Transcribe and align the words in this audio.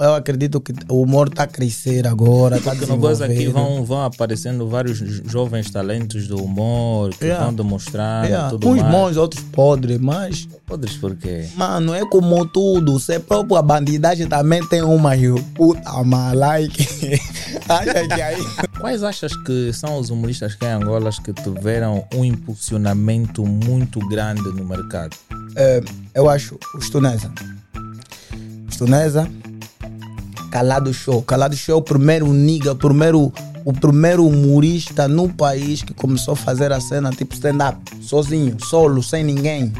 eu 0.00 0.14
acredito 0.14 0.60
que 0.60 0.72
o 0.88 1.02
humor 1.02 1.26
está 1.26 1.42
a 1.42 1.46
crescer 1.48 2.06
agora. 2.06 2.60
Tá 2.60 2.70
Porque 2.70 2.86
no 2.86 2.96
Goza 2.98 3.24
aqui 3.24 3.48
vão, 3.48 3.84
vão 3.84 4.02
aparecendo 4.04 4.68
vários 4.68 4.98
jovens 4.98 5.68
talentos 5.70 6.28
do 6.28 6.36
humor 6.40 7.10
que 7.14 7.24
Yeah. 7.24 7.44
vão 7.46 7.52
demonstrar 7.54 8.24
Yeah, 8.26 8.50
tudo 8.50 8.68
uns 8.68 8.80
mais. 8.80 8.92
bons, 8.92 9.16
outros 9.16 9.42
podres, 9.42 9.98
mas, 9.98 10.48
Podres 10.64 10.96
por 10.96 11.16
quê? 11.16 11.48
mano, 11.56 11.92
é 11.94 12.06
como 12.08 12.46
tudo. 12.46 13.00
Se 13.00 13.14
é 13.14 13.18
próprio 13.18 13.56
a 13.56 13.62
bandidagem 13.62 14.28
também 14.28 14.64
tem 14.68 14.82
uma 14.82 15.14
puta, 15.56 15.90
mas 16.04 16.36
like. 16.36 16.86
Acha 17.68 18.06
que 18.06 18.22
aí. 18.22 18.36
Quais 18.80 19.02
achas 19.02 19.36
que 19.44 19.72
são 19.72 19.98
os 19.98 20.10
humoristas 20.10 20.54
que 20.54 20.64
em 20.64 20.68
Angola 20.68 21.10
que 21.24 21.32
tiveram 21.32 22.06
um 22.14 22.24
impulsionamento 22.24 23.44
muito 23.44 23.98
grande 24.08 24.42
no 24.42 24.64
mercado? 24.64 25.16
É, 25.56 25.82
eu 26.14 26.30
acho 26.30 26.56
os 26.76 26.88
Tunesa. 26.88 27.32
Os 28.68 28.76
Tunesa. 28.76 29.28
Calado 30.50 30.92
Show. 30.92 31.22
Calado 31.22 31.56
Show 31.56 31.74
é 31.74 31.78
o 31.78 31.82
primeiro 31.82 32.32
nigga, 32.32 32.72
o 32.72 32.76
primeiro, 32.76 33.32
o 33.64 33.72
primeiro 33.72 34.26
humorista 34.26 35.06
no 35.08 35.28
país 35.28 35.82
que 35.82 35.92
começou 35.94 36.32
a 36.32 36.36
fazer 36.36 36.72
a 36.72 36.80
cena 36.80 37.10
tipo 37.10 37.34
stand-up, 37.34 37.78
sozinho, 38.00 38.56
solo, 38.64 39.02
sem 39.02 39.22
ninguém. 39.24 39.72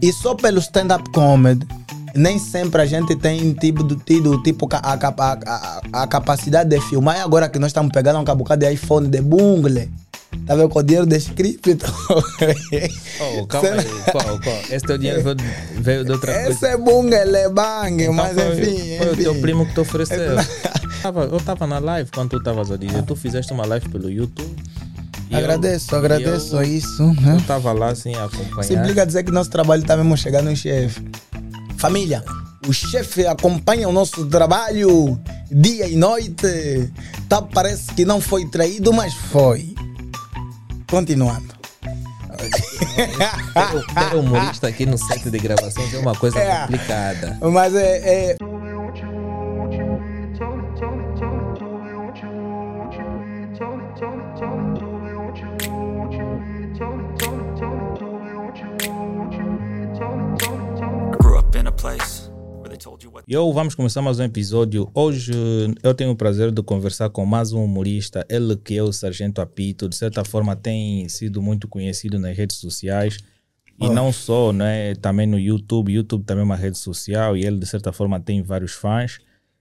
E 0.00 0.12
só 0.12 0.34
pelo 0.34 0.58
stand-up 0.58 1.10
comedy, 1.10 1.66
nem 2.14 2.38
sempre 2.38 2.82
a 2.82 2.86
gente 2.86 3.14
tem 3.16 3.52
tipo, 3.54 3.82
do- 3.82 3.96
tido 3.96 4.42
tipo, 4.42 4.68
a, 4.72 4.78
a- 4.94 5.38
a- 5.46 6.02
a 6.02 6.06
capacidade 6.06 6.68
de 6.70 6.80
filmar. 6.80 7.16
E 7.16 7.20
agora 7.20 7.48
que 7.48 7.58
nós 7.58 7.68
estamos 7.70 7.92
pegando 7.92 8.18
um 8.18 8.36
bocado 8.36 8.64
de 8.64 8.72
iPhone 8.72 9.08
de 9.08 9.20
bungle, 9.20 9.88
tá 10.46 10.54
vendo 10.54 10.68
com 10.68 10.78
o 10.78 10.82
dinheiro 10.82 11.06
de 11.06 11.18
cripto. 11.20 11.86
Oh, 13.22 13.46
calma 13.46 13.68
aí. 13.72 13.84
Qual, 14.10 14.40
qual? 14.40 14.56
Esse 14.70 14.86
teu 14.86 14.96
dinheiro 14.96 15.22
veio, 15.22 15.36
veio 15.78 16.04
de 16.06 16.12
outra 16.12 16.32
coisa. 16.32 16.50
Esse 16.50 16.66
é 16.66 16.76
bungle, 16.76 17.12
é 17.14 17.48
bang, 17.50 18.02
Então 18.02 18.14
mas 18.14 18.34
foi, 18.34 18.52
enfim. 18.62 18.96
foi 18.98 19.06
o 19.08 19.12
enfim. 19.12 19.22
teu 19.24 19.34
primo 19.40 19.66
que 19.66 19.74
te 19.74 19.80
ofereceu. 19.80 20.36
Tava- 21.02 21.24
eu 21.24 21.36
estava 21.36 21.66
na 21.66 21.78
live 21.78 22.10
quando 22.10 22.30
tu 22.30 22.36
estavas 22.38 22.70
a 22.70 22.76
dizer. 22.78 23.02
Tu 23.02 23.14
fizeste 23.14 23.52
uma 23.52 23.66
live 23.66 23.88
pelo 23.90 24.10
YouTube. 24.10 24.56
e 25.28 25.32
eu- 25.34 25.38
Agradeço, 25.38 25.94
agradeço 25.94 26.54
eu- 26.54 26.58
a 26.60 26.64
isso. 26.64 27.02
Né? 27.20 27.32
Eu 27.34 27.36
estava 27.38 27.72
lá 27.72 27.90
assim 27.90 28.14
a 28.14 28.24
acompanhar. 28.24 28.62
Se 28.64 28.74
implica 28.74 29.04
dizer 29.06 29.22
que 29.22 29.30
nosso 29.30 29.50
trabalho 29.50 29.82
está 29.82 29.96
mesmo 29.96 30.16
chegando 30.16 30.48
no 30.48 30.56
chefe. 30.56 31.02
Família, 31.76 32.24
o 32.66 32.72
chefe 32.72 33.26
acompanha 33.26 33.86
o 33.88 33.92
nosso 33.92 34.24
trabalho 34.26 35.20
dia 35.50 35.86
e 35.86 35.94
noite. 35.96 36.90
Tá, 37.28 37.42
parece 37.42 37.92
que 37.94 38.04
não 38.06 38.20
foi 38.20 38.46
traído, 38.48 38.92
mas 38.94 39.12
foi. 39.14 39.74
Continuando. 40.90 41.54
Ter, 43.94 44.16
humorista 44.16 44.68
aqui 44.68 44.84
no 44.86 44.98
set 44.98 45.30
de 45.30 45.38
gravações 45.38 45.94
é 45.94 45.98
uma 45.98 46.14
coisa 46.14 46.38
É. 46.38 46.62
complicada. 46.62 47.38
Mas 47.42 47.74
é, 47.74 48.30
é, 48.32 48.36
place 61.80 62.19
eu 63.32 63.52
vamos 63.52 63.76
começar 63.76 64.02
mais 64.02 64.18
um 64.18 64.24
episódio. 64.24 64.90
Hoje 64.92 65.32
eu 65.84 65.94
tenho 65.94 66.10
o 66.10 66.16
prazer 66.16 66.50
de 66.50 66.60
conversar 66.64 67.10
com 67.10 67.24
mais 67.24 67.52
um 67.52 67.62
humorista, 67.62 68.26
ele 68.28 68.56
que 68.56 68.76
é 68.76 68.82
o 68.82 68.92
Sargento 68.92 69.40
Apito, 69.40 69.88
de 69.88 69.94
certa 69.94 70.24
forma 70.24 70.56
tem 70.56 71.08
sido 71.08 71.40
muito 71.40 71.68
conhecido 71.68 72.18
nas 72.18 72.36
redes 72.36 72.56
sociais. 72.56 73.18
E 73.80 73.88
não 73.88 74.12
só, 74.12 74.52
né? 74.52 74.96
Também 74.96 75.28
no 75.28 75.38
YouTube. 75.38 75.92
YouTube 75.92 76.24
também 76.24 76.42
é 76.42 76.44
uma 76.44 76.56
rede 76.56 76.76
social 76.76 77.36
e 77.36 77.46
ele 77.46 77.56
de 77.56 77.66
certa 77.66 77.92
forma 77.92 78.18
tem 78.18 78.42
vários 78.42 78.72
fãs. 78.72 79.20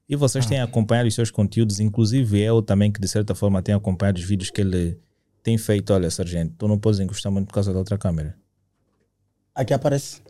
E 0.09 0.15
vocês 0.15 0.47
têm 0.47 0.59
acompanhado 0.59 1.07
os 1.07 1.13
seus 1.13 1.29
conteúdos, 1.29 1.79
inclusive 1.79 2.39
eu 2.39 2.63
também, 2.63 2.91
que 2.91 2.99
de 2.99 3.07
certa 3.07 3.35
forma 3.35 3.61
tenho 3.61 3.77
acompanhado 3.77 4.17
os 4.17 4.25
vídeos 4.25 4.49
que 4.49 4.61
ele 4.61 4.97
tem 5.43 5.59
feito. 5.59 5.93
Olha, 5.93 6.09
Sargento, 6.09 6.55
tu 6.57 6.67
não 6.67 6.79
podes 6.79 6.99
encostar 6.99 7.31
muito 7.31 7.45
por 7.45 7.53
causa 7.53 7.71
da 7.71 7.77
outra 7.77 7.99
câmera. 7.99 8.35
aqui 9.53 9.75
aparece. 9.75 10.23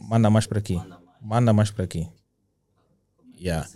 Manda 0.00 0.30
mais 0.30 0.46
para 0.46 0.60
aqui. 0.60 0.80
Manda 1.20 1.52
mais 1.52 1.72
para 1.72 1.82
aqui. 1.82 2.06
Yeah. 3.42 3.68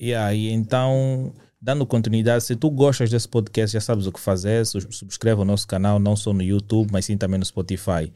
Yeah, 0.00 0.34
e 0.34 0.50
então, 0.50 1.32
dando 1.60 1.86
continuidade, 1.86 2.42
se 2.42 2.56
tu 2.56 2.70
gostas 2.70 3.10
desse 3.10 3.28
podcast, 3.28 3.74
já 3.74 3.80
sabes 3.80 4.06
o 4.06 4.12
que 4.12 4.18
fazer. 4.18 4.64
Subscreve 4.66 5.42
o 5.42 5.44
nosso 5.44 5.68
canal, 5.68 5.98
não 5.98 6.16
só 6.16 6.32
no 6.32 6.42
YouTube, 6.42 6.90
mas 6.90 7.04
sim 7.04 7.16
também 7.16 7.38
no 7.38 7.44
Spotify. 7.44 8.12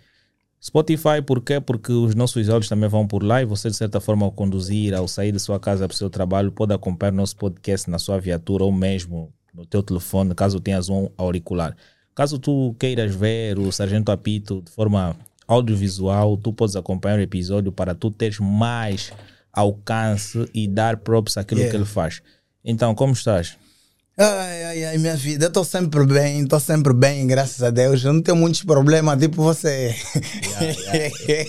Spotify, 0.61 1.23
por 1.25 1.41
quê? 1.41 1.61
Porque 1.61 1.93
os 1.93 2.17
nossos 2.17 2.49
áudios 2.49 2.69
também 2.69 2.89
vão 2.89 3.07
por 3.07 3.23
lá 3.23 3.41
e 3.41 3.45
você, 3.45 3.71
de 3.71 3.77
certa 3.77 4.01
forma, 4.01 4.27
ao 4.27 4.33
conduzir, 4.33 4.93
ao 4.93 5.07
sair 5.07 5.31
de 5.31 5.39
sua 5.39 5.61
casa 5.61 5.87
para 5.87 5.95
o 5.95 5.97
seu 5.97 6.11
trabalho, 6.11 6.51
pode 6.51 6.75
acompanhar 6.75 7.13
nosso 7.13 7.37
podcast 7.37 7.89
na 7.89 7.99
sua 7.99 8.19
viatura 8.19 8.65
ou 8.65 8.73
mesmo 8.73 9.33
no 9.55 9.65
teu 9.65 9.83
telefone, 9.83 10.35
caso 10.35 10.59
tenhas 10.59 10.89
um 10.89 11.09
auricular. 11.17 11.77
Caso 12.15 12.39
tu 12.39 12.75
queiras 12.77 13.15
ver 13.15 13.57
o 13.59 13.71
Sargento 13.71 14.11
Apito 14.11 14.63
de 14.63 14.73
forma 14.73 15.17
audiovisual, 15.47 16.37
tu 16.37 16.53
podes 16.53 16.75
acompanhar 16.75 17.19
o 17.19 17.23
episódio 17.23 17.71
para 17.71 17.95
tu 17.95 18.11
teres 18.11 18.41
mais 18.41 19.13
alcance 19.59 20.49
e 20.55 20.67
dar 20.69 20.97
props 20.99 21.37
àquilo 21.37 21.61
Yeah. 21.61 21.71
que 21.71 21.77
ele 21.83 21.89
faz. 21.91 22.21
Então, 22.65 22.95
como 22.95 23.13
estás? 23.13 23.57
Ai, 24.21 24.65
ai, 24.65 24.85
ai, 24.85 24.99
minha 24.99 25.15
vida, 25.15 25.47
eu 25.47 25.51
tô 25.53 25.63
sempre 25.63 26.05
bem, 26.05 26.45
tô 26.45 26.59
sempre 26.59 26.93
bem, 26.93 27.25
graças 27.25 27.63
a 27.63 27.71
Deus. 27.71 28.03
Eu 28.05 28.13
não 28.13 28.21
tenho 28.21 28.37
muitos 28.37 28.65
problemas, 28.65 29.17
tipo 29.21 29.41
você. 29.43 29.95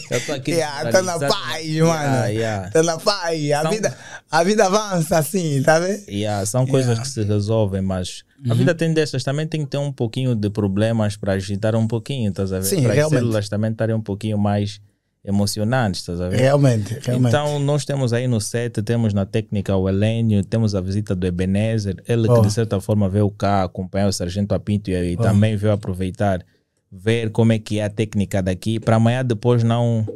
Eu 0.09 0.21
tô 0.25 0.33
aqui 0.33 0.51
yeah, 0.61 0.91
tô 0.91 1.01
na 1.01 1.17
paz, 1.19 1.65
Yeah, 1.65 1.85
mano. 2.11 2.27
yeah. 2.31 2.69
Tô 2.69 2.83
na 2.83 2.97
paz. 2.99 3.51
A, 3.51 3.61
São- 3.63 3.71
vida, 3.71 3.97
a 4.29 4.43
vida 4.43 4.65
avança 4.65 5.17
assim, 5.17 5.61
tá 5.63 5.79
vendo? 5.79 6.03
Yeah, 6.09 6.45
são 6.45 6.65
coisas 6.67 6.91
Yeah. 6.91 7.01
que 7.01 7.09
se 7.09 7.23
resolvem, 7.23 7.81
mas 7.81 8.23
Uhum. 8.45 8.51
a 8.51 8.55
vida 8.55 8.73
tem 8.75 8.93
dessas. 8.93 9.23
Também 9.23 9.47
tem 9.47 9.61
que 9.65 9.71
ter 9.71 9.77
um 9.77 9.91
pouquinho 9.91 10.35
de 10.35 10.49
problemas 10.49 11.17
para 11.17 11.33
agitar 11.33 11.75
um 11.75 11.87
pouquinho, 11.87 12.29
estás 12.29 12.53
a 12.53 12.59
ver? 12.59 12.65
Sim, 12.65 12.83
para 12.83 13.03
as 13.03 13.09
células 13.09 13.49
também 13.49 13.71
estarem 13.71 13.95
um 13.95 14.01
pouquinho 14.01 14.37
mais 14.37 14.79
emocionantes, 15.23 16.01
estás 16.01 16.21
a 16.21 16.29
ver? 16.29 16.39
Realmente, 16.39 16.97
realmente. 17.01 17.29
Então, 17.29 17.59
nós 17.59 17.83
temos 17.85 18.13
aí 18.13 18.27
no 18.27 18.39
set, 18.39 18.81
temos 18.81 19.13
na 19.13 19.25
técnica 19.25 19.75
o 19.75 19.87
Helênio, 19.89 20.43
temos 20.43 20.73
a 20.75 20.81
visita 20.81 21.13
do 21.13 21.27
Ebenezer, 21.27 22.01
ele 22.07 22.27
que 22.27 22.33
Oh. 22.33 22.41
de 22.41 22.51
certa 22.51 22.79
forma 22.79 23.09
veio 23.09 23.29
cá 23.29 23.63
acompanhar 23.63 24.07
o 24.07 24.13
Sargento 24.13 24.53
Apinto 24.53 24.89
e, 24.89 25.13
e 25.13 25.17
também 25.17 25.55
veio 25.57 25.73
aproveitar, 25.73 26.43
ver 26.91 27.29
como 27.31 27.51
é 27.51 27.59
que 27.59 27.79
é 27.79 27.83
a 27.83 27.89
técnica 27.89 28.41
daqui, 28.41 28.79
para 28.79 28.95
amanhã 28.95 29.23
depois 29.23 29.63
não 29.63 30.07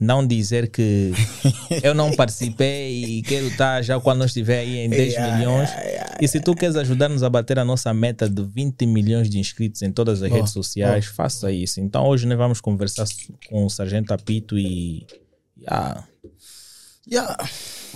não 0.00 0.26
dizer 0.26 0.70
que 0.70 1.12
eu 1.82 1.94
não 1.94 2.10
participei 2.12 3.04
e 3.04 3.22
quero 3.22 3.48
estar 3.48 3.82
já 3.82 4.00
quando 4.00 4.20
nós 4.20 4.30
estiver 4.30 4.60
aí 4.60 4.78
em 4.78 4.88
10 4.88 5.12
Yeah, 5.12 5.36
milhões. 5.36 5.68
yeah, 5.70 5.88
yeah, 5.90 6.16
e 6.20 6.26
se 6.26 6.40
tu 6.40 6.54
queres 6.54 6.74
ajudar-nos 6.76 7.22
a 7.22 7.28
bater 7.28 7.58
a 7.58 7.64
nossa 7.64 7.92
meta 7.92 8.28
de 8.28 8.42
20 8.42 8.86
milhões 8.86 9.28
de 9.28 9.38
inscritos 9.38 9.82
em 9.82 9.92
todas 9.92 10.22
as 10.22 10.30
redes 10.32 10.52
sociais, 10.52 11.04
faça 11.06 11.52
isso. 11.52 11.80
Então 11.80 12.06
hoje 12.06 12.26
nós 12.26 12.38
vamos 12.38 12.60
conversar 12.60 13.06
com 13.48 13.66
o 13.66 13.70
Sargento 13.70 14.12
Apito 14.14 14.58
e 14.58 15.06
ah, 15.66 16.02
Yeah. 17.10 17.36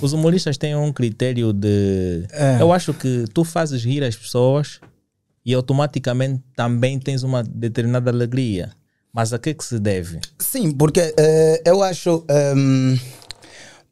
os 0.03 0.13
humoristas 0.13 0.57
têm 0.59 0.75
um 0.75 0.93
critério 0.93 1.53
de. 1.53 2.27
É. 2.33 2.61
Eu 2.61 2.73
acho 2.73 2.93
que 2.93 3.27
tu 3.33 3.45
fazes 3.45 3.85
rir 3.85 4.03
as 4.03 4.17
pessoas 4.17 4.81
e 5.47 5.55
automaticamente 5.55 6.43
também 6.57 6.99
tens 6.99 7.23
uma 7.23 7.43
determinada 7.45 8.11
alegria. 8.11 8.73
Mas 9.15 9.33
a 9.33 9.39
que 9.39 9.51
é 9.51 9.55
que 9.55 9.65
se 9.65 9.79
deve? 9.79 10.19
Sim, 10.41 10.73
porque 10.73 11.15
eh, 11.17 11.63
eu 11.65 11.85
acho 11.85 12.25
ehm, 12.29 12.99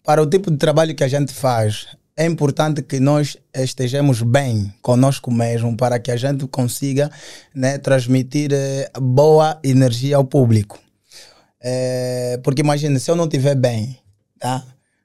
para 0.03 0.21
o 0.21 0.27
tipo 0.27 0.51
de 0.51 0.57
trabalho 0.57 0.97
que 0.97 1.05
a 1.05 1.09
gente 1.09 1.33
faz 1.33 1.87
é 2.17 2.27
importante 2.27 2.83
que 2.83 2.99
nós 2.99 3.37
estejamos 3.55 4.21
bem 4.21 4.75
conosco 4.83 5.31
mesmo 5.31 5.77
para 5.77 5.99
que 6.01 6.11
a 6.11 6.17
gente 6.17 6.47
consiga 6.49 7.09
né, 7.55 7.79
transmitir 7.79 8.51
eh, 8.53 8.91
boa 9.01 9.61
energia 9.63 10.17
ao 10.17 10.25
público. 10.25 10.79
Eh, 11.63 12.41
porque 12.43 12.61
imagina, 12.61 12.99
se 12.99 13.09
eu 13.09 13.15
não 13.15 13.25
estiver 13.25 13.55
bem, 13.55 13.97
tá? 14.41 14.65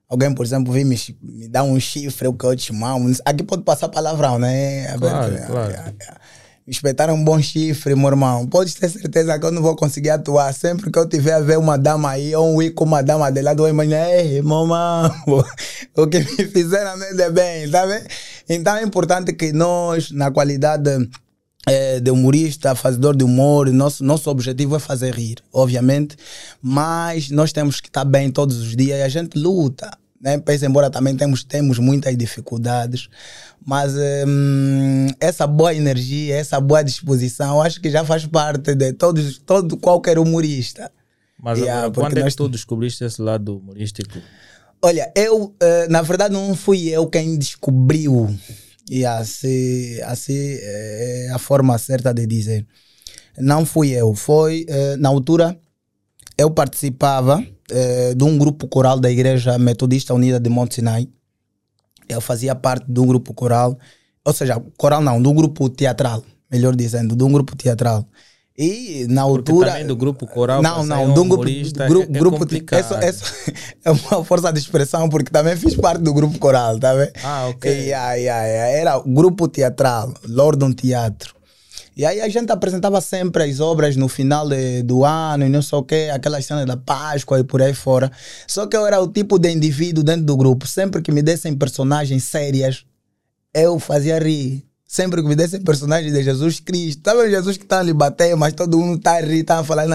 Alguém, 0.10 0.34
por 0.34 0.46
exemplo, 0.46 0.74
vem 0.74 0.84
me, 0.84 0.98
me 1.22 1.48
dar 1.48 1.64
um 1.64 1.80
chifre, 1.80 2.28
o 2.28 2.34
que 2.34 2.46
eu 2.46 2.56
te 2.56 2.74
mamo. 2.74 3.14
Aqui 3.24 3.44
pode 3.44 3.64
passar 3.64 3.90
palavrão, 3.90 4.40
né? 4.40 4.98
Claro, 4.98 5.34
Yeah, 5.34 5.48
claro. 5.48 5.72
yeah, 5.72 5.94
yeah. 6.02 6.22
Espetaram 6.68 7.14
um 7.14 7.24
bom 7.24 7.42
chifre, 7.42 7.96
meu 7.96 8.10
irmão. 8.10 8.46
Podes 8.46 8.74
ter 8.74 8.90
certeza 8.90 9.40
que 9.40 9.46
eu 9.46 9.54
não 9.54 9.62
vou 9.62 9.74
conseguir 9.74 10.10
atuar. 10.10 10.54
Sempre 10.54 10.92
que 10.92 11.00
eu 11.00 11.08
tiver 11.08 11.36
a 11.36 11.40
ver 11.40 11.58
uma 11.58 11.78
dama 11.78 12.10
aí, 12.10 12.36
ou 12.36 12.56
um 12.56 12.62
ir 12.62 12.72
com 12.72 12.84
uma 12.84 13.02
dama 13.02 13.32
de 13.32 13.42
lado, 13.42 13.60
eu 13.60 13.64
vou 13.64 13.70
imaginar, 13.70 14.10
ei, 14.10 14.42
mamãe, 14.42 15.10
o 15.96 16.08
que 16.08 16.20
me 16.20 16.46
fizeram 16.46 17.02
é 17.02 17.30
bem, 17.30 17.68
vendo? 17.68 18.06
Então 18.50 18.76
é 18.76 18.84
importante 18.84 19.32
que 19.32 19.54
nós, 19.54 20.12
na 20.12 20.30
qualidade 20.30 21.10
eh, 21.70 22.02
de 22.02 22.12
humorista, 22.12 22.76
fazedor 22.76 23.16
de 23.16 23.24
humor, 23.24 23.70
nosso, 23.72 24.04
nosso 24.04 24.30
objetivo 24.30 24.76
é 24.76 24.80
fazer 24.80 25.14
rir, 25.14 25.38
obviamente, 25.54 26.18
mas 26.62 27.30
nós 27.30 27.54
temos 27.54 27.80
que 27.80 27.88
estar 27.88 28.04
bem 28.04 28.30
todos 28.30 28.58
os 28.58 28.76
dias 28.76 29.00
e 29.00 29.04
a 29.04 29.10
gente 29.10 29.38
luta. 29.38 29.90
Né? 30.20 30.38
Pese 30.40 30.66
embora 30.66 30.90
também 30.90 31.16
temos, 31.16 31.44
temos 31.44 31.78
muitas 31.80 32.18
dificuldades, 32.18 33.08
mas 33.64 33.94
hum, 34.28 35.08
essa 35.20 35.46
boa 35.46 35.74
energia, 35.74 36.36
essa 36.36 36.60
boa 36.60 36.84
disposição, 36.84 37.62
acho 37.62 37.80
que 37.80 37.90
já 37.90 38.04
faz 38.04 38.26
parte 38.26 38.74
de 38.74 38.94
todos, 38.94 39.38
todo 39.38 39.78
qualquer 39.78 40.18
humorista. 40.18 40.92
Mas 41.40 41.60
Yeah, 41.60 41.86
agora, 41.86 41.92
porque 41.92 42.16
quando 42.16 42.26
é 42.26 42.30
que 42.30 42.36
tu 42.36 42.50
descobriste 42.50 43.04
esse 43.04 43.22
lado 43.22 43.58
humorístico? 43.58 44.20
Olha, 44.82 45.12
eu, 45.16 45.56
eh, 45.60 45.88
na 45.88 46.02
verdade, 46.02 46.34
não 46.34 46.56
fui 46.56 46.90
eu 46.90 47.08
quem 47.08 47.38
descobriu. 47.38 48.36
E 48.90 49.06
assim, 49.06 50.00
assim 50.02 50.34
é 50.34 51.30
a 51.34 51.38
forma 51.38 51.78
certa 51.78 52.14
de 52.14 52.26
dizer. 52.26 52.66
Não 53.38 53.66
fui 53.66 53.92
eu. 53.92 54.16
Foi, 54.16 54.66
eh, 54.68 54.96
na 54.98 55.10
altura, 55.10 55.60
eu 56.38 56.50
participava 56.50 57.44
eh, 57.72 58.14
de 58.16 58.24
um 58.24 58.38
grupo 58.38 58.68
coral 58.68 59.00
da 59.00 59.10
Igreja 59.12 59.58
Metodista 59.58 60.14
Unida 60.14 60.40
de 60.40 60.50
Monte 60.50 60.76
Sinai. 60.76 61.08
Eu 62.10 62.22
fazia 62.22 62.56
parte 62.56 62.86
de 62.90 63.00
um 63.00 63.06
grupo 63.06 63.34
coral, 63.34 63.78
ou 64.24 64.34
seja, 64.34 64.62
coral 64.78 65.02
não, 65.02 65.22
de 65.22 65.28
um 65.28 65.34
grupo 65.34 65.70
teatral, 65.70 66.24
melhor 66.50 66.76
dizendo, 66.76 67.16
de 67.16 67.24
um 67.24 67.32
grupo 67.32 67.56
teatral. 67.56 68.06
E 68.58 69.06
na 69.08 69.24
Porque 69.24 69.52
altura. 69.52 69.70
também 69.72 69.86
do 69.86 69.96
grupo 69.96 70.26
coral, 70.26 70.64
Não, 70.64 70.84
não, 70.84 71.12
um 71.12 71.14
de 71.14 71.20
um 71.20 71.30
grupo. 71.30 71.44
gru- 71.44 72.02
é, 72.02 72.04
é 72.04 72.06
grupo 72.08 72.40
complicado. 72.40 73.04
Isso, 73.04 73.24
isso 73.24 73.54
é 73.86 73.92
uma 73.92 74.24
força 74.26 74.52
de 74.52 74.58
expressão, 74.60 75.08
porque 75.10 75.30
também 75.30 75.56
fiz 75.56 75.76
parte 75.76 76.02
do 76.02 76.12
grupo 76.12 76.40
coral, 76.40 76.80
tá 76.80 76.92
vendo? 76.96 77.12
Ah, 77.24 77.48
ok. 77.50 77.70
Yeah, 77.72 78.14
yeah, 78.16 78.46
yeah. 78.48 78.72
Era 78.80 79.00
grupo 79.06 79.48
teatral, 79.48 80.12
Lordon 80.28 80.72
Teatro. 80.74 81.37
E 81.98 82.06
aí 82.06 82.22
a 82.22 82.30
gente 82.30 82.52
apresentava 82.52 83.02
sempre 83.02 83.44
as 83.44 83.60
obras 83.60 83.96
no 83.96 84.08
final 84.08 84.48
de- 84.48 84.84
do 84.84 85.04
ano 85.04 85.48
e 85.48 85.50
não 85.50 85.64
sei 85.64 85.80
o 85.80 85.84
quê, 85.84 86.12
aquelas 86.14 86.46
cenas 86.46 86.68
da 86.68 86.78
Páscoa 86.78 87.40
e 87.40 87.44
por 87.44 87.60
aí 87.60 87.74
fora. 87.74 88.12
Só 88.46 88.68
que 88.68 88.78
eu 88.78 88.86
era 88.86 89.02
o 89.02 89.08
tipo 89.08 89.40
de 89.40 89.50
indivíduo 89.50 90.04
dentro 90.04 90.24
do 90.24 90.38
grupo, 90.38 90.68
sempre 90.68 91.02
que 91.02 91.12
me 91.12 91.24
dessem 91.24 91.56
personagens 91.56 92.24
sérias, 92.24 92.86
eu 93.52 93.80
fazia 93.80 94.20
rir. 94.20 94.64
Sempre 94.86 95.24
que 95.24 95.28
me 95.28 95.36
dessem 95.36 95.60
personagens 95.60 96.14
de 96.14 96.24
Jesus 96.24 96.60
Cristo, 96.60 97.02
sabe 97.04 97.22
o 97.22 97.30
Jesus 97.30 97.58
que 97.58 97.64
está 97.64 97.80
ali 97.80 97.92
bater, 97.92 98.36
mas 98.36 98.54
todo 98.54 98.78
mundo 98.78 99.00
está 99.00 99.14
a 99.18 99.22
rir, 99.22 99.40
está 99.40 99.60
a 99.60 99.64
falar, 99.64 99.88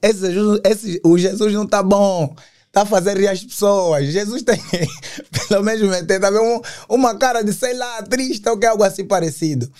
esse 0.00 0.32
Jesus, 0.32 0.60
esse, 0.64 1.00
o 1.04 1.18
Jesus 1.18 1.52
não 1.52 1.64
está 1.64 1.82
bom, 1.82 2.34
a 2.74 2.86
fazer 2.86 3.18
rir 3.18 3.28
as 3.28 3.44
pessoas. 3.44 4.06
Jesus 4.06 4.42
tem, 4.42 4.58
pelo 5.48 5.62
menos, 5.62 5.88
meter 5.88 6.18
também 6.20 6.40
um, 6.40 6.60
uma 6.88 7.14
cara 7.16 7.42
de, 7.42 7.52
sei 7.52 7.74
lá, 7.74 8.02
triste 8.02 8.48
ou 8.48 8.58
que 8.58 8.66
algo 8.66 8.82
assim 8.82 9.04
parecido. 9.04 9.70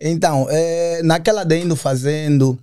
Então, 0.00 0.46
eh, 0.48 1.00
naquela 1.02 1.44
de 1.44 1.58
indo 1.58 1.74
fazendo, 1.74 2.58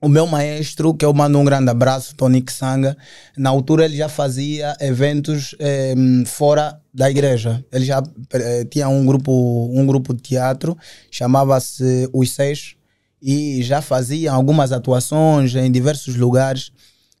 o 0.00 0.08
meu 0.08 0.26
maestro, 0.26 0.94
que 0.94 1.04
eu 1.04 1.12
mando 1.12 1.38
um 1.38 1.44
grande 1.44 1.68
abraço, 1.70 2.14
Tony 2.14 2.40
Kisanga, 2.40 2.96
na 3.36 3.50
altura 3.50 3.84
ele 3.84 3.96
já 3.96 4.08
fazia 4.08 4.76
eventos 4.80 5.56
eh, 5.58 5.94
fora 6.24 6.80
da 6.94 7.10
igreja. 7.10 7.64
Ele 7.72 7.84
já 7.84 8.00
eh, 8.32 8.64
tinha 8.70 8.88
um 8.88 9.04
grupo, 9.04 9.70
um 9.74 9.84
grupo 9.84 10.14
de 10.14 10.22
teatro, 10.22 10.76
chamava-se 11.10 12.08
Os 12.12 12.30
Seis, 12.30 12.76
e 13.20 13.60
já 13.62 13.82
fazia 13.82 14.30
algumas 14.30 14.70
atuações 14.70 15.54
em 15.56 15.70
diversos 15.70 16.14
lugares. 16.14 16.70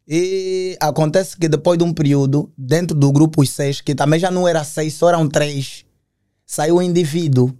E 0.06 0.76
acontece 0.80 1.36
que 1.36 1.48
depois 1.48 1.76
de 1.76 1.84
um 1.84 1.92
período, 1.92 2.50
dentro 2.56 2.96
do 2.96 3.10
grupo 3.10 3.42
Os 3.42 3.50
Seis, 3.50 3.80
que 3.80 3.94
também 3.94 4.20
já 4.20 4.30
não 4.30 4.46
era 4.46 4.62
seis, 4.62 4.94
só 4.94 5.08
eram 5.08 5.28
três, 5.28 5.84
saiu 6.46 6.76
um 6.76 6.82
indivíduo 6.82 7.52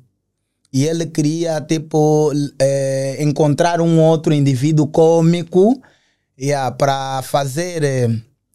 e 0.73 0.85
ele 0.85 1.07
queria 1.07 1.61
tipo 1.61 2.33
eh, 2.59 3.17
encontrar 3.21 3.81
um 3.81 4.01
outro 4.01 4.33
indivíduo 4.35 4.87
cômico 4.87 5.81
yeah, 6.39 6.71
para 6.71 7.23
fazer 7.23 7.83
eh, 7.83 8.11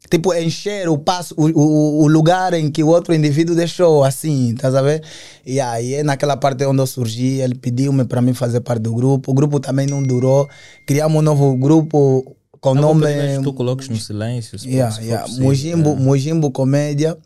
tipo 0.10 0.34
encher 0.34 0.88
o 0.90 0.98
passo 0.98 1.34
o, 1.38 1.48
o, 1.48 2.04
o 2.04 2.08
lugar 2.08 2.54
em 2.54 2.70
que 2.70 2.84
o 2.84 2.88
outro 2.88 3.14
indivíduo 3.14 3.56
deixou 3.56 4.04
assim 4.04 4.54
tá 4.56 4.68
a 4.68 4.82
ver 4.82 5.04
e 5.46 5.60
aí 5.60 5.96
é 5.96 6.04
naquela 6.04 6.38
parte 6.38 6.66
onde 6.66 6.82
eu 6.82 6.88
surgi 6.88 7.40
ele 7.40 7.56
pediu-me 7.56 8.06
para 8.06 8.22
mim 8.22 8.34
fazer 8.34 8.62
parte 8.62 8.84
do 8.84 8.94
grupo 8.94 9.32
o 9.32 9.34
grupo 9.34 9.60
também 9.60 9.88
não 9.88 10.04
durou 10.04 10.48
criamos 10.86 11.18
um 11.18 11.22
novo 11.24 11.56
grupo 11.58 12.36
com 12.64 12.74
vou 12.74 12.82
nome 12.82 13.06
tu 13.44 13.52
coloques 13.52 13.90
no 13.90 13.98
silêncio, 13.98 14.58
se, 14.58 14.70
Yeah, 14.70 14.98
yeah. 15.02 15.28
Mujimbo, 15.38 15.90
Yeah. 15.90 16.02
Mujimbo 16.02 16.50
Comédia. 16.50 17.18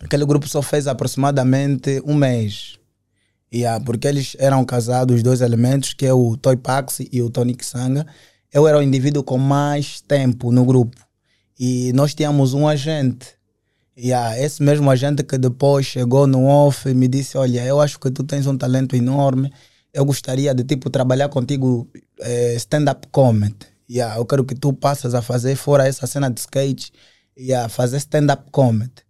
Aquele 0.00 0.24
grupo 0.24 0.48
só 0.48 0.62
fez 0.62 0.86
aproximadamente 0.86 2.02
um 2.06 2.14
mês. 2.14 2.78
Yeah, 3.54 3.82
porque 3.84 4.08
eles 4.08 4.34
eram 4.40 4.64
casados, 4.64 5.14
os 5.14 5.22
dois 5.22 5.40
elementos, 5.40 5.94
que 5.94 6.04
é 6.04 6.12
o 6.12 6.36
Toy 6.36 6.56
Pax 6.56 6.98
e 7.12 7.22
o 7.22 7.30
Tony 7.30 7.54
Kisanga. 7.54 8.04
Eu 8.52 8.66
era 8.66 8.76
o 8.76 8.82
indivíduo 8.82 9.22
com 9.22 9.38
mais 9.38 10.00
tempo 10.00 10.50
no 10.50 10.64
grupo. 10.64 10.96
E 11.56 11.92
nós 11.92 12.14
tínhamos 12.14 12.52
um 12.52 12.66
agente. 12.66 13.28
Yeah, 13.96 14.36
esse 14.40 14.60
mesmo 14.60 14.90
agente 14.90 15.22
que 15.22 15.38
depois 15.38 15.86
chegou 15.86 16.26
no 16.26 16.46
off 16.46 16.88
e 16.88 16.94
me 16.94 17.06
disse, 17.06 17.38
olha, 17.38 17.64
eu 17.64 17.80
acho 17.80 18.00
que 18.00 18.10
tu 18.10 18.24
tens 18.24 18.44
um 18.48 18.58
talento 18.58 18.96
enorme. 18.96 19.52
Eu 19.92 20.04
gostaria 20.04 20.52
de, 20.52 20.64
tipo, 20.64 20.90
trabalhar 20.90 21.28
contigo 21.28 21.88
eh, 22.22 22.56
stand-up 22.56 23.06
comedy. 23.12 23.54
Yeah, 23.88 24.16
eu 24.16 24.26
quero 24.26 24.44
que 24.44 24.56
tu 24.56 24.72
passas 24.72 25.14
a 25.14 25.22
fazer, 25.22 25.54
fora 25.54 25.86
essa 25.86 26.08
cena 26.08 26.28
de 26.28 26.40
skate, 26.40 26.92
yeah, 27.38 27.68
fazer 27.68 27.98
stand-up 27.98 28.50
comedy. 28.50 29.03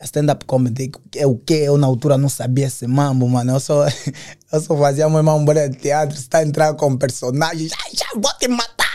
Stand-up 0.00 0.44
comedy 0.44 0.92
é 1.16 1.26
o 1.26 1.36
que 1.36 1.54
eu 1.54 1.76
na 1.76 1.86
altura 1.86 2.16
não 2.16 2.28
sabia 2.28 2.66
esse 2.66 2.86
mambo, 2.86 3.28
mano. 3.28 3.52
Eu 3.52 3.60
só, 3.60 3.84
eu 4.52 4.60
só 4.60 4.76
fazia 4.76 5.08
meu 5.08 5.22
bolha 5.40 5.68
de 5.68 5.76
teatro, 5.76 6.16
você 6.16 6.28
tá 6.28 6.42
entrando 6.42 6.76
com 6.76 6.96
personagens, 6.96 7.72
ai, 7.84 7.92
já 7.94 8.06
vou 8.14 8.32
te 8.38 8.46
matar, 8.46 8.87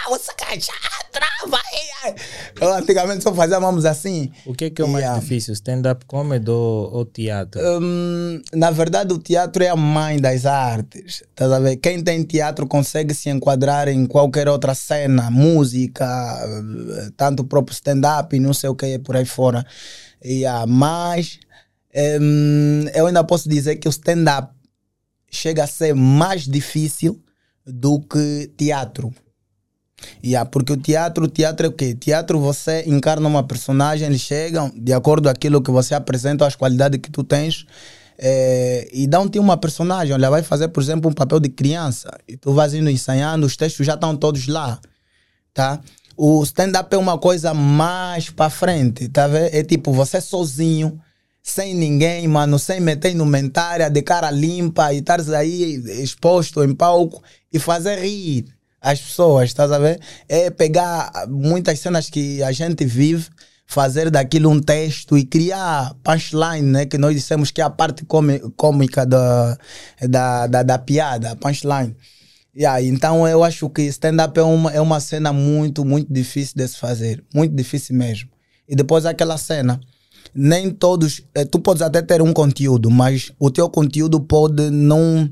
já 0.60 0.74
trava. 1.12 1.62
Eu 2.60 2.74
antigamente 2.74 3.24
só 3.24 3.34
fazia 3.34 3.60
mamos 3.60 3.86
assim. 3.86 4.32
O 4.46 4.54
que 4.54 4.66
é 4.66 4.70
que 4.70 4.82
é 4.82 4.86
o 4.86 4.88
mais 4.88 5.04
Yeah. 5.04 5.20
difícil? 5.20 5.54
Stand-up 5.54 6.06
comedy 6.06 6.50
ou, 6.50 6.94
ou 6.94 7.06
teatro? 7.06 7.62
Hum, 7.62 8.42
na 8.54 8.72
verdade, 8.72 9.14
o 9.14 9.18
teatro 9.18 9.64
é 9.64 9.70
a 9.70 9.76
mãe 9.76 10.20
das 10.20 10.46
artes. 10.46 11.24
Tá 11.36 11.54
a 11.56 11.60
ver? 11.60 11.78
Quem 11.78 12.04
tem 12.04 12.24
teatro 12.24 12.68
consegue 12.68 13.14
se 13.14 13.30
enquadrar 13.30 13.88
em 13.88 14.06
qualquer 14.06 14.48
outra 14.48 14.74
cena, 14.76 15.32
música, 15.32 16.06
tanto 17.18 17.42
o 17.42 17.46
próprio 17.46 17.74
stand-up 17.74 18.36
e 18.36 18.40
não 18.40 18.54
sei 18.54 18.70
o 18.70 18.76
que 18.76 18.86
é 18.86 18.98
por 19.00 19.16
aí 19.16 19.26
fora. 19.26 19.66
Yeah, 20.24 20.66
mas 20.68 21.40
hum, 22.22 22.86
eu 22.94 23.08
ainda 23.08 23.24
posso 23.24 23.48
dizer 23.50 23.78
que 23.78 23.88
o 23.88 23.92
stand-up 23.92 24.54
chega 25.30 25.64
a 25.64 25.68
ser 25.68 25.94
mais 25.96 26.44
difícil 26.44 27.22
do 27.66 28.00
que 28.02 28.52
teatro. 28.58 29.14
Yeah, 30.24 30.50
porque 30.50 30.74
o 30.74 30.78
teatro, 30.78 31.26
o 31.26 31.28
teatro 31.28 31.66
é 31.66 31.70
o 31.70 31.72
quê? 31.72 31.94
Teatro 31.94 32.40
você 32.40 32.84
encarna 32.88 33.28
uma 33.28 33.44
personagem, 33.44 34.08
eles 34.08 34.22
chegam, 34.22 34.72
de 34.76 34.94
acordo 34.94 35.24
com 35.24 35.30
aquilo 35.30 35.62
que 35.62 35.72
você 35.72 35.94
apresenta, 35.94 36.46
as 36.46 36.56
qualidades 36.56 37.00
que 37.02 37.12
tu 37.12 37.24
tens, 37.24 37.66
eh, 38.18 38.90
e 38.94 39.08
dão-te 39.08 39.40
uma 39.40 39.58
personagem. 39.58 40.14
Olha, 40.14 40.30
vai 40.30 40.44
fazer, 40.44 40.70
por 40.70 40.82
exemplo, 40.82 41.10
um 41.10 41.14
papel 41.14 41.40
de 41.40 41.50
criança, 41.50 42.10
e 42.28 42.38
tu 42.38 42.54
vais 42.54 42.74
indo 42.74 42.90
ensaiando, 42.90 43.46
os 43.46 43.58
textos 43.58 43.86
já 43.86 43.96
estão 43.96 44.16
todos 44.16 44.48
lá, 44.48 44.80
tá? 45.54 45.80
O 46.16 46.44
stand-up 46.44 46.94
é 46.94 46.98
uma 46.98 47.18
coisa 47.18 47.54
mais 47.54 48.30
para 48.30 48.50
frente, 48.50 49.10
tá 49.10 49.28
vendo? 49.28 49.54
É 49.54 49.64
tipo, 49.64 49.92
você 49.92 50.22
sozinho, 50.22 51.00
sem 51.42 51.74
ninguém, 51.76 52.28
mano, 52.28 52.58
sem 52.58 52.80
meter 52.80 53.12
indumentária, 53.12 53.90
de 53.90 54.02
cara 54.02 54.32
limpa 54.32 54.94
e 54.94 55.00
estares 55.00 55.30
aí 55.30 55.76
exposto 56.02 56.64
em 56.64 56.74
palco 56.74 57.22
e 57.52 57.60
fazer 57.60 58.00
rir 58.00 58.46
as 58.84 59.00
pessoas, 59.00 59.46
estás 59.46 59.72
a 59.72 59.80
ver? 59.80 60.00
É 60.28 60.50
pegar 60.52 61.12
muitas 61.30 61.80
cenas 61.80 62.10
que 62.10 62.44
a 62.44 62.52
gente 62.52 62.86
vive, 62.86 63.30
fazer 63.66 64.12
daquilo 64.12 64.50
um 64.50 64.60
texto 64.60 65.18
e 65.18 65.24
criar 65.26 65.96
punchline, 66.04 66.62
né? 66.70 66.86
Que 66.86 66.98
nós 66.98 67.16
dissemos 67.16 67.50
que 67.50 67.62
é 67.62 67.64
a 67.64 67.70
parte 67.70 68.04
cômi- 68.06 68.42
cômica 68.58 69.06
da, 69.06 69.58
da, 70.02 70.48
da, 70.48 70.64
da 70.64 70.78
piada, 70.78 71.36
punchline. 71.38 71.96
Yeah, 72.56 72.80
então 72.84 73.28
eu 73.28 73.44
acho 73.44 73.68
que 73.70 73.82
stand-up 73.84 74.38
é 74.40 74.44
uma, 74.44 74.72
é 74.72 74.80
uma 74.80 75.00
cena 75.00 75.34
muito, 75.34 75.84
muito 75.84 76.14
difícil 76.14 76.54
de 76.56 76.68
se 76.68 76.78
fazer. 76.78 77.24
Muito 77.34 77.56
difícil 77.56 77.96
mesmo. 77.96 78.30
E 78.68 78.76
depois 78.76 79.06
aquela 79.06 79.38
cena. 79.38 79.80
Nem 80.36 80.70
todos. 80.72 81.22
eh, 81.34 81.46
Tu 81.46 81.60
podes 81.60 81.82
até 81.82 82.02
ter 82.02 82.22
um 82.22 82.32
conteúdo, 82.34 82.90
mas 82.92 83.32
o 83.40 83.50
teu 83.50 83.70
conteúdo 83.70 84.20
pode 84.20 84.70
não. 84.70 85.30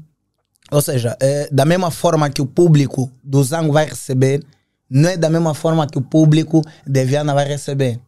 Ou 0.72 0.82
seja, 0.82 1.18
é, 1.20 1.50
da 1.52 1.66
mesma 1.66 1.92
forma 1.92 2.30
que 2.30 2.42
o 2.42 2.46
público 2.46 3.12
do 3.22 3.44
Zango 3.44 3.74
vai 3.74 3.86
receber, 3.86 4.42
não 4.90 5.10
é 5.10 5.18
da 5.18 5.30
mesma 5.30 5.54
forma 5.54 5.86
que 5.86 5.98
o 5.98 6.02
público 6.02 6.62
de 6.88 7.06
Viana 7.06 7.34
vai 7.34 7.46
receber. 7.46 8.00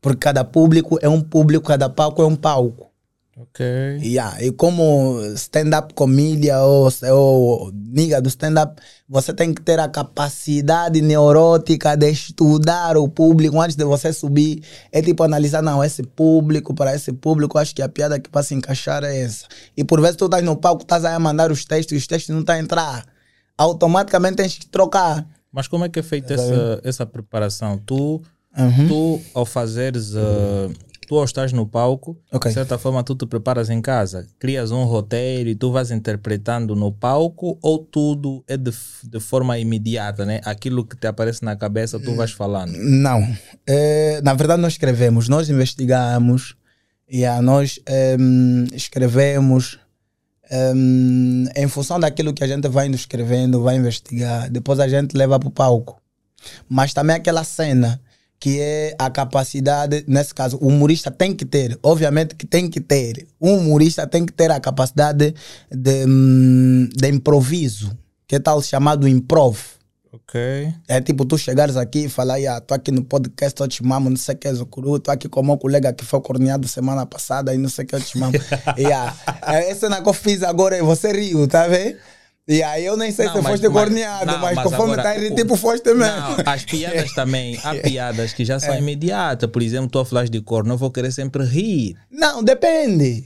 Porque 0.00 0.20
cada 0.20 0.42
público 0.42 0.98
é 1.02 1.08
um 1.08 1.20
público, 1.20 1.66
cada 1.66 1.88
palco 1.88 2.22
é 2.22 2.26
um 2.26 2.36
palco. 2.36 2.93
Ok. 3.36 3.64
Yeah, 4.00 4.40
e 4.44 4.52
como 4.52 5.20
stand-up 5.34 5.92
comédia 5.94 6.60
ou, 6.60 6.88
ou 7.10 7.72
nigga 7.72 8.22
do 8.22 8.28
stand-up, 8.28 8.80
você 9.08 9.34
tem 9.34 9.52
que 9.52 9.60
ter 9.60 9.80
a 9.80 9.88
capacidade 9.88 11.00
neurótica 11.00 11.96
de 11.96 12.10
estudar 12.10 12.96
o 12.96 13.08
público 13.08 13.60
antes 13.60 13.74
de 13.76 13.84
você 13.84 14.12
subir. 14.12 14.62
É 14.92 15.02
tipo 15.02 15.22
analisar, 15.24 15.62
não, 15.62 15.82
esse 15.82 16.04
público, 16.04 16.72
para 16.74 16.94
esse 16.94 17.12
público, 17.12 17.58
acho 17.58 17.74
que 17.74 17.82
a 17.82 17.88
piada 17.88 18.20
que 18.20 18.30
vai 18.32 18.42
se 18.44 18.54
encaixar 18.54 19.02
é 19.02 19.22
essa. 19.22 19.46
E 19.76 19.82
por 19.82 20.00
vezes 20.00 20.16
tu 20.16 20.26
estás 20.26 20.44
no 20.44 20.56
palco, 20.56 20.82
estás 20.82 21.04
aí 21.04 21.14
a 21.14 21.18
mandar 21.18 21.50
os 21.50 21.64
textos 21.64 21.92
e 21.92 21.96
os 21.98 22.06
textos 22.06 22.32
não 22.32 22.40
estão 22.40 22.54
a 22.54 22.58
entrar. 22.60 23.04
Automaticamente 23.58 24.36
tens 24.36 24.58
que 24.58 24.66
trocar. 24.66 25.26
Mas 25.52 25.66
como 25.68 25.84
é 25.84 25.88
que 25.88 25.98
é 25.98 26.02
feita 26.02 26.34
essa, 26.34 26.80
essa 26.84 27.06
preparação? 27.06 27.78
Tu, 27.84 28.22
Uhum. 28.56 28.86
tu 28.86 29.20
ao 29.34 29.44
fazeres 29.44 30.14
uh, 30.14 30.72
tu 31.06 31.16
ao 31.18 31.24
estás 31.24 31.52
no 31.52 31.66
palco, 31.66 32.16
Ok. 32.32 32.48
de 32.50 32.54
certa 32.54 32.78
forma 32.78 33.02
tu 33.02 33.14
te 33.14 33.26
preparas 33.26 33.70
em 33.70 33.80
casa, 33.80 34.26
crias 34.38 34.70
um 34.70 34.84
roteiro 34.84 35.48
e 35.48 35.54
tu 35.54 35.70
vais 35.72 35.90
interpretando 35.90 36.74
no 36.74 36.92
palco 36.92 37.58
ou 37.62 37.78
tudo 37.78 38.44
é 38.48 38.56
de, 38.56 38.72
de 39.04 39.20
forma 39.20 39.58
imediata, 39.58 40.24
né? 40.24 40.40
Aquilo 40.44 40.84
que 40.84 40.96
te 40.96 41.06
aparece 41.06 41.44
na 41.44 41.56
cabeça 41.56 41.98
tu 42.00 42.14
vais 42.14 42.32
falando. 42.32 42.72
Não. 42.76 43.20
Eh, 43.66 44.20
na 44.22 44.34
verdade, 44.34 44.60
nós 44.62 44.74
escrevemos, 44.74 45.28
nós 45.28 45.48
investigamos, 45.48 46.56
e 47.08 47.24
a 47.24 47.40
nós 47.42 47.78
em, 47.86 48.66
escrevemos 48.74 49.78
em, 50.50 51.44
em 51.56 51.68
função 51.68 51.98
daquilo 52.00 52.32
que 52.32 52.44
a 52.44 52.46
gente 52.46 52.68
vai 52.68 52.88
escrevendo, 52.88 53.62
vai 53.62 53.76
investigar, 53.76 54.50
depois 54.50 54.80
a 54.80 54.88
gente 54.88 55.16
leva 55.16 55.38
para 55.38 55.48
o 55.48 55.52
palco. 55.52 56.00
Mas 56.68 56.92
também 56.92 57.16
aquela 57.16 57.44
cena 57.44 58.00
que 58.44 58.60
é 58.60 58.94
a 58.98 59.08
capacidade, 59.08 60.04
nesse 60.06 60.34
caso, 60.34 60.58
o 60.60 60.68
humorista 60.68 61.10
tem 61.10 61.34
que 61.34 61.46
ter, 61.46 61.78
obviamente 61.82 62.34
que 62.34 62.46
tem 62.46 62.68
que 62.68 62.78
ter, 62.78 63.26
um 63.40 63.56
humorista 63.56 64.06
tem 64.06 64.26
que 64.26 64.34
ter 64.34 64.50
a 64.50 64.60
capacidade 64.60 65.34
de, 65.72 66.04
hum, 66.06 66.86
de 66.94 67.08
improviso, 67.08 67.96
que 68.28 68.36
é 68.36 68.38
tal 68.38 68.60
chamado 68.60 69.08
improv. 69.08 69.56
Ok. 70.12 70.74
É 70.86 71.00
tipo, 71.00 71.24
tu 71.24 71.38
chegares 71.38 71.74
aqui 71.74 72.00
e 72.00 72.08
falar, 72.10 72.36
yeah, 72.36 72.60
tô 72.60 72.74
aqui 72.74 72.92
no 72.92 73.02
podcast, 73.02 73.58
eu 73.58 73.66
te 73.66 73.82
mamo, 73.82 74.10
não 74.10 74.16
sei 74.18 74.34
o 74.34 74.38
que, 74.38 74.52
Zucuru, 74.52 75.00
tô 75.00 75.10
aqui 75.10 75.26
com 75.26 75.40
o 75.40 75.44
meu 75.46 75.56
colega 75.56 75.90
que 75.94 76.04
foi 76.04 76.20
corneado 76.20 76.68
semana 76.68 77.06
passada 77.06 77.54
e 77.54 77.56
não 77.56 77.70
sei 77.70 77.86
o 77.86 77.88
que, 77.88 77.94
eu 77.94 78.00
te 78.02 78.18
mamo. 78.18 78.34
yeah. 78.76 79.16
É, 79.40 79.70
Essa 79.70 79.86
cena 79.86 80.02
que 80.02 80.08
eu 80.10 80.12
fiz 80.12 80.42
agora, 80.42 80.84
você 80.84 81.12
riu, 81.12 81.48
tá 81.48 81.66
vendo? 81.66 81.96
E 82.46 82.62
aí 82.62 82.84
eu 82.84 82.94
nem 82.96 83.10
sei 83.10 83.24
Não, 83.26 83.36
se 83.36 83.40
mas- 83.40 83.52
foste 83.52 83.68
mas- 83.68 83.82
corneado, 83.84 84.26
não, 84.26 84.38
mas, 84.38 84.54
mas 84.54 84.64
conforme 84.64 84.92
agora 84.92 85.02
tá 85.02 85.08
aí, 85.10 85.30
o- 85.30 85.34
tipo, 85.34 85.56
foste 85.56 85.86
mesmo. 85.94 86.02
Não, 86.04 86.36
as 86.44 86.64
piadas 86.64 87.12
também, 87.14 87.58
há 87.64 87.74
piadas 87.82 88.32
que 88.34 88.44
já 88.44 88.60
são 88.60 88.76
imediatas. 88.76 89.48
Por 89.50 89.62
exemplo, 89.62 89.88
tu 89.88 89.98
a 89.98 90.04
falar 90.04 90.28
de 90.28 90.40
corno, 90.42 90.74
eu 90.74 90.78
vou 90.78 90.90
querer 90.90 91.10
sempre 91.10 91.42
rir. 91.44 91.96
Não, 92.10 92.42
depende. 92.42 93.24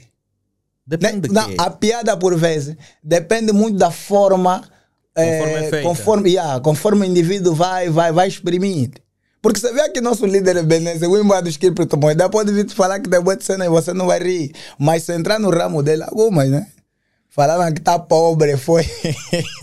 Depende 0.87 1.27
de 1.27 1.33
Não, 1.33 1.53
a 1.57 1.69
piada, 1.69 2.15
por 2.17 2.35
vezes, 2.37 2.75
depende 3.03 3.51
muito 3.51 3.77
da 3.77 3.91
forma. 3.91 4.63
Conforme 5.13 5.53
eh, 5.53 5.65
é 5.65 5.69
feita. 5.69 5.81
conforme, 5.87 6.29
yeah, 6.29 6.59
conforme 6.61 7.01
o 7.01 7.09
indivíduo 7.09 7.53
vai, 7.53 7.89
vai, 7.89 8.11
vai 8.13 8.27
exprimir. 8.27 8.91
Porque 9.41 9.59
você 9.59 9.71
vê 9.73 9.81
aqui 9.81 9.99
nosso 10.01 10.25
líder 10.25 10.55
é 10.57 10.63
Benesse, 10.63 11.05
o 11.05 11.17
embora 11.17 11.41
do 11.41 11.49
Espírito 11.49 11.97
Moeda, 11.97 12.29
pode 12.29 12.51
vir 12.53 12.65
te 12.65 12.73
falar 12.73 12.99
que 12.99 13.09
tem 13.09 13.21
boa 13.21 13.35
de 13.35 13.43
cena 13.43 13.65
e 13.65 13.69
você 13.69 13.93
não 13.93 14.07
vai 14.07 14.19
rir. 14.19 14.51
Mas 14.77 15.03
se 15.03 15.13
entrar 15.13 15.39
no 15.39 15.49
ramo 15.49 15.83
dele, 15.83 16.03
algumas, 16.03 16.49
né? 16.49 16.67
Falaram 17.39 17.73
que 17.73 17.79
tá 17.79 17.97
pobre, 17.97 18.57
foi. 18.57 18.85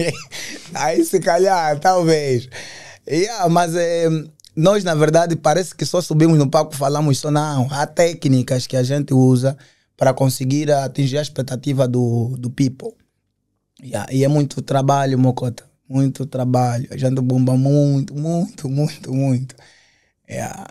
Aí 0.73 1.05
se 1.05 1.21
calhar, 1.21 1.79
talvez. 1.79 2.49
Yeah, 3.07 3.47
mas 3.51 3.75
eh, 3.75 4.09
nós, 4.57 4.83
na 4.83 4.95
verdade, 4.95 5.37
parece 5.37 5.75
que 5.75 5.85
só 5.85 6.01
subimos 6.01 6.39
no 6.39 6.49
palco 6.49 6.75
falamos 6.75 7.19
só, 7.19 7.31
não. 7.31 7.69
Há 7.71 7.87
técnicas 7.87 8.67
que 8.67 8.79
a 8.79 8.83
gente 8.83 9.13
usa 9.13 9.59
para 9.95 10.15
conseguir 10.15 10.73
atingir 10.73 11.19
a 11.19 11.21
expectativa 11.21 11.87
do, 11.87 12.35
do 12.39 12.49
people. 12.49 12.95
Yeah, 13.85 14.11
e 14.11 14.25
é 14.25 14.29
muito 14.29 14.63
trabalho, 14.63 15.19
Mocota. 15.19 15.63
Muito 15.87 16.25
trabalho. 16.25 16.89
A 16.91 16.97
gente 16.97 17.21
bomba 17.21 17.59
muito, 17.59 18.15
muito, 18.15 18.71
muito, 18.71 19.13
muito. 19.13 19.55
Yeah. 20.27 20.67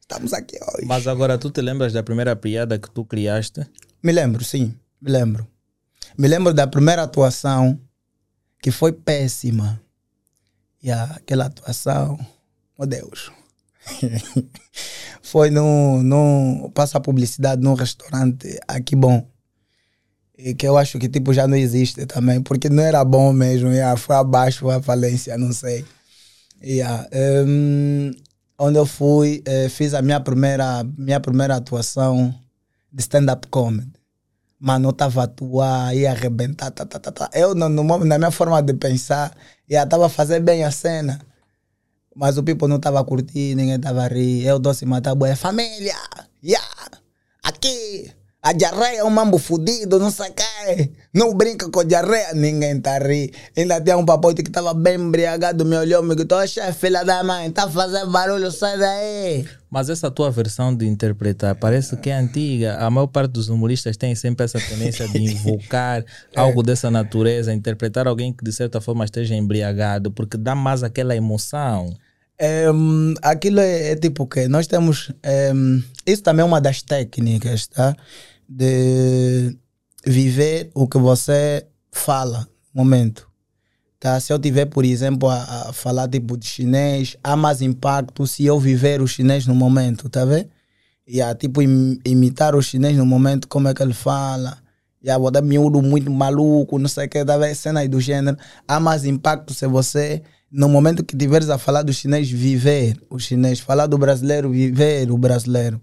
Estamos 0.00 0.32
aqui 0.32 0.56
hoje. 0.56 0.86
Mas 0.86 1.06
agora 1.06 1.36
tu 1.36 1.50
te 1.50 1.60
lembras 1.60 1.92
da 1.92 2.02
primeira 2.02 2.34
piada 2.34 2.78
que 2.78 2.90
tu 2.90 3.04
criaste? 3.04 3.60
Me 4.02 4.10
lembro, 4.10 4.42
sim, 4.42 4.74
me 5.02 5.12
lembro. 5.12 5.46
Me 6.18 6.28
lembro 6.28 6.54
da 6.54 6.66
primeira 6.66 7.02
atuação 7.02 7.78
que 8.62 8.70
foi 8.70 8.92
péssima. 8.92 9.80
E 10.82 10.90
aquela 10.90 11.46
atuação, 11.46 12.18
meu 12.78 12.86
Deus. 12.86 13.30
foi 15.20 15.50
no, 15.50 16.02
no. 16.02 16.70
Passa 16.74 16.98
a 16.98 17.00
publicidade 17.00 17.62
num 17.62 17.74
restaurante 17.74 18.58
aqui 18.66 18.96
bom. 18.96 19.28
E 20.38 20.54
que 20.54 20.66
eu 20.66 20.76
acho 20.76 20.98
que 20.98 21.08
tipo 21.08 21.32
já 21.32 21.46
não 21.46 21.56
existe 21.56 22.04
também, 22.06 22.42
porque 22.42 22.68
não 22.68 22.82
era 22.82 23.04
bom 23.04 23.32
mesmo. 23.32 23.70
Yeah, 23.70 23.96
foi 23.96 24.16
abaixo, 24.16 24.70
a 24.70 24.82
falência, 24.82 25.36
não 25.36 25.52
sei. 25.52 25.84
Yeah, 26.62 27.08
hum, 27.46 28.10
onde 28.58 28.78
eu 28.78 28.86
fui, 28.86 29.42
eh, 29.46 29.68
fiz 29.68 29.92
a 29.94 30.02
minha 30.02 30.20
primeira, 30.20 30.84
minha 30.96 31.20
primeira 31.20 31.56
atuação 31.56 32.34
de 32.92 33.02
stand-up 33.02 33.46
comedy. 33.48 33.95
Mano, 34.58 34.88
eu 34.88 34.92
tava 34.92 35.20
a 35.20 35.24
atuar, 35.24 35.94
ia 35.94 36.10
arrebentar, 36.10 36.70
tá, 36.70 36.86
tá, 36.86 36.98
tá, 36.98 37.12
tá. 37.12 37.30
Eu, 37.34 37.54
no, 37.54 37.68
no 37.68 37.84
na 38.04 38.18
minha 38.18 38.30
forma 38.30 38.62
de 38.62 38.72
pensar, 38.74 39.36
ia 39.68 39.86
tava 39.86 40.06
a 40.06 40.08
fazer 40.08 40.40
bem 40.40 40.64
a 40.64 40.70
cena. 40.70 41.20
Mas 42.14 42.38
o 42.38 42.42
people 42.42 42.66
não 42.66 42.80
tava 42.80 43.04
curtindo, 43.04 43.60
ninguém 43.60 43.78
tava 43.78 44.04
a 44.04 44.08
rir. 44.08 44.46
Eu 44.46 44.58
doce 44.58 44.86
matar 44.86 45.14
boa. 45.14 45.36
Família! 45.36 45.94
Yeah! 46.42 46.66
Aqui! 47.42 48.10
A 48.42 48.52
diarreia 48.52 49.00
é 49.00 49.04
um 49.04 49.10
mambo 49.10 49.38
fudido, 49.38 49.98
não 49.98 50.10
quê. 50.10 50.92
Não 51.12 51.34
brinca 51.34 51.68
com 51.68 51.84
diarreia. 51.84 52.32
Ninguém 52.32 52.80
tá 52.80 52.94
a 52.94 52.98
rir. 52.98 53.34
Ainda 53.56 53.80
tinha 53.80 53.98
um 53.98 54.06
papote 54.06 54.42
que 54.42 54.50
tava 54.50 54.72
bem 54.72 54.94
embriagado, 54.94 55.64
me 55.64 55.76
olhou, 55.76 56.02
me 56.02 56.14
gritou, 56.14 56.38
"Oxe, 56.38 56.60
filha 56.72 57.04
da 57.04 57.24
mãe, 57.24 57.50
tá 57.50 57.68
fazendo 57.68 58.10
barulho, 58.10 58.50
sai 58.52 58.78
daí. 58.78 59.48
Mas 59.76 59.90
essa 59.90 60.10
tua 60.10 60.30
versão 60.30 60.74
de 60.74 60.86
interpretar 60.86 61.54
parece 61.54 61.98
que 61.98 62.08
é 62.08 62.16
antiga. 62.16 62.78
A 62.78 62.88
maior 62.88 63.08
parte 63.08 63.32
dos 63.32 63.50
humoristas 63.50 63.94
tem 63.94 64.14
sempre 64.14 64.42
essa 64.42 64.58
tendência 64.58 65.06
de 65.06 65.18
invocar 65.20 66.02
algo 66.34 66.62
dessa 66.62 66.90
natureza, 66.90 67.52
interpretar 67.52 68.08
alguém 68.08 68.32
que 68.32 68.42
de 68.42 68.54
certa 68.54 68.80
forma 68.80 69.04
esteja 69.04 69.34
embriagado, 69.34 70.10
porque 70.10 70.38
dá 70.38 70.54
mais 70.54 70.82
aquela 70.82 71.14
emoção. 71.14 71.94
Em, 72.40 73.14
aquilo 73.20 73.60
é, 73.60 73.90
é 73.90 73.96
tipo 73.96 74.26
que 74.26 74.48
nós 74.48 74.66
temos. 74.66 75.12
em, 75.22 75.84
isso 76.06 76.22
também 76.22 76.40
é 76.40 76.46
uma 76.46 76.58
das 76.58 76.80
técnicas, 76.80 77.66
tá? 77.66 77.94
De 78.48 79.54
viver 80.06 80.70
o 80.72 80.88
que 80.88 80.96
você 80.96 81.66
fala 81.92 82.48
no 82.74 82.82
momento. 82.82 83.28
Tá? 83.98 84.18
Se 84.20 84.32
eu 84.32 84.38
tiver, 84.38 84.66
por 84.66 84.84
exemplo, 84.84 85.28
a, 85.28 85.68
a 85.68 85.72
falar 85.72 86.08
tipo 86.08 86.36
de 86.36 86.46
chinês, 86.46 87.16
há 87.24 87.34
mais 87.36 87.62
impacto 87.62 88.26
se 88.26 88.44
eu 88.44 88.58
viver 88.60 89.00
o 89.00 89.06
chinês 89.08 89.46
no 89.46 89.54
momento, 89.54 90.08
tá 90.08 90.24
vendo? 90.24 90.48
E 91.06 91.22
a 91.22 91.34
tipo 91.34 91.62
im- 91.62 91.98
imitar 92.04 92.54
o 92.54 92.62
chinês 92.62 92.96
no 92.96 93.06
momento, 93.06 93.48
como 93.48 93.68
é 93.68 93.74
que 93.74 93.82
ele 93.82 93.94
fala. 93.94 94.58
E 95.02 95.08
a 95.10 95.18
botar 95.18 95.40
miúdo 95.40 95.80
muito 95.80 96.10
maluco, 96.10 96.78
não 96.78 96.88
sei 96.88 97.06
o 97.06 97.08
que, 97.08 97.24
tá 97.24 97.38
vendo? 97.38 97.54
Cenas 97.54 97.88
do 97.88 98.00
gênero. 98.00 98.36
Há 98.66 98.80
mais 98.80 99.04
impacto 99.04 99.54
se 99.54 99.66
você, 99.66 100.22
no 100.50 100.68
momento 100.68 101.04
que 101.04 101.16
tiveres 101.16 101.48
a 101.48 101.58
falar 101.58 101.82
do 101.82 101.92
chinês, 101.92 102.28
viver 102.30 102.96
o 103.08 103.18
chinês. 103.18 103.60
Falar 103.60 103.86
do 103.86 103.96
brasileiro, 103.96 104.50
viver 104.50 105.10
o 105.10 105.16
brasileiro. 105.16 105.80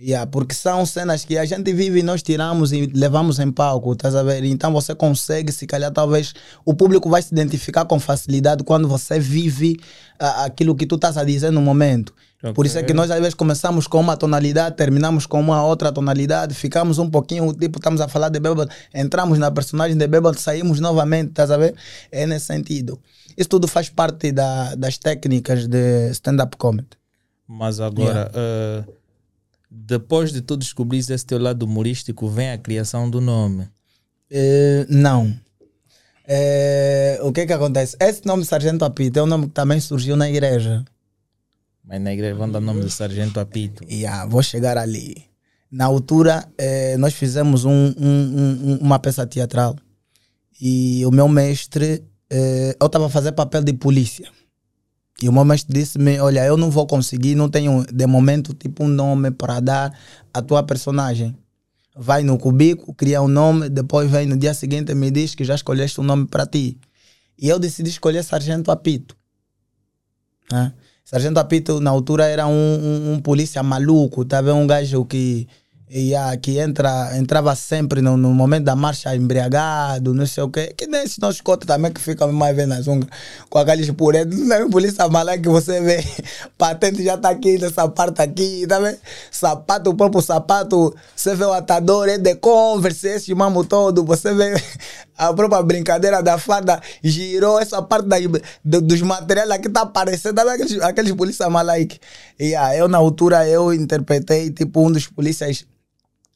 Yeah, 0.00 0.30
porque 0.30 0.54
são 0.54 0.86
cenas 0.86 1.24
que 1.24 1.36
a 1.36 1.44
gente 1.44 1.72
vive 1.72 1.98
e 1.98 2.02
nós 2.04 2.22
tiramos 2.22 2.70
e 2.70 2.86
levamos 2.86 3.40
em 3.40 3.50
palco, 3.50 3.96
tá 3.96 4.08
a 4.08 4.22
ver? 4.22 4.44
Então 4.44 4.72
você 4.72 4.94
consegue, 4.94 5.50
se 5.50 5.66
calhar, 5.66 5.90
talvez 5.90 6.34
o 6.64 6.72
público 6.72 7.10
vai 7.10 7.20
se 7.20 7.34
identificar 7.34 7.84
com 7.84 7.98
facilidade 7.98 8.62
quando 8.62 8.86
você 8.86 9.18
vive 9.18 9.76
ah, 10.16 10.44
aquilo 10.44 10.76
que 10.76 10.86
tu 10.86 10.94
estás 10.94 11.16
a 11.16 11.24
dizer 11.24 11.50
no 11.50 11.60
momento. 11.60 12.14
Por 12.54 12.64
isso 12.64 12.78
é 12.78 12.84
que 12.84 12.94
nós 12.94 13.10
às 13.10 13.18
vezes 13.18 13.34
começamos 13.34 13.88
com 13.88 13.98
uma 13.98 14.16
tonalidade, 14.16 14.76
terminamos 14.76 15.26
com 15.26 15.40
uma 15.40 15.64
outra 15.64 15.90
tonalidade, 15.90 16.54
ficamos 16.54 17.00
um 17.00 17.10
pouquinho, 17.10 17.52
tipo, 17.52 17.80
estamos 17.80 18.00
a 18.00 18.06
falar 18.06 18.28
de 18.28 18.38
bêbado, 18.38 18.70
entramos 18.94 19.40
na 19.40 19.50
personagem 19.50 19.96
de 19.96 20.06
bêbado, 20.06 20.38
saímos 20.38 20.78
novamente, 20.78 21.32
tá 21.32 21.42
a 21.42 21.56
ver? 21.56 21.74
É 22.12 22.24
nesse 22.24 22.46
sentido. 22.46 23.00
Isso 23.36 23.48
tudo 23.48 23.66
faz 23.66 23.88
parte 23.88 24.30
da, 24.30 24.76
das 24.76 24.96
técnicas 24.98 25.66
de 25.66 26.10
stand-up 26.12 26.56
comedy. 26.56 26.86
Mas 27.48 27.80
agora, 27.80 28.30
eh, 28.32 28.84
depois 29.70 30.32
de 30.32 30.40
tu 30.40 30.56
descobrires 30.56 31.10
esse 31.10 31.26
teu 31.26 31.38
lado 31.38 31.62
humorístico, 31.64 32.28
vem 32.28 32.50
a 32.50 32.58
criação 32.58 33.08
do 33.10 33.20
nome. 33.20 33.68
Eh, 34.30 34.86
não. 34.88 35.34
Eh, 36.26 37.18
o 37.22 37.32
que 37.32 37.46
que 37.46 37.52
acontece? 37.52 37.96
Esse 38.00 38.24
nome 38.26 38.44
Sargento 38.44 38.84
Apito 38.84 39.18
é 39.18 39.22
um 39.22 39.26
nome 39.26 39.46
que 39.46 39.52
também 39.52 39.80
surgiu 39.80 40.16
na 40.16 40.28
igreja. 40.28 40.84
Mas 41.84 42.00
na 42.00 42.12
igreja 42.12 42.34
vão 42.34 42.50
dar 42.50 42.60
nome 42.60 42.84
de 42.84 42.90
Sargento 42.90 43.40
Apito. 43.40 43.82
E 43.88 44.04
ah, 44.06 44.26
vou 44.26 44.42
chegar 44.42 44.76
ali. 44.76 45.24
Na 45.70 45.86
altura, 45.86 46.46
eh, 46.58 46.96
nós 46.98 47.14
fizemos 47.14 47.64
um- 47.64 47.94
um- 47.98 48.72
um- 48.72 48.78
uma 48.80 48.98
peça 48.98 49.26
teatral. 49.26 49.76
E 50.60 51.04
o 51.06 51.10
meu 51.10 51.28
mestre, 51.28 52.04
eu 52.80 52.86
estava 52.86 53.06
a 53.06 53.10
fazer 53.10 53.32
papel 53.32 53.62
de 53.62 53.72
polícia. 53.72 54.28
E 55.20 55.28
o 55.28 55.32
meu 55.32 55.44
mestre 55.44 55.72
disse-me: 55.72 56.18
Olha, 56.20 56.44
eu 56.44 56.56
não 56.56 56.70
vou 56.70 56.86
conseguir, 56.86 57.34
não 57.34 57.48
tenho 57.48 57.84
de 57.92 58.06
momento 58.06 58.54
tipo 58.54 58.84
um 58.84 58.88
nome 58.88 59.30
para 59.30 59.60
dar 59.60 59.98
à 60.32 60.40
tua 60.40 60.62
personagem. 60.62 61.36
Vai 61.96 62.22
no 62.22 62.38
cubico, 62.38 62.94
cria 62.94 63.20
um 63.20 63.26
nome, 63.26 63.68
depois 63.68 64.08
vem 64.08 64.26
no 64.26 64.36
dia 64.36 64.54
seguinte 64.54 64.92
e 64.92 64.94
me 64.94 65.10
diz 65.10 65.34
que 65.34 65.44
já 65.44 65.56
escolheste 65.56 66.00
um 66.00 66.04
nome 66.04 66.26
para 66.28 66.46
ti. 66.46 66.78
E 67.36 67.48
eu 67.48 67.58
decidi 67.58 67.90
escolher 67.90 68.22
Sargento 68.22 68.70
Apito. 68.70 69.16
né? 70.50 70.72
Sargento 71.04 71.40
Apito, 71.40 71.80
na 71.80 71.90
altura, 71.90 72.26
era 72.26 72.46
um, 72.46 72.52
um, 72.52 73.12
um 73.14 73.20
polícia 73.20 73.62
maluco, 73.62 74.24
tá? 74.24 74.40
Um 74.40 74.66
gajo 74.66 75.04
que 75.04 75.48
E 75.90 76.14
ah, 76.14 76.36
que 76.36 76.58
entra, 76.58 77.16
entrava 77.16 77.54
sempre 77.56 78.02
no, 78.02 78.14
no 78.14 78.34
momento 78.34 78.64
da 78.64 78.76
marcha 78.76 79.16
embriagado, 79.16 80.12
não 80.12 80.26
sei 80.26 80.42
o 80.42 80.50
quê. 80.50 80.74
Que 80.76 80.86
nem 80.86 81.02
esses 81.02 81.16
nossos 81.16 81.40
cotas 81.40 81.66
também 81.66 81.90
que 81.90 82.00
ficam 82.00 82.30
mais 82.30 82.54
vendo 82.54 82.70
na 82.70 82.80
zunga 82.82 83.06
com 83.48 83.58
aqueles 83.58 83.90
puretos. 83.92 84.38
Não 84.38 84.54
é 84.54 84.68
polícia 84.68 85.08
mala 85.08 85.38
que 85.38 85.48
você 85.48 85.80
vê, 85.80 86.04
patente 86.58 87.02
já 87.02 87.16
tá 87.16 87.30
aqui 87.30 87.56
nessa 87.56 87.88
parte 87.88 88.20
aqui, 88.20 88.66
tá 88.66 88.78
vendo? 88.78 88.98
Sapato, 89.30 89.88
o 89.88 89.94
próprio 89.94 90.20
sapato, 90.20 90.94
você 91.16 91.34
vê 91.34 91.44
o 91.44 91.52
atador, 91.54 92.06
é 92.06 92.18
de 92.18 92.34
converse, 92.34 93.08
esse 93.08 93.34
mamo 93.34 93.64
todo, 93.64 94.04
você 94.04 94.34
vê 94.34 94.54
a 95.16 95.32
própria 95.32 95.62
brincadeira 95.62 96.22
da 96.22 96.36
farda, 96.36 96.82
girou 97.02 97.58
essa 97.58 97.80
parte 97.80 98.06
da, 98.06 98.18
do, 98.62 98.82
dos 98.82 99.00
materiais 99.00 99.50
aqui 99.50 99.70
tá 99.70 99.82
aparecendo, 99.82 100.34
tá 100.34 100.44
vendo 100.44 100.52
aqueles, 100.52 100.82
aqueles 100.82 101.12
polícia 101.12 101.48
malaic. 101.48 101.98
E 102.38 102.54
ah, 102.54 102.76
eu 102.76 102.88
na 102.88 102.98
altura 102.98 103.48
eu 103.48 103.72
interpretei 103.72 104.50
tipo 104.50 104.86
um 104.86 104.92
dos 104.92 105.06
polícias 105.06 105.64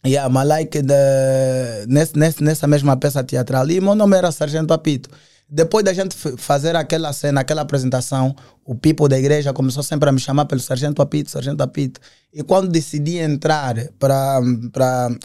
Yeah, 0.04 0.28
Malaik 0.28 0.82
de, 0.82 1.86
nesse, 1.86 2.18
nesse, 2.18 2.42
nessa 2.42 2.66
mesma 2.66 2.96
peça 2.96 3.22
teatral. 3.22 3.70
E 3.70 3.80
meu 3.80 3.94
nome 3.94 4.16
era 4.16 4.32
Sargento 4.32 4.74
Apito. 4.74 5.08
Depois 5.48 5.84
da 5.84 5.92
gente 5.92 6.16
fazer 6.38 6.74
aquela 6.74 7.12
cena, 7.12 7.42
aquela 7.42 7.62
apresentação, 7.62 8.34
o 8.64 8.74
people 8.74 9.06
da 9.06 9.18
igreja 9.18 9.52
começou 9.52 9.82
sempre 9.82 10.08
a 10.08 10.12
me 10.12 10.18
chamar 10.18 10.46
pelo 10.46 10.60
Sargento 10.60 11.00
Apito, 11.02 11.30
Sargento 11.30 11.62
Apito. 11.62 12.00
E 12.32 12.42
quando 12.42 12.68
decidi 12.68 13.18
entrar 13.18 13.76
para. 13.98 14.40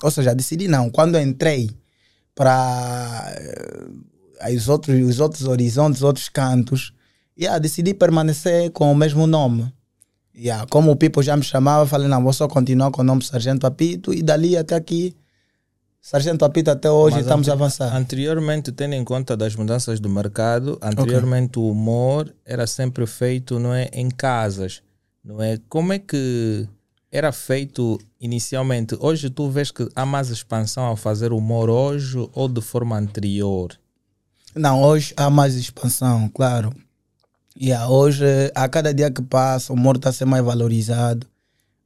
Ou 0.04 0.12
seja, 0.12 0.36
decidi 0.36 0.68
não, 0.68 0.90
quando 0.92 1.18
entrei 1.18 1.72
para 2.36 3.34
uh, 4.46 4.54
os, 4.54 4.68
outros, 4.68 5.00
os 5.02 5.20
outros 5.20 5.48
horizontes, 5.48 6.02
os 6.02 6.04
outros 6.04 6.30
cantos, 6.30 6.94
yeah, 7.40 7.58
decidi 7.58 7.94
permanecer 7.96 8.70
com 8.72 8.92
o 8.92 8.96
mesmo 8.96 9.26
nome. 9.26 9.74
Yeah, 10.38 10.68
como 10.70 10.92
o 10.92 10.96
Pipo 10.96 11.24
já 11.24 11.36
me 11.36 11.44
chamava, 11.44 11.88
falei, 11.88 12.08
não, 12.08 12.22
vou 12.22 12.32
só 12.32 12.48
continuar 12.48 12.92
com 12.92 13.02
o 13.02 13.04
nome 13.04 13.24
Sargento 13.24 13.66
Apito 13.66 14.14
e 14.14 14.22
dali 14.22 14.56
até 14.56 14.76
aqui, 14.76 15.16
Sargento 16.10 16.46
Apito 16.46 16.72
até 16.72 16.90
hoje 16.90 17.18
Mas 17.18 17.26
estamos 17.26 17.50
a 17.50 17.54
avançar. 17.54 17.94
Anteriormente, 17.94 18.72
tendo 18.72 18.94
em 18.94 19.04
conta 19.04 19.36
das 19.36 19.56
mudanças 19.56 20.00
do 20.00 20.08
mercado, 20.08 20.80
anteriormente 20.82 21.60
okay. 21.60 21.64
o 21.64 21.72
humor 21.72 22.34
era 22.46 22.66
sempre 22.66 23.06
feito 23.06 23.60
não 23.60 23.74
é, 23.74 23.90
em 23.92 24.10
casas, 24.10 24.82
não 25.22 25.44
é? 25.44 25.60
Como 25.68 25.92
é 25.92 26.00
que 26.00 26.66
era 27.12 27.32
feito 27.34 28.00
inicialmente? 28.22 28.96
Hoje 29.02 29.30
tu 29.30 29.50
vês 29.50 29.70
que 29.70 29.90
há 29.94 30.06
mais 30.06 30.30
expansão 30.30 30.86
ao 30.86 30.96
fazer 30.96 31.34
humor 31.34 31.70
hoje 31.70 32.18
ou 32.32 32.48
de 32.48 32.62
forma 32.62 32.98
anterior? 32.98 33.78
Não, 34.56 34.82
hoje 34.82 35.14
há 35.18 35.30
mais 35.30 35.56
expansão, 35.56 36.30
claro. 36.30 36.74
Yeah, 37.60 37.90
hoje, 37.90 38.24
a 38.54 38.70
cada 38.70 38.94
dia 38.94 39.10
que 39.10 39.20
passa, 39.20 39.74
o 39.74 39.76
humor 39.76 39.96
está 39.96 40.10
a 40.10 40.14
ser 40.14 40.26
mais 40.26 40.46
valorizado. 40.46 41.26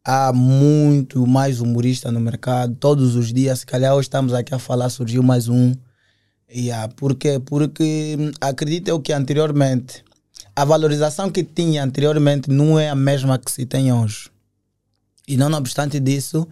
Há 0.04 0.34
muito 0.34 1.26
mais 1.26 1.62
humorista 1.62 2.12
no 2.12 2.20
mercado. 2.20 2.76
Todos 2.76 3.16
os 3.16 3.32
dias, 3.32 3.60
se 3.60 3.66
calhar 3.66 3.96
hoje 3.96 4.08
estamos 4.08 4.34
aqui 4.34 4.54
a 4.54 4.60
falar, 4.60 4.90
surgiu 4.90 5.24
mais 5.24 5.48
um. 5.48 5.74
Yeah, 6.54 6.90
por 6.90 7.16
quê? 7.16 7.40
Porque 7.40 8.18
hum, 8.20 8.32
acredito 8.42 8.90
eu 8.90 9.00
que 9.00 9.14
anteriormente, 9.14 10.04
a 10.54 10.66
valorização 10.66 11.32
que 11.32 11.42
tinha 11.42 11.86
anteriormente 11.86 12.50
não 12.50 12.78
é 12.78 12.90
a 12.90 12.96
mesma 12.96 13.40
que 13.40 13.50
se 13.50 13.66
tem 13.66 13.94
hoje. 13.94 14.30
E 15.26 15.38
não 15.38 15.50
obstante 15.54 16.02
disso, 16.02 16.46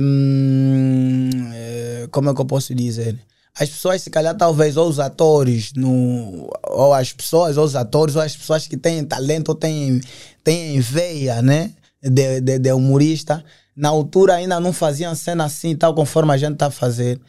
hum, 0.00 1.28
é, 1.52 2.08
como 2.12 2.30
é 2.30 2.34
que 2.34 2.40
eu 2.40 2.46
posso 2.46 2.72
dizer? 2.72 3.18
As 3.58 3.68
pessoas, 3.68 4.02
se 4.02 4.10
calhar, 4.10 4.36
talvez, 4.36 4.76
ou 4.76 4.88
os 4.88 5.00
atores, 5.00 5.72
no, 5.74 6.48
ou 6.68 6.94
as 6.94 7.12
pessoas, 7.12 7.56
ou 7.56 7.64
os 7.64 7.74
atores, 7.74 8.14
ou 8.14 8.22
as 8.22 8.36
pessoas 8.36 8.66
que 8.66 8.76
têm 8.76 9.04
talento, 9.04 9.48
ou 9.48 9.54
têm, 9.54 10.00
têm 10.44 10.80
veia, 10.80 11.42
né? 11.42 11.72
De, 12.00 12.40
de, 12.40 12.58
de 12.60 12.72
humorista, 12.72 13.44
na 13.74 13.88
altura 13.88 14.34
ainda 14.34 14.60
não 14.60 14.72
faziam 14.72 15.12
cena 15.16 15.44
assim, 15.44 15.74
tal 15.74 15.92
conforme 15.94 16.32
a 16.32 16.36
gente 16.36 16.52
está 16.52 16.70
fazer. 16.70 17.20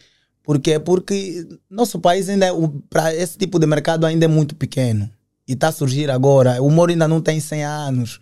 Por 0.44 0.60
quê? 0.60 0.80
Porque 0.80 1.48
nosso 1.70 2.00
país 2.00 2.30
ainda, 2.30 2.48
é, 2.48 2.52
para 2.90 3.14
esse 3.16 3.38
tipo 3.38 3.58
de 3.58 3.66
mercado, 3.66 4.06
ainda 4.06 4.26
é 4.26 4.28
muito 4.28 4.56
pequeno. 4.56 5.10
E 5.48 5.54
está 5.54 5.70
a 5.70 5.72
surgir 5.72 6.12
agora. 6.12 6.62
O 6.62 6.68
humor 6.68 6.90
ainda 6.90 7.08
não 7.08 7.22
tem 7.22 7.40
100 7.40 7.64
anos. 7.64 8.20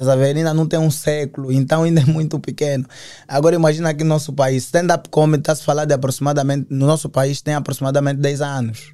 A 0.00 0.16
ver? 0.16 0.36
Ainda 0.36 0.52
não 0.52 0.66
tem 0.66 0.78
um 0.78 0.90
século, 0.90 1.52
então 1.52 1.84
ainda 1.84 2.00
é 2.00 2.04
muito 2.04 2.38
pequeno. 2.40 2.84
Agora 3.28 3.54
imagina 3.54 3.90
aqui 3.90 4.02
no 4.02 4.10
nosso 4.10 4.32
país, 4.32 4.64
stand-up 4.64 5.08
comedy 5.08 5.42
está-se 5.42 5.62
a 5.62 5.64
falar 5.64 5.84
de 5.84 5.94
aproximadamente, 5.94 6.66
no 6.68 6.86
nosso 6.86 7.08
país 7.08 7.40
tem 7.40 7.54
aproximadamente 7.54 8.20
10 8.20 8.40
anos. 8.40 8.92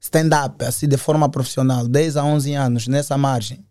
Stand-up, 0.00 0.64
assim, 0.64 0.88
de 0.88 0.96
forma 0.96 1.28
profissional, 1.28 1.86
10 1.86 2.16
a 2.16 2.24
11 2.24 2.54
anos, 2.54 2.88
nessa 2.88 3.18
margem. 3.18 3.62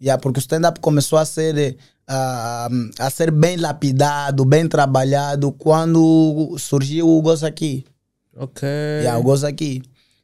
Yeah, 0.00 0.20
porque 0.20 0.40
o 0.40 0.42
stand-up 0.42 0.80
começou 0.80 1.16
a 1.16 1.24
ser, 1.24 1.76
uh, 2.10 2.90
a 2.98 3.08
ser 3.08 3.30
bem 3.30 3.56
lapidado, 3.56 4.44
bem 4.44 4.66
trabalhado 4.66 5.52
quando 5.52 6.56
surgiu 6.58 7.08
o 7.08 7.22
Gozo 7.22 7.46
Aqui. 7.46 7.84
Ok. 8.36 8.68
Yeah, 8.68 9.16
o 9.16 9.22
Gozo 9.22 9.46
Aqui. 9.46 9.80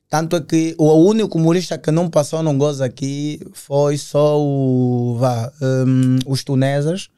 Tanto 0.08 0.36
é 0.36 0.40
que 0.40 0.74
o 0.78 0.90
único 0.94 1.36
humorista 1.36 1.76
que 1.76 1.90
não 1.90 2.08
passou 2.08 2.42
no 2.42 2.54
gozo 2.54 2.82
aqui 2.82 3.40
foi 3.52 3.98
só 3.98 4.40
o, 4.40 5.16
vá, 5.18 5.52
um, 5.60 6.18
os 6.26 6.42
tunesas 6.42 7.10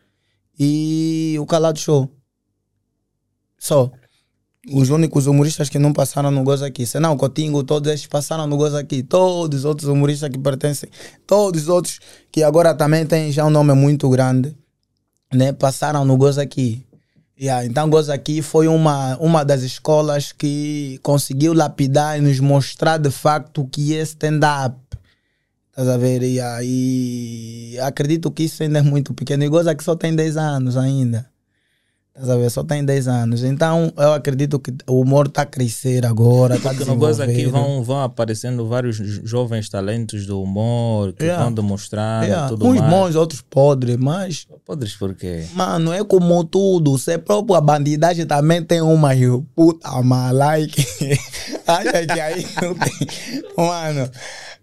e 0.59 1.37
o 1.39 1.47
Calado 1.47 1.79
Show. 1.79 2.11
Só. 3.57 3.91
Os 4.73 4.91
únicos 4.91 5.27
humoristas 5.27 5.69
que 5.69 5.79
não 5.79 5.93
passaram 5.93 6.31
no 6.31 6.43
gozo 6.43 6.65
aqui. 6.65 6.85
Senão, 6.85 7.17
Cotingo, 7.17 7.63
todos 7.63 7.91
esses 7.93 8.07
passaram 8.07 8.47
no 8.47 8.57
gozo 8.57 8.77
aqui. 8.77 9.03
Todos 9.03 9.61
os 9.61 9.65
outros 9.65 9.89
humoristas 9.89 10.29
que 10.29 10.39
pertencem, 10.39 10.91
todos 11.27 11.63
os 11.63 11.69
outros 11.69 12.01
que 12.31 12.43
agora 12.43 12.75
também 12.75 13.07
têm 13.07 13.31
já 13.31 13.47
um 13.47 13.51
nome 13.51 13.73
muito 13.73 14.09
grande, 14.11 14.55
né? 15.33 15.53
Passaram 15.53 16.05
no 16.05 16.17
gozo 16.17 16.41
aqui. 16.41 16.85
Yeah, 17.43 17.65
então, 17.65 17.89
Goza 17.89 18.13
aqui 18.13 18.43
foi 18.43 18.69
uma, 18.69 19.17
uma 19.17 19.43
das 19.43 19.63
escolas 19.63 20.31
que 20.31 21.01
conseguiu 21.03 21.55
lapidar 21.55 22.19
e 22.19 22.21
nos 22.21 22.39
mostrar 22.39 22.99
de 22.99 23.11
facto 23.11 23.63
o 23.63 23.67
que 23.67 23.97
é 23.97 24.03
stand-up. 24.03 24.77
Estás 25.71 25.89
a 25.89 25.97
ver? 25.97 26.23
Yeah, 26.23 26.61
e 26.63 27.79
acredito 27.81 28.31
que 28.31 28.43
isso 28.43 28.63
ainda 28.63 28.81
é 28.81 28.83
muito 28.83 29.15
pequeno. 29.15 29.43
E 29.43 29.49
Goza 29.49 29.71
aqui 29.71 29.83
só 29.83 29.97
tem 29.97 30.15
10 30.15 30.37
anos 30.37 30.77
ainda. 30.77 31.30
Estás 32.13 32.29
a 32.29 32.37
ver? 32.37 32.51
Só 32.51 32.65
tem 32.65 32.85
10 32.85 33.09
anos. 33.09 33.45
Então, 33.45 33.93
eu 33.97 34.13
acredito 34.13 34.59
que 34.59 34.75
o 34.87 35.01
humor 35.01 35.27
está 35.27 35.43
a 35.43 35.47
crescer 35.47 36.05
agora. 36.05 36.59
Tá 36.59 36.71
Porque 36.71 36.85
no 36.85 36.97
Goza 36.97 37.25
aqui 37.25 37.47
vão, 37.47 37.83
vão 37.83 38.03
aparecendo 38.03 38.67
vários 38.67 38.97
jovens 38.97 39.69
talentos 39.69 40.27
do 40.27 40.43
humor 40.43 41.13
que 41.13 41.25
yeah. 41.25 41.43
vão 41.43 41.53
demonstrar 41.53 42.25
yeah. 42.25 42.49
tudo 42.49 42.67
Uns 42.67 42.81
mais. 42.81 42.91
bons, 42.91 43.15
outros 43.15 43.41
podres, 43.41 43.97
mas. 43.97 44.47
Podres 44.67 44.95
por 44.95 45.15
quê? 45.15 45.47
Mano, 45.55 45.93
é 45.93 46.05
como 46.05 46.43
tudo. 46.45 46.99
Você 46.99 47.17
próprio, 47.17 47.55
a 47.55 47.61
bandidagem 47.61 48.27
também 48.27 48.63
tem 48.63 48.81
uma 48.81 49.11
puta 49.55 49.91
malike. 50.03 50.85
Acha 51.67 52.07
que 52.07 52.21
aí 52.21 52.47
não 52.61 52.75
tem. 52.75 53.09
Mano. 53.57 54.11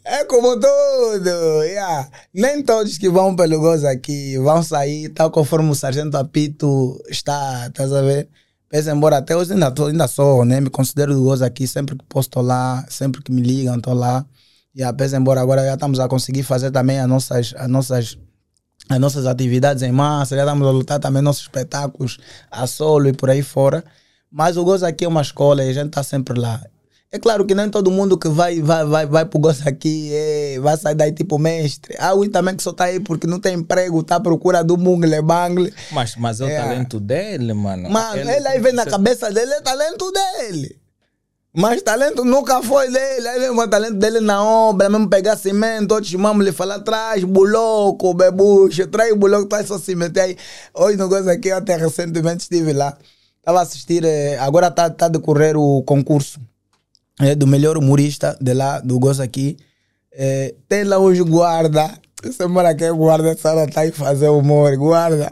É 0.10 0.24
como 0.24 0.58
tudo. 0.58 1.64
Yeah. 1.64 2.10
Nem 2.34 2.64
todos 2.64 2.98
que 2.98 3.10
vão 3.10 3.36
pelo 3.36 3.60
gozo 3.60 3.86
aqui 3.86 4.38
vão 4.38 4.64
sair 4.64 5.10
tal 5.10 5.30
conforme 5.30 5.70
o 5.70 5.76
Sargento 5.76 6.16
Apito 6.16 6.98
está, 7.10 7.68
estás 7.68 7.92
a 7.92 8.02
ver? 8.02 8.30
Pese 8.70 8.90
embora 8.90 9.18
até 9.18 9.36
hoje 9.36 9.52
ainda, 9.52 9.70
tô, 9.70 9.88
ainda 9.88 10.08
sou, 10.08 10.46
né? 10.46 10.62
Me 10.62 10.70
considero 10.70 11.14
do 11.14 11.24
gozo 11.24 11.44
aqui, 11.44 11.68
sempre 11.68 11.98
que 11.98 12.06
posso 12.06 12.30
lá, 12.40 12.86
sempre 12.88 13.22
que 13.22 13.34
me 13.34 13.42
ligam 13.42 13.76
estou 13.76 13.94
lá. 13.94 14.26
E 14.74 14.80
yeah, 14.80 15.18
embora 15.18 15.42
agora 15.42 15.66
já 15.66 15.74
estamos 15.74 16.00
a 16.00 16.08
conseguir 16.08 16.44
fazer 16.44 16.72
também 16.72 17.00
as 17.00 17.08
nossas, 17.10 17.54
as 17.58 17.68
nossas, 17.68 18.18
as 18.88 19.00
nossas 19.00 19.26
atividades 19.26 19.84
em 19.84 19.92
massa, 19.92 20.38
já 20.38 20.44
estamos 20.44 20.66
a 20.66 20.72
lutar 20.72 21.00
também 21.02 21.22
nossos 21.22 21.44
espetáculos 21.44 22.18
a 22.50 22.66
solo 22.66 23.10
e 23.10 23.14
por 23.14 23.30
aí 23.30 23.42
fora. 23.44 23.84
Mas 24.32 24.56
o 24.56 24.64
gozo 24.64 24.86
aqui 24.86 25.04
é 25.04 25.08
uma 25.08 25.22
escola 25.22 25.66
e 25.66 25.70
a 25.70 25.74
gente 25.74 25.88
está 25.88 26.02
sempre 26.02 26.40
lá. 26.40 26.64
É 27.10 27.18
claro 27.18 27.46
que 27.46 27.56
nem 27.56 27.70
todo 27.70 27.90
mundo 27.90 28.18
que 28.18 28.28
vai, 28.28 28.62
vai, 28.62 28.86
vai, 28.86 29.06
vai 29.06 29.26
pro 29.26 29.40
gosto 29.40 29.66
aqui 29.68 30.12
é, 30.14 30.60
vai 30.60 30.76
sair 30.76 30.94
daí 30.94 31.14
tipo 31.14 31.40
mestre. 31.40 31.96
Há 31.98 32.14
um 32.14 32.30
também 32.30 32.54
que 32.54 32.62
só 32.62 32.74
tá 32.74 32.86
aí 32.86 33.00
porque 33.00 33.26
não 33.26 33.40
tem 33.40 33.56
emprego, 33.56 34.04
tá 34.04 34.18
à 34.18 34.20
procura 34.20 34.62
do 34.62 34.78
mungle 34.78 35.22
bangle. 35.22 35.74
Mas, 35.92 36.18
mas 36.18 36.42
é 36.42 36.44
o 36.44 36.50
é. 36.50 36.58
talento 36.58 37.00
dele, 37.00 37.54
mano. 37.54 37.90
Mano, 37.90 38.20
ele, 38.20 38.30
ele 38.30 38.48
aí 38.50 38.60
vem 38.60 38.74
na 38.74 38.86
cabeça 38.86 39.32
dele, 39.32 39.54
é 39.54 39.62
talento 39.62 40.12
dele. 40.12 40.78
Mas 41.54 41.82
talento 41.82 42.26
nunca 42.26 42.62
foi 42.62 42.92
dele. 42.92 43.26
Aí 43.26 43.40
vem 43.40 43.52
o 43.52 43.68
talento 43.70 43.96
dele 43.96 44.20
na 44.20 44.44
obra, 44.44 44.90
mesmo 44.90 45.10
pegar 45.10 45.38
cimento, 45.38 45.94
outros 45.94 46.12
chamamos 46.12 46.46
lhe 46.46 46.52
falar, 46.52 46.82
traz 46.82 47.24
buloco, 47.24 48.14
bebucho, 48.14 48.86
traz 48.88 49.16
buloco, 49.16 49.46
traz 49.46 49.66
só 49.66 49.80
cimento. 49.80 50.20
Aí, 50.20 50.36
hoje 50.74 50.98
no 50.98 51.08
gosto 51.08 51.30
aqui, 51.30 51.48
eu 51.48 51.58
até 51.58 51.78
recentemente 51.78 52.44
estive 52.44 52.74
lá. 52.74 52.98
Estava 53.40 53.60
a 53.60 53.62
assistir, 53.62 54.04
eh, 54.04 54.38
agora 54.40 54.68
está 54.68 54.90
tá 54.90 55.06
a 55.06 55.10
decorrer 55.10 55.56
o 55.56 55.82
concurso 55.84 56.38
é, 57.20 57.36
do 57.36 57.48
melhor 57.48 57.78
humorista 57.78 58.38
de 58.40 58.54
lá, 58.54 58.80
do 58.80 59.00
Gozo 59.00 59.22
aqui. 59.22 59.58
É, 60.12 60.56
tem 60.68 60.84
lá 60.84 61.00
uns 61.00 61.20
guarda. 61.20 61.92
Você 62.24 62.48
mora 62.48 62.70
aqui, 62.70 62.90
guarda, 62.92 63.30
essa 63.30 63.52
hora 63.52 63.72
tá 63.72 63.82
aí 63.82 63.92
fazer 63.92 64.30
humor, 64.30 64.76
guarda. 64.76 65.32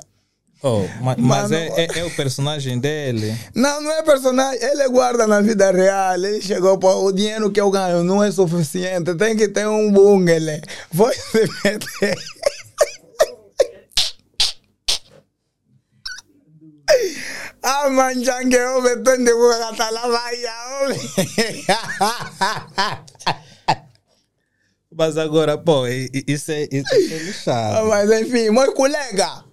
Oh, 0.67 0.83
mas, 1.01 1.17
mas 1.17 1.51
é, 1.51 1.67
é, 1.75 1.99
é, 1.99 2.03
o 2.05 2.09
personagem 2.17 2.79
dele? 2.79 3.37
Não, 3.53 3.81
não 3.81 3.91
é 3.91 4.01
personagem. 4.01 4.63
Ele 4.63 4.81
é 4.81 4.89
guarda 4.89 5.27
na 5.27 5.41
vida 5.41 5.71
real. 5.71 6.15
Ele 6.15 6.41
chegou, 6.41 6.77
para 6.79 6.95
o 6.95 7.11
dinheiro 7.11 7.51
que 7.51 7.61
eu 7.61 7.69
ganho 7.69 8.03
não 8.03 8.23
é 8.23 8.31
suficiente. 8.31 9.13
Tem 9.15 9.35
que 9.35 9.47
ter 9.47 9.67
um 9.67 9.91
bungle. 9.91 10.61
Foi 10.91 11.13
se 11.13 11.47
meter. 11.63 12.15
Ah, 17.67 17.89
tô 19.03 19.17
de 19.17 19.33
boa, 19.33 19.73
tá 19.75 19.89
lá, 19.89 20.07
vai, 20.07 20.35
homem. 20.83 20.99
Mas 24.95 25.17
agora, 25.17 25.57
pô, 25.57 25.87
isso 25.87 26.51
é, 26.51 26.67
isso 26.71 26.93
é 26.93 26.97
Ah, 26.97 27.17
lixado. 27.23 27.87
Mas 27.87 28.11
enfim, 28.21 28.51
meu 28.51 28.71
colega, 28.73 29.43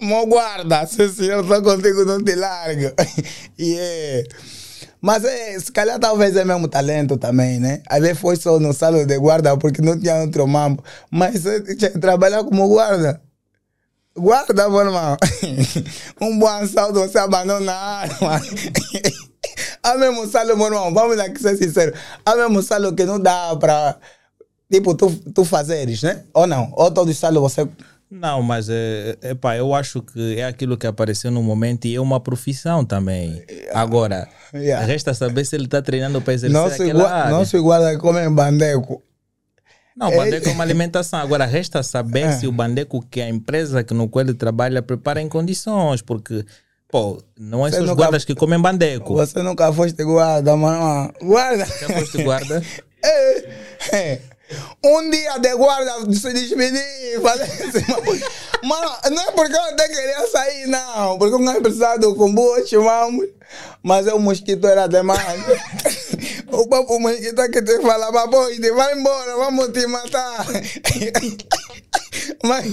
meu 0.00 0.26
guarda, 0.26 0.86
se 0.86 1.08
se 1.08 1.26
eu 1.26 1.40
estou 1.40 1.60
contigo, 1.60 2.04
não 2.04 2.22
te 2.22 2.36
largo. 2.36 2.92
yeah. 3.58 4.28
Mas 5.02 5.24
é, 5.24 5.58
se 5.58 5.70
calhar 5.70 5.98
talvez 5.98 6.34
é 6.36 6.44
mesmo 6.44 6.68
talento 6.68 7.16
também, 7.18 7.60
né? 7.60 7.82
Às 7.88 8.00
vezes 8.00 8.18
foi 8.18 8.36
só 8.36 8.58
no 8.58 8.72
salão 8.72 9.04
de 9.04 9.18
guarda 9.18 9.56
porque 9.56 9.82
não 9.82 9.98
tinha 9.98 10.16
outro 10.22 10.46
mambo. 10.48 10.82
Mas 11.10 11.44
é, 11.46 11.56
é, 11.56 11.88
trabalhar 11.98 12.42
como 12.44 12.66
guarda. 12.68 13.20
Guarda, 14.16 14.68
meu 14.68 14.80
irmão. 14.80 15.16
um 16.20 16.38
bom 16.38 16.46
assalto, 16.48 17.00
você 17.00 17.18
abandona 17.18 17.70
a 17.72 18.00
arma. 18.00 18.40
Há 19.82 19.96
mesmo 19.96 20.26
salo, 20.26 20.56
meu 20.56 20.66
irmão, 20.66 20.92
vamos 20.92 21.18
aqui 21.18 21.40
ser 21.40 21.56
sincero. 21.56 21.92
Há 22.24 22.34
mesmo 22.34 22.62
salo 22.62 22.94
que 22.94 23.04
não 23.04 23.20
dá 23.20 23.54
para, 23.56 23.96
tipo, 24.72 24.94
tu, 24.94 25.10
tu 25.34 25.44
fazeres, 25.44 26.02
né? 26.02 26.24
Ou 26.34 26.46
não? 26.46 26.72
Ou 26.72 26.90
todo 26.90 27.12
salo 27.14 27.40
você 27.40 27.68
Não, 28.10 28.42
mas 28.42 28.68
é, 28.68 29.16
é, 29.22 29.34
pá, 29.34 29.56
eu 29.56 29.74
acho 29.74 30.02
que 30.02 30.38
é 30.38 30.44
aquilo 30.46 30.76
que 30.76 30.86
apareceu 30.86 31.30
no 31.30 31.42
momento 31.42 31.84
e 31.86 31.94
é 31.94 32.00
uma 32.00 32.18
profissão 32.20 32.84
também. 32.84 33.42
Agora, 33.72 34.28
Yeah. 34.54 34.86
resta 34.86 35.12
saber 35.12 35.44
se 35.44 35.54
ele 35.56 35.64
está 35.66 35.82
treinando 35.82 36.22
para 36.22 36.32
exercer 36.32 36.58
Não 36.58 36.70
se, 36.70 36.80
aquela 36.82 37.00
gua 37.00 37.10
área. 37.12 37.30
não 37.36 37.44
se 37.44 37.58
guarda 37.58 37.98
como 37.98 38.18
em 38.18 38.30
bandeco. 38.32 39.02
Não, 39.96 40.08
o 40.08 40.16
bandeco 40.16 40.48
é 40.48 40.52
uma 40.52 40.62
alimentação. 40.64 41.18
Agora, 41.18 41.46
resta 41.46 41.82
saber 41.82 42.32
se 42.34 42.46
o 42.46 42.52
bandeco 42.52 43.04
que 43.10 43.20
a 43.20 43.28
empresa 43.28 43.82
que 43.82 43.94
no 43.94 44.08
qual 44.08 44.24
ele 44.24 44.34
trabalha 44.34 44.82
prepara 44.82 45.22
em 45.22 45.28
condições, 45.28 46.02
porque, 46.02 46.44
pô, 46.88 47.22
não 47.38 47.66
é 47.66 47.70
Você 47.70 47.76
só 47.78 47.82
os 47.84 47.88
nunca- 47.90 48.02
guardas 48.02 48.24
que 48.24 48.34
comem 48.34 48.60
bandeco. 48.60 49.14
Você 49.14 49.42
nunca 49.42 49.72
foste 49.72 50.04
guarda, 50.04 50.54
mano. 50.54 51.12
Guarda. 51.22 51.64
Já 51.64 51.88
foste 51.98 52.22
guarda? 52.22 52.62
É, 53.08 53.44
é. 53.92 54.20
Um 54.84 55.10
dia 55.10 55.38
de 55.38 55.54
guarda 55.54 55.92
se 56.12 56.32
despedir, 56.32 57.20
fazer. 57.22 57.46
Mano, 58.64 58.90
não 59.12 59.22
é 59.22 59.30
porque 59.32 59.54
eu 59.54 59.62
até 59.62 59.86
queria 59.88 60.26
sair, 60.26 60.66
não. 60.66 61.16
Porque 61.16 61.34
eu 61.34 61.38
não 61.38 61.62
precisava 61.62 61.98
do 62.00 62.16
kombucha, 62.16 62.80
vamos. 62.80 63.26
Mas 63.82 64.08
o 64.08 64.18
mosquito 64.18 64.66
era 64.66 64.88
demais. 64.88 65.20
O 66.56 66.68
papo 66.68 67.08
é 67.08 67.48
que 67.48 67.62
te 67.62 67.80
falava, 67.80 68.28
pô, 68.28 68.46
te 68.50 68.70
vai 68.72 68.94
embora, 68.98 69.36
vamos 69.36 69.68
te 69.68 69.86
matar. 69.86 70.46
Mas 72.42 72.66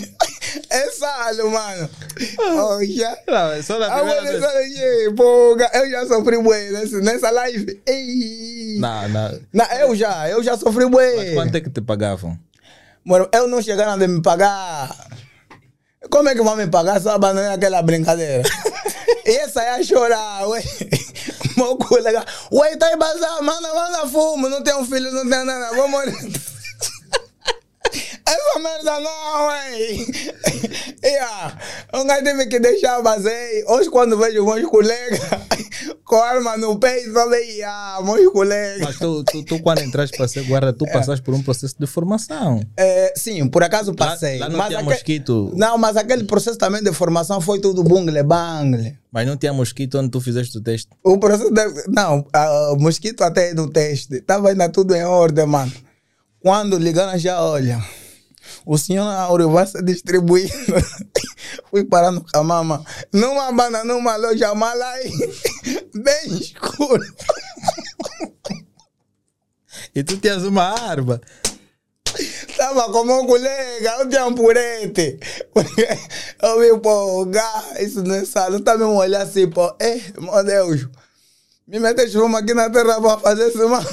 é 0.69 0.89
salo, 0.91 1.51
mano. 1.51 1.89
Não, 2.37 3.51
é 3.51 3.61
só 3.61 3.79
na 3.79 3.87
Ah, 3.87 3.99
primeira 3.99 4.39
vez. 4.39 5.13
pô, 5.15 5.57
eu 5.73 5.89
já 5.89 6.05
sofri 6.07 6.37
bué 6.37 6.69
nessa, 6.71 6.99
nessa 6.99 7.29
live. 7.31 7.81
Ei. 7.85 8.77
Não, 8.79 9.09
não. 9.09 9.39
Não, 9.51 9.65
eu 9.79 9.95
já, 9.95 10.29
eu 10.29 10.43
já 10.43 10.57
sofri 10.57 10.87
bué. 10.89 11.15
Mas 11.15 11.33
quanto 11.33 11.55
é 11.57 11.61
que 11.61 11.69
te 11.69 11.81
pagavam? 11.81 12.37
Mano, 13.03 13.27
eu 13.33 13.47
não 13.47 13.61
chegaram 13.61 13.93
a 13.93 13.97
me 13.97 14.21
pagar. 14.21 14.95
Como 16.09 16.29
é 16.29 16.35
que 16.35 16.41
vão 16.41 16.55
me 16.55 16.67
pagar 16.67 17.01
só 17.01 17.11
abandonei 17.11 17.49
aquela 17.51 17.81
brincadeira? 17.81 18.43
e 19.25 19.31
essa 19.37 19.61
aí 19.61 19.79
a 19.81 19.83
chorar, 19.83 20.47
ué. 20.47 20.61
Meu 21.63 21.77
colega, 21.79 22.25
ué, 22.51 22.75
tá 22.75 22.91
em 22.91 22.97
bazar, 22.97 23.41
manda, 23.41 23.73
manda 23.73 24.07
fumo, 24.07 24.49
não 24.49 24.61
tem 24.61 24.75
um 24.75 24.85
filho, 24.85 25.09
não 25.11 25.21
tem 25.29 25.45
nada, 25.45 25.73
vou 25.73 25.87
morrer. 25.87 26.42
Essa 28.33 28.59
merda 28.59 28.99
não, 28.99 29.47
ué. 29.47 29.71
yeah. 31.03 31.57
Um 31.93 32.05
gajo 32.05 32.23
teve 32.23 32.45
que 32.47 32.59
deixar 32.59 33.01
vazei. 33.01 33.63
Hoje, 33.67 33.89
quando 33.89 34.17
vejo 34.17 34.45
meus 34.45 34.65
colegas 34.69 35.19
com 36.03 36.15
arma 36.17 36.57
no 36.57 36.77
peito, 36.79 37.11
falei, 37.13 37.61
ah, 37.63 37.99
meus 38.03 38.31
colegas. 38.31 38.81
Mas 38.81 38.97
tu, 38.97 39.23
tu, 39.23 39.43
tu 39.43 39.59
quando 39.61 39.81
entraste 39.81 40.17
para 40.17 40.27
ser 40.27 40.43
guarda, 40.45 40.73
tu 40.73 40.85
passaste 40.85 41.23
por 41.23 41.33
um 41.33 41.41
processo 41.43 41.75
de 41.79 41.85
formação. 41.85 42.61
É, 42.77 43.13
sim, 43.15 43.47
por 43.47 43.63
acaso 43.63 43.93
passei. 43.93 44.39
lá 44.39 44.49
não 44.49 44.57
mas 44.57 44.67
tinha 44.67 44.79
aque- 44.79 44.89
mosquito. 44.89 45.51
Não, 45.55 45.77
mas 45.77 45.95
aquele 45.97 46.23
processo 46.23 46.57
também 46.57 46.81
de 46.81 46.91
formação 46.93 47.39
foi 47.41 47.59
tudo 47.59 47.83
bungle, 47.83 48.23
bangle. 48.23 48.97
Mas 49.11 49.27
não 49.27 49.37
tinha 49.37 49.53
mosquito 49.53 49.99
onde 49.99 50.09
tu 50.09 50.19
fizeste 50.19 50.57
o 50.57 50.61
teste. 50.61 50.89
O 51.03 51.17
processo 51.19 51.51
de, 51.51 51.83
Não, 51.87 52.25
o 52.71 52.75
mosquito 52.77 53.21
até 53.23 53.53
no 53.53 53.69
teste. 53.69 54.15
Estava 54.15 54.49
ainda 54.49 54.67
tudo 54.69 54.95
em 54.95 55.03
ordem, 55.03 55.45
mano. 55.45 55.71
Quando 56.39 56.77
ligaram 56.77 57.17
já, 57.17 57.41
olha. 57.41 57.79
O 58.65 58.77
senhor 58.77 59.07
Auro 59.07 59.49
vai 59.49 59.67
ser 59.67 59.83
distribuído. 59.83 60.53
Fui 61.69 61.83
parar 61.83 62.11
no 62.11 62.23
Camama. 62.23 62.83
Numa 63.11 63.51
banda, 63.51 63.83
numa 63.83 64.15
loja 64.15 64.53
malai. 64.55 65.03
Bem 65.93 66.37
escuro. 66.39 67.03
E 69.95 70.03
tu 70.03 70.17
tinhas 70.17 70.43
uma 70.43 70.63
arma. 70.63 71.21
Tava 72.57 72.91
com 72.91 73.03
meu 73.03 73.25
colega, 73.25 73.97
eu 73.99 74.09
tinha 74.09 74.25
um 74.25 74.33
purete. 74.33 75.19
Eu 76.41 76.59
vi, 76.59 76.79
pô, 76.79 77.27
isso 77.79 78.03
não 78.03 78.15
é 78.15 78.25
salo. 78.25 78.59
Tá 78.59 78.77
mesmo 78.77 78.95
olhar 78.95 79.21
assim, 79.21 79.47
pô, 79.49 79.75
é, 79.79 79.99
meu 80.19 80.43
Deus. 80.43 80.87
Me 81.67 81.79
meteste 81.79 82.17
uma 82.17 82.39
aqui 82.39 82.53
na 82.53 82.69
terra 82.69 82.99
pra 82.99 83.17
fazer 83.19 83.49
isso, 83.49 83.69
mano. 83.69 83.85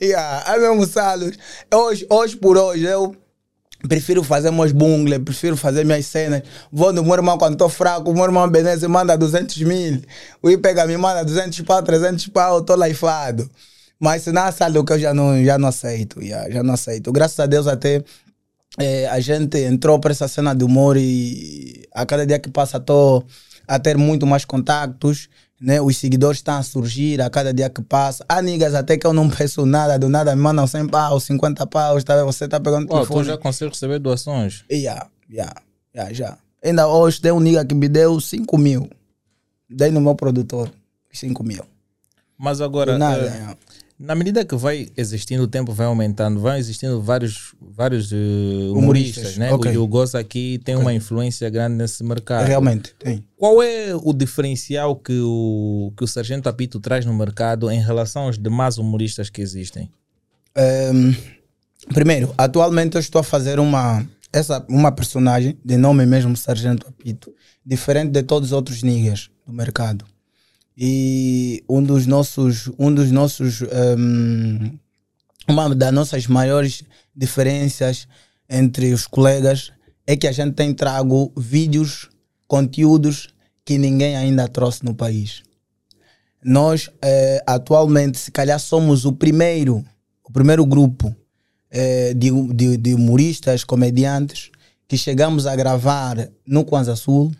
yeah, 0.00 0.54
é 0.54 0.58
mesmo 0.58 0.86
salos. 0.86 1.36
Hoje, 1.72 2.06
hoje 2.10 2.36
por 2.36 2.56
hoje, 2.56 2.84
eu 2.84 3.14
prefiro 3.88 4.22
fazer 4.22 4.50
meus 4.50 4.72
bungles, 4.72 5.18
prefiro 5.18 5.56
fazer 5.56 5.84
minhas 5.84 6.06
cenas. 6.06 6.42
Vou 6.72 6.92
no 6.92 7.02
meu 7.02 7.14
irmão 7.14 7.38
quando 7.38 7.56
tô 7.56 7.68
fraco, 7.68 8.10
o 8.10 8.14
meu 8.14 8.24
irmão 8.24 8.48
Beneze 8.48 8.86
manda 8.86 9.16
200 9.16 9.56
mil. 9.62 10.00
O 10.42 10.50
I 10.50 10.56
pega 10.56 10.86
me 10.86 10.96
manda 10.96 11.24
200 11.24 11.60
pau, 11.62 11.82
300 11.82 12.28
pau, 12.28 12.62
tô 12.62 12.74
laifado. 12.74 13.48
Mas 13.98 14.22
se 14.22 14.32
não 14.32 14.46
é 14.46 14.52
salo 14.52 14.84
que 14.84 14.92
eu 14.92 14.98
já 14.98 15.12
não, 15.12 15.44
já 15.44 15.58
não 15.58 15.68
aceito, 15.68 16.22
yeah, 16.22 16.50
já 16.50 16.62
não 16.62 16.74
aceito. 16.74 17.12
Graças 17.12 17.38
a 17.38 17.46
Deus 17.46 17.66
até 17.66 18.02
eh, 18.78 19.06
a 19.08 19.20
gente 19.20 19.58
entrou 19.58 19.98
para 19.98 20.12
essa 20.12 20.26
cena 20.26 20.54
de 20.54 20.64
humor 20.64 20.96
e 20.96 21.86
a 21.92 22.06
cada 22.06 22.26
dia 22.26 22.38
que 22.38 22.48
passa 22.50 22.78
estou 22.78 23.26
a 23.68 23.78
ter 23.78 23.98
muito 23.98 24.26
mais 24.26 24.44
contactos, 24.44 25.28
né? 25.60 25.80
Os 25.80 25.96
seguidores 25.98 26.38
estão 26.38 26.54
a 26.54 26.62
surgir 26.62 27.20
a 27.20 27.28
cada 27.28 27.52
dia 27.52 27.68
que 27.68 27.82
passa. 27.82 28.24
Há 28.28 28.40
niggas 28.40 28.74
até 28.74 28.96
que 28.96 29.06
eu 29.06 29.12
não 29.12 29.28
peço 29.28 29.66
nada, 29.66 29.98
do 29.98 30.08
nada 30.08 30.34
me 30.34 30.40
mandam 30.40 30.66
100 30.66 30.88
pau, 30.88 31.20
50 31.20 31.66
pau, 31.66 32.02
tá, 32.02 32.24
você 32.24 32.46
está 32.46 32.58
pegando 32.58 32.86
tu 32.86 32.94
telefone. 32.94 33.24
já 33.24 33.36
consegues 33.36 33.74
receber 33.74 33.98
doações. 33.98 34.64
Yeah, 34.70 35.08
yeah, 35.30 35.54
yeah, 35.94 36.12
já. 36.14 36.38
Ainda 36.64 36.88
hoje 36.88 37.20
tem 37.20 37.32
um 37.32 37.40
nigga 37.40 37.64
que 37.64 37.74
me 37.74 37.88
deu 37.88 38.18
5 38.20 38.56
mil. 38.56 38.88
Dei 39.68 39.90
no 39.90 40.00
meu 40.00 40.14
produtor, 40.14 40.70
5 41.12 41.44
mil. 41.44 41.64
Mas 42.38 42.60
agora, 42.60 42.92
Do 42.92 42.98
nada, 42.98 43.22
eh, 43.22 43.36
yeah. 43.36 43.56
Na 44.00 44.14
medida 44.14 44.46
que 44.46 44.56
vai 44.56 44.88
existindo, 44.96 45.42
o 45.42 45.46
tempo 45.46 45.74
vai 45.74 45.86
aumentando, 45.86 46.40
vão 46.40 46.56
existindo 46.56 47.02
vários, 47.02 47.54
vários 47.60 48.10
eh, 48.10 48.16
humoristas, 48.70 49.36
Humoristas, 49.36 49.36
né? 49.36 49.52
ok. 49.52 49.76
O 49.76 49.86
Goza 49.86 50.18
aqui 50.18 50.58
tem 50.64 50.74
uma 50.74 50.94
influência 50.94 51.50
grande 51.50 51.76
nesse 51.76 52.02
mercado. 52.02 52.46
Realmente, 52.46 52.94
tem. 52.98 53.22
Qual 53.36 53.62
é 53.62 53.94
o 53.94 54.14
diferencial 54.14 54.96
que 54.96 55.20
o, 55.20 55.92
que 55.94 56.02
o 56.02 56.06
Sargento 56.06 56.48
Apito 56.48 56.80
traz 56.80 57.04
no 57.04 57.12
mercado 57.12 57.70
em 57.70 57.78
relação 57.78 58.22
aos 58.22 58.38
demais 58.38 58.78
humoristas 58.78 59.28
que 59.28 59.42
existem? 59.42 59.90
Ehm, 60.56 61.14
primeiro, 61.92 62.34
atualmente 62.38 62.94
eu 62.94 63.00
estou 63.00 63.20
a 63.20 63.24
fazer 63.24 63.60
uma, 63.60 64.02
essa, 64.32 64.64
uma 64.66 64.90
personagem 64.90 65.58
de 65.62 65.76
nome 65.76 66.06
mesmo 66.06 66.34
Sargento 66.38 66.88
Apito, 66.88 67.34
diferente 67.64 68.12
de 68.12 68.22
todos 68.22 68.48
os 68.48 68.52
outros 68.52 68.82
niggas 68.82 69.28
do 69.46 69.52
mercado. 69.52 70.06
E 70.82 71.62
um 71.68 71.82
dos 71.82 72.06
nossos, 72.06 72.70
um 72.78 72.90
dos 72.94 73.10
nossos, 73.10 73.60
ehm, 73.60 74.78
uma 75.46 75.74
das 75.74 75.92
nossas 75.92 76.26
maiores 76.26 76.82
diferenças 77.14 78.08
entre 78.48 78.94
os 78.94 79.06
colegas 79.06 79.72
é 80.06 80.16
que 80.16 80.26
a 80.26 80.32
gente 80.32 80.54
tem 80.54 80.72
trago 80.72 81.30
vídeos, 81.36 82.08
conteúdos 82.48 83.28
que 83.62 83.76
ninguém 83.76 84.16
ainda 84.16 84.48
trouxe 84.48 84.82
no 84.82 84.94
país. 84.94 85.42
Nós, 86.42 86.88
eh, 87.02 87.42
atualmente, 87.46 88.16
se 88.16 88.30
calhar 88.30 88.58
somos 88.58 89.04
o 89.04 89.12
primeiro, 89.12 89.84
o 90.24 90.32
primeiro 90.32 90.64
grupo 90.64 91.14
eh, 91.70 92.14
de, 92.14 92.30
de, 92.54 92.78
de 92.78 92.94
humoristas, 92.94 93.64
comediantes, 93.64 94.50
que 94.88 94.96
chegamos 94.96 95.46
a 95.46 95.54
gravar 95.54 96.30
no 96.46 96.64
Kwanza 96.64 96.96
Sul, 96.96 97.30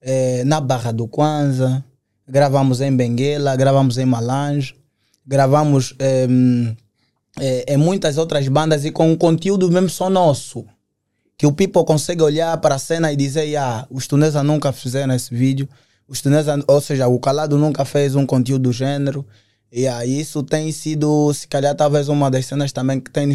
eh, 0.00 0.42
na 0.46 0.58
Barra 0.58 0.90
do 0.90 1.06
Kwanza, 1.06 1.84
gravamos 2.28 2.80
em 2.80 2.94
Benguela, 2.94 3.54
gravamos 3.56 3.98
em 3.98 4.04
Malange, 4.04 4.74
gravamos 5.26 5.94
em, 6.00 6.76
eh, 7.40 7.64
em 7.74 7.76
muitas 7.76 8.18
outras 8.18 8.46
bandas 8.48 8.84
e 8.84 8.90
com 8.90 9.10
um 9.10 9.16
conteúdo 9.16 9.70
mesmo 9.70 9.88
só 9.88 10.08
nosso. 10.10 10.64
Que 11.38 11.46
o 11.46 11.52
people 11.52 11.84
consegue 11.84 12.22
olhar 12.22 12.56
para 12.58 12.76
a 12.76 12.78
cena 12.78 13.12
e 13.12 13.16
dizer, 13.16 13.54
ah, 13.56 13.86
os 13.90 14.06
tunesa 14.06 14.42
nunca 14.42 14.72
fizeram 14.72 15.14
esse 15.14 15.34
vídeo, 15.34 15.68
os 16.08 16.20
tunesa, 16.22 16.58
ou 16.66 16.80
seja, 16.80 17.06
o 17.08 17.18
Calado 17.18 17.58
nunca 17.58 17.84
fez 17.84 18.14
um 18.14 18.24
conteúdo 18.24 18.62
do 18.62 18.72
gênero. 18.72 19.24
E 19.70 19.86
aí 19.86 20.20
isso 20.20 20.42
tem 20.42 20.72
sido, 20.72 21.32
se 21.34 21.46
calhar, 21.46 21.74
talvez 21.74 22.08
uma 22.08 22.30
das 22.30 22.46
cenas 22.46 22.72
também 22.72 22.98
que 23.00 23.10
tem 23.10 23.26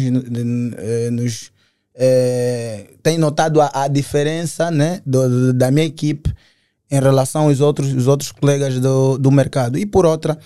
nos, 1.12 1.52
eh, 1.94 2.84
eh, 2.86 2.86
tem 3.02 3.18
notado 3.18 3.60
a, 3.60 3.70
a 3.84 3.88
diferença 3.88 4.70
né, 4.70 5.00
do, 5.06 5.28
do- 5.28 5.52
da 5.52 5.70
minha 5.70 5.86
equipe 5.86 6.32
em 6.92 7.00
relação 7.00 7.48
aos 7.48 7.60
outros, 7.60 7.90
os 7.94 8.06
outros 8.06 8.30
colegas 8.30 8.78
do, 8.78 9.16
do 9.16 9.30
mercado. 9.30 9.78
E 9.78 9.86
por 9.86 10.04
outra, 10.04 10.38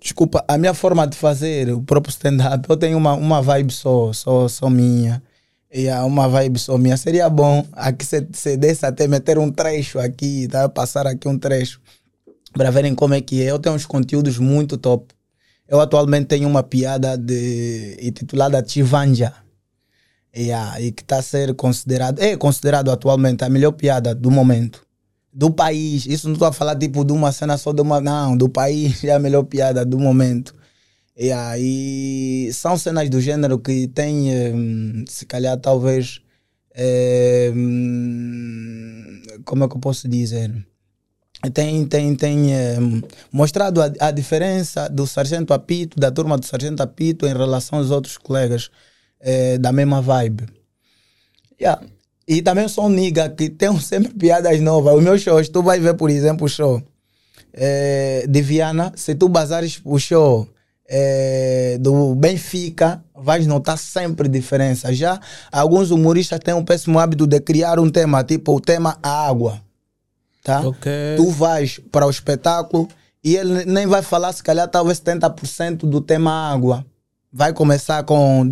desculpa, 0.00 0.44
a 0.48 0.58
minha 0.58 0.74
forma 0.74 1.06
de 1.06 1.16
fazer 1.16 1.72
o 1.72 1.80
próprio 1.80 2.10
stand-up, 2.10 2.68
eu 2.68 2.76
tenho 2.76 2.98
uma, 2.98 3.14
uma 3.14 3.40
vibe 3.40 3.72
só, 3.72 4.12
só, 4.12 4.48
só 4.48 4.68
minha. 4.68 5.22
E 5.72 5.88
há 5.88 6.04
uma 6.04 6.28
vibe 6.28 6.58
só 6.58 6.76
minha. 6.76 6.96
Seria 6.96 7.28
bom 7.30 7.64
aqui 7.72 8.04
se, 8.04 8.26
se 8.32 8.56
desse 8.56 8.84
até 8.84 9.06
meter 9.06 9.38
um 9.38 9.48
trecho 9.48 10.00
aqui, 10.00 10.48
tá? 10.48 10.68
Passar 10.68 11.06
aqui 11.06 11.28
um 11.28 11.38
trecho 11.38 11.80
para 12.52 12.70
verem 12.72 12.94
como 12.94 13.14
é 13.14 13.20
que 13.20 13.40
é. 13.40 13.50
Eu 13.50 13.58
tenho 13.60 13.76
uns 13.76 13.86
conteúdos 13.86 14.38
muito 14.38 14.76
top. 14.76 15.14
Eu 15.68 15.80
atualmente 15.80 16.26
tenho 16.26 16.48
uma 16.48 16.62
piada 16.62 17.16
de, 17.16 17.96
intitulada 18.02 18.64
Chivanja. 18.66 19.32
Yeah, 20.36 20.80
e 20.80 20.92
que 20.92 21.02
está 21.02 21.18
a 21.18 21.22
ser 21.22 21.54
considerado, 21.54 22.20
é 22.20 22.36
considerado 22.36 22.90
atualmente 22.90 23.42
a 23.42 23.48
melhor 23.48 23.72
piada 23.72 24.14
do 24.14 24.30
momento. 24.30 24.85
Do 25.36 25.50
país. 25.50 26.06
Isso 26.06 26.26
não 26.28 26.32
estou 26.34 26.48
a 26.48 26.52
falar 26.52 26.76
tipo 26.76 27.04
de 27.04 27.12
uma 27.12 27.30
cena 27.32 27.58
só 27.58 27.72
de 27.72 27.82
uma. 27.82 28.00
Não, 28.00 28.36
do 28.36 28.48
país 28.48 29.02
é 29.04 29.12
a 29.12 29.18
melhor 29.18 29.44
piada 29.44 29.84
do 29.84 29.98
momento. 29.98 30.54
E 31.16 32.50
são 32.52 32.76
cenas 32.78 33.10
do 33.10 33.20
gênero 33.20 33.58
que 33.58 33.88
tem, 33.88 34.30
hum, 34.54 35.04
se 35.08 35.26
calhar, 35.26 35.58
talvez. 35.58 36.20
hum, 37.54 39.22
como 39.44 39.64
é 39.64 39.68
que 39.68 39.76
eu 39.76 39.80
posso 39.80 40.08
dizer? 40.08 40.52
tem, 41.52 41.86
tem, 41.86 42.14
tem 42.14 42.54
eh, 42.54 42.78
mostrado 43.30 43.82
a, 43.82 43.90
a 44.00 44.10
diferença 44.10 44.88
do 44.88 45.06
Sargento 45.06 45.52
Apito, 45.52 45.98
da 45.98 46.10
turma 46.10 46.38
do 46.38 46.46
Sargento 46.46 46.82
Apito 46.82 47.26
em 47.26 47.32
relação 47.32 47.78
aos 47.78 47.90
outros 47.90 48.16
colegas 48.18 48.70
eh, 49.20 49.58
da 49.58 49.72
mesma 49.72 50.00
vibe. 50.00 50.46
Yeah. 51.60 51.82
E 52.26 52.42
também 52.42 52.68
sou 52.68 52.86
um 52.86 52.88
nigga 52.88 53.28
que 53.28 53.48
tem 53.48 53.78
sempre 53.80 54.12
piadas 54.12 54.60
novas. 54.60 54.96
Os 54.96 55.02
meus 55.02 55.20
shows, 55.20 55.48
tu 55.48 55.62
vai 55.62 55.78
ver, 55.78 55.94
por 55.94 56.10
exemplo, 56.10 56.46
o 56.46 56.48
show 56.48 56.82
eh, 57.52 58.26
de 58.28 58.42
Viana, 58.42 58.92
se 58.96 59.14
tu 59.14 59.28
basares 59.28 59.80
o 59.84 59.98
show 59.98 60.48
eh, 60.88 61.78
do 61.80 62.14
Benfica, 62.14 63.02
vais 63.14 63.46
notar 63.46 63.78
sempre 63.78 64.28
diferença. 64.28 64.92
Já 64.92 65.20
alguns 65.52 65.90
humoristas 65.90 66.40
têm 66.40 66.54
um 66.54 66.64
péssimo 66.64 66.98
hábito 66.98 67.26
de 67.26 67.40
criar 67.40 67.78
um 67.78 67.88
tema, 67.88 68.24
tipo 68.24 68.56
o 68.56 68.60
tema 68.60 68.98
água 69.02 69.64
tá? 70.46 70.60
Ok. 70.60 70.92
Tu 71.16 71.30
vais 71.30 71.80
para 71.90 72.06
o 72.06 72.10
espetáculo 72.10 72.88
e 73.22 73.34
ele 73.34 73.64
nem 73.64 73.84
vai 73.88 74.00
falar, 74.00 74.32
se 74.32 74.42
calhar, 74.42 74.68
talvez 74.68 75.00
70% 75.00 75.78
do 75.78 76.00
tema 76.00 76.30
água. 76.30 76.86
Vai 77.32 77.52
começar 77.52 78.04
com 78.04 78.48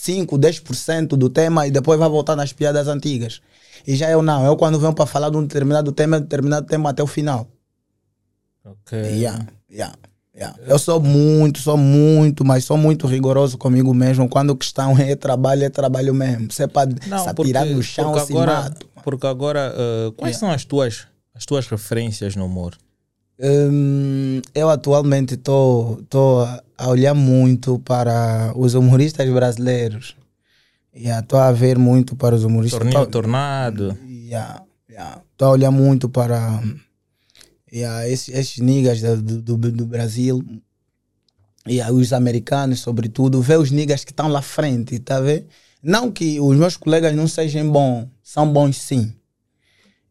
5, 0.00 0.38
10% 0.38 1.08
do 1.08 1.28
tema 1.28 1.66
e 1.66 1.70
depois 1.70 1.98
vai 1.98 2.08
voltar 2.08 2.36
nas 2.36 2.52
piadas 2.52 2.86
antigas. 2.86 3.40
E 3.86 3.96
já 3.96 4.08
eu 4.10 4.22
não. 4.22 4.44
Eu, 4.46 4.56
quando 4.56 4.78
venho 4.78 4.92
para 4.94 5.06
falar 5.06 5.28
de 5.30 5.36
um 5.36 5.42
determinado 5.42 5.90
tema, 5.92 6.16
é 6.16 6.18
um 6.20 6.22
determinado 6.22 6.66
tema 6.66 6.90
até 6.90 7.02
o 7.02 7.06
final. 7.06 7.48
Ok. 8.64 8.96
Yeah, 8.98 9.46
yeah, 9.70 9.94
yeah. 10.34 10.56
Eu 10.66 10.78
sou 10.78 11.00
muito, 11.00 11.58
sou 11.58 11.76
muito, 11.76 12.44
mas 12.44 12.64
sou 12.64 12.76
muito 12.76 13.06
rigoroso 13.06 13.58
comigo 13.58 13.92
mesmo. 13.92 14.28
Quando 14.28 14.54
questão 14.56 14.96
é 14.98 15.16
trabalho, 15.16 15.64
é 15.64 15.68
trabalho 15.70 16.14
mesmo. 16.14 16.50
Se 16.52 16.62
é 16.62 16.66
para 16.66 16.90
se 16.90 17.28
atirar 17.28 17.66
no 17.66 17.82
chão, 17.82 18.12
porque 18.12 18.32
agora, 18.32 18.52
mato. 18.62 18.86
porque 19.02 19.26
agora 19.26 19.74
uh, 19.74 20.12
quais 20.12 20.36
Yeah. 20.36 20.38
são 20.46 20.50
as 20.54 20.64
tuas, 20.64 21.06
as 21.34 21.44
tuas 21.44 21.66
referências 21.66 22.36
no 22.36 22.46
humor? 22.46 22.76
Hum, 23.40 24.42
eu 24.54 24.68
atualmente 24.70 25.34
estou 25.34 25.98
a 26.78 26.88
olhar 26.88 27.12
muito 27.14 27.78
para 27.80 28.52
os 28.56 28.74
humoristas 28.74 29.28
brasileiros. 29.28 30.16
Estou 30.94 31.38
a 31.38 31.50
ver 31.52 31.76
muito 31.76 32.14
para 32.16 32.34
os 32.36 32.44
humoristas. 32.44 32.78
Torninho 32.78 33.04
Tô- 33.04 33.10
Tornado. 33.10 33.98
Yeah, 34.06 34.62
yeah. 34.88 35.20
Tô 35.36 35.46
a 35.46 35.50
olhar 35.50 35.70
muito 35.70 36.08
para 36.08 36.62
yeah, 37.72 38.08
esses, 38.08 38.34
esses 38.34 38.58
niggas 38.58 39.00
do, 39.02 39.42
do, 39.42 39.56
do 39.56 39.86
Brasil. 39.86 40.42
Yeah, 41.66 41.92
os 41.92 42.12
americanos, 42.12 42.80
sobretudo. 42.80 43.42
Ver 43.42 43.58
os 43.58 43.70
niggas 43.70 44.04
que 44.04 44.12
estão 44.12 44.28
lá 44.28 44.40
frente, 44.40 44.98
tá 45.00 45.20
vendo? 45.20 45.46
Não 45.82 46.10
que 46.10 46.40
os 46.40 46.56
meus 46.56 46.76
colegas 46.76 47.14
não 47.14 47.28
sejam 47.28 47.70
bons. 47.70 48.08
São 48.22 48.50
bons 48.50 48.76
sim. 48.80 49.12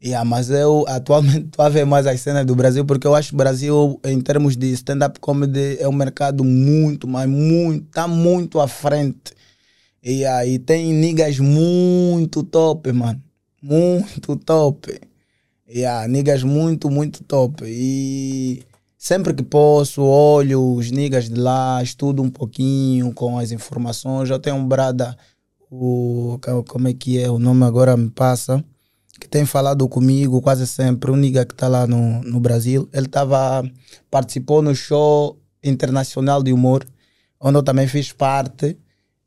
Yeah, 0.03 0.23
mas 0.23 0.49
eu 0.49 0.85
atualmente 0.87 1.47
estou 1.47 1.65
a 1.65 1.69
ver 1.69 1.85
mais 1.85 2.05
as 2.05 2.21
cenas 2.21 2.45
do 2.45 2.55
Brasil 2.55 2.85
porque 2.85 3.07
eu 3.07 3.15
acho 3.15 3.29
que 3.29 3.35
o 3.35 3.37
Brasil, 3.37 3.99
em 4.05 4.21
termos 4.21 4.55
de 4.55 4.71
stand-up 4.73 5.19
comedy, 5.19 5.77
é 5.79 5.87
um 5.87 5.93
mercado 5.93 6.43
muito, 6.43 7.07
mas 7.07 7.27
muito, 7.27 7.85
está 7.87 8.07
muito 8.07 8.59
à 8.59 8.67
frente. 8.67 9.33
E 10.03 10.25
aí 10.25 10.59
tem 10.59 10.93
niggas 10.93 11.39
muito 11.39 12.43
top, 12.43 12.91
mano. 12.93 13.21
Muito 13.61 14.35
top. 14.37 14.99
Yeah, 15.69 16.07
niggas 16.07 16.43
muito, 16.43 16.89
muito 16.89 17.23
top. 17.23 17.63
E 17.67 18.63
sempre 18.97 19.33
que 19.33 19.43
posso, 19.43 20.01
olho 20.03 20.75
os 20.75 20.91
niggas 20.91 21.29
de 21.29 21.35
lá, 21.39 21.81
estudo 21.83 22.21
um 22.23 22.29
pouquinho 22.29 23.13
com 23.13 23.37
as 23.39 23.51
informações. 23.51 24.29
Eu 24.29 24.39
tenho 24.39 24.55
um 24.57 24.67
brada, 24.67 25.17
o, 25.71 26.39
como 26.67 26.87
é 26.87 26.93
que 26.93 27.19
é? 27.19 27.29
O 27.29 27.39
nome 27.39 27.65
agora 27.65 27.97
me 27.97 28.09
passa 28.09 28.63
que 29.19 29.27
tem 29.27 29.45
falado 29.45 29.87
comigo 29.87 30.41
quase 30.41 30.67
sempre, 30.67 31.11
um 31.11 31.15
nigga 31.15 31.45
que 31.45 31.53
está 31.53 31.67
lá 31.67 31.87
no, 31.87 32.21
no 32.23 32.39
Brasil. 32.39 32.87
Ele 32.93 33.07
tava, 33.07 33.63
participou 34.09 34.61
no 34.61 34.75
show 34.75 35.37
internacional 35.63 36.41
de 36.43 36.53
humor, 36.53 36.85
onde 37.39 37.57
eu 37.57 37.63
também 37.63 37.87
fiz 37.87 38.11
parte. 38.11 38.77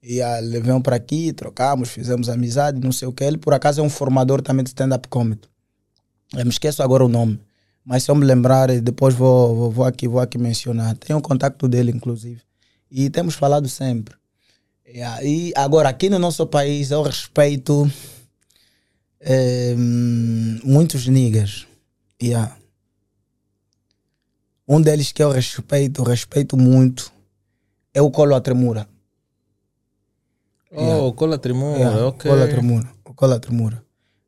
E 0.02 0.22
ah, 0.22 0.40
veio 0.40 0.80
para 0.80 0.96
aqui, 0.96 1.32
trocamos, 1.32 1.90
fizemos 1.90 2.28
amizade, 2.28 2.80
não 2.80 2.92
sei 2.92 3.06
o 3.06 3.12
que. 3.12 3.22
Ele, 3.22 3.36
por 3.36 3.52
acaso, 3.52 3.80
é 3.80 3.84
um 3.84 3.90
formador 3.90 4.40
também 4.40 4.64
de 4.64 4.70
stand-up 4.70 5.06
comedy. 5.08 5.42
Eu 6.32 6.44
me 6.44 6.50
esqueço 6.50 6.82
agora 6.82 7.04
o 7.04 7.08
nome. 7.08 7.38
Mas 7.84 8.04
se 8.04 8.10
eu 8.10 8.14
me 8.14 8.24
lembrar, 8.24 8.68
depois 8.80 9.14
vou, 9.14 9.54
vou, 9.54 9.70
vou 9.70 9.84
aqui, 9.84 10.06
vou 10.06 10.20
aqui 10.20 10.38
mencionar. 10.38 10.96
Tenho 10.96 11.18
o 11.18 11.22
contato 11.22 11.68
dele, 11.68 11.90
inclusive. 11.90 12.40
E 12.90 13.10
temos 13.10 13.34
falado 13.34 13.68
sempre. 13.68 14.14
E 14.92 15.02
aí, 15.02 15.52
agora, 15.54 15.88
aqui 15.88 16.08
no 16.08 16.18
nosso 16.18 16.46
país, 16.46 16.90
eu 16.90 17.02
respeito 17.02 17.90
eh, 19.20 19.74
muitos 20.64 21.06
niggas. 21.06 21.66
Yeah. 22.22 22.56
Um 24.68 24.80
deles 24.80 25.12
que 25.12 25.22
eu 25.22 25.30
respeito, 25.30 26.02
respeito 26.02 26.56
muito, 26.56 27.12
é 27.92 28.00
o 28.00 28.10
Colo 28.10 28.40
Tremura. 28.40 28.88
Oh, 30.72 31.12
Cola 31.12 31.36
Tremura, 31.36 31.78
Yeah, 31.78 32.06
ok. 32.06 32.30
O 32.30 32.34
Cola 32.34 32.48
Tremura. 32.48 32.88
O 33.04 33.14
Cola 33.14 33.40
Tremura. 33.40 33.82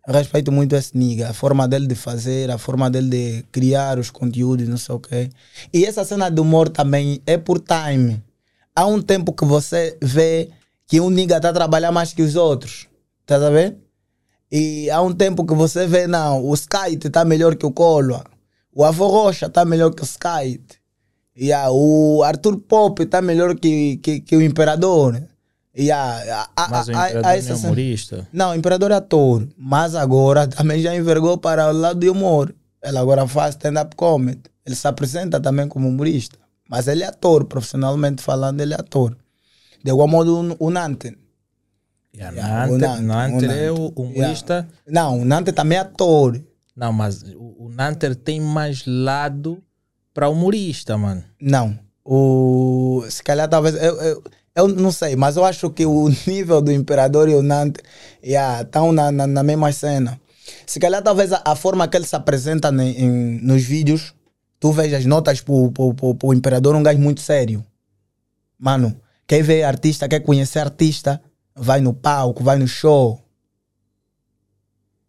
Eu 0.07 0.15
respeito 0.15 0.51
muito 0.51 0.75
esse 0.75 0.99
nigga, 0.99 1.31
a 1.31 1.33
forma 1.33 1.69
dele 1.69 1.87
de 1.87 1.95
fazer, 1.95 2.51
a 2.51 2.59
forma 2.59 2.91
dele 2.91 3.09
de 3.09 3.43
criar 3.53 4.01
os 4.01 4.11
conteúdos, 4.11 4.67
não 4.67 4.77
sei 4.77 4.95
o 4.97 4.99
quê. 4.99 5.31
E 5.73 5.85
essa 5.85 6.05
cena 6.05 6.29
de 6.29 6.41
humor 6.41 6.69
também 6.69 7.23
é 7.25 7.39
por 7.39 7.61
time. 7.61 8.21
Há 8.75 8.85
um 8.85 9.01
tempo 9.01 9.33
que 9.33 9.45
você 9.45 9.97
vê 10.03 10.51
que 10.89 11.01
um 11.01 11.09
nigga 11.09 11.37
está 11.37 11.51
a 11.51 11.53
trabalhar 11.53 11.93
mais 11.93 12.13
que 12.13 12.23
os 12.23 12.35
outros. 12.35 12.89
Tá 13.25 13.37
a 13.37 13.51
ver? 13.51 13.77
E 14.55 14.91
há 14.91 15.01
um 15.01 15.15
tempo 15.15 15.47
que 15.47 15.55
você 15.55 15.87
vê, 15.87 16.07
não, 16.07 16.45
o 16.45 16.53
Skite 16.53 17.07
está 17.07 17.25
melhor 17.25 17.57
que 17.57 17.65
o 17.65 17.71
Colo. 17.73 18.23
O 18.75 18.85
Avô 18.85 19.07
Rocha 19.09 19.47
está 19.47 19.65
melhor 19.65 19.95
que 19.95 20.03
o 20.03 20.05
Skite. 20.05 20.79
E 21.35 21.51
ah, 21.51 21.71
o 21.71 22.23
Arthur 22.23 22.59
Pop 22.59 23.03
está 23.03 23.23
melhor 23.23 23.55
que, 23.59 23.97
que, 23.97 24.21
que 24.21 24.37
o 24.37 24.43
Imperador. 24.43 25.23
E 25.75 25.91
ah, 25.91 26.49
ah, 26.55 26.69
Mas 26.71 26.89
o 26.89 26.93
ah, 26.93 27.03
ah, 27.03 27.09
imperador 27.09 27.23
não 27.23 27.31
é 27.31 27.39
essa 27.39 27.57
cena- 27.57 27.69
humorista. 27.69 28.29
não, 28.31 28.51
o 28.51 28.55
Imperador 28.55 28.91
é 28.91 28.95
ator, 28.97 29.49
mas 29.57 29.95
agora 29.95 30.47
também 30.47 30.83
já 30.83 30.95
envergou 30.95 31.39
para 31.39 31.71
o 31.71 31.73
lado 31.73 31.99
de 32.01 32.11
humor. 32.11 32.55
Ele 32.85 32.99
agora 32.99 33.27
faz 33.27 33.55
stand-up 33.55 33.97
comedy. 33.97 34.43
Ele 34.67 34.77
se 34.77 34.87
apresenta 34.87 35.41
também 35.41 35.67
como 35.67 35.89
humorista, 35.89 36.37
mas 36.69 36.89
ele 36.89 37.03
é 37.03 37.07
ator, 37.07 37.47
profissionalmente 37.47 38.23
falando, 38.23 38.61
ele 38.61 38.75
é 38.75 38.77
ator. 38.77 39.17
De 39.83 39.91
igual 39.91 40.07
modo, 40.07 40.57
o, 40.61 40.67
o 40.67 40.71
Nante. 40.71 41.17
Yeah, 42.15 42.37
Yeah, 42.37 42.71
o 42.73 42.79
Nanter, 42.79 43.03
Nanter, 43.03 43.33
Nanter 43.33 43.51
o 43.51 43.53
é 43.53 43.73
o 43.73 43.75
Nanter. 43.79 43.93
humorista. 44.05 44.69
Não, 44.87 45.21
o 45.21 45.25
Nante 45.25 45.53
também 45.53 45.79
é 45.79 45.81
ator. 45.81 46.41
Não, 46.77 46.93
mas 46.93 47.23
o, 47.23 47.67
o 47.67 47.69
Nanter 47.71 48.15
tem 48.15 48.41
mais 48.41 48.85
lado 48.87 49.63
para 50.13 50.29
humorista, 50.29 50.97
mano. 50.99 51.25
Não. 51.41 51.79
O, 52.05 53.03
se 53.09 53.23
calhar 53.23 53.49
talvez. 53.49 53.75
Eu, 53.77 54.01
eu, 54.03 54.23
eu 54.55 54.69
não 54.69 54.93
sei, 54.93 55.17
mas 55.17 55.37
eu 55.37 55.45
acho 55.45 55.71
que 55.71 55.87
o 55.87 56.09
nível 56.27 56.61
do 56.61 56.71
Imperador 56.71 57.29
e 57.29 57.35
o 57.35 57.43
Nante 57.43 57.81
estão 58.23 58.93
na, 58.93 59.11
na, 59.11 59.27
na 59.27 59.43
mesma 59.43 59.73
cena. 59.73 60.21
Se 60.67 60.79
calhar 60.79 61.03
talvez 61.03 61.33
a, 61.33 61.41
a 61.45 61.57
forma 61.57 61.89
que 61.89 61.97
ele 61.97 62.07
se 62.07 62.15
apresenta 62.17 62.71
ne- 62.71 62.93
em- 62.93 63.41
nos 63.43 63.63
vídeos, 63.63 64.13
tu 64.61 64.71
vejas 64.71 65.07
notas 65.07 65.41
pro, 65.41 65.71
pro, 65.73 65.95
pro, 65.95 66.15
pro 66.15 66.35
Imperador 66.35 66.75
um 66.77 66.83
gajo 66.83 66.99
muito 66.99 67.21
sério. 67.23 67.65
Mano, 68.59 68.95
quer 69.27 69.43
ver 69.43 69.63
artista, 69.65 70.09
quer 70.09 70.21
conhecer 70.21 70.59
artista, 70.59 71.21
vai 71.55 71.81
no 71.81 71.93
palco, 71.93 72.43
vai 72.43 72.59
no 72.59 72.67
show. 72.67 73.21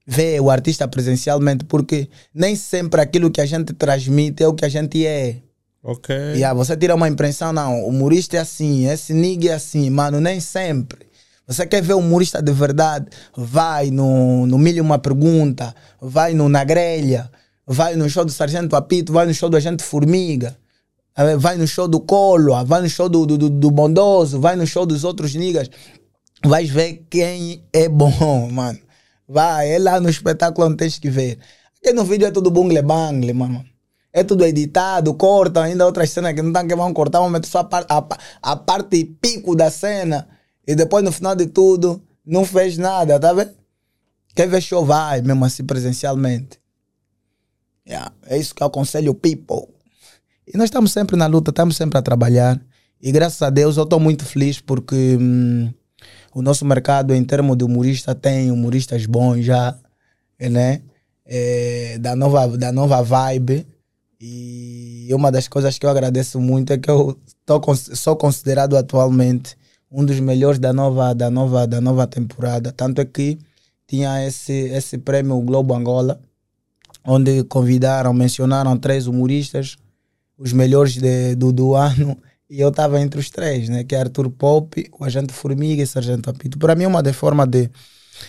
Vê 0.05 0.39
o 0.39 0.49
artista 0.49 0.87
presencialmente, 0.87 1.63
porque 1.63 2.09
nem 2.33 2.55
sempre 2.55 2.99
aquilo 2.99 3.31
que 3.31 3.39
a 3.39 3.45
gente 3.45 3.73
transmite 3.73 4.43
é 4.43 4.47
o 4.47 4.53
que 4.53 4.65
a 4.65 4.69
gente 4.69 5.05
é. 5.05 5.37
Ok. 5.81 6.15
Yeah, 6.15 6.53
você 6.53 6.75
tira 6.77 6.95
uma 6.95 7.07
impressão, 7.07 7.51
não, 7.51 7.83
o 7.83 7.87
humorista 7.89 8.37
é 8.37 8.39
assim, 8.39 8.87
esse 8.87 9.13
nigga 9.13 9.51
é 9.51 9.53
assim, 9.53 9.89
mano, 9.89 10.19
nem 10.19 10.39
sempre. 10.39 11.07
Você 11.45 11.65
quer 11.65 11.81
ver 11.81 11.93
humorista 11.93 12.41
de 12.41 12.53
verdade? 12.53 13.07
Vai 13.35 13.91
no, 13.91 14.47
no 14.47 14.57
Milho 14.57 14.81
Uma 14.81 14.97
Pergunta, 14.97 15.75
vai 16.01 16.33
no 16.33 16.47
Na 16.47 16.63
Grelha, 16.63 17.29
vai 17.67 17.95
no 17.95 18.09
show 18.09 18.23
do 18.23 18.31
Sargento 18.31 18.75
Apito, 18.75 19.11
vai 19.11 19.25
no 19.25 19.33
show 19.33 19.49
do 19.49 19.57
Agente 19.57 19.83
Formiga, 19.83 20.57
eh, 21.17 21.35
vai 21.35 21.57
no 21.57 21.67
show 21.67 21.87
do 21.87 21.99
Colo, 21.99 22.63
vai 22.65 22.81
no 22.81 22.89
show 22.89 23.09
do, 23.09 23.25
do, 23.25 23.49
do 23.49 23.71
Bondoso, 23.71 24.39
vai 24.39 24.55
no 24.55 24.65
show 24.65 24.85
dos 24.85 25.03
outros 25.03 25.35
niggas. 25.35 25.69
Vais 26.45 26.69
ver 26.69 27.05
quem 27.09 27.63
é 27.71 27.87
bom, 27.87 28.49
mano. 28.51 28.79
Vai, 29.27 29.71
é 29.71 29.79
lá 29.79 29.99
no 29.99 30.09
espetáculo 30.09 30.67
onde 30.67 30.77
tens 30.77 30.99
que 30.99 31.09
ver. 31.09 31.39
Aqui 31.77 31.93
no 31.93 32.03
vídeo 32.03 32.27
é 32.27 32.31
tudo 32.31 32.51
bungle 32.51 32.81
bangle, 32.81 33.33
mano. 33.33 33.63
É 34.11 34.23
tudo 34.23 34.45
editado, 34.45 35.13
corta 35.15 35.63
ainda 35.63 35.85
outras 35.85 36.11
cenas 36.11 36.33
que 36.33 36.41
não 36.41 36.49
estão 36.49 36.67
que 36.67 36.75
vão 36.75 36.93
cortar, 36.93 37.19
vão 37.19 37.29
meter 37.29 37.47
só 37.47 37.59
a, 37.59 37.63
par, 37.63 37.85
a, 37.89 38.05
a 38.41 38.55
parte 38.55 39.03
pico 39.19 39.55
da 39.55 39.71
cena. 39.71 40.27
E 40.67 40.75
depois, 40.75 41.03
no 41.03 41.11
final 41.11 41.35
de 41.35 41.47
tudo, 41.47 42.01
não 42.25 42.45
fez 42.45 42.77
nada, 42.77 43.19
tá 43.19 43.33
vendo? 43.33 43.51
Quer 44.35 44.47
ver 44.47 44.61
show, 44.61 44.85
vai, 44.85 45.21
mesmo 45.21 45.43
assim, 45.45 45.63
presencialmente. 45.63 46.59
Yeah, 47.87 48.13
é 48.27 48.37
isso 48.37 48.53
que 48.53 48.61
eu 48.61 48.67
aconselho 48.67 49.13
people. 49.15 49.67
E 50.47 50.57
nós 50.57 50.65
estamos 50.65 50.91
sempre 50.91 51.15
na 51.15 51.25
luta, 51.25 51.51
estamos 51.51 51.75
sempre 51.75 51.97
a 51.97 52.01
trabalhar. 52.01 52.61
E 53.01 53.11
graças 53.11 53.41
a 53.41 53.49
Deus 53.49 53.77
eu 53.77 53.83
estou 53.83 53.99
muito 53.99 54.25
feliz 54.25 54.59
porque 54.59 55.17
hum, 55.19 55.73
o 56.33 56.41
nosso 56.41 56.65
mercado, 56.65 57.13
em 57.13 57.23
termos 57.23 57.57
de 57.57 57.63
humorista, 57.63 58.15
tem 58.15 58.51
humoristas 58.51 59.05
bons 59.05 59.43
já, 59.43 59.77
né? 60.39 60.81
É, 61.25 61.97
da, 61.99 62.15
nova, 62.15 62.57
da 62.57 62.71
nova 62.71 63.01
vibe. 63.01 63.65
E 64.19 65.09
uma 65.11 65.31
das 65.31 65.47
coisas 65.47 65.77
que 65.77 65.85
eu 65.85 65.89
agradeço 65.89 66.39
muito 66.39 66.73
é 66.73 66.77
que 66.77 66.89
eu 66.89 67.19
tô, 67.45 67.61
sou 67.75 68.15
considerado 68.15 68.75
atualmente 68.75 69.55
um 69.91 70.03
dos 70.03 70.19
melhores 70.19 70.59
da 70.59 70.73
nova, 70.73 71.13
da 71.13 71.29
nova, 71.29 71.67
da 71.67 71.79
nova 71.79 72.07
temporada. 72.07 72.71
Tanto 72.71 72.99
é 72.99 73.05
que 73.05 73.37
tinha 73.85 74.25
esse, 74.25 74.53
esse 74.69 74.97
prêmio 74.97 75.39
Globo 75.41 75.75
Angola, 75.75 76.19
onde 77.05 77.43
convidaram, 77.43 78.13
mencionaram 78.13 78.77
três 78.77 79.07
humoristas, 79.07 79.75
os 80.37 80.51
melhores 80.51 80.93
de, 80.93 81.35
do, 81.35 81.51
do 81.51 81.75
ano, 81.75 82.17
e 82.53 82.61
eu 82.61 82.69
estava 82.69 83.01
entre 83.01 83.19
os 83.19 83.31
três, 83.31 83.67
né? 83.67 83.83
Que 83.83 83.95
é 83.95 84.01
Arthur 84.01 84.29
Pop, 84.29 84.87
o 84.99 85.03
Agente 85.03 85.33
Formiga 85.33 85.81
e 85.81 85.87
Sargento 85.87 86.29
Apito. 86.29 86.59
Para 86.59 86.75
mim 86.75 86.85
uma 86.85 87.01
das 87.01 87.15
formas 87.15 87.47
de... 87.47 87.67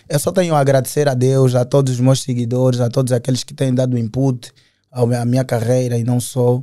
Eu 0.08 0.18
só 0.18 0.32
tenho 0.32 0.54
a 0.54 0.60
agradecer 0.60 1.06
a 1.10 1.12
Deus, 1.12 1.54
a 1.54 1.62
todos 1.62 1.92
os 1.92 2.00
meus 2.00 2.22
seguidores, 2.22 2.80
a 2.80 2.88
todos 2.88 3.12
aqueles 3.12 3.44
que 3.44 3.52
têm 3.52 3.74
dado 3.74 3.98
input 3.98 4.50
à 4.90 5.26
minha 5.26 5.44
carreira 5.44 5.98
e 5.98 6.04
não 6.04 6.20
só. 6.20 6.62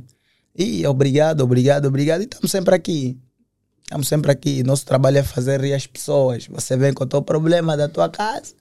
E 0.58 0.84
obrigado, 0.88 1.42
obrigado, 1.42 1.86
obrigado. 1.86 2.22
E 2.22 2.24
estamos 2.24 2.50
sempre 2.50 2.74
aqui. 2.74 3.16
Estamos 3.84 4.08
sempre 4.08 4.32
aqui. 4.32 4.64
Nosso 4.64 4.84
trabalho 4.84 5.18
é 5.18 5.22
fazer 5.22 5.60
rir 5.60 5.74
as 5.74 5.86
pessoas. 5.86 6.48
Você 6.48 6.76
vem 6.76 6.92
com 6.92 7.04
o 7.04 7.06
teu 7.06 7.22
problema 7.22 7.76
da 7.76 7.88
tua 7.88 8.08
casa, 8.08 8.54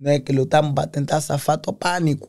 né? 0.00 0.18
Que 0.18 0.32
lutamos 0.32 0.72
para 0.74 0.88
tentar 0.88 1.20
safar 1.20 1.60
o 1.64 1.72
pânico. 1.72 2.28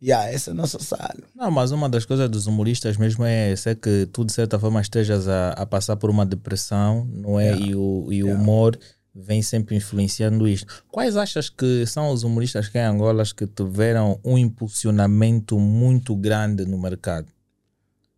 Yeah, 0.00 0.32
esse 0.32 0.48
é 0.48 0.52
o 0.52 0.54
nosso 0.54 0.82
salário. 0.82 1.24
Não, 1.34 1.50
mas 1.50 1.72
uma 1.72 1.88
das 1.88 2.04
coisas 2.04 2.30
dos 2.30 2.46
humoristas 2.46 2.96
mesmo 2.96 3.24
é 3.24 3.54
ser 3.56 3.76
que 3.76 4.06
tu, 4.12 4.24
de 4.24 4.32
certa 4.32 4.58
forma, 4.58 4.80
estejas 4.80 5.26
a, 5.26 5.50
a 5.50 5.66
passar 5.66 5.96
por 5.96 6.08
uma 6.08 6.24
depressão, 6.24 7.04
não 7.12 7.38
é? 7.38 7.46
Yeah. 7.46 7.66
E 7.66 7.74
o, 7.74 8.12
e 8.12 8.24
o 8.24 8.32
humor 8.32 8.78
vem 9.12 9.42
sempre 9.42 9.74
influenciando 9.74 10.46
isto. 10.46 10.84
Quais 10.88 11.16
achas 11.16 11.50
que 11.50 11.84
são 11.86 12.10
os 12.10 12.22
humoristas 12.22 12.68
que 12.68 12.78
em 12.78 12.82
Angola 12.82 13.24
que 13.36 13.46
tiveram 13.46 14.20
um 14.24 14.38
impulsionamento 14.38 15.58
muito 15.58 16.14
grande 16.14 16.64
no 16.64 16.78
mercado? 16.78 17.26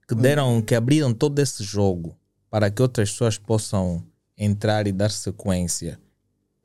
Que 0.06 0.14
hum. 0.14 0.18
deram, 0.18 0.60
que 0.60 0.74
abriram 0.74 1.14
todo 1.14 1.38
esse 1.38 1.64
jogo? 1.64 2.14
para 2.50 2.70
que 2.70 2.82
outras 2.82 3.12
pessoas 3.12 3.38
possam 3.38 4.04
entrar 4.36 4.86
e 4.86 4.92
dar 4.92 5.10
sequência? 5.10 5.98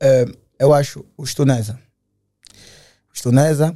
É, 0.00 0.26
eu 0.58 0.74
acho 0.74 1.06
os 1.16 1.32
Tunesa. 1.32 1.78
Os 3.14 3.20
Tunesa, 3.20 3.74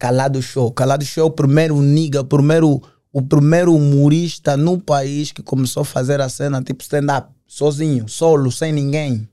Calado 0.00 0.40
Show. 0.40 0.72
Calado 0.72 1.04
Show 1.04 1.24
é 1.24 1.26
o 1.26 1.30
primeiro 1.30 1.78
nigga, 1.82 2.22
o 2.22 2.24
primeiro, 2.24 2.82
o 3.12 3.20
primeiro 3.20 3.74
humorista 3.74 4.56
no 4.56 4.80
país 4.80 5.30
que 5.30 5.42
começou 5.42 5.82
a 5.82 5.84
fazer 5.84 6.22
a 6.22 6.28
cena 6.30 6.62
tipo 6.62 6.82
stand-up, 6.82 7.28
sozinho, 7.46 8.08
solo, 8.08 8.50
sem 8.50 8.72
ninguém. 8.72 9.28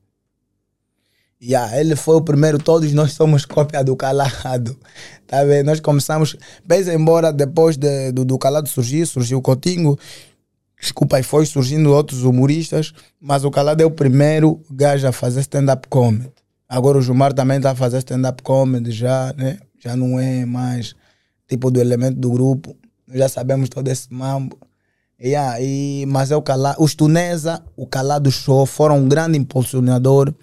Yeah, 1.42 1.80
ele 1.80 1.96
foi 1.96 2.16
o 2.16 2.22
primeiro, 2.22 2.58
todos 2.58 2.92
nós 2.92 3.14
somos 3.14 3.46
cópia 3.46 3.82
do 3.82 3.96
Calado. 3.96 4.78
Tá 5.26 5.44
vendo? 5.44 5.66
Nós 5.66 5.82
começamos, 5.82 6.38
bem 6.64 6.82
embora 6.88 7.34
depois 7.34 7.76
de, 7.76 8.14
do, 8.14 8.24
do 8.24 8.38
Calado 8.38 8.70
surgir, 8.70 9.06
surgiu 9.06 9.40
o 9.40 9.42
Cotingo, 9.42 10.00
Desculpa, 10.80 11.18
aí 11.18 11.24
foi 11.24 11.46
surgindo 11.46 11.92
outros 11.92 12.24
humoristas, 12.24 12.94
mas 13.20 13.44
o 13.44 13.52
Calado 13.52 13.82
é 13.82 13.86
o 13.86 13.92
primeiro 13.92 14.62
gajo 14.70 15.08
a 15.08 15.12
fazer 15.12 15.42
stand-up 15.42 15.88
comedy. 15.90 16.32
Agora 16.70 16.98
o 16.98 17.02
Jumar 17.02 17.34
também 17.34 17.58
está 17.58 17.72
a 17.72 17.76
fazer 17.76 17.98
stand-up 17.98 18.42
comedy 18.44 18.92
já, 18.92 19.34
né? 19.36 19.58
Já 19.88 19.96
não 19.96 20.20
é 20.20 20.46
mais 20.46 20.94
tipo 21.48 21.72
do 21.72 21.80
elemento 21.80 22.20
do 22.20 22.30
grupo. 22.30 22.76
Já 23.08 23.30
sabemos 23.30 23.70
todo 23.70 23.88
esse 23.88 24.14
mambo. 24.14 24.60
E, 25.18 26.06
mas 26.08 26.30
é 26.30 26.36
o 26.36 26.42
Calado. 26.42 26.84
Os 26.84 26.94
Tunesa, 26.94 27.64
o 27.78 27.88
Calado 27.88 28.30
Show 28.30 28.66
foram 28.66 28.98
um 28.98 29.08
grande 29.08 29.38
impulsionador 29.38 30.34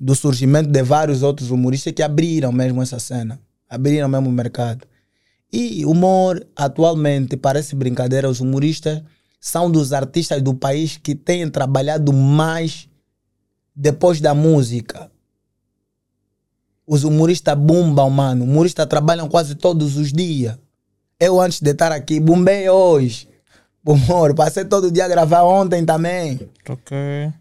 do 0.00 0.14
surgimento 0.14 0.70
de 0.70 0.82
vários 0.82 1.22
outros 1.22 1.50
humoristas 1.50 1.92
que 1.92 2.02
abriram 2.02 2.50
mesmo 2.50 2.80
essa 2.80 2.98
cena. 2.98 3.38
Abriram 3.68 4.08
mesmo 4.08 4.30
o 4.30 4.32
mercado. 4.32 4.86
E 5.52 5.84
humor, 5.84 6.42
atualmente, 6.56 7.36
parece 7.36 7.76
brincadeira, 7.76 8.30
os 8.30 8.40
humoristas 8.40 9.02
são 9.38 9.70
dos 9.70 9.92
artistas 9.92 10.40
do 10.40 10.54
país 10.54 10.96
que 10.96 11.14
têm 11.14 11.50
trabalhado 11.50 12.10
mais 12.10 12.88
depois 13.76 14.18
da 14.18 14.34
música. 14.34 15.10
Os 16.86 17.04
humoristas 17.04 17.56
bombam, 17.56 18.10
mano. 18.10 18.44
Humoristas 18.44 18.86
trabalham 18.86 19.28
quase 19.28 19.54
todos 19.54 19.96
os 19.96 20.12
dias. 20.12 20.56
Eu, 21.18 21.40
antes 21.40 21.60
de 21.60 21.70
estar 21.70 21.92
aqui, 21.92 22.20
bombei 22.20 22.68
hoje. 22.68 23.28
Humor, 23.86 24.34
passei 24.34 24.64
todo 24.64 24.90
dia 24.90 25.04
a 25.04 25.08
gravar 25.08 25.42
ontem 25.42 25.84
também. 25.84 26.40
Ok. 26.66 26.96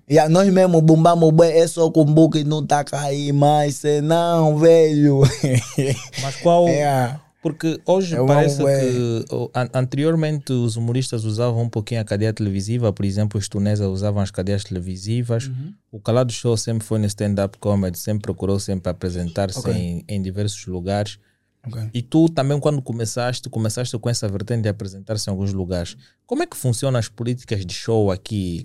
E 0.09 0.19
a 0.19 0.27
nós 0.27 0.51
mesmo 0.51 0.81
bombamos 0.81 1.31
bem, 1.31 1.51
é 1.53 1.65
só 1.65 1.89
com 1.89 2.01
o 2.01 2.05
book 2.05 2.43
não 2.43 2.65
tá 2.65 2.83
cair 2.83 3.31
mais, 3.31 3.81
não, 4.03 4.57
velho. 4.57 5.21
Mas 6.21 6.35
qual, 6.41 6.67
é. 6.69 7.17
Porque 7.43 7.77
hoje 7.85 8.15
é 8.15 8.25
parece 8.25 8.63
que 8.63 9.25
anteriormente 9.73 10.53
os 10.53 10.77
humoristas 10.77 11.25
usavam 11.25 11.63
um 11.63 11.69
pouquinho 11.69 11.99
a 11.99 12.05
cadeia 12.05 12.31
televisiva, 12.31 12.93
por 12.93 13.03
exemplo, 13.03 13.37
os 13.37 13.49
tunesa 13.49 13.89
usavam 13.89 14.23
as 14.23 14.31
cadeias 14.31 14.63
televisivas. 14.63 15.47
Uhum. 15.47 15.73
O 15.91 15.99
Calado 15.99 16.31
Show 16.31 16.55
sempre 16.55 16.87
foi 16.87 16.99
no 16.99 17.05
stand-up 17.05 17.57
comedy, 17.57 17.99
sempre 17.99 18.21
procurou 18.21 18.61
sempre 18.61 18.89
apresentar-se 18.89 19.59
okay. 19.59 19.73
em, 19.73 20.05
em, 20.07 20.21
diversos 20.21 20.65
lugares. 20.67 21.19
Okay. 21.67 21.89
E 21.93 22.01
tu 22.01 22.29
também, 22.29 22.57
quando 22.61 22.81
começaste, 22.81 23.49
começaste 23.49 23.97
com 23.97 24.09
essa 24.09 24.25
vertente 24.29 24.61
de 24.61 24.69
apresentar-se 24.69 25.29
em 25.29 25.31
alguns 25.31 25.51
lugares. 25.51 25.97
Como 26.25 26.43
é 26.43 26.47
que 26.47 26.55
funcionam 26.55 26.97
as 26.97 27.09
políticas 27.09 27.65
de 27.65 27.73
show 27.73 28.09
aqui, 28.09 28.63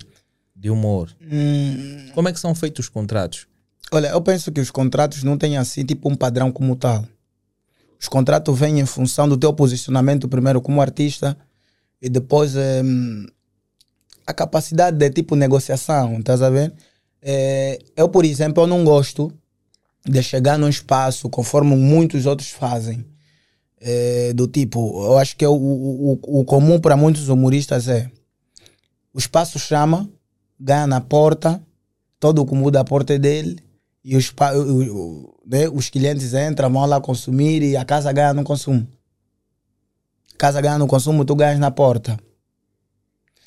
de 0.54 0.70
humor? 0.70 1.10
Hum. 1.20 2.10
Como 2.14 2.28
é 2.28 2.32
que 2.32 2.38
são 2.38 2.54
feitos 2.54 2.86
os 2.86 2.88
contratos? 2.88 3.48
Olha, 3.90 4.06
eu 4.08 4.22
penso 4.22 4.52
que 4.52 4.60
os 4.60 4.70
contratos 4.70 5.24
não 5.24 5.36
têm 5.36 5.56
assim 5.56 5.84
tipo 5.84 6.08
um 6.08 6.14
padrão 6.14 6.52
como 6.52 6.76
tal. 6.76 7.04
Os 8.00 8.08
contratos 8.08 8.58
vêm 8.58 8.80
em 8.80 8.86
função 8.86 9.28
do 9.28 9.36
teu 9.36 9.52
posicionamento 9.52 10.28
primeiro 10.28 10.60
como 10.60 10.80
artista 10.80 11.36
e 12.00 12.08
depois 12.08 12.54
é, 12.54 12.82
a 14.26 14.32
capacidade 14.32 14.96
de 14.96 15.10
tipo 15.10 15.34
negociação, 15.34 16.18
estás 16.18 16.42
a 16.42 16.50
ver? 16.50 16.72
É, 17.20 17.78
eu, 17.96 18.08
por 18.08 18.24
exemplo, 18.24 18.62
eu 18.62 18.66
não 18.66 18.84
gosto 18.84 19.32
de 20.04 20.22
chegar 20.22 20.58
num 20.58 20.68
espaço 20.68 21.28
conforme 21.28 21.74
muitos 21.74 22.26
outros 22.26 22.50
fazem. 22.50 23.04
É, 23.80 24.32
do 24.32 24.48
tipo, 24.48 25.04
eu 25.04 25.18
acho 25.18 25.36
que 25.36 25.46
o, 25.46 25.52
o, 25.52 26.40
o 26.40 26.44
comum 26.44 26.80
para 26.80 26.96
muitos 26.96 27.28
humoristas 27.28 27.88
é 27.88 28.10
o 29.12 29.18
espaço 29.18 29.58
chama, 29.58 30.08
ganha 30.58 30.86
na 30.86 31.00
porta, 31.00 31.60
todo 32.20 32.40
o 32.40 32.46
comum 32.46 32.70
da 32.70 32.84
porta 32.84 33.14
é 33.14 33.18
dele, 33.18 33.58
e 34.04 34.16
os, 34.16 34.32
né, 35.46 35.68
os 35.72 35.88
clientes 35.90 36.32
entram, 36.34 36.72
vão 36.72 36.86
lá 36.86 37.00
consumir 37.00 37.62
e 37.62 37.76
a 37.76 37.84
casa 37.84 38.12
ganha 38.12 38.32
no 38.32 38.44
consumo. 38.44 38.86
A 40.34 40.38
casa 40.38 40.60
ganha 40.60 40.78
no 40.78 40.86
consumo, 40.86 41.24
tu 41.24 41.34
ganhas 41.34 41.58
na 41.58 41.70
porta. 41.70 42.18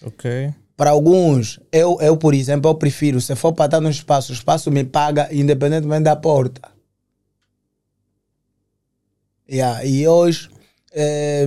Ok. 0.03 0.53
Para 0.75 0.91
alguns, 0.91 1.59
eu, 1.71 1.97
eu, 2.01 2.17
por 2.17 2.33
exemplo, 2.33 2.69
eu 2.69 2.75
prefiro, 2.75 3.21
se 3.21 3.35
for 3.35 3.53
para 3.53 3.65
estar 3.65 3.79
no 3.79 3.89
espaço, 3.89 4.31
o 4.31 4.35
espaço 4.35 4.71
me 4.71 4.83
paga 4.83 5.29
independentemente 5.31 6.03
da 6.03 6.15
porta. 6.15 6.61
Yeah, 9.49 9.85
e 9.85 10.07
hoje, 10.07 10.49
é, 10.93 11.45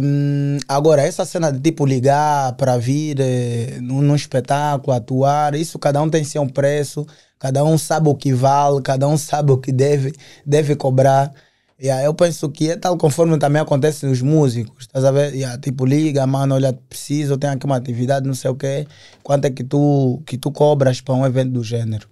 agora, 0.69 1.03
essa 1.03 1.25
cena 1.25 1.51
de 1.51 1.59
tipo 1.59 1.85
ligar 1.85 2.53
para 2.55 2.77
vir 2.79 3.19
é, 3.21 3.79
num, 3.81 4.03
num 4.03 4.15
espetáculo, 4.15 4.97
atuar, 4.97 5.55
isso 5.55 5.79
cada 5.79 6.01
um 6.01 6.09
tem 6.09 6.23
seu 6.23 6.47
preço 6.47 7.07
cada 7.45 7.63
um 7.63 7.77
sabe 7.77 8.09
o 8.09 8.15
que 8.15 8.33
vale, 8.33 8.81
cada 8.81 9.07
um 9.07 9.19
sabe 9.19 9.53
o 9.53 9.59
que 9.59 9.71
deve, 9.71 10.15
deve 10.47 10.75
cobrar. 10.75 11.31
Yeah, 11.79 12.03
eu 12.03 12.15
penso 12.15 12.49
que 12.49 12.71
é 12.71 12.77
tal 12.77 12.97
conforme 12.97 13.39
também 13.39 13.61
acontece 13.61 14.07
nos 14.07 14.23
músicos, 14.23 14.85
estás 14.85 15.05
a 15.05 15.13
ver? 15.13 15.35
Yeah, 15.35 15.61
tipo, 15.61 15.85
liga, 15.85 16.27
mano, 16.27 16.55
olha, 16.55 16.73
preciso, 16.73 17.37
tenho 17.37 17.53
aqui 17.53 17.67
uma 17.67 17.77
atividade, 17.77 18.27
não 18.27 18.35
sei 18.35 18.51
o 18.51 18.55
quê, 18.55 18.87
quanto 19.23 19.45
é 19.45 19.51
que 19.51 19.63
tu, 19.63 20.23
que 20.25 20.39
tu 20.39 20.51
cobras 20.51 21.03
para 21.03 21.15
um 21.17 21.27
evento 21.27 21.51
do 21.51 21.63
gênero? 21.63 22.09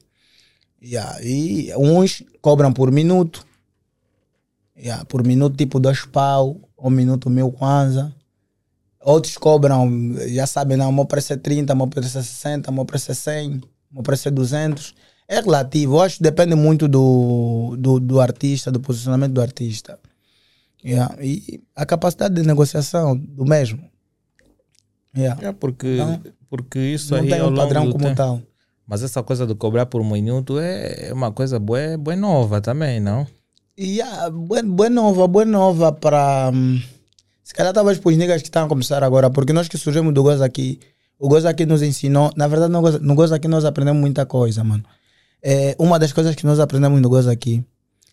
Yeah, 0.82 1.18
e 1.22 1.72
uns 1.78 2.22
cobram 2.42 2.70
por 2.70 2.92
minuto. 2.92 3.46
Yeah, 4.76 5.02
por 5.06 5.26
minuto, 5.26 5.56
tipo 5.56 5.80
dois 5.80 6.04
pau, 6.04 6.60
um 6.78 6.90
minuto 6.90 7.30
mil 7.30 7.50
kwanza. 7.50 8.14
Outros 9.00 9.38
cobram, 9.38 10.14
já 10.28 10.46
sabem, 10.46 10.76
não, 10.76 10.92
meu 10.92 11.06
preço 11.06 11.32
é 11.32 11.36
30, 11.38 11.72
o 11.72 11.76
meu 11.76 11.86
preço 11.86 12.18
é 12.18 12.22
60, 12.22 12.70
o 12.70 12.74
meu 12.74 12.84
preço 12.84 13.10
é 13.10 13.14
100, 13.14 13.62
o 13.90 13.94
meu 13.94 14.02
preço 14.02 14.28
é 14.28 14.30
200. 14.30 14.94
É 15.28 15.40
relativo, 15.40 15.94
eu 15.96 16.00
acho 16.02 16.16
que 16.18 16.22
depende 16.22 16.54
muito 16.54 16.86
do, 16.88 17.74
do, 17.78 17.98
do 18.00 18.20
artista, 18.20 18.70
do 18.70 18.80
posicionamento 18.80 19.32
do 19.32 19.40
artista. 19.40 19.98
Yeah, 20.84 21.14
e 21.24 21.62
a 21.76 21.86
capacidade 21.86 22.34
de 22.34 22.42
negociação 22.46 23.16
do 23.16 23.44
mesmo. 23.44 23.88
Yeah. 25.16 25.48
É 25.48 25.52
porque, 25.52 25.96
Não. 25.96 26.20
porque 26.50 26.78
isso 26.78 27.14
Não 27.14 27.22
aí 27.22 27.28
tem 27.28 27.40
ao 27.40 27.50
um 27.50 27.54
padrão 27.54 27.90
como 27.90 28.04
tempo- 28.04 28.16
tal. 28.16 28.42
Mas 28.86 29.02
essa 29.02 29.22
coisa 29.22 29.46
de 29.46 29.54
cobrar 29.54 29.86
por 29.86 30.00
um 30.00 30.10
minuto 30.10 30.58
é 30.58 31.10
uma 31.12 31.30
coisa 31.30 31.58
boa, 31.58 31.96
boa 31.96 32.16
nova 32.16 32.60
também, 32.60 32.98
não? 33.00 33.26
E 33.78 33.98
yeah, 33.98 34.28
boa, 34.28 34.62
boa 34.62 34.90
nova, 34.90 35.26
boa 35.28 35.44
nova 35.44 35.92
para. 35.92 36.50
hum, 36.52 36.82
se 37.44 37.54
calhar 37.54 37.72
talvez 37.72 37.98
para 37.98 38.10
os 38.10 38.16
niggas 38.16 38.42
que 38.42 38.48
estão 38.48 38.64
a 38.64 38.68
começar 38.68 39.02
agora, 39.04 39.30
porque 39.30 39.52
nós 39.52 39.68
que 39.68 39.78
surgimos 39.78 40.12
do 40.12 40.22
Goza 40.22 40.44
aqui, 40.44 40.80
o 41.18 41.28
Goza 41.28 41.48
aqui 41.48 41.64
nos 41.64 41.80
ensinou. 41.80 42.30
Na 42.36 42.48
verdade, 42.48 42.72
no 42.72 42.80
Goza, 42.80 42.98
no 42.98 43.14
Goza 43.14 43.36
aqui 43.36 43.46
nós 43.48 43.64
aprendemos 43.64 44.00
muita 44.00 44.26
coisa, 44.26 44.62
mano. 44.64 44.84
É, 45.42 45.74
uma 45.78 45.98
das 45.98 46.12
coisas 46.12 46.34
que 46.36 46.46
nós 46.46 46.60
aprendemos 46.60 47.00
no 47.00 47.08
Goza 47.08 47.32
aqui 47.32 47.64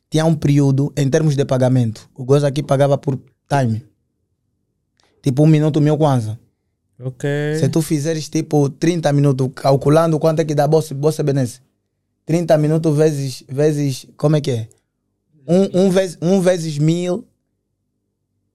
tinha 0.09 0.25
um 0.25 0.33
período 0.33 0.91
em 0.97 1.07
termos 1.09 1.35
de 1.35 1.45
pagamento. 1.45 2.09
O 2.15 2.25
Goza 2.25 2.47
aqui 2.47 2.63
pagava 2.63 2.97
por 2.97 3.19
time. 3.47 3.85
Tipo 5.21 5.43
um 5.43 5.47
minuto 5.47 5.79
mil 5.79 5.97
kwanza. 5.97 6.39
Ok. 6.99 7.29
Se 7.59 7.69
tu 7.69 7.81
fizeres 7.81 8.27
tipo 8.27 8.69
30 8.69 9.13
minutos, 9.13 9.49
calculando 9.55 10.19
quanto 10.19 10.41
é 10.41 10.45
que 10.45 10.55
dá 10.55 10.67
bolsa, 10.67 10.93
bolsa 10.95 11.23
Benesse. 11.23 11.61
30 12.25 12.57
minutos 12.57 12.95
vezes, 12.95 13.43
vezes, 13.47 14.05
como 14.17 14.35
é 14.35 14.41
que 14.41 14.51
é? 14.51 14.67
Um, 15.47 15.85
um, 15.85 15.89
vezes, 15.89 16.17
um 16.21 16.41
vezes 16.41 16.77
mil. 16.77 17.25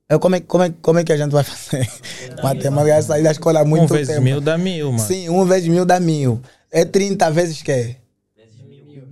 É, 0.08 0.18
como, 0.18 0.36
é, 0.36 0.40
como, 0.40 0.64
é, 0.64 0.72
como 0.82 0.98
é 0.98 1.04
que 1.04 1.12
a 1.12 1.16
gente 1.16 1.32
vai 1.32 1.42
fazer? 1.42 1.88
Matemática, 2.42 3.02
sair 3.02 3.22
da 3.22 3.32
escola 3.32 3.60
há 3.60 3.64
muito 3.64 3.84
um 3.84 3.96
vezes 3.96 4.08
tempo. 4.08 4.22
mil 4.22 4.40
dá 4.40 4.58
mil, 4.58 4.92
mano. 4.92 5.04
Sim, 5.04 5.28
um 5.28 5.44
vezes 5.44 5.68
mil 5.68 5.84
dá 5.84 5.98
mil. 5.98 6.40
É 6.70 6.84
30 6.84 7.30
vezes 7.30 7.62
que? 7.62 7.96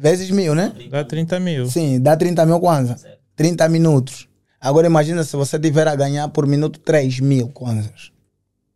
Vezes 0.02 0.32
mil, 0.32 0.52
né? 0.52 0.72
Dá 0.90 1.04
30 1.04 1.38
mil. 1.38 1.70
Sim, 1.70 2.00
dá 2.00 2.16
30 2.16 2.44
mil 2.44 2.58
kwanza. 2.58 2.96
30 3.36 3.68
minutos. 3.68 4.28
Agora 4.60 4.88
imagina 4.88 5.22
se 5.22 5.36
você 5.36 5.60
tiver 5.60 5.86
a 5.86 5.94
ganhar 5.94 6.26
por 6.28 6.44
minuto 6.44 6.80
3 6.80 7.20
mil 7.20 7.48
kwanzas. 7.50 8.10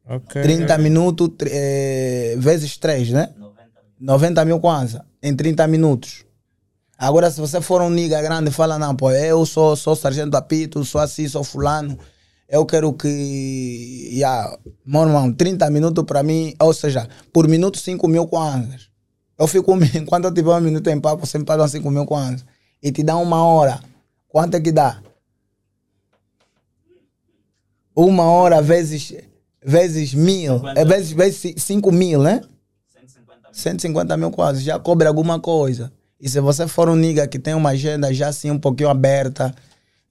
Ok. 0.08 0.40
30 0.40 0.78
minutos 0.78 1.30
eh, 1.50 2.36
vezes 2.38 2.76
3, 2.76 3.10
né? 3.10 3.30
90 3.98 4.44
mil 4.44 4.60
kwanza 4.60 5.04
em 5.20 5.34
30 5.34 5.66
minutos. 5.66 6.24
Agora, 6.96 7.28
se 7.28 7.40
você 7.40 7.60
for 7.60 7.82
um 7.82 7.90
nigga 7.90 8.22
grande 8.22 8.50
e 8.50 8.52
fala, 8.52 8.78
não, 8.78 8.94
pô, 8.94 9.10
eu 9.10 9.44
sou, 9.44 9.74
sou 9.74 9.96
sargento 9.96 10.36
apito, 10.36 10.84
sou 10.84 11.00
assim, 11.00 11.28
sou 11.28 11.42
fulano, 11.42 11.98
eu 12.48 12.64
quero 12.64 12.92
que. 12.92 14.10
Yeah, 14.12 14.56
meu 14.84 15.02
irmão, 15.02 15.32
30 15.32 15.68
minutos 15.70 16.04
para 16.04 16.22
mim, 16.22 16.54
ou 16.60 16.72
seja, 16.72 17.08
por 17.32 17.48
minuto 17.48 17.78
5 17.78 18.06
mil 18.06 18.28
kwanzas. 18.28 18.88
Eu 19.38 19.46
fico, 19.46 19.72
enquanto 19.94 20.24
eu 20.26 20.34
tiver 20.34 20.50
um 20.50 20.60
minuto 20.60 20.88
em 20.88 21.00
papo, 21.00 21.26
você 21.26 21.38
me 21.38 21.44
paga 21.44 21.66
5 21.66 21.90
mil 21.90 22.06
kwanzas. 22.06 22.44
E 22.82 22.90
te 22.90 23.02
dá 23.02 23.16
uma 23.16 23.44
hora. 23.44 23.80
Quanto 24.28 24.56
é 24.56 24.60
que 24.60 24.72
dá? 24.72 25.00
Uma 27.94 28.24
hora 28.24 28.60
vezes, 28.60 29.14
vezes 29.64 30.12
mil, 30.12 30.60
é 30.68 30.84
vezes, 30.84 31.12
vezes 31.12 31.54
5 31.56 31.90
mil, 31.90 32.22
né? 32.22 32.42
150 33.50 34.16
mil 34.18 34.30
quase, 34.30 34.62
já 34.62 34.78
cobre 34.78 35.08
alguma 35.08 35.40
coisa. 35.40 35.90
E 36.20 36.28
se 36.28 36.38
você 36.40 36.68
for 36.68 36.90
um 36.90 36.94
nigga 36.94 37.26
que 37.26 37.38
tem 37.38 37.54
uma 37.54 37.70
agenda 37.70 38.12
já 38.12 38.28
assim 38.28 38.50
um 38.50 38.58
pouquinho 38.58 38.90
aberta, 38.90 39.54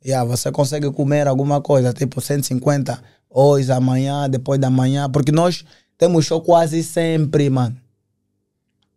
yeah, 0.03 0.27
você 0.27 0.51
consegue 0.51 0.89
comer 0.91 1.27
alguma 1.27 1.61
coisa, 1.61 1.93
tipo 1.93 2.19
150 2.19 2.99
hoje, 3.29 3.71
amanhã, 3.71 4.27
depois 4.27 4.59
da 4.59 4.69
manhã, 4.71 5.07
porque 5.09 5.31
nós 5.31 5.63
temos 5.95 6.25
show 6.25 6.41
quase 6.41 6.81
sempre, 6.83 7.49
mano. 7.51 7.75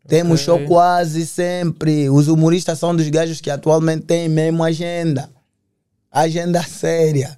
Temos 0.09 0.41
show 0.41 0.59
quase 0.67 1.27
sempre. 1.27 2.09
Os 2.09 2.29
humoristas 2.29 2.79
são 2.79 2.97
dos 2.97 3.09
gajos 3.11 3.43
que 3.43 3.51
atualmente 3.51 4.07
têm 4.07 4.29
mesmo 4.29 4.65
agenda. 4.65 5.31
Agenda 6.11 6.63
séria. 6.63 7.38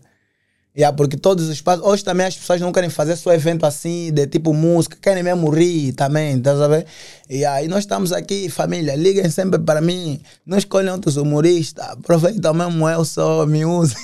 Yeah, 0.77 0.97
porque 0.97 1.17
todos 1.17 1.47
os 1.47 1.51
espaços. 1.51 1.85
Hoje 1.85 2.05
também 2.05 2.27
as 2.27 2.37
pessoas 2.37 2.61
não 2.61 2.71
querem 2.71 2.89
fazer 2.89 3.17
só 3.17 3.33
evento 3.35 3.67
assim, 3.67 4.13
de 4.13 4.25
tipo 4.29 4.55
música, 4.55 4.97
querem 5.03 5.21
mesmo 5.23 5.51
rir 5.51 5.93
também, 5.95 6.41
tá 6.41 6.57
sabendo? 6.57 6.85
E 7.29 7.45
aí 7.45 7.67
nós 7.67 7.81
estamos 7.81 8.13
aqui, 8.13 8.49
família, 8.49 8.95
liguem 8.95 9.29
sempre 9.31 9.59
para 9.59 9.81
mim, 9.81 10.21
não 10.47 10.57
escolhem 10.57 10.91
outros 10.93 11.17
humoristas, 11.17 11.85
aproveitam 11.89 12.55
mesmo 12.55 12.89
eu 12.89 13.05
só, 13.05 13.45
me 13.47 13.65
usem. 13.65 13.97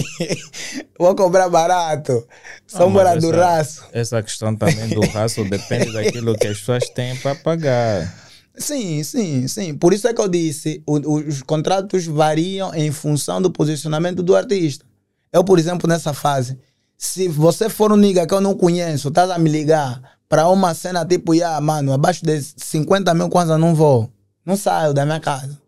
Vou 0.98 1.14
cobrar 1.14 1.48
barato, 1.50 2.26
mas 2.72 2.92
bora 2.92 3.16
do 3.20 3.28
essa- 3.30 3.36
raço. 3.36 3.84
Essa 3.92 4.22
questão 4.22 4.56
também 4.56 4.88
do 4.88 5.00
raço 5.08 5.44
depende 5.48 5.92
daquilo 5.92 6.36
que 6.38 6.46
as 6.46 6.58
pessoas 6.58 6.88
têm 6.88 7.14
para 7.16 7.34
pagar. 7.34 8.14
Sim, 8.56 9.02
sim, 9.02 9.46
sim. 9.46 9.74
Por 9.74 9.92
isso 9.92 10.08
é 10.08 10.14
que 10.14 10.20
eu 10.22 10.28
disse, 10.28 10.82
os 10.86 11.42
contratos 11.42 12.06
variam 12.06 12.74
em 12.74 12.90
função 12.90 13.42
do 13.42 13.50
posicionamento 13.50 14.22
do 14.22 14.34
artista. 14.34 14.86
Eu, 15.32 15.44
por 15.44 15.58
exemplo, 15.58 15.88
nessa 15.88 16.12
fase, 16.12 16.58
se 16.96 17.28
você 17.28 17.68
for 17.68 17.92
um 17.92 17.96
nigga 17.96 18.26
que 18.26 18.34
eu 18.34 18.40
não 18.40 18.54
conheço, 18.54 19.08
estás 19.08 19.30
a 19.30 19.38
me 19.38 19.50
ligar 19.50 20.00
para 20.28 20.48
uma 20.48 20.74
cena 20.74 21.04
tipo, 21.04 21.34
yeah, 21.34 21.60
mano, 21.60 21.92
abaixo 21.92 22.24
de 22.24 22.40
50 22.40 23.12
mil 23.14 23.28
kwanza 23.28 23.58
não 23.58 23.74
vou. 23.74 24.10
Não 24.44 24.56
saio 24.56 24.94
da 24.94 25.04
minha 25.04 25.20
casa. 25.20 25.60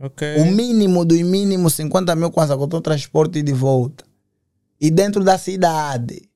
Ok. 0.00 0.36
O 0.38 0.46
mínimo 0.46 1.04
do 1.04 1.14
mínimo 1.14 1.70
50 1.70 2.14
mil 2.16 2.30
kwanza 2.30 2.56
com 2.56 2.64
o 2.64 2.80
transporte 2.80 3.42
de 3.42 3.52
volta. 3.52 4.04
E 4.80 4.90
dentro 4.90 5.24
da 5.24 5.38
cidade. 5.38 6.28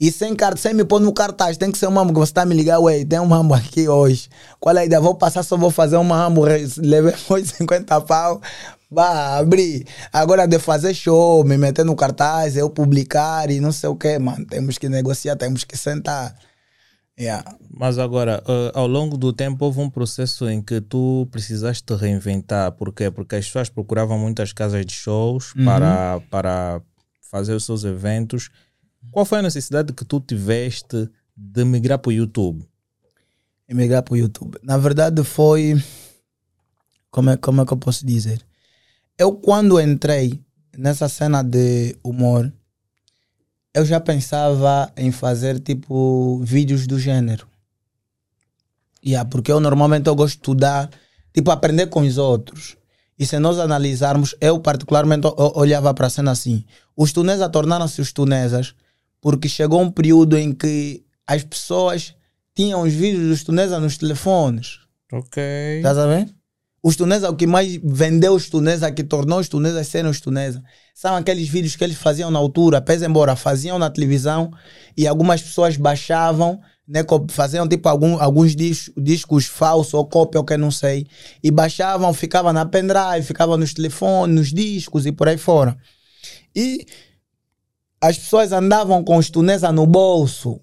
E 0.00 0.10
sem, 0.10 0.34
sem 0.56 0.74
me 0.74 0.84
pôr 0.84 1.00
no 1.00 1.12
cartaz, 1.12 1.56
tem 1.56 1.70
que 1.70 1.78
ser 1.78 1.86
um 1.86 1.92
mambo 1.92 2.12
que 2.12 2.18
você 2.18 2.32
tá 2.32 2.44
me 2.44 2.56
ligando, 2.56 2.82
ué, 2.82 3.04
tem 3.04 3.20
um 3.20 3.26
mambo 3.26 3.54
aqui 3.54 3.88
hoje. 3.88 4.28
Qual 4.58 4.76
é 4.76 4.80
a 4.80 4.84
ideia? 4.84 5.00
Vou 5.00 5.14
passar, 5.14 5.44
só 5.44 5.56
vou 5.56 5.70
fazer 5.70 5.96
um 5.96 6.02
mambo, 6.02 6.42
levei 6.78 7.12
foi 7.14 7.44
50 7.44 8.00
pau, 8.00 8.40
vá 8.92 9.38
abrir. 9.38 9.86
Agora 10.12 10.46
de 10.46 10.58
fazer 10.58 10.94
show, 10.94 11.44
me 11.44 11.56
meter 11.56 11.84
no 11.84 11.96
cartaz, 11.96 12.56
eu 12.56 12.68
publicar 12.70 13.50
e 13.50 13.60
não 13.60 13.72
sei 13.72 13.88
o 13.88 13.96
que, 13.96 14.18
mano. 14.18 14.44
Temos 14.46 14.78
que 14.78 14.88
negociar, 14.88 15.36
temos 15.36 15.64
que 15.64 15.76
sentar. 15.76 16.36
Yeah. 17.18 17.44
Mas 17.70 17.98
agora, 17.98 18.42
eh, 18.46 18.72
ao 18.74 18.86
longo 18.86 19.16
do 19.16 19.32
tempo, 19.32 19.64
houve 19.64 19.80
um 19.80 19.90
processo 19.90 20.48
em 20.48 20.62
que 20.62 20.80
tu 20.80 21.28
precisaste 21.30 21.84
te 21.84 21.94
reinventar. 21.94 22.72
Por 22.72 22.92
quê? 22.92 23.10
Porque 23.10 23.36
as 23.36 23.46
pessoas 23.46 23.68
procuravam 23.68 24.18
muitas 24.18 24.52
casas 24.52 24.84
de 24.84 24.92
shows 24.92 25.52
para, 25.64 26.20
para 26.30 26.80
fazer 27.30 27.54
os 27.54 27.64
seus 27.64 27.84
eventos. 27.84 28.50
Qual 29.10 29.24
foi 29.24 29.40
a 29.40 29.42
necessidade 29.42 29.92
que 29.92 30.04
tu 30.04 30.20
tiveste 30.20 31.08
de 31.36 31.64
migrar 31.64 31.98
para 31.98 32.10
o 32.10 32.12
YouTube? 32.12 32.66
e 33.72 33.74
migrar 33.74 34.02
para 34.02 34.14
o 34.14 34.16
YouTube. 34.16 34.58
Na 34.62 34.76
verdade 34.76 35.24
foi. 35.24 35.82
Como 37.10 37.30
é, 37.30 37.36
como 37.36 37.62
é 37.62 37.66
que 37.66 37.72
eu 37.72 37.76
posso 37.76 38.06
dizer? 38.06 38.44
Eu, 39.18 39.32
quando 39.34 39.80
entrei 39.80 40.40
nessa 40.76 41.08
cena 41.08 41.42
de 41.42 41.96
humor, 42.02 42.52
eu 43.74 43.84
já 43.84 44.00
pensava 44.00 44.92
em 44.96 45.10
fazer 45.12 45.58
tipo 45.60 46.40
vídeos 46.44 46.86
do 46.86 46.98
gênero. 46.98 47.46
Yeah, 49.04 49.28
porque 49.28 49.50
eu 49.50 49.60
normalmente 49.60 50.06
eu 50.08 50.14
gosto 50.14 50.34
de 50.34 50.38
estudar, 50.40 50.90
tipo, 51.32 51.50
aprender 51.50 51.86
com 51.88 52.02
os 52.02 52.18
outros. 52.18 52.76
E 53.18 53.26
se 53.26 53.38
nós 53.38 53.58
analisarmos, 53.58 54.34
eu 54.40 54.58
particularmente 54.60 55.26
o- 55.26 55.58
olhava 55.58 55.92
para 55.94 56.06
a 56.06 56.10
cena 56.10 56.30
assim. 56.30 56.64
Os 56.96 57.12
tunesas 57.12 57.48
tornaram-se 57.50 58.00
os 58.00 58.12
tunesas 58.12 58.74
porque 59.20 59.48
chegou 59.48 59.80
um 59.80 59.90
período 59.90 60.36
em 60.36 60.52
que 60.52 61.04
as 61.26 61.42
pessoas 61.44 62.14
tinham 62.54 62.82
os 62.82 62.92
vídeos 62.92 63.28
dos 63.28 63.44
tunesas 63.44 63.80
nos 63.80 63.96
telefones. 63.96 64.80
Ok. 65.12 65.42
Estás 65.78 65.98
a 65.98 66.06
ver? 66.06 66.28
Os 66.82 66.96
tunesas, 66.96 67.30
o 67.30 67.36
que 67.36 67.46
mais 67.46 67.78
vendeu 67.82 68.34
os 68.34 68.50
tunesas, 68.50 68.90
que 68.90 69.04
tornou 69.04 69.38
os 69.38 69.48
tunesas 69.48 69.86
serem 69.86 70.10
os 70.10 70.20
tunesas, 70.20 70.60
são 70.92 71.14
aqueles 71.14 71.48
vídeos 71.48 71.76
que 71.76 71.84
eles 71.84 71.96
faziam 71.96 72.28
na 72.28 72.40
altura, 72.40 72.80
pese 72.80 73.06
embora 73.06 73.36
faziam 73.36 73.78
na 73.78 73.88
televisão 73.88 74.50
e 74.96 75.06
algumas 75.06 75.40
pessoas 75.40 75.76
baixavam, 75.76 76.60
né, 76.86 77.04
faziam 77.30 77.68
tipo 77.68 77.88
algum, 77.88 78.20
alguns 78.20 78.56
dis- 78.56 78.90
discos 78.96 79.46
falsos 79.46 79.94
ou 79.94 80.04
cópia 80.04 80.40
ou 80.40 80.44
que 80.44 80.56
não 80.56 80.72
sei, 80.72 81.06
e 81.42 81.52
baixavam, 81.52 82.12
ficava 82.12 82.52
na 82.52 82.66
pendrive, 82.66 83.22
ficava 83.22 83.56
nos 83.56 83.72
telefones, 83.72 84.34
nos 84.34 84.52
discos 84.52 85.06
e 85.06 85.12
por 85.12 85.28
aí 85.28 85.38
fora. 85.38 85.76
E 86.54 86.84
as 88.00 88.18
pessoas 88.18 88.50
andavam 88.50 89.04
com 89.04 89.16
os 89.16 89.30
tunesas 89.30 89.72
no 89.72 89.86
bolso. 89.86 90.60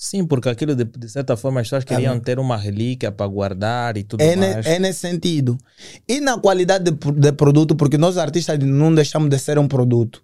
Sim, 0.00 0.24
porque 0.24 0.48
aquilo 0.48 0.76
de, 0.76 0.84
de 0.84 1.08
certa 1.08 1.36
forma 1.36 1.60
as 1.60 1.66
pessoas 1.66 1.82
queriam 1.82 2.20
ter 2.20 2.38
uma 2.38 2.56
relíquia 2.56 3.10
para 3.10 3.26
guardar 3.26 3.96
e 3.96 4.04
tudo 4.04 4.20
É, 4.20 4.36
ne- 4.36 4.52
mais. 4.54 4.64
é 4.64 4.78
nesse 4.78 5.00
sentido. 5.00 5.58
E 6.06 6.20
na 6.20 6.38
qualidade 6.38 6.84
de, 6.88 7.12
de 7.12 7.32
produto, 7.32 7.74
porque 7.74 7.98
nós 7.98 8.16
artistas 8.16 8.56
não 8.60 8.94
deixamos 8.94 9.28
de 9.28 9.36
ser 9.40 9.58
um 9.58 9.66
produto. 9.66 10.22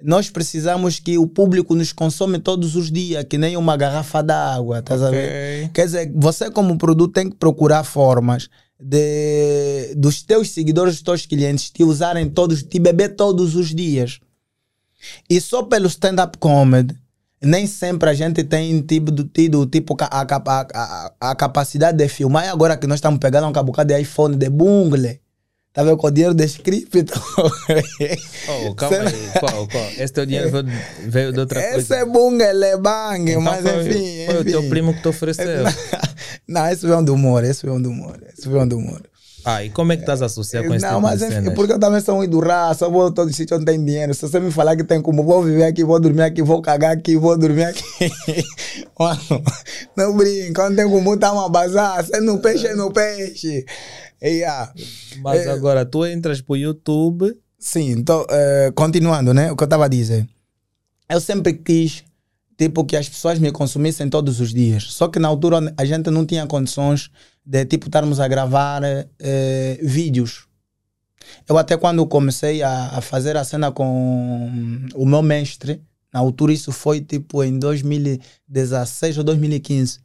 nós 0.00 0.30
precisamos 0.30 1.00
que 1.00 1.18
o 1.18 1.26
público 1.26 1.74
nos 1.74 1.92
consome 1.92 2.38
todos 2.38 2.76
os 2.76 2.92
dias, 2.92 3.24
que 3.24 3.36
nem 3.36 3.56
uma 3.56 3.76
garrafa 3.76 4.22
d'água, 4.22 4.80
tá 4.82 4.94
ver? 5.10 5.68
Quer 5.72 5.86
dizer, 5.86 6.12
você 6.14 6.48
como 6.52 6.78
produto 6.78 7.12
tem 7.12 7.28
que 7.28 7.34
procurar 7.34 7.82
formas 7.82 8.48
de 8.78 9.92
dos 9.96 10.22
teus 10.22 10.50
seguidores, 10.50 10.94
dos 10.94 11.02
teus 11.02 11.26
clientes 11.26 11.70
te 11.70 11.82
usarem 11.82 12.28
todos, 12.30 12.62
te 12.62 12.78
beber 12.78 13.16
todos 13.16 13.56
os 13.56 13.74
dias. 13.74 14.20
E 15.28 15.40
só 15.40 15.64
pelo 15.64 15.88
stand-up 15.88 16.38
comedy, 16.38 16.94
nem 17.40 17.66
sempre 17.66 18.10
a 18.10 18.14
gente 18.14 18.42
tem 18.44 18.80
tido, 18.82 19.24
tido 19.24 19.66
tipo, 19.66 19.96
a, 20.00 20.22
a, 20.22 20.66
a, 20.74 21.12
a, 21.30 21.34
capacidade 21.34 21.96
de 21.96 22.08
filmar. 22.08 22.44
E 22.44 22.48
agora 22.48 22.76
que 22.76 22.86
nós 22.86 22.96
estamos 22.96 23.18
pegando 23.20 23.46
um 23.46 23.64
bocado 23.64 23.92
de 23.92 24.00
iPhone, 24.00 24.36
de 24.36 24.48
bungle, 24.48 25.20
tá 25.72 25.84
vendo? 25.84 25.96
Com 25.96 26.08
o 26.08 26.10
dinheiro 26.10 26.34
de 26.34 26.48
cripto. 26.48 27.12
oh, 28.48 28.74
calma 28.74 28.96
aí. 28.98 29.30
Qual, 29.38 29.68
qual? 29.68 29.90
Esse 29.98 30.12
teu 30.12 30.26
dinheiro 30.26 30.50
veio, 30.50 30.66
veio 31.06 31.32
de 31.32 31.40
outra 31.40 31.60
Esse 31.60 31.70
coisa? 31.70 31.94
Esse 31.94 32.02
é 32.02 32.04
bungle, 32.04 32.64
é 32.64 32.76
bang, 32.76 33.30
então 33.30 33.42
mas 33.42 33.62
foi, 33.62 33.80
enfim. 33.80 34.26
Foi 34.26 34.34
enfim. 34.34 34.40
o 34.40 34.44
teu 34.44 34.68
primo 34.68 34.94
que 34.94 35.02
te 35.02 35.08
ofereceu. 35.08 35.64
Não, 36.48 36.66
esse 36.68 36.86
veio 36.86 37.02
do 37.02 37.14
humor, 37.14 37.44
esse 37.44 37.64
veio 37.64 37.80
do 37.80 37.90
humor, 37.90 38.18
esse 38.36 38.48
veio 38.48 38.66
do 38.66 38.78
humor. 38.78 39.02
Ah, 39.50 39.64
e 39.64 39.70
como 39.70 39.92
é 39.92 39.96
que 39.96 40.02
estás 40.02 40.20
a 40.20 40.26
associar 40.26 40.62
com 40.66 40.74
esse 40.74 40.84
Não, 40.84 40.96
tipo 40.96 41.00
mas 41.02 41.20
de 41.20 41.28
cenas? 41.28 41.54
porque 41.54 41.72
eu 41.72 41.78
também 41.78 42.00
sou 42.02 42.16
muito 42.16 42.38
raça, 42.38 42.86
vou 42.88 43.10
todo 43.10 43.32
sítio 43.32 43.56
onde 43.56 43.64
tem 43.64 43.82
dinheiro. 43.82 44.12
Se 44.12 44.20
você 44.20 44.38
me 44.38 44.50
falar 44.50 44.76
que 44.76 44.84
tem 44.84 45.00
como, 45.00 45.24
vou 45.24 45.42
viver 45.42 45.64
aqui, 45.64 45.82
vou 45.82 45.98
dormir 45.98 46.20
aqui, 46.22 46.42
vou 46.42 46.60
cagar 46.60 46.92
aqui, 46.92 47.16
vou 47.16 47.36
dormir 47.38 47.64
aqui. 47.64 47.82
Mano, 48.98 49.42
não 49.96 50.14
brinca, 50.16 50.52
quando 50.62 50.76
tem 50.76 50.88
como, 50.90 51.16
tá 51.16 51.32
uma 51.32 51.48
bazar, 51.48 52.04
você 52.04 52.20
no 52.20 52.38
peixe, 52.40 52.66
é 52.66 52.74
no 52.74 52.92
peixe. 52.92 53.64
Yeah. 54.22 54.72
Mas 55.22 55.46
É. 55.46 55.50
agora 55.50 55.86
tu 55.86 56.04
entras 56.04 56.40
pro 56.40 56.56
YouTube. 56.56 57.34
Sim, 57.58 57.90
então, 57.92 58.26
eh, 58.28 58.70
continuando, 58.74 59.32
né? 59.32 59.50
O 59.50 59.56
que 59.56 59.62
eu 59.62 59.66
estava 59.66 59.86
a 59.86 59.88
dizer. 59.88 60.28
Eu 61.08 61.20
sempre 61.20 61.54
quis, 61.54 62.04
tipo, 62.56 62.84
que 62.84 62.96
as 62.96 63.08
pessoas 63.08 63.38
me 63.38 63.50
consumissem 63.50 64.10
todos 64.10 64.40
os 64.40 64.52
dias. 64.52 64.84
Só 64.92 65.08
que 65.08 65.18
na 65.18 65.28
altura 65.28 65.72
a 65.76 65.84
gente 65.84 66.10
não 66.10 66.26
tinha 66.26 66.46
condições 66.46 67.10
de, 67.50 67.64
tipo, 67.64 67.86
estarmos 67.86 68.20
a 68.20 68.28
gravar 68.28 68.82
eh, 68.84 69.78
vídeos. 69.82 70.46
Eu 71.48 71.56
até 71.56 71.78
quando 71.78 72.06
comecei 72.06 72.62
a, 72.62 72.98
a 72.98 73.00
fazer 73.00 73.38
a 73.38 73.42
cena 73.44 73.72
com 73.72 74.86
o 74.94 75.06
meu 75.06 75.22
mestre, 75.22 75.80
na 76.12 76.20
altura 76.20 76.52
isso 76.52 76.70
foi, 76.72 77.00
tipo, 77.00 77.42
em 77.42 77.58
2016 77.58 79.16
ou 79.16 79.24
2015. 79.24 80.00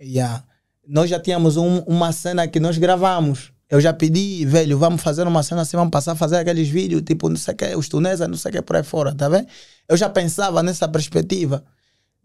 Yeah. 0.00 0.44
Nós 0.88 1.10
já 1.10 1.20
tínhamos 1.20 1.58
um- 1.58 1.80
uma 1.80 2.10
cena 2.12 2.48
que 2.48 2.58
nós 2.58 2.78
gravamos. 2.78 3.52
Eu 3.68 3.78
já 3.80 3.92
pedi, 3.92 4.46
velho, 4.46 4.78
vamos 4.78 5.02
fazer 5.02 5.26
uma 5.26 5.42
cena 5.42 5.60
assim, 5.62 5.76
vamos 5.76 5.90
passar 5.90 6.12
a 6.12 6.16
fazer 6.16 6.36
aqueles 6.36 6.68
vídeos, 6.68 7.02
tipo, 7.02 7.28
não 7.28 7.36
sei 7.36 7.52
o 7.52 7.56
que, 7.56 7.76
os 7.76 7.88
tunesas, 7.88 8.28
não 8.28 8.36
sei 8.36 8.50
o 8.50 8.54
que, 8.54 8.62
por 8.62 8.76
aí 8.76 8.82
fora, 8.82 9.14
tá 9.14 9.28
vendo? 9.28 9.46
Eu 9.88 9.96
já 9.96 10.08
pensava 10.08 10.62
nessa 10.62 10.88
perspectiva. 10.88 11.64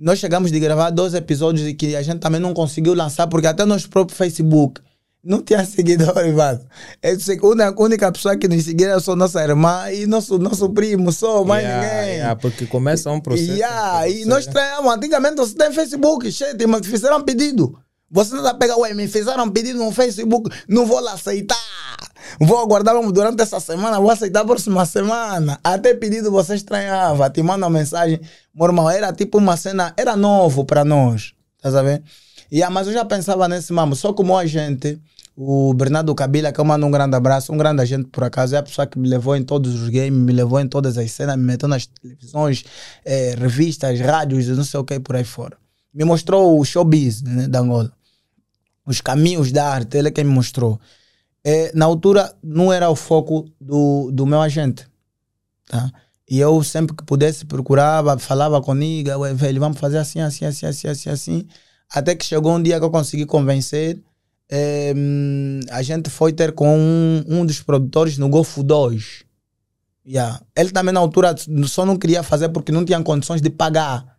Nós 0.04 0.18
chegamos 0.18 0.52
de 0.52 0.60
gravar 0.60 0.90
dois 0.90 1.14
episódios 1.14 1.68
e 1.68 1.76
que 1.76 1.96
a 1.96 2.02
gente 2.02 2.18
também 2.20 2.42
não 2.42 2.56
conseguiu 2.56 2.96
lançar, 2.96 3.28
porque 3.28 3.46
até 3.46 3.64
nosso 3.66 3.88
próprio 3.88 4.18
Facebook 4.18 4.82
não 5.24 5.44
tinha 5.44 5.64
seguidores, 5.66 6.34
mano. 6.34 6.60
Que 7.00 7.62
A 7.64 7.74
única, 7.80 8.12
pessoa 8.12 8.36
que 8.36 8.48
nos 8.48 8.64
seguia 8.64 8.88
era 8.88 9.00
só 9.00 9.16
nossa 9.16 9.44
irmã 9.44 9.92
e 9.92 10.08
nosso, 10.08 10.40
nosso 10.40 10.68
primo, 10.72 11.12
só, 11.12 11.44
mais 11.44 11.64
Yeah, 11.64 11.84
ninguém. 11.86 12.16
yeah, 12.16 12.36
porque 12.36 12.66
começa 12.66 13.12
um 13.12 13.22
processo. 13.22 13.52
Yeah, 13.52 14.10
em 14.10 14.12
e 14.12 14.20
que 14.22 14.26
nós 14.26 14.46
você- 14.46 14.52
treinamos. 14.52 14.92
Antigamente 14.96 15.36
você 15.36 15.54
tem 15.56 15.72
Facebook, 15.72 16.32
cheio, 16.32 16.56
mas 16.68 16.88
fizeram 16.88 17.22
pedido. 17.22 17.78
Você 18.12 18.36
não 18.36 18.44
vai 18.44 18.54
pegar, 18.56 18.76
ué, 18.78 18.94
me 18.94 19.08
fizeram 19.08 19.50
pedido 19.50 19.80
no 19.80 19.90
Facebook, 19.92 20.50
não 20.68 20.86
vou 20.86 21.00
aceitar. 21.08 21.58
Vou 22.40 22.60
aguardar 22.60 22.96
durante 23.12 23.42
essa 23.42 23.60
semana, 23.60 24.00
vou 24.00 24.10
aceitar 24.10 24.42
a 24.42 24.46
próxima 24.46 24.86
semana. 24.86 25.58
Até 25.64 25.94
pedido 25.94 26.30
você 26.30 26.56
estranhava, 26.56 27.30
te 27.30 27.42
manda 27.42 27.66
uma 27.66 27.80
mensagem. 27.80 28.20
Irmão, 28.60 28.90
era 28.90 29.14
tipo 29.14 29.38
uma 29.38 29.56
cena, 29.56 29.94
era 29.96 30.16
novo 30.18 30.66
para 30.66 30.84
nós, 30.84 31.34
tá 31.62 31.72
sabendo? 31.72 32.04
Yeah, 32.52 32.74
mas 32.74 32.88
eu 32.88 32.94
já 32.94 33.06
pensava 33.06 33.48
nesse 33.48 33.72
mamo, 33.72 33.96
só 33.96 34.12
como 34.12 34.38
a 34.38 34.46
gente, 34.46 35.00
o 35.38 35.74
Bernardo 35.74 36.14
Cabila, 36.14 36.52
que 36.52 36.60
eu 36.60 36.66
mando 36.66 36.86
um 36.86 36.92
grande 36.92 37.16
abraço, 37.16 37.54
um 37.54 37.58
grande 37.58 37.82
agente 37.82 38.10
por 38.12 38.26
acaso, 38.26 38.56
é 38.56 38.58
a 38.58 38.64
pessoa 38.64 38.86
que 38.86 39.00
me 39.00 39.08
levou 39.08 39.38
em 39.38 39.44
todos 39.44 39.82
os 39.82 39.88
games, 39.88 40.12
me 40.12 40.34
levou 40.34 40.60
em 40.60 40.68
todas 40.68 40.98
as 40.98 41.10
cenas, 41.12 41.38
me 41.38 41.44
meteu 41.44 41.70
nas 41.70 41.86
televisões, 41.86 42.66
eh, 43.06 43.36
revistas, 43.38 43.98
rádios, 44.02 44.50
não 44.50 44.66
sei 44.66 44.82
o 44.82 44.84
que 44.84 45.00
por 45.00 45.16
aí 45.16 45.24
fora. 45.24 45.56
Me 45.94 46.04
mostrou 46.04 46.60
o 46.60 46.66
showbiz 46.66 47.22
né, 47.22 47.48
da 47.48 47.60
Angola, 47.60 47.92
os 48.92 49.02
caminhos 49.02 49.52
da 49.52 49.68
arte, 49.68 49.98
ele 49.98 50.10
é 50.10 50.12
quem 50.12 50.24
me 50.24 50.32
mostrou. 50.32 50.80
Eh, 51.44 51.72
na 51.74 51.86
altura 51.86 52.34
não 52.44 52.72
era 52.72 52.90
o 52.90 52.96
foco 52.96 53.50
do, 53.60 54.12
do 54.12 54.26
meu 54.26 54.40
agente, 54.40 54.86
tá? 55.68 55.92
E 56.30 56.40
eu 56.40 56.64
sempre 56.64 56.96
que 56.96 57.04
pudesse 57.04 57.46
procurava, 57.46 58.18
falava 58.18 58.62
com 58.62 58.74
ué, 58.74 59.34
velho, 59.34 59.60
vamos 59.60 59.80
fazer 59.80 59.98
assim, 59.98 60.22
assim, 60.22 60.46
assim, 60.46 60.66
assim, 60.66 60.88
assim, 60.88 61.10
assim. 61.10 61.48
Até 61.90 62.16
que 62.16 62.24
chegou 62.24 62.56
um 62.56 62.62
dia 62.64 62.80
que 62.80 62.86
eu 62.86 62.92
consegui 62.92 63.26
convencer. 63.26 64.02
hum, 64.96 65.60
a 65.70 65.82
gente 65.82 66.10
foi 66.10 66.32
ter 66.32 66.54
com 66.54 66.78
um, 66.78 67.24
um 67.28 67.46
dos 67.46 67.62
produtores 67.62 68.18
no 68.18 68.30
Golfo 68.30 68.64
2. 68.64 69.26
Yeah. 70.08 70.42
Ele 70.56 70.72
também 70.72 70.94
na 70.94 71.00
altura 71.02 71.36
só 71.68 71.86
não 71.86 71.98
queria 71.98 72.24
fazer 72.24 72.50
porque 72.50 72.72
não 72.72 72.86
tinha 72.86 73.02
condições 73.04 73.42
de 73.42 73.50
pagar. 73.50 74.18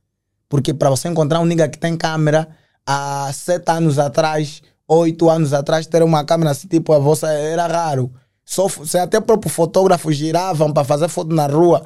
Porque 0.49 0.75
para 0.75 0.91
você 0.91 1.09
encontrar 1.09 1.41
um 1.41 1.47
nigga 1.47 1.67
que 1.67 1.79
tem 1.79 1.97
câmera, 1.97 2.47
há 2.87 3.31
sete 3.33 3.71
anos 3.71 3.99
atrás, 3.99 4.63
oito 4.87 5.29
anos 5.31 5.53
atrás, 5.53 5.87
ter 5.87 6.03
uma 6.03 6.25
câmera 6.25 6.51
assim, 6.51 6.69
tipo 6.69 6.93
a 6.93 6.99
vossa, 6.99 7.29
era 7.29 7.67
raro. 7.67 8.13
Só, 8.45 8.69
se 8.69 8.99
até 8.99 9.21
próprio 9.21 9.51
fotógrafo 9.51 10.13
giravam 10.13 10.73
para 10.73 10.85
fazer 10.85 11.09
foto 11.09 11.35
na 11.35 11.47
rua. 11.47 11.85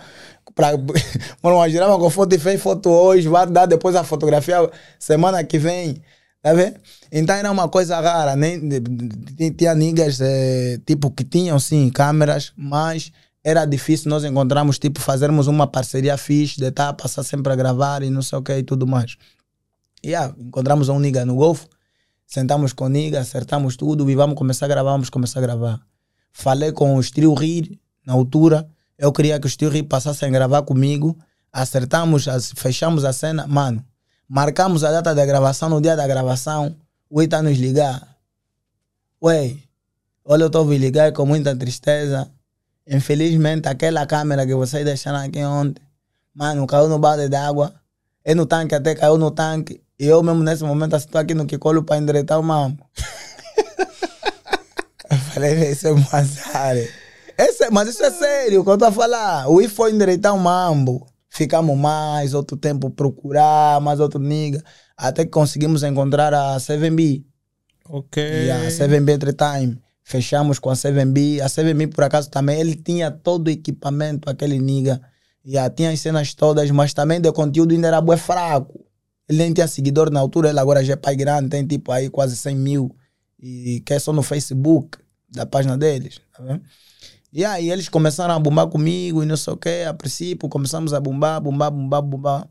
Pra, 0.54 0.70
mano, 1.42 1.68
giravam 1.68 1.98
com 1.98 2.10
foto 2.10 2.34
e 2.34 2.38
fez 2.38 2.60
foto 2.60 2.88
hoje, 2.90 3.28
vai 3.28 3.46
dar 3.46 3.66
depois 3.66 3.94
a 3.94 4.04
fotografia 4.04 4.70
semana 4.98 5.44
que 5.44 5.58
vem. 5.58 6.02
Tá 6.42 6.52
vendo? 6.52 6.76
Então 7.10 7.34
era 7.34 7.50
uma 7.50 7.68
coisa 7.68 8.00
rara. 8.00 8.36
Nem, 8.36 8.60
tinha 9.56 9.74
niggas 9.74 10.20
eh, 10.20 10.78
tipo, 10.86 11.10
que 11.10 11.24
tinham 11.24 11.58
sim 11.58 11.90
câmeras, 11.90 12.52
mas 12.56 13.12
era 13.44 13.64
difícil 13.64 14.10
nós 14.10 14.24
encontrarmos, 14.24 14.78
tipo, 14.78 15.00
fazermos 15.00 15.46
uma 15.46 15.66
parceria 15.66 16.16
fixe, 16.16 16.56
de 16.56 16.66
estar 16.66 16.92
passar 16.94 17.22
sempre 17.22 17.52
a 17.52 17.56
gravar 17.56 18.02
e 18.02 18.10
não 18.10 18.22
sei 18.22 18.38
o 18.38 18.42
que 18.42 18.56
e 18.56 18.62
tudo 18.62 18.86
mais. 18.86 19.16
Yeah, 20.06 20.32
encontramos 20.38 20.88
um 20.88 21.00
nigga 21.00 21.24
no 21.24 21.34
Golfo, 21.34 21.66
sentamos 22.24 22.72
com 22.72 22.84
o 22.84 22.88
nigga, 22.88 23.18
acertamos 23.18 23.76
tudo 23.76 24.08
e 24.08 24.14
vamos 24.14 24.36
começar 24.36 24.66
a 24.66 24.68
gravar, 24.68 24.92
vamos 24.92 25.10
começar 25.10 25.40
a 25.40 25.42
gravar. 25.42 25.80
Falei 26.30 26.70
com 26.70 26.94
o 26.94 27.00
Strio 27.00 27.34
Rir 27.34 27.76
na 28.06 28.12
altura, 28.12 28.68
eu 28.96 29.10
queria 29.10 29.40
que 29.40 29.46
o 29.46 29.48
Strio 29.48 29.68
Rir 29.68 29.82
passassem 29.82 30.28
a 30.28 30.30
gravar 30.30 30.62
comigo, 30.62 31.18
acertamos, 31.52 32.28
as- 32.28 32.52
fechamos 32.54 33.04
a 33.04 33.12
cena, 33.12 33.48
mano, 33.48 33.84
marcamos 34.28 34.84
a 34.84 34.92
data 34.92 35.12
da 35.12 35.26
gravação, 35.26 35.68
no 35.68 35.80
dia 35.80 35.96
da 35.96 36.06
gravação, 36.06 36.76
o 37.10 37.20
Ita 37.20 37.42
nos 37.42 37.58
ligar. 37.58 38.16
Ué, 39.20 39.56
olha, 40.24 40.44
eu 40.44 40.46
estou 40.46 40.70
a 40.70 40.74
ligar 40.76 41.12
com 41.12 41.26
muita 41.26 41.56
tristeza. 41.56 42.30
Infelizmente, 42.86 43.66
aquela 43.68 44.06
câmera 44.06 44.46
que 44.46 44.54
vocês 44.54 44.84
deixaram 44.84 45.18
aqui 45.18 45.42
ontem, 45.42 45.82
mano, 46.32 46.64
caiu 46.64 46.88
no 46.88 46.98
balde 47.00 47.28
d'água. 47.28 47.74
É 48.24 48.34
no 48.34 48.46
tanque, 48.46 48.74
até 48.74 48.94
caiu 48.94 49.16
no 49.18 49.30
tanque. 49.30 49.80
E 49.98 50.06
eu 50.06 50.22
mesmo 50.22 50.42
nesse 50.42 50.62
momento 50.62 50.94
estou 50.94 51.20
aqui 51.20 51.34
no 51.34 51.46
Kikolo 51.46 51.82
para 51.82 51.96
endireitar 51.96 52.38
o 52.38 52.42
mambo. 52.42 52.84
eu 55.10 55.16
falei, 55.32 55.70
isso 55.70 55.88
é 55.88 55.92
um 55.92 56.04
azar. 56.12 56.76
Esse, 57.38 57.64
é- 57.64 57.70
mas 57.70 57.88
isso 57.88 58.02
é 58.02 58.10
sério, 58.10 58.60
o 58.60 58.64
que 58.64 58.70
eu 58.70 58.74
estou 58.74 58.88
a 58.88 58.92
falar. 58.92 59.48
O 59.48 59.60
I 59.60 59.68
foi 59.68 59.92
endireitar 59.92 60.34
o 60.34 60.38
mambo. 60.38 61.06
Ficamos 61.30 61.76
mais 61.76 62.34
outro 62.34 62.56
tempo 62.56 62.90
procurar, 62.90 63.80
mais 63.80 64.00
outro 64.00 64.20
nigga. 64.20 64.62
Até 64.96 65.24
que 65.24 65.30
conseguimos 65.30 65.82
encontrar 65.82 66.32
a 66.32 66.56
7B. 66.56 67.24
Ok. 67.88 68.22
E 68.22 68.50
a 68.50 68.68
7B 68.68 69.14
Entre 69.14 69.32
Time. 69.32 69.78
Fechamos 70.02 70.58
com 70.58 70.70
a 70.70 70.74
7B. 70.74 71.40
A 71.40 71.46
7B, 71.46 71.92
por 71.92 72.04
acaso, 72.04 72.30
também, 72.30 72.60
ele 72.60 72.74
tinha 72.74 73.10
todo 73.10 73.48
o 73.48 73.50
equipamento, 73.50 74.30
aquele 74.30 74.58
nigga. 74.58 75.00
E 75.44 75.56
tinha 75.70 75.90
as 75.90 76.00
cenas 76.00 76.34
todas, 76.34 76.70
mas 76.70 76.94
também 76.94 77.20
de 77.20 77.30
conteúdo 77.32 77.72
ainda 77.72 77.88
era 77.88 78.00
bué 78.00 78.16
fraco. 78.16 78.85
Ele 79.28 79.38
nem 79.38 79.52
tinha 79.52 79.66
seguidor 79.66 80.10
na 80.10 80.20
altura, 80.20 80.50
ele 80.50 80.60
agora 80.60 80.84
já 80.84 80.92
é 80.92 80.96
pai 80.96 81.16
grande, 81.16 81.48
tem 81.48 81.66
tipo 81.66 81.90
aí 81.90 82.08
quase 82.08 82.36
100 82.36 82.56
mil. 82.56 82.96
E 83.40 83.80
que 83.84 83.92
é 83.92 83.98
só 83.98 84.12
no 84.12 84.22
Facebook, 84.22 84.98
da 85.28 85.44
página 85.44 85.76
deles. 85.76 86.20
Tá 86.32 86.42
vendo? 86.42 86.62
E 87.32 87.44
aí 87.44 87.70
eles 87.70 87.88
começaram 87.88 88.34
a 88.34 88.38
bombar 88.38 88.66
comigo 88.68 89.22
e 89.22 89.26
não 89.26 89.36
sei 89.36 89.52
o 89.52 89.56
que. 89.56 89.84
A 89.84 89.92
princípio 89.92 90.48
começamos 90.48 90.94
a 90.94 91.00
bombar, 91.00 91.40
bombar, 91.40 91.70
bombar, 91.70 92.02
bombar. 92.02 92.48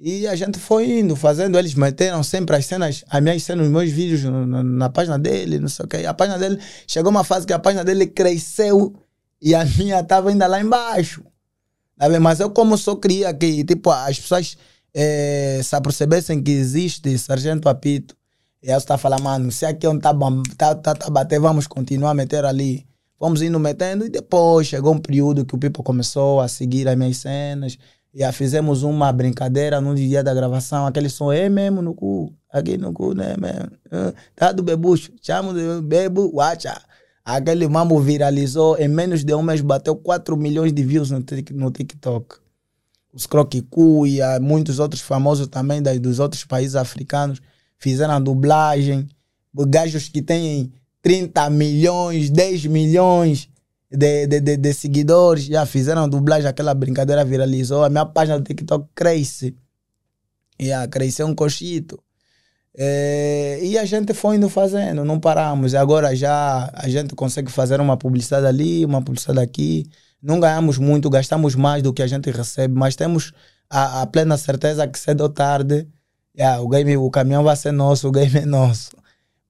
E 0.00 0.28
a 0.28 0.36
gente 0.36 0.58
foi 0.58 1.00
indo, 1.00 1.16
fazendo. 1.16 1.58
Eles 1.58 1.74
meteram 1.74 2.22
sempre 2.22 2.54
as 2.54 2.66
cenas, 2.66 3.04
as 3.08 3.22
minhas 3.22 3.42
cenas, 3.42 3.66
os 3.66 3.72
meus 3.72 3.90
vídeos 3.90 4.22
na, 4.24 4.62
na 4.62 4.88
página 4.90 5.18
dele, 5.18 5.58
não 5.58 5.68
sei 5.68 5.84
o 5.84 5.88
que. 5.88 6.04
A 6.04 6.14
página 6.14 6.38
dele, 6.38 6.58
chegou 6.86 7.10
uma 7.10 7.24
fase 7.24 7.46
que 7.46 7.52
a 7.52 7.58
página 7.58 7.84
dele 7.84 8.06
cresceu 8.06 8.94
e 9.40 9.54
a 9.54 9.64
minha 9.78 10.00
estava 10.00 10.30
ainda 10.30 10.46
lá 10.46 10.60
embaixo. 10.60 11.24
Tá? 11.96 12.08
Mas 12.20 12.38
eu, 12.38 12.50
como 12.50 12.76
só 12.76 12.94
queria 12.96 13.32
que 13.32 13.64
tipo, 13.64 13.90
as 13.90 14.20
pessoas 14.20 14.56
eh, 14.94 15.60
se 15.62 15.74
apercebessem 15.76 16.42
que 16.42 16.50
existe 16.50 17.16
Sargento 17.18 17.68
Apito, 17.68 18.18
e 18.62 18.66
você 18.66 18.76
está 18.76 18.98
falando, 18.98 19.22
mano, 19.22 19.52
se 19.52 19.64
aqui 19.64 19.86
onde 19.86 19.98
está 19.98 20.14
tá, 20.56 20.74
tá, 20.74 20.94
tá 20.94 21.10
bater, 21.10 21.38
vamos 21.38 21.66
continuar 21.66 22.10
a 22.10 22.14
meter 22.14 22.44
ali. 22.44 22.84
fomos 23.16 23.40
indo 23.40 23.58
metendo 23.58 24.04
e 24.04 24.08
depois 24.08 24.66
chegou 24.66 24.94
um 24.94 24.98
período 24.98 25.44
que 25.44 25.54
o 25.54 25.58
People 25.58 25.84
começou 25.84 26.40
a 26.40 26.48
seguir 26.48 26.88
as 26.88 26.96
minhas 26.96 27.18
cenas. 27.18 27.78
E 28.12 28.24
aí 28.24 28.32
fizemos 28.32 28.82
uma 28.82 29.12
brincadeira 29.12 29.80
no 29.80 29.94
dia 29.94 30.24
da 30.24 30.34
gravação, 30.34 30.86
aquele 30.86 31.08
som 31.08 31.30
é 31.30 31.48
mesmo 31.48 31.82
no 31.82 31.94
cu, 31.94 32.34
aqui 32.50 32.76
no 32.76 32.92
cu, 32.92 33.14
né, 33.14 33.36
mesmo. 33.38 33.70
Tá 34.34 34.50
do 34.50 34.62
bebucho, 34.62 35.12
chamo 35.22 35.52
de 35.52 35.80
bebo, 35.82 36.30
watcha. 36.34 36.80
Aquele 37.24 37.68
mambo 37.68 38.00
viralizou, 38.00 38.76
em 38.78 38.88
menos 38.88 39.22
de 39.22 39.34
um 39.34 39.42
mês 39.42 39.60
bateu 39.60 39.94
4 39.94 40.36
milhões 40.36 40.72
de 40.72 40.82
views 40.82 41.10
no, 41.10 41.22
no 41.52 41.70
TikTok. 41.70 42.36
Os 43.18 43.26
Croquicu 43.26 44.06
e 44.06 44.20
muitos 44.38 44.78
outros 44.78 45.02
famosos 45.02 45.48
também 45.48 45.82
dos 45.82 46.20
outros 46.20 46.44
países 46.44 46.76
africanos 46.76 47.40
fizeram 47.76 48.14
a 48.14 48.20
dublagem. 48.20 49.08
Gajos 49.52 50.08
que 50.08 50.22
têm 50.22 50.72
30 51.02 51.50
milhões, 51.50 52.30
10 52.30 52.66
milhões 52.66 53.48
de, 53.90 54.24
de, 54.28 54.40
de, 54.40 54.56
de 54.56 54.72
seguidores 54.72 55.46
já 55.46 55.66
fizeram 55.66 56.04
a 56.04 56.06
dublagem, 56.06 56.48
aquela 56.48 56.72
brincadeira 56.72 57.24
viralizou. 57.24 57.82
A 57.82 57.90
minha 57.90 58.06
página 58.06 58.38
do 58.38 58.44
TikTok 58.44 58.86
cresce. 58.94 59.56
Yeah, 60.62 60.86
cresceu 60.86 61.26
um 61.26 61.34
cochito. 61.34 62.00
É, 62.76 63.58
e 63.60 63.76
a 63.76 63.84
gente 63.84 64.14
foi 64.14 64.36
indo 64.36 64.48
fazendo, 64.48 65.04
não 65.04 65.18
paramos. 65.18 65.74
Agora 65.74 66.14
já 66.14 66.70
a 66.72 66.88
gente 66.88 67.16
consegue 67.16 67.50
fazer 67.50 67.80
uma 67.80 67.96
publicidade 67.96 68.46
ali, 68.46 68.84
uma 68.84 69.02
publicidade 69.02 69.40
aqui. 69.40 69.90
Não 70.22 70.40
ganhamos 70.40 70.78
muito, 70.78 71.08
gastamos 71.08 71.54
mais 71.54 71.82
do 71.82 71.92
que 71.92 72.02
a 72.02 72.06
gente 72.06 72.30
recebe, 72.30 72.74
mas 72.74 72.96
temos 72.96 73.32
a, 73.70 74.02
a 74.02 74.06
plena 74.06 74.36
certeza 74.36 74.86
que 74.86 74.98
cedo 74.98 75.22
ou 75.22 75.28
tarde 75.28 75.86
yeah, 76.38 76.60
o, 76.62 76.68
game, 76.68 76.96
o 76.96 77.10
caminhão 77.10 77.42
vai 77.42 77.56
ser 77.56 77.72
nosso, 77.72 78.08
o 78.08 78.12
game 78.12 78.38
é 78.38 78.46
nosso. 78.46 78.92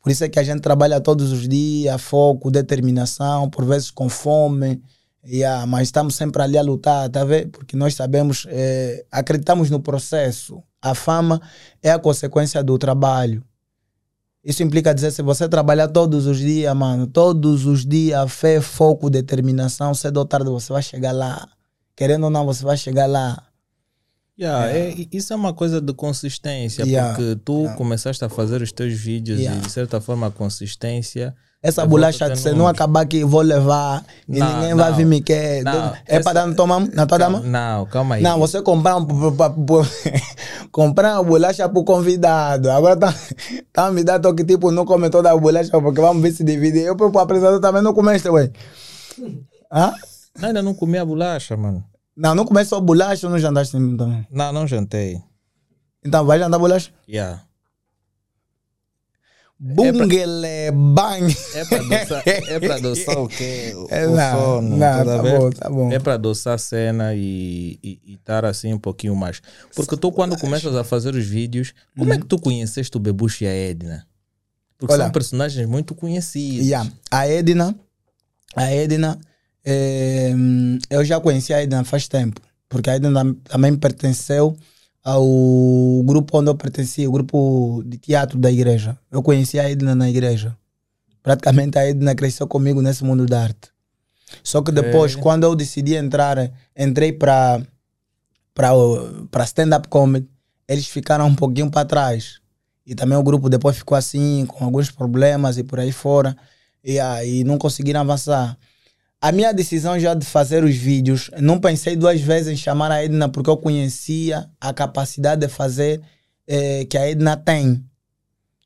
Por 0.03 0.11
isso 0.11 0.25
é 0.25 0.29
que 0.29 0.39
a 0.39 0.43
gente 0.43 0.61
trabalha 0.61 1.01
todos 1.01 1.31
os 1.33 1.47
dias, 1.47 2.01
foco, 2.01 2.51
determinação, 2.51 3.51
por 3.51 3.64
vezes 3.64 3.91
com 3.91 4.09
fome, 4.09 4.81
yeah, 5.25 5.66
mas 5.66 5.89
estamos 5.89 6.14
sempre 6.14 6.43
ali 6.43 6.57
a 6.57 6.62
lutar, 6.62 7.11
tá 7.11 7.25
vendo? 7.25 7.51
Porque 7.51 7.77
nós 7.77 7.95
sabemos, 7.95 8.47
eh, 8.49 9.05
acreditamos 9.11 9.69
no 9.69 9.81
processo. 9.81 10.62
A 10.81 10.95
fama 10.95 11.43
é 11.83 11.91
a 11.91 11.99
consequência 11.99 12.62
do 12.62 12.79
trabalho. 12.79 13.45
Isso 14.45 14.62
implica 14.62 14.95
dizer, 14.95 15.11
se 15.11 15.20
você 15.20 15.49
trabalhar 15.49 15.89
todos 15.89 16.26
os 16.26 16.39
dias, 16.39 16.74
mano, 16.74 17.07
todos 17.07 17.66
os 17.66 17.84
dias, 17.84 18.32
fé, 18.32 18.61
foco, 18.61 19.11
determinação, 19.11 19.93
cedo 19.95 20.18
ou 20.18 20.24
tarde 20.24 20.49
você 20.49 20.72
vai 20.72 20.82
chegar 20.82 21.12
lá. 21.12 21.49
Querendo 21.97 22.24
ou 22.24 22.30
não, 22.30 22.47
você 22.47 22.64
vai 22.64 22.76
chegar 22.76 23.07
lá. 23.07 23.43
Yeah, 24.39 24.70
é, 24.70 24.91
e 24.93 25.09
isso 25.12 25.32
é 25.32 25.36
uma 25.36 25.53
coisa 25.53 25.80
de 25.80 25.93
consistência, 25.93 26.84
Yeah, 26.84 27.12
porque 27.12 27.41
tu 27.45 27.62
yeah. 27.62 27.76
começaste 27.76 28.24
a 28.24 28.28
fazer 28.28 28.62
os 28.62 28.70
teus 28.70 28.95
vídeos 28.95 29.41
Yeah. 29.41 29.59
e 29.59 29.66
de 29.66 29.72
certa 29.72 30.01
forma 30.01 30.28
a 30.28 30.30
consistência. 30.30 31.34
Essa 31.61 31.83
Eu 31.83 31.89
bolacha, 31.89 32.29
ter 32.29 32.37
se 32.37 32.53
não 32.53 32.69
acabar 32.69 33.01
aqui, 33.01 33.25
vou 33.25 33.41
levar 33.41 34.05
e 34.29 34.39
Não, 34.39 34.47
ninguém 34.55 34.75
vai 34.77 34.91
não. 34.91 34.97
vir 34.97 35.05
me 35.05 35.21
quer. 35.21 35.65
Não, 35.65 35.93
é 36.07 36.21
para 36.21 36.33
dar 36.33 36.47
na 36.47 36.55
tua 36.55 36.67
mão? 36.69 36.89
Na 36.95 37.05
tua 37.05 37.19
dama? 37.19 37.41
Não, 37.41 37.85
calma 37.87 38.15
aí. 38.15 38.23
Não, 38.23 38.39
você 38.39 38.63
comprar 38.63 38.97
um, 38.97 39.05
comprar 40.71 41.15
uma 41.15 41.25
bolacha 41.25 41.69
pro 41.69 41.83
convidado. 41.83 42.71
Agora 42.71 42.97
tá, 42.97 43.13
tá 43.73 43.91
me 43.91 44.05
dando 44.05 44.23
toque 44.23 44.45
tipo, 44.45 44.71
não 44.71 44.85
come 44.85 45.11
toda 45.11 45.33
a 45.33 45.37
bolacha 45.37 45.71
porque 45.81 46.01
vamos 46.01 46.23
ver 46.23 46.31
se 46.33 46.45
divide. 46.45 46.79
Eu 46.79 46.95
pro 46.95 47.19
apresentador 47.19 47.61
também 47.61 47.83
não 47.83 47.93
comeste, 47.93 48.29
ué. 48.29 48.53
Hã? 49.73 49.93
Não, 50.39 50.49
ainda 50.49 50.63
não 50.63 50.75
comi 50.75 50.97
a 50.97 51.05
bolacha, 51.05 51.57
mano. 51.57 51.83
Não, 52.17 52.37
não 52.37 52.45
comeste 52.45 52.71
só 52.71 52.81
bolacha 52.81 53.27
ou 53.27 53.33
não 53.33 53.39
jantaste 53.39 53.73
também? 53.73 54.25
Não, 54.31 54.53
não 54.53 54.65
jantei. 54.65 55.21
Então 56.05 56.25
vai 56.25 56.39
jantar 56.39 56.61
bolacha? 56.61 56.91
Yeah. 57.09 57.43
Bungle 59.61 60.71
bang. 60.73 61.37
É 61.55 61.65
para 61.65 61.79
adoçar, 61.81 62.23
é 62.27 62.61
pra 62.61 62.75
adoçar 62.77 63.19
o 63.19 63.27
quê? 63.29 63.73
O, 63.75 63.87
É, 63.91 64.07
o 64.07 64.15
não, 64.15 64.39
sono, 64.39 64.77
não, 64.77 65.05
tá 65.05 65.23
bom, 65.23 65.51
tá 65.51 65.69
bom. 65.71 65.93
É 65.93 65.99
para 65.99 66.15
adoçar 66.15 66.55
a 66.55 66.59
cena 66.59 67.13
e 67.15 67.79
estar 68.07 68.45
assim 68.45 68.73
um 68.73 68.79
pouquinho 68.79 69.17
mais. 69.17 69.41
Porque 69.75 69.97
tu, 69.97 70.13
quando 70.13 70.39
começas 70.39 70.77
a 70.77 70.85
fazer 70.85 71.13
os 71.15 71.27
vídeos, 71.27 71.75
como 71.97 72.13
é 72.13 72.19
que 72.19 72.27
tu 72.27 72.39
conheceste 72.39 72.97
o 72.97 73.01
Bebucho 73.01 73.43
e 73.43 73.47
a 73.49 73.53
Edna? 73.53 74.07
Porque 74.79 74.95
Olha. 74.95 75.05
são 75.05 75.11
personagens 75.13 75.67
muito 75.69 75.93
conhecidos. 75.93 76.65
Yeah. 76.65 76.89
A 77.11 77.27
Edna, 77.27 77.75
a 78.55 78.71
Edna, 78.71 79.19
eh, 79.65 80.33
eu 80.89 81.05
já 81.05 81.19
conheci 81.19 81.53
a 81.53 81.61
Edna 81.61 81.83
faz 81.83 82.07
tempo, 82.07 82.41
porque 82.69 82.89
a 82.89 82.95
Edna 82.95 83.13
tam- 83.13 83.35
também 83.35 83.75
pertenceu 83.77 84.57
ao 85.09 86.03
grupo 86.05 86.39
onde 86.39 86.51
eu 86.51 86.55
pertencia, 86.55 87.09
o 87.09 87.13
grupo 87.13 87.83
de 87.87 87.97
teatro 87.97 88.39
da 88.39 88.53
igreja. 88.53 88.99
Eu 89.11 89.23
conheci 89.23 89.59
a 89.59 89.71
Edna 89.71 89.95
na 89.95 90.11
igreja. 90.11 90.55
Praticamente 91.23 91.79
a 91.79 91.89
Edna 91.89 92.15
cresceu 92.15 92.47
comigo 92.47 92.83
nesse 92.83 93.03
mundo 93.05 93.25
da 93.25 93.43
arte. 93.43 93.71
Só 94.43 94.61
que 94.61 94.71
depois, 94.71 95.13
Ok. 95.13 95.23
quando 95.23 95.45
eu 95.45 95.55
decidi 95.57 95.95
entrar, 95.95 96.53
entrei 96.77 97.13
para 97.13 97.63
para 99.31 99.45
stand-up 99.45 99.89
comedy, 99.89 100.29
eles 100.67 100.87
ficaram 100.89 101.27
um 101.27 101.35
pouquinho 101.35 101.71
para 101.71 101.87
trás. 101.87 102.41
E 102.85 102.95
também 102.95 103.17
o 103.17 103.23
grupo 103.23 103.49
depois 103.49 103.79
ficou 103.79 103.97
assim, 103.97 104.45
com 104.47 104.65
alguns 104.65 104.91
problemas 104.91 105.57
e 105.57 105.63
por 105.63 105.79
aí 105.81 105.93
fora. 105.93 106.37
E 106.85 106.99
aí 106.99 107.45
não 107.45 107.57
conseguiram 107.57 108.01
avançar. 108.01 108.59
A 109.21 109.33
minha 109.33 109.53
decisão 109.53 109.99
já 109.99 110.14
de 110.14 110.25
fazer 110.25 110.62
os 110.62 110.77
vídeos, 110.77 111.29
não 111.41 111.59
pensei 111.59 111.97
duas 111.97 112.21
vezes 112.21 112.53
em 112.53 112.57
chamar 112.57 112.93
a 112.93 113.03
Edna 113.03 113.29
porque 113.29 113.51
eu 113.51 113.57
conhecia 113.57 114.49
a 114.61 114.73
capacidade 114.73 115.41
de 115.41 115.49
fazer 115.49 116.01
eh, 116.47 116.85
que 116.85 116.97
a 116.97 117.09
Edna 117.11 117.37
tem. 117.37 117.85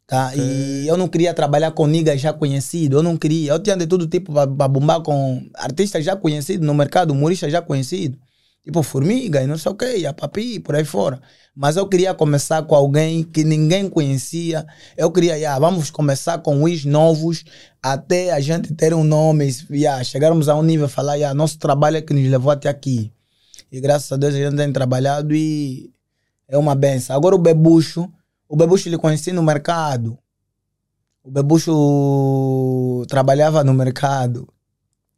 Tá? 0.07 0.31
E 0.37 0.87
eu 0.87 0.99
não 0.99 1.09
queria 1.09 1.33
trabalhar 1.33 1.71
com 1.71 1.87
niggas 1.87 2.21
já 2.21 2.35
conhecidos, 2.35 2.99
eu 2.99 3.03
não 3.03 3.17
queria. 3.17 3.53
Eu 3.53 3.59
tinha 3.59 3.75
de 3.75 3.87
todo 3.87 4.07
tipo 4.07 4.31
para 4.31 4.69
bombar 4.69 5.01
com 5.01 5.43
artistas 5.55 6.05
já 6.05 6.15
conhecidos 6.15 6.67
no 6.67 6.75
mercado, 6.75 7.13
humoristas 7.13 7.51
já 7.51 7.63
conhecidos. 7.63 8.19
Tipo 8.65 8.83
Formiga 8.83 9.43
e 9.43 9.47
não 9.47 9.59
sei 9.59 9.73
o 9.73 9.75
que, 9.75 10.07
a 10.07 10.13
Papi, 10.13 10.61
por 10.61 10.77
aí 10.77 10.85
fora. 10.85 11.21
Mas 11.55 11.77
eu 11.77 11.89
queria 11.89 12.15
começar 12.15 12.63
com 12.63 12.75
alguém 12.77 13.25
que 13.25 13.43
ninguém 13.43 13.91
conhecia. 13.91 14.65
Eu 14.97 15.11
queria, 15.11 15.35
yeah, 15.35 15.59
vamos 15.59 15.91
começar 15.91 16.39
com 16.39 16.63
os 16.63 16.85
novos 16.85 17.45
até 17.83 18.33
a 18.33 18.41
gente 18.41 18.73
ter 18.75 18.95
um 18.95 19.03
nome, 19.03 19.53
yeah, 19.71 20.03
chegarmos 20.05 20.49
a 20.49 20.55
um 20.55 20.63
nível 20.63 20.87
e 20.87 20.89
falar, 20.91 21.17
yeah, 21.17 21.35
nosso 21.35 21.59
trabalho 21.59 21.97
é 21.97 22.03
que 22.03 22.15
nos 22.15 22.29
levou 22.31 22.53
até 22.53 22.69
aqui. 22.69 23.13
E 23.71 23.81
graças 23.81 24.13
a 24.13 24.17
Deus 24.17 24.35
a 24.35 24.39
gente 24.39 24.57
tem 24.57 24.73
trabalhado 24.73 25.35
e 25.35 25.91
é 26.47 26.57
uma 26.57 26.75
benção. 26.75 27.17
Agora 27.17 27.35
o 27.35 27.39
Bebucho, 27.39 28.09
o 28.49 28.57
Bebucho 28.57 28.89
ele 28.89 28.99
conheci 28.99 29.33
no 29.33 29.43
mercado. 29.43 30.17
O 31.25 31.31
Bebucho 31.31 33.05
trabalhava 33.09 33.65
no 33.65 33.75
mercado 33.75 34.49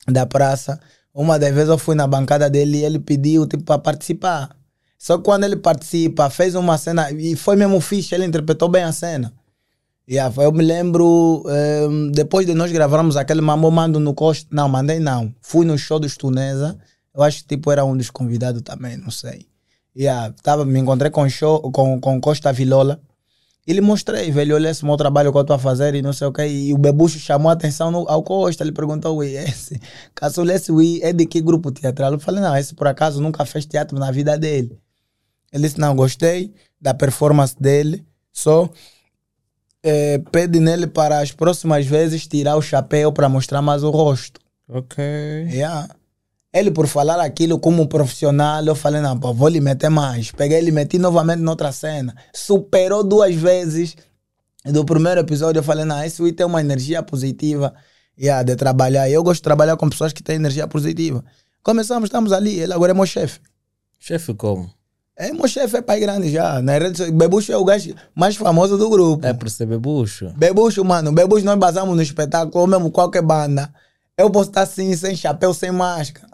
da 0.06 0.24
praça. 0.24 0.80
Uma 1.14 1.38
das 1.38 1.54
vezes 1.54 1.68
eu 1.68 1.78
fui 1.78 1.94
na 1.94 2.06
bancada 2.08 2.50
dele 2.50 2.78
e 2.78 2.84
ele 2.84 2.98
pediu 2.98 3.46
tipo 3.46 3.62
para 3.62 3.78
participar. 3.78 4.50
Só 4.98 5.16
que 5.16 5.22
quando 5.22 5.44
ele 5.44 5.56
participa, 5.56 6.28
fez 6.28 6.54
uma 6.56 6.76
cena 6.76 7.10
e 7.12 7.36
foi 7.36 7.54
mesmo 7.54 7.80
fixe, 7.80 8.14
ele 8.14 8.24
interpretou 8.24 8.68
bem 8.68 8.82
a 8.82 8.90
cena. 8.90 9.32
Yeah, 10.08 10.34
eu 10.42 10.52
me 10.52 10.62
lembro, 10.62 11.44
ehm, 11.48 12.10
depois 12.10 12.46
de 12.46 12.52
nós 12.52 12.70
gravarmos 12.70 13.16
aquele 13.16 13.40
Mambo 13.40 13.70
Mando 13.70 13.98
no 13.98 14.12
Costa, 14.12 14.46
não, 14.50 14.68
mandei 14.68 14.98
não. 14.98 15.34
Fui 15.40 15.64
no 15.64 15.78
show 15.78 15.98
dos 15.98 16.16
Tunesa, 16.16 16.76
eu 17.14 17.22
acho 17.22 17.38
que 17.42 17.48
tipo 17.48 17.70
era 17.70 17.84
um 17.84 17.96
dos 17.96 18.10
convidados 18.10 18.60
também, 18.62 18.96
não 18.96 19.10
sei. 19.10 19.46
Yeah, 19.96 20.34
me 20.66 20.80
encontrei 20.80 21.10
com, 21.10 21.28
show, 21.28 21.60
com, 21.70 22.00
com 22.00 22.20
Costa 22.20 22.52
Vilola. 22.52 23.00
E 23.66 23.72
lhe 23.72 23.80
mostrei, 23.80 24.30
velho, 24.30 24.54
olha 24.56 24.68
esse 24.68 24.84
meu 24.84 24.96
trabalho 24.96 25.32
que 25.32 25.38
eu 25.38 25.40
estou 25.40 25.56
a 25.56 25.58
fazer 25.58 25.94
e 25.94 26.02
não 26.02 26.12
sei 26.12 26.26
o 26.26 26.32
que. 26.32 26.46
E 26.46 26.74
o 26.74 26.78
Bebucho 26.78 27.18
chamou 27.18 27.48
a 27.48 27.54
atenção 27.54 27.90
no, 27.90 28.06
ao 28.08 28.22
Costa, 28.22 28.62
ele 28.62 28.72
perguntou, 28.72 29.16
ui, 29.16 29.34
esse, 29.36 29.80
caçula, 30.14 30.52
esse 30.52 30.70
ui, 30.70 31.00
é 31.02 31.12
de 31.12 31.24
que 31.24 31.40
grupo 31.40 31.72
teatral? 31.72 32.12
Eu 32.12 32.20
falei, 32.20 32.42
não, 32.42 32.54
esse 32.56 32.74
por 32.74 32.86
acaso 32.86 33.22
nunca 33.22 33.46
fez 33.46 33.64
teatro 33.64 33.98
na 33.98 34.10
vida 34.10 34.36
dele. 34.36 34.78
Ele 35.50 35.62
disse, 35.62 35.80
não, 35.80 35.96
gostei 35.96 36.52
da 36.80 36.92
performance 36.92 37.56
dele, 37.58 38.04
só 38.30 38.68
eh, 39.82 40.18
pede 40.32 40.60
nele 40.60 40.86
para 40.86 41.20
as 41.20 41.30
próximas 41.30 41.86
vezes 41.86 42.26
tirar 42.26 42.56
o 42.56 42.62
chapéu 42.62 43.12
para 43.12 43.28
mostrar 43.28 43.62
mais 43.62 43.82
o 43.82 43.90
rosto. 43.90 44.40
Ok. 44.68 45.02
Yeah. 45.50 45.88
Ele, 46.54 46.70
por 46.70 46.86
falar 46.86 47.20
aquilo 47.20 47.58
como 47.58 47.88
profissional, 47.88 48.64
eu 48.64 48.76
falei, 48.76 49.00
não, 49.00 49.18
pô, 49.18 49.34
vou 49.34 49.48
lhe 49.48 49.60
meter 49.60 49.90
mais. 49.90 50.30
Peguei 50.30 50.58
ele 50.58 50.68
e 50.68 50.72
meti 50.72 50.98
novamente 50.98 51.40
noutra 51.40 51.72
cena. 51.72 52.14
Superou 52.32 53.02
duas 53.02 53.34
vezes. 53.34 53.96
Do 54.64 54.84
primeiro 54.84 55.20
episódio, 55.20 55.58
eu 55.58 55.64
falei, 55.64 55.84
não, 55.84 56.00
esse 56.04 56.22
Wii 56.22 56.32
tem 56.32 56.46
uma 56.46 56.60
energia 56.60 57.02
positiva 57.02 57.74
yeah, 58.16 58.40
de 58.44 58.54
trabalhar. 58.54 59.10
Eu 59.10 59.24
gosto 59.24 59.40
de 59.40 59.42
trabalhar 59.42 59.76
com 59.76 59.90
pessoas 59.90 60.12
que 60.12 60.22
têm 60.22 60.36
energia 60.36 60.68
positiva. 60.68 61.24
Começamos, 61.60 62.04
estamos 62.04 62.30
ali. 62.32 62.60
Ele 62.60 62.72
agora 62.72 62.92
é 62.92 62.94
meu 62.94 63.04
chefe. 63.04 63.40
Chefe 63.98 64.32
como? 64.32 64.70
É, 65.16 65.32
meu 65.32 65.48
chefe 65.48 65.76
é 65.76 65.82
pai 65.82 65.98
grande 65.98 66.30
já. 66.30 66.62
Na 66.62 66.78
rede, 66.78 67.10
Bebucho 67.10 67.50
é 67.50 67.56
o 67.56 67.64
gajo 67.64 67.96
mais 68.14 68.36
famoso 68.36 68.78
do 68.78 68.88
grupo. 68.88 69.26
É 69.26 69.32
perceber 69.32 69.78
bucho? 69.78 70.32
Bebucho, 70.36 70.84
mano, 70.84 71.10
Bebucho 71.10 71.44
nós 71.44 71.58
basamos 71.58 71.96
no 71.96 72.02
espetáculo, 72.02 72.60
ou 72.60 72.66
mesmo 72.68 72.92
qualquer 72.92 73.22
banda. 73.22 73.74
Eu 74.16 74.30
posso 74.30 74.50
estar 74.50 74.62
assim, 74.62 74.94
sem 74.96 75.16
chapéu, 75.16 75.52
sem 75.52 75.72
máscara. 75.72 76.33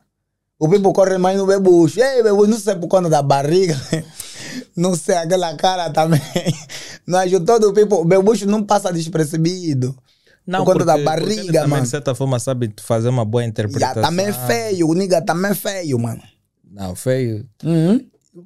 O 0.61 0.69
people 0.69 0.93
corre 0.93 1.17
mais 1.19 1.39
no 1.39 1.47
Bebucho. 1.47 1.99
Ei, 2.01 2.23
Bebucho, 2.23 2.51
não 2.51 2.59
sei 2.59 2.75
por 2.77 2.87
conta 2.87 3.09
da 3.09 3.23
barriga. 3.23 3.81
não 4.77 4.95
sei, 4.95 5.17
aquela 5.17 5.57
cara 5.57 5.89
também. 5.91 6.21
Nós, 7.07 7.33
todo 7.47 7.71
o 7.71 7.73
people, 7.73 7.97
o 7.99 8.05
Bebucho 8.05 8.47
não 8.47 8.63
passa 8.63 8.93
despercebido. 8.93 9.97
Por 10.47 10.65
conta 10.65 10.85
da 10.85 10.93
porque- 10.99 10.99
ele 10.99 11.05
barriga, 11.05 11.53
também, 11.61 11.69
mano. 11.71 11.83
de 11.85 11.89
certa 11.89 12.15
forma, 12.15 12.39
sabe 12.39 12.73
fazer 12.81 13.09
uma 13.09 13.25
boa 13.25 13.43
Já 13.43 13.49
interpretação. 13.49 14.03
também 14.03 14.27
é 14.27 14.33
feio, 14.33 14.89
o 14.89 14.95
nigga 14.95 15.23
também 15.23 15.51
é 15.53 15.55
feio, 15.55 15.99
mano. 15.99 16.21
Não, 16.71 16.95
feio. 16.95 17.47
Uhum. 17.65 18.01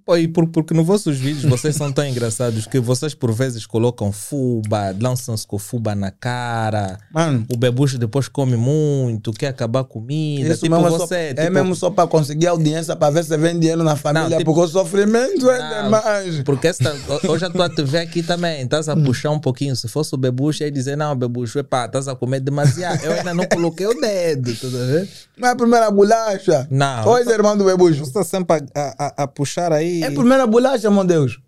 Pô, 0.07 0.17
e 0.17 0.27
por, 0.27 0.49
porque 0.49 0.73
nos 0.73 0.87
vossos 0.87 1.19
vídeos 1.19 1.45
vocês 1.45 1.77
são 1.77 1.93
tão 1.93 2.07
engraçados 2.07 2.67
que 2.67 2.81
vocês 2.81 3.15
por 3.15 3.31
vezes 3.33 3.67
colocam 3.67 4.11
fuba, 4.11 4.97
lançam-se 4.99 5.47
com 5.47 5.59
fuba 5.59 5.95
na 5.95 6.11
cara. 6.11 6.99
Mano, 7.13 7.45
O 7.53 7.57
bebucho 7.57 7.99
depois 7.99 8.27
come 8.27 8.57
muito, 8.57 9.31
quer 9.35 9.49
acabar 9.49 9.85
comida. 9.85 10.49
isso 10.49 10.63
tipo 10.63 10.75
mesmo 10.75 10.89
é 10.89 10.91
só, 10.99 11.07
você. 11.07 11.15
é 11.17 11.35
tipo, 11.35 11.51
mesmo 11.53 11.77
só 11.77 11.91
para 11.91 12.09
conseguir 12.09 12.47
audiência, 12.47 12.97
para 12.97 13.13
ver 13.13 13.25
se 13.25 13.37
vem 13.37 13.59
dinheiro 13.61 13.85
na 13.85 13.95
família, 13.95 14.39
tipo- 14.39 14.55
porque 14.55 14.67
o 14.67 14.69
sofrimento 14.69 15.51
é 15.51 15.59
Não, 15.59 15.85
demais. 15.85 16.43
Porque 16.45 16.69
esta, 16.69 16.97
hoje 17.29 17.45
a 17.45 17.69
te 17.69 17.83
ver 17.83 17.99
aqui 17.99 18.23
também, 18.23 18.63
estás 18.63 18.89
a 18.89 18.97
puxar 18.97 19.33
um 19.33 19.39
pouquinho. 19.39 19.77
Se 19.77 19.87
fosse 19.87 20.15
o 20.15 20.17
bebucho, 20.17 20.63
ia 20.63 20.71
dizer: 20.71 20.97
Não, 20.97 21.15
bebucho, 21.15 21.59
epá, 21.59 21.85
estás 21.85 22.09
a 22.09 22.15
comer 22.17 22.41
demasiado. 22.41 23.05
Eu 23.05 23.13
ainda 23.13 23.35
não 23.35 23.45
coloquei 23.47 23.87
o 23.87 24.01
dedo, 24.01 24.55
tudo 24.57 24.79
a 24.79 24.87
ver? 24.87 25.09
Não 25.37 25.49
é 25.49 25.51
a 25.53 25.57
primeira 25.57 25.91
bolacha. 25.91 26.67
Não. 26.71 27.07
Oi, 27.09 27.29
irmão 27.29 27.55
do 27.57 27.65
Bebucho. 27.65 27.99
Você 27.99 28.05
está 28.19 28.25
sempre 28.25 28.65
a, 28.75 28.95
a, 29.19 29.23
a 29.25 29.27
puxar 29.27 29.74
aí. 29.75 30.03
É 30.03 30.07
a 30.07 30.11
primeira 30.13 30.47
bolacha, 30.47 30.91
meu 30.91 31.05
Deus. 31.05 31.39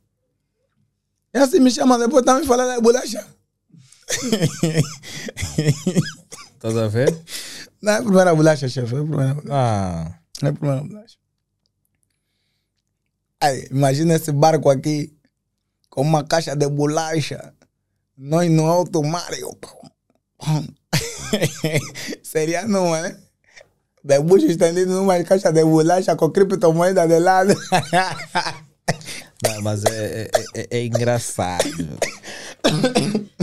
E 1.35 1.39
assim 1.39 1.61
me 1.61 1.71
chama 1.71 1.99
depois 1.99 2.25
também 2.25 2.47
falar 2.47 2.67
da 2.67 2.81
bolacha. 2.81 3.27
Estás 6.55 6.77
a 6.79 6.89
ver? 6.89 7.17
Não 7.83 7.93
é 7.93 7.97
a 7.99 8.03
primeira 8.03 8.35
bolacha, 8.35 8.69
chefe. 8.69 8.95
É 8.95 8.99
a 8.99 9.03
primeira 9.05 9.35
bolacha. 9.35 9.49
Ah. 9.53 10.19
É 10.43 10.49
a 10.49 10.53
primeira 10.53 10.83
bolacha. 10.85 11.17
Aí, 13.41 13.69
imagina 13.71 14.15
esse 14.15 14.33
barco 14.33 14.71
aqui 14.71 15.15
com 15.91 16.01
uma 16.03 16.25
caixa 16.25 16.55
de 16.57 16.69
bolacha. 16.69 17.53
Nós 18.17 18.51
no 18.51 18.65
alto 18.67 19.03
mar. 19.03 19.31
eu- 19.39 19.59
Seria 22.23 22.67
numa, 22.67 23.03
né? 23.03 23.21
Bebucho 24.07 24.47
estendido 24.47 24.93
numa 24.93 25.21
caixa 25.25 25.51
de 25.53 25.65
bolacha 25.65 26.15
com 26.15 26.31
criptomoeda 26.31 27.07
de 27.09 27.19
lado. 27.19 27.53
Não, 29.45 29.63
mas 29.63 29.85
é, 29.85 30.31
é, 30.55 30.61
é- 30.61 30.67
é 30.79 30.85
engraçado. 30.87 31.65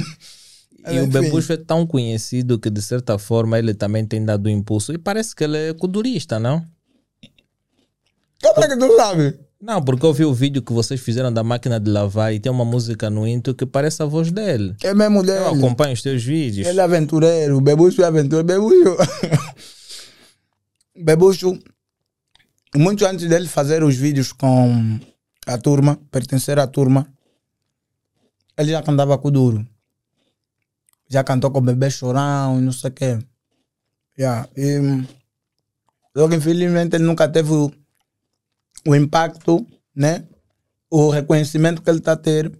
E 0.85 0.99
o. 0.99 1.07
Bebucho 1.07 1.53
é 1.53 1.57
tão 1.57 1.87
conhecido 1.87 2.59
que, 2.59 2.69
de 2.69 2.81
certa 2.81 3.17
forma, 3.17 3.57
ele 3.57 3.73
também 3.73 4.05
tem 4.05 4.23
dado 4.25 4.49
impulso. 4.49 4.91
E 4.91 4.97
parece 4.97 5.33
que 5.33 5.45
ele 5.45 5.57
é 5.69 5.73
culturista, 5.73 6.37
não? 6.41 6.61
Como 8.41 8.65
é 8.65 8.67
que 8.67 8.75
tu 8.77 8.93
sabe? 8.97 9.39
Não, 9.61 9.81
porque 9.81 10.05
eu 10.05 10.11
vi 10.11 10.25
o 10.25 10.33
vídeo 10.33 10.61
que 10.61 10.73
vocês 10.73 10.99
fizeram 10.99 11.31
da 11.31 11.41
máquina 11.41 11.79
de 11.79 11.89
lavar 11.89 12.33
e 12.33 12.39
tem 12.41 12.51
uma 12.51 12.65
música 12.65 13.09
no 13.09 13.25
intro 13.25 13.55
que 13.55 13.65
parece 13.65 14.03
a 14.03 14.05
voz 14.05 14.29
dele. 14.29 14.75
É 14.83 14.93
mesmo 14.93 15.23
dele. 15.23 15.37
Eu 15.45 15.53
acompanho 15.55 15.93
os 15.93 16.01
teus 16.01 16.21
vídeos. 16.21 16.67
Ele 16.67 16.81
é 16.81 16.83
aventureiro, 16.83 17.61
Bebucho 17.61 18.01
é 18.01 18.05
aventureiro. 18.05 18.43
Bebucho. 18.45 18.97
Bebucho, 20.95 21.59
muito 22.75 23.05
antes 23.05 23.27
dele 23.27 23.47
fazer 23.47 23.83
os 23.83 23.95
vídeos 23.95 24.31
com 24.31 24.99
a 25.45 25.57
turma, 25.57 25.99
pertencer 26.11 26.59
à 26.59 26.67
turma, 26.67 27.07
ele 28.57 28.71
já 28.71 28.81
cantava 28.81 29.17
com 29.17 29.31
duro. 29.31 29.67
Já 31.09 31.23
cantou 31.23 31.51
com 31.51 31.59
o 31.59 31.61
bebê 31.61 31.89
chorão 31.89 32.59
e 32.59 32.61
não 32.61 32.71
sei 32.71 32.89
o 32.89 32.93
quê. 32.93 33.19
Yeah. 34.17 34.47
E, 34.55 34.79
que 36.13 36.35
infelizmente 36.35 36.95
ele 36.95 37.03
nunca 37.03 37.27
teve 37.27 37.51
o, 37.51 37.71
o 38.87 38.95
impacto, 38.95 39.65
né? 39.95 40.27
O 40.89 41.09
reconhecimento 41.09 41.81
que 41.81 41.89
ele 41.89 41.99
está 41.99 42.11
a 42.11 42.17
ter 42.17 42.51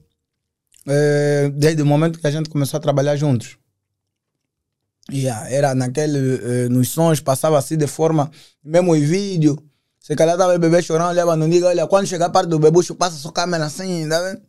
eh, 0.87 1.51
desde 1.55 1.81
o 1.81 1.85
momento 1.85 2.19
que 2.19 2.27
a 2.27 2.31
gente 2.31 2.49
começou 2.49 2.77
a 2.77 2.81
trabalhar 2.81 3.15
juntos. 3.15 3.57
Yeah, 5.11 5.49
era 5.49 5.75
naquele, 5.75 6.35
eh, 6.35 6.69
nos 6.69 6.89
sons, 6.89 7.19
passava 7.19 7.57
assim 7.57 7.77
de 7.77 7.87
forma, 7.87 8.31
mesmo 8.63 8.95
em 8.95 9.01
vídeo. 9.01 9.61
Se 9.99 10.15
calhar 10.15 10.37
tava 10.37 10.55
o 10.55 10.59
bebê 10.59 10.81
chorando, 10.81 11.09
olhava 11.09 11.35
no 11.35 11.49
diga, 11.49 11.67
olha, 11.67 11.87
quando 11.87 12.07
chegar 12.07 12.29
perto 12.29 12.49
do 12.49 12.59
bebucho, 12.59 12.95
passa 12.95 13.17
sua 13.17 13.31
câmera 13.31 13.65
assim, 13.65 14.07
tá 14.07 14.21
vendo? 14.21 14.41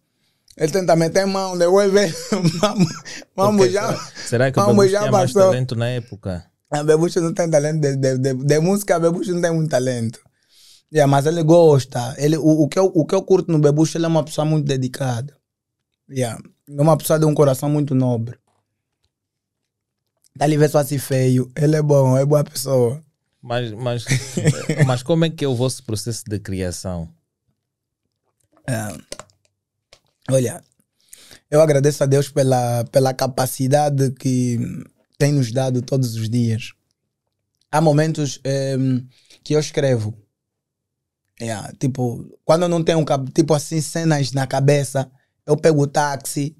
Ele 0.56 0.72
tenta 0.72 0.94
meter 0.94 1.26
mão, 1.26 1.58
depois 1.58 1.90
vê, 1.92 2.06
vamos, 2.60 2.92
vamos 3.34 3.72
já. 3.72 3.96
será, 4.26 4.52
que 4.52 4.60
o 4.60 4.64
vamos 4.64 4.90
já 4.90 5.00
tinha 5.00 5.10
mais 5.12 5.32
passou. 5.32 5.50
talento 5.50 5.74
na 5.74 5.88
época? 5.88 6.44
A 6.70 6.82
Bebucho 6.82 7.20
não 7.20 7.34
tem 7.34 7.50
talento 7.50 7.80
de, 7.80 7.96
de, 7.96 8.18
de, 8.18 8.34
de 8.34 8.60
música, 8.60 8.98
Bebucho 8.98 9.32
não 9.32 9.40
tem 9.40 9.52
muito 9.52 9.70
talento. 9.70 10.20
Yeah, 10.92 11.10
mas 11.10 11.26
ele 11.26 11.42
gosta. 11.42 12.14
Ele, 12.18 12.36
o, 12.36 12.62
o, 12.62 12.68
que 12.68 12.78
eu, 12.78 12.90
o 12.94 13.04
que 13.04 13.14
eu 13.14 13.22
curto 13.22 13.50
no 13.50 13.58
Bebucho, 13.58 13.96
ele 13.98 14.04
é 14.04 14.08
uma 14.08 14.24
pessoa 14.24 14.44
muito 14.44 14.66
dedicada. 14.66 15.34
Yeah. 16.08 16.40
É 16.68 16.80
uma 16.80 16.96
pessoa 16.96 17.18
de 17.18 17.24
um 17.24 17.34
coração 17.34 17.68
muito 17.68 17.94
nobre. 17.94 18.38
Tá 20.38 20.44
ali 20.44 20.56
vê 20.56 20.68
só 20.68 20.78
assim 20.78 20.98
feio. 20.98 21.50
Ele 21.56 21.76
é 21.76 21.82
bom, 21.82 22.16
é 22.18 22.24
boa 22.24 22.42
pessoa. 22.42 23.02
Mas, 23.40 23.72
mas, 23.72 24.04
mas 24.86 25.02
como 25.02 25.24
é 25.24 25.30
que 25.30 25.44
é 25.44 25.48
o 25.48 25.54
vosso 25.54 25.84
processo 25.84 26.24
de 26.26 26.38
criação? 26.38 27.08
É. 28.66 28.88
Olha, 30.30 30.62
eu 31.50 31.60
agradeço 31.60 32.02
a 32.02 32.06
Deus 32.06 32.28
pela, 32.28 32.84
pela 32.84 33.12
capacidade 33.12 34.10
que 34.12 34.58
tem 35.18 35.32
nos 35.32 35.52
dado 35.52 35.82
todos 35.82 36.14
os 36.14 36.28
dias. 36.28 36.72
Há 37.70 37.80
momentos 37.80 38.40
em, 38.44 39.06
que 39.42 39.54
eu 39.54 39.60
escrevo. 39.60 40.16
Yeah, 41.40 41.72
tipo, 41.78 42.38
quando 42.44 42.62
eu 42.62 42.68
não 42.68 42.82
tenho 42.82 43.04
tipo 43.34 43.54
assim 43.54 43.80
cenas 43.80 44.32
na 44.32 44.46
cabeça, 44.46 45.10
eu 45.44 45.56
pego 45.56 45.82
o 45.82 45.86
táxi, 45.86 46.56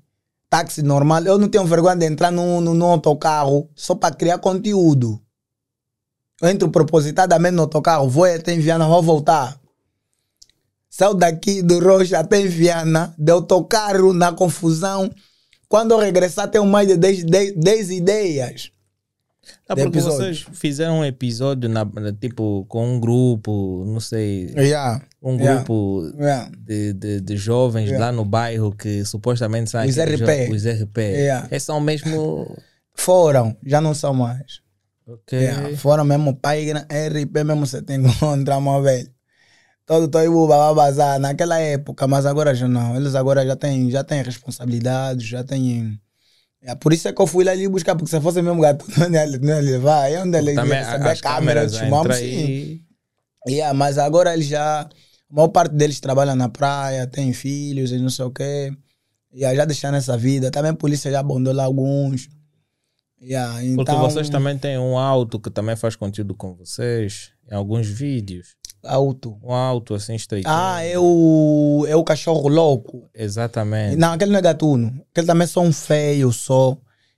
táxi 0.55 0.83
normal. 0.83 1.25
Eu 1.25 1.37
não 1.37 1.49
tenho 1.49 1.65
vergonha 1.65 1.97
de 1.97 2.07
entrar 2.07 2.31
num, 2.31 2.61
num, 2.61 2.85
autocarro 2.85 3.69
só 3.75 3.93
para 3.97 4.15
criar 4.15 4.39
conteúdo. 4.39 5.21
Eu 6.41 6.49
entro 6.49 6.71
propositadamente 6.71 7.57
no 7.57 7.63
autocarro, 7.63 8.09
vou 8.09 8.25
até 8.25 8.53
em 8.55 8.61
Viana, 8.61 8.87
vou 8.87 9.03
voltar. 9.03 9.59
Saio 10.89 11.15
daqui 11.15 11.61
do 11.61 11.81
Rocha 11.81 12.21
até 12.21 12.41
em 12.41 12.47
Viana, 12.47 13.13
de 13.19 13.33
autocarro 13.33 14.13
na 14.13 14.31
confusão. 14.33 15.11
Quando 15.69 15.91
eu 15.91 15.99
regressar, 15.99 16.49
tenho 16.49 16.67
mais 16.67 16.87
de 16.87 16.97
10, 16.97 17.25
10, 17.25 17.57
10 17.57 17.91
ideias. 17.91 18.71
Ah, 19.69 19.75
porque 19.75 20.01
vocês 20.01 20.47
fizeram 20.53 21.01
um 21.01 21.05
episódio 21.05 21.69
na, 21.69 21.87
tipo 22.21 22.65
com 22.69 22.95
um 22.95 23.01
grupo, 23.01 23.85
não 23.87 24.01
sei, 24.01 24.53
Yeah, 24.57 25.03
um 25.23 25.37
grupo 25.37 26.13
yeah. 26.19 26.51
de, 26.59 26.93
de, 26.93 27.21
de 27.21 27.37
jovens 27.37 27.89
Yeah. 27.89 28.07
lá 28.07 28.13
no 28.13 28.25
bairro 28.25 28.73
que 28.73 29.05
supostamente 29.05 29.71
são 29.71 29.85
Os 29.85 29.97
RP. 29.97 30.51
Os 30.53 30.67
RP. 30.67 30.99
Esses 31.51 31.63
são 31.65 31.81
mesmo. 31.81 32.57
Foram, 32.95 33.57
já 33.65 33.81
não 33.81 33.95
são 33.95 34.15
mais. 34.15 34.63
Ok. 35.07 35.39
Yeah, 35.39 35.77
Foram 35.77 36.05
mesmo 36.05 36.35
página 36.35 36.87
RP 36.91 37.45
mesmo 37.45 37.67
você 37.67 37.83
tem 37.83 37.99
encontra, 38.05 38.61
meu 38.61 38.83
velho. 38.83 39.09
Todo 39.87 40.09
todo 40.09 40.33
mundo 40.33 40.49
vai 40.49 40.75
bazar 40.75 41.19
naquela 41.19 41.59
época, 41.59 42.07
mas 42.07 42.25
agora 42.25 42.55
já 42.55 42.67
não. 42.67 42.97
Eles 42.97 43.15
agora 43.15 43.45
já 43.47 43.55
têm, 43.55 43.91
já 43.91 44.03
têm 44.03 44.23
responsabilidade, 44.23 45.27
já 45.27 45.45
têm. 45.45 46.01
É, 46.67 46.75
por 46.75 46.93
isso 46.95 47.07
é 47.09 47.13
que 47.13 47.21
eu 47.21 47.27
fui 47.27 47.45
lá 47.45 47.53
ali 47.53 47.69
buscar, 47.69 47.95
porque 47.95 48.11
se 48.11 48.19
fosse 48.21 48.41
mesmo 48.41 48.61
gato, 48.61 48.87
não 48.99 49.11
ia, 49.11 49.27
não 49.39 49.49
ia 49.55 49.61
levar. 49.61 50.11
É 50.11 50.21
onde 50.23 50.37
ele 50.39 50.55
Também 50.55 50.79
ia 50.79 50.89
a- 50.89 51.15
chamamos 51.69 52.07
entram 52.07 52.15
sim. 52.17 52.25
aí. 52.25 52.81
Yeah, 53.47 53.75
mas 53.75 53.99
agora 53.99 54.33
eles 54.33 54.47
já. 54.47 54.81
A 54.83 54.89
maior 55.35 55.49
parte 55.49 55.75
deles 55.75 56.01
trabalha 56.01 56.35
na 56.35 56.49
praia, 56.49 57.07
tem 57.07 57.33
filhos 57.35 57.93
e 57.93 57.99
não 57.99 58.09
sei 58.09 58.25
o 58.25 58.31
quê. 58.31 58.73
Yeah, 59.35 59.55
já 59.57 59.65
deixaram 59.67 59.99
essa 59.99 60.17
vida. 60.17 60.51
Também 60.51 60.71
a 60.71 60.75
polícia 60.75 61.11
já 61.11 61.21
abandou 61.21 61.53
lá 61.53 61.65
alguns. 61.65 62.29
Yeah, 63.21 63.63
então, 63.63 63.85
Porque 63.85 63.95
vocês 64.01 64.29
também 64.31 64.57
têm 64.59 64.79
um 64.79 64.97
auto 64.99 65.39
que 65.41 65.51
também 65.51 65.77
faz 65.77 65.97
conteúdo 65.97 66.35
com 66.35 66.55
vocês, 66.55 67.31
em 67.51 67.55
alguns 67.55 67.87
vídeos. 67.89 68.55
Auto. 68.85 69.37
Um 69.43 69.53
auto 69.53 69.95
assim 69.95 70.15
estreito. 70.15 70.49
Ah, 70.49 70.83
é 70.83 70.99
o, 70.99 71.85
é 71.89 71.97
o 71.97 72.05
cachorro 72.05 72.49
louco. 72.49 73.09
Exatamente. 73.15 73.97
Não, 73.97 74.13
aquele 74.13 74.33
não 74.33 74.39
é 74.39 74.43
gatuno. 74.43 74.93
Aquele 75.11 75.27
também 75.27 75.45
é 75.45 75.49
só 75.49 75.61
um 75.61 75.73
feio 75.73 76.33
só. 76.33 76.77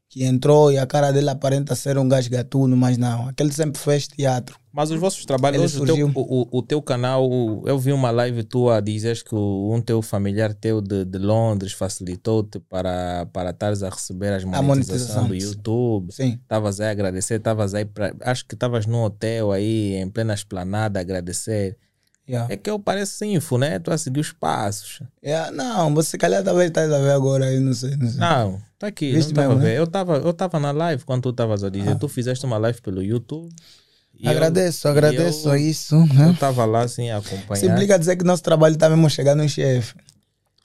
Que 0.09 0.25
entrou 0.25 0.71
e 0.71 0.79
a 0.79 0.87
cara 0.87 1.11
dele 1.13 1.29
aparenta 1.29 1.75
ser 1.75 1.99
um 1.99 2.09
gajo 2.09 2.31
gatuno, 2.31 2.77
mas 2.77 2.97
não. 2.97 3.29
Aquele 3.29 3.53
sempre 3.53 3.81
fez 3.81 4.07
teatro. 4.07 4.57
Mas 4.73 4.91
os 4.91 5.01
vossos 5.01 5.25
trabalhos, 5.25 5.57
Ele 5.57 5.65
hoje 5.83 5.93
o 5.93 5.95
teu, 5.97 6.13
o, 6.15 6.59
o- 6.59 6.63
teu 6.63 6.81
canal, 6.81 7.29
eu 7.67 7.79
vi 7.79 7.93
uma 7.93 8.11
live 8.11 8.45
tua 8.45 8.81
dizes 8.81 9.23
que 9.23 9.35
um 9.35 9.81
teu 9.85 10.01
familiar 10.03 10.55
teu 10.55 10.81
de, 10.81 11.05
de 11.05 11.19
Londres 11.19 11.73
facilitou-te 11.73 12.61
para, 12.61 13.27
para 13.33 13.51
estares 13.51 13.83
a 13.83 13.89
receber 13.91 14.33
as 14.33 14.45
monetização, 14.45 15.25
monetização. 15.25 15.29
do 15.29 15.35
YouTube. 15.35 16.13
Sim. 16.13 16.39
Estavas 16.41 16.79
aí 16.81 16.89
a 16.89 16.91
agradecer, 16.93 17.35
estavas 17.37 17.75
aí 17.75 17.85
para. 17.85 18.15
Acho 18.21 18.47
que 18.47 18.55
estavas 18.55 18.87
num 18.87 19.03
hotel 19.03 19.51
aí, 19.51 19.95
em 19.97 20.09
plena 20.09 20.35
esplanada, 20.35 21.01
a 21.01 21.03
agradecer. 21.03 21.77
Yeah. 22.29 22.53
É 22.53 22.57
que 22.57 22.69
eu 22.69 22.79
pareço 22.79 23.25
info, 23.25 23.57
né? 23.57 23.79
Tu 23.79 23.91
a 23.91 23.99
seguir 23.99 24.21
os 24.21 24.33
passos. 24.33 25.01
Yeah, 25.25 25.51
não, 25.53 25.95
você 25.95 26.19
calhar 26.19 26.43
talvez 26.45 26.69
estás 26.69 26.93
a 26.93 26.99
ver 26.99 27.11
agora 27.13 27.47
aí, 27.47 27.59
não 27.61 27.73
sei. 27.73 27.97
Não 27.97 28.09
sei. 28.09 28.19
Não, 28.21 28.61
tá 28.79 28.87
aqui, 28.89 29.13
Viste 29.13 29.33
não 29.35 29.49
mesmo, 29.49 29.63
né? 29.63 29.79
Eu 29.79 29.85
estava 29.85 30.17
eu 30.19 30.33
tava 30.33 30.59
na 30.61 30.71
live 30.73 31.05
quando 31.05 31.23
tu 31.23 31.31
estavas 31.31 31.63
a 31.65 31.71
dizer. 31.71 31.97
Tu 31.99 32.09
fizeste 32.09 32.45
uma 32.47 32.59
live 32.59 32.81
pelo 32.81 33.03
YouTube. 33.03 33.53
e 34.19 34.25
eu- 34.27 34.31
agradeço, 34.33 34.89
agradeço 34.89 35.49
eu- 35.51 35.57
isso. 35.57 35.95
Eu 35.95 36.07
Né? 36.07 36.31
estava 36.33 36.65
lá 36.65 36.83
assim 36.85 37.11
a 37.11 37.19
acompanhar. 37.19 37.61
Se 37.61 37.67
implica 37.67 37.99
dizer 37.99 38.17
que 38.17 38.25
nosso 38.25 38.43
trabalho 38.43 38.75
está 38.75 38.89
mesmo 38.89 39.09
chegando 39.11 39.43
no 39.43 39.49
chefe. 39.49 39.95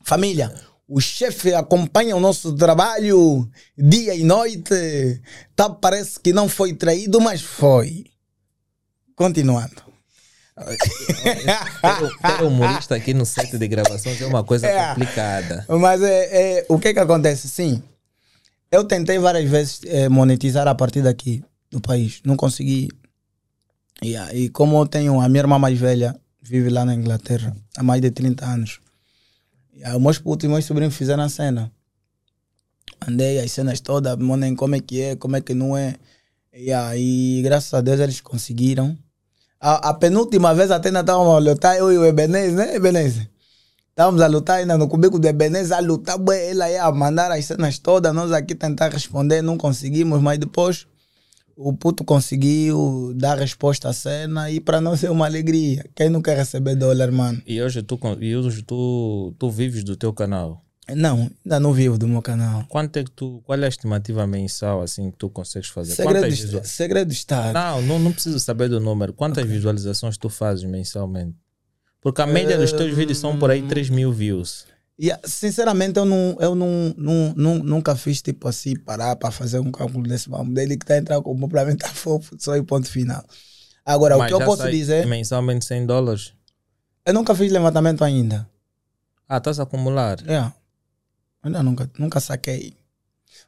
Família, 0.04 0.54
O 0.94 1.00
chefe 1.00 1.54
acompanha 1.54 2.18
o 2.18 2.20
nosso 2.20 2.54
trabalho 2.54 3.50
dia 3.78 4.14
e 4.14 4.26
noite. 4.26 5.22
Tá, 5.56 5.70
parece 5.70 6.20
que 6.20 6.34
não 6.34 6.50
foi 6.50 6.74
traído, 6.74 7.22
mas 7.22 7.42
foi. 7.42 8.06
Continuando. 9.16 9.82
ter, 12.22 12.44
humorista 12.44 12.96
aqui 12.96 13.14
no 13.14 13.26
set 13.26 13.58
de 13.58 13.68
gravações 13.70 14.22
é 14.22 14.26
uma 14.26 14.44
coisa 14.44 14.68
É. 14.68 14.90
complicada. 14.90 15.66
Mas 15.70 16.02
é, 16.02 16.60
é, 16.60 16.66
o 16.68 16.78
que 16.78 16.94
que 16.94 17.00
acontece? 17.00 17.48
Sim, 17.48 17.82
eu 18.72 18.86
tentei 18.86 19.20
várias 19.20 19.50
vezes 19.50 19.82
eh, 19.86 20.08
monetizar 20.08 20.68
a 20.68 20.74
partir 20.74 21.02
daqui 21.02 21.44
do 21.70 21.82
país. 21.82 22.22
Não 22.24 22.38
consegui. 22.38 22.90
E, 24.02 24.16
aí, 24.16 24.50
como 24.50 24.80
eu 24.80 24.86
tenho 24.86 25.20
a 25.20 25.28
minha 25.28 25.42
irmã 25.42 25.60
mais 25.60 25.78
velha, 25.78 26.16
vive 26.42 26.70
lá 26.70 26.86
na 26.86 26.96
Inglaterra 26.96 27.56
há 27.78 27.84
mais 27.84 28.02
de 28.02 28.10
30 28.10 28.46
anos. 28.46 28.80
E 29.74 29.88
os 29.88 30.02
meus 30.02 30.18
putos 30.18 30.46
e 30.46 30.48
meus 30.48 30.66
sobrinhos 30.66 30.96
fizeram 30.96 31.24
a 31.24 31.30
cena. 31.30 31.72
Andei 33.08 33.40
as 33.40 33.52
cenas 33.52 33.80
todas, 33.80 34.16
mandem 34.18 34.56
como 34.56 34.76
é 34.76 34.80
que 34.80 35.02
é, 35.02 35.16
como 35.16 35.36
é 35.36 35.42
que 35.42 35.54
não 35.54 35.76
é. 35.76 35.96
E 36.54 36.72
aí, 36.72 37.42
graças 37.44 37.74
a 37.74 37.82
Deus, 37.82 38.00
eles 38.00 38.22
conseguiram. 38.22 38.98
A, 39.60 39.90
a 39.90 39.94
penúltima 39.94 40.54
vez 40.54 40.72
até 40.72 40.90
ainda 40.90 41.02
estávamos 41.02 41.46
eu 41.78 41.92
e 41.92 41.98
o 41.98 42.06
Ebenezer, 42.06 42.54
né, 42.54 42.76
Ebenezer? 42.76 43.31
Estávamos 44.02 44.24
a 44.24 44.28
lutar 44.28 44.58
ainda 44.58 44.80
no 44.80 44.88
cubículo 44.88 45.20
do 45.20 45.28
Ebenezer, 45.28 45.78
a 45.78 45.80
lutar, 45.80 46.18
ele 46.34 46.72
ia 46.72 46.92
mandar 46.92 47.32
as 47.32 47.46
cenas 47.46 47.78
todas, 47.78 48.12
nós 48.16 48.32
aqui 48.32 48.56
tentar 48.56 48.90
responder, 48.90 49.44
não 49.44 49.60
conseguimos, 49.60 50.20
mas 50.20 50.40
depois 50.40 50.88
o 51.56 51.72
puto 51.72 52.04
conseguiu 52.04 53.14
dar 53.16 53.38
resposta 53.38 53.90
à 53.90 53.94
cena 53.94 54.50
e 54.50 54.60
para 54.60 54.82
nós 54.82 55.04
é 55.04 55.12
uma 55.12 55.28
alegria. 55.28 55.86
Quem 55.96 56.10
não 56.10 56.20
quer 56.20 56.36
receber 56.36 56.76
dólar, 56.76 57.12
mano? 57.12 57.44
E 57.46 57.62
hoje 57.62 57.84
tu, 57.84 58.00
e 58.20 58.36
hoje 58.36 58.64
tu, 58.64 59.36
tu 59.38 59.52
vives 59.52 59.84
do 59.84 59.96
teu 59.96 60.12
canal. 60.12 60.66
Não, 60.90 61.30
ainda 61.46 61.60
não 61.60 61.72
vivo 61.72 61.96
do 61.96 62.08
meu 62.08 62.24
canal. 62.24 62.66
Quanto 62.70 62.98
é 62.98 63.04
que 63.04 63.12
tu, 63.12 63.40
qual 63.46 63.60
é 63.60 63.66
a 63.66 63.70
estimativa 63.70 64.26
mensal 64.26 64.82
assim 64.82 65.12
que 65.12 65.18
tu 65.18 65.30
consegues 65.30 65.70
fazer? 65.70 65.96
Quantas 65.98 66.22
Segredo, 66.24 66.42
visual- 66.42 66.64
segredo 66.64 67.12
Estado. 67.12 67.54
Não, 67.54 67.82
não, 67.84 68.00
não 68.00 68.12
preciso 68.12 68.40
saber 68.40 68.68
do 68.68 68.80
número. 68.80 69.14
Quantas 69.14 69.46
visualizações 69.46 70.18
tu 70.18 70.28
fazes 70.28 70.64
mensalmente? 70.64 71.36
Porque 72.02 72.22
a 72.22 72.26
média 72.28 72.58
dos 72.58 72.72
teus 72.72 72.94
vídeos 72.96 73.20
são 73.20 73.38
por 73.38 73.52
aí 73.52 73.62
3 73.62 73.90
mil 73.90 74.12
views. 74.12 74.66
E, 74.98 75.10
sinceramente, 75.24 75.98
eu, 75.98 76.06
não, 76.06 76.38
eu 76.40 76.54
não, 76.56 76.94
não, 76.98 77.34
não- 77.36 77.64
nunca 77.64 77.96
fiz 77.96 78.22
tipo 78.22 78.48
assim, 78.48 78.76
parar 78.76 79.16
para 79.16 79.32
fazer 79.32 79.60
um 79.60 79.72
cálculo 79.72 80.08
desse 80.08 80.30
vamos 80.30 80.54
dele 80.54 80.78
que 80.78 80.84
está 80.84 80.98
entrando 80.98 81.24
como 81.24 81.48
para 81.48 81.66
mim 81.66 81.76
tá 81.76 81.88
fofo, 81.90 82.36
só 82.40 82.56
e 82.56 82.62
ponto 82.62 82.88
final. 82.90 83.24
Agora, 83.86 84.16
o 84.16 84.20
Mas 84.20 84.28
que 84.28 84.34
eu 84.34 84.46
posso 84.46 84.70
dizer, 84.70 85.08
Mensalmente 85.08 85.66
100 85.66 85.86
dólares. 85.88 86.34
eu 87.06 87.14
nunca 87.14 87.34
fiz 87.34 87.52
levantamento 87.52 88.04
ainda. 88.04 88.48
Ah, 89.28 89.38
estás 89.38 89.60
a 89.60 89.64
acumular. 89.64 90.20
É. 90.28 90.52
Ainda 91.42 91.64
nunca, 91.64 91.90
nunca 91.98 92.20
saquei. 92.20 92.76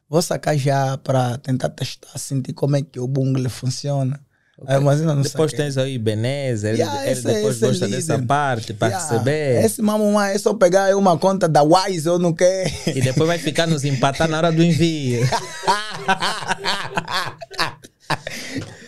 Vou 0.08 0.22
sacar 0.22 0.56
já 0.56 0.96
para 0.98 1.38
tentar 1.38 1.68
testar, 1.68 2.18
sentir 2.18 2.52
como 2.52 2.74
é 2.76 2.82
que 2.82 2.98
o 2.98 3.06
bungle 3.06 3.48
funciona. 3.48 4.20
Aí, 4.66 4.78
mas 4.80 5.00
ainda 5.00 5.14
não 5.14 5.22
Depois 5.22 5.52
tens 5.52 5.76
aí 5.76 5.98
Beneza, 5.98 6.68
ele, 6.68 6.78
Yeah, 6.78 7.10
ele 7.10 7.20
depois 7.20 7.60
é 7.62 7.66
gosta 7.66 7.88
dessa 7.88 8.14
líder. 8.14 8.26
parte 8.26 8.72
para 8.72 8.88
Yeah, 8.88 9.10
receber. 9.10 9.64
Esse 9.64 9.82
mamãe 9.82 10.30
é 10.32 10.38
só 10.38 10.54
pegar 10.54 10.96
uma 10.96 11.18
conta 11.18 11.48
da 11.48 11.62
Wise 11.62 12.08
ou 12.08 12.18
não 12.20 12.32
quer. 12.32 12.72
E 12.88 13.00
depois 13.00 13.26
vai 13.26 13.38
ficar 13.38 13.66
nos 13.66 13.84
empatar 13.84 14.28
na 14.28 14.36
hora 14.36 14.52
do 14.52 14.62
envio. 14.62 15.20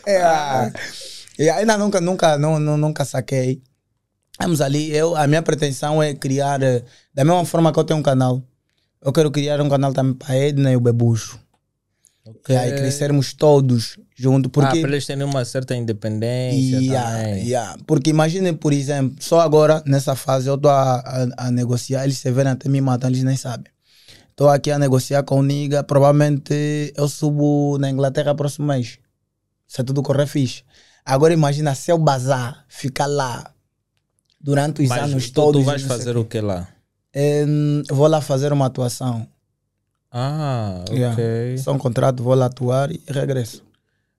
É, 0.09 0.23
e 1.37 1.49
ainda 1.51 1.77
nunca, 1.77 2.01
nunca, 2.01 2.39
não, 2.39 2.61
não, 2.61 2.77
nunca 2.77 3.05
saquei. 3.05 3.61
Vamos 4.41 4.61
ali, 4.61 4.95
eu, 4.95 5.17
a 5.17 5.27
minha 5.27 5.43
pretensão 5.43 6.01
é 6.03 6.15
criar, 6.15 6.63
eh, 6.63 6.83
da 7.13 7.25
mesma 7.25 7.45
forma 7.45 7.73
que 7.73 7.79
eu 7.79 7.85
tenho 7.85 7.99
um 7.99 8.03
canal, 8.03 8.41
eu 9.03 9.13
quero 9.13 9.31
criar 9.33 9.61
um 9.61 9.69
canal 9.69 9.93
também 9.93 10.15
para 10.15 10.33
a 10.35 10.37
Edna 10.37 10.71
e 10.71 10.77
o 10.77 10.81
Bebucho. 10.81 11.41
E 12.49 12.55
aí 12.55 12.71
crescermos 12.77 13.33
todos 13.33 13.99
juntos, 14.19 14.49
Ah, 14.49 14.53
porque... 14.53 14.81
para 14.81 14.91
eles 14.91 15.05
terem 15.07 15.23
uma 15.25 15.45
certa 15.45 15.77
independência 15.77 16.81
Yeah, 16.81 17.11
também. 17.19 17.47
yeah. 17.47 17.77
Porque 17.87 18.11
imaginem, 18.11 18.55
por 18.55 18.73
exemplo, 18.73 19.17
só 19.21 19.41
agora, 19.41 19.83
nessa 19.87 20.17
fase, 20.17 20.49
eu 20.49 20.55
estou 20.55 20.71
a, 20.71 20.97
a, 21.01 21.47
a 21.47 21.51
negociar, 21.51 22.05
eles 22.05 22.17
se 22.19 22.31
verem 22.33 22.53
até 22.53 22.69
me 22.69 22.81
matam, 22.81 23.11
eles 23.11 23.23
nem 23.23 23.37
sabem. 23.37 23.71
Estou 24.31 24.49
aqui 24.49 24.71
a 24.71 24.79
negociar 24.79 25.23
com 25.23 25.39
o 25.41 25.43
Niga, 25.43 25.83
provavelmente 25.85 26.93
eu 26.97 27.09
subo 27.09 27.77
na 27.79 27.91
Inglaterra 27.91 28.35
próximo 28.35 28.67
mês. 28.67 28.99
Se 29.67 29.83
tudo 29.85 30.03
correr 30.03 30.27
fixe. 30.27 30.63
Agora 31.05 31.33
imagina 31.33 31.75
se 31.75 31.91
eu 31.93 31.99
bazar, 31.99 32.65
ficar 32.69 33.07
lá 33.07 33.51
durante 34.41 34.83
os 34.83 34.89
Mas 34.89 35.03
anos 35.05 35.31
tu, 35.31 35.35
todos. 35.35 35.61
tu 35.63 35.65
vais 35.65 35.83
fazer 35.83 36.17
o 36.17 36.25
que 36.25 36.41
lá? 36.41 36.69
Vou 37.91 38.07
lá 38.07 38.21
fazer 38.21 38.53
uma 38.53 38.67
atuação. 38.67 39.27
Ah, 40.13 40.85
ok. 40.89 40.97
Yeah. 40.97 41.59
Só 41.63 41.73
um 41.73 41.79
contrato, 41.79 42.23
vou 42.23 42.35
lá 42.35 42.47
atuar 42.47 42.91
e 42.91 43.01
regresso. 43.09 43.63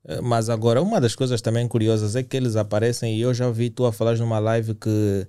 Eh, 0.08 0.22
Mas 0.22 0.50
agora, 0.50 0.82
uma 0.82 1.00
das 1.02 1.16
coisas 1.16 1.42
também 1.42 1.68
curiosas 1.68 2.16
é 2.16 2.24
que 2.24 2.36
eles 2.38 2.56
aparecem 2.56 3.16
e 3.18 3.22
eu 3.22 3.34
já 3.34 3.50
vi 3.52 3.70
tu 3.70 3.86
a 3.86 3.92
falar 3.94 4.18
numa 4.18 4.40
live 4.40 4.74
que 4.76 5.28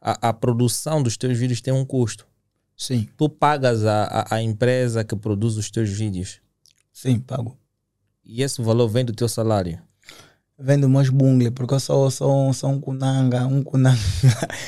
a, 0.00 0.28
a 0.28 0.32
produção 0.32 1.02
dos 1.02 1.16
teus 1.16 1.36
vídeos 1.36 1.60
tem 1.60 1.74
um 1.74 1.84
custo. 1.84 2.26
Sim, 2.76 3.06
Tu 3.18 3.28
pagas 3.28 3.84
a, 3.84 4.04
a, 4.04 4.34
a 4.36 4.42
empresa 4.42 5.04
que 5.04 5.14
produz 5.14 5.56
os 5.58 5.70
teus 5.70 5.90
vídeos 5.90 6.40
sim, 6.90 7.18
pago. 7.18 7.54
e 8.24 8.42
esse 8.42 8.62
valor 8.62 8.88
vem 8.88 9.04
do 9.04 9.12
teu 9.12 9.28
salário. 9.28 9.78
Vendo 10.62 10.88
meus 10.90 11.08
bungle, 11.10 11.50
porque 11.50 11.72
eu 11.74 11.80
sou, 11.80 12.10
sou, 12.10 12.52
sou 12.54 12.70
um 12.70 12.80
kunanga, 12.80 13.46
um 13.46 13.62
kunanga. 13.62 13.98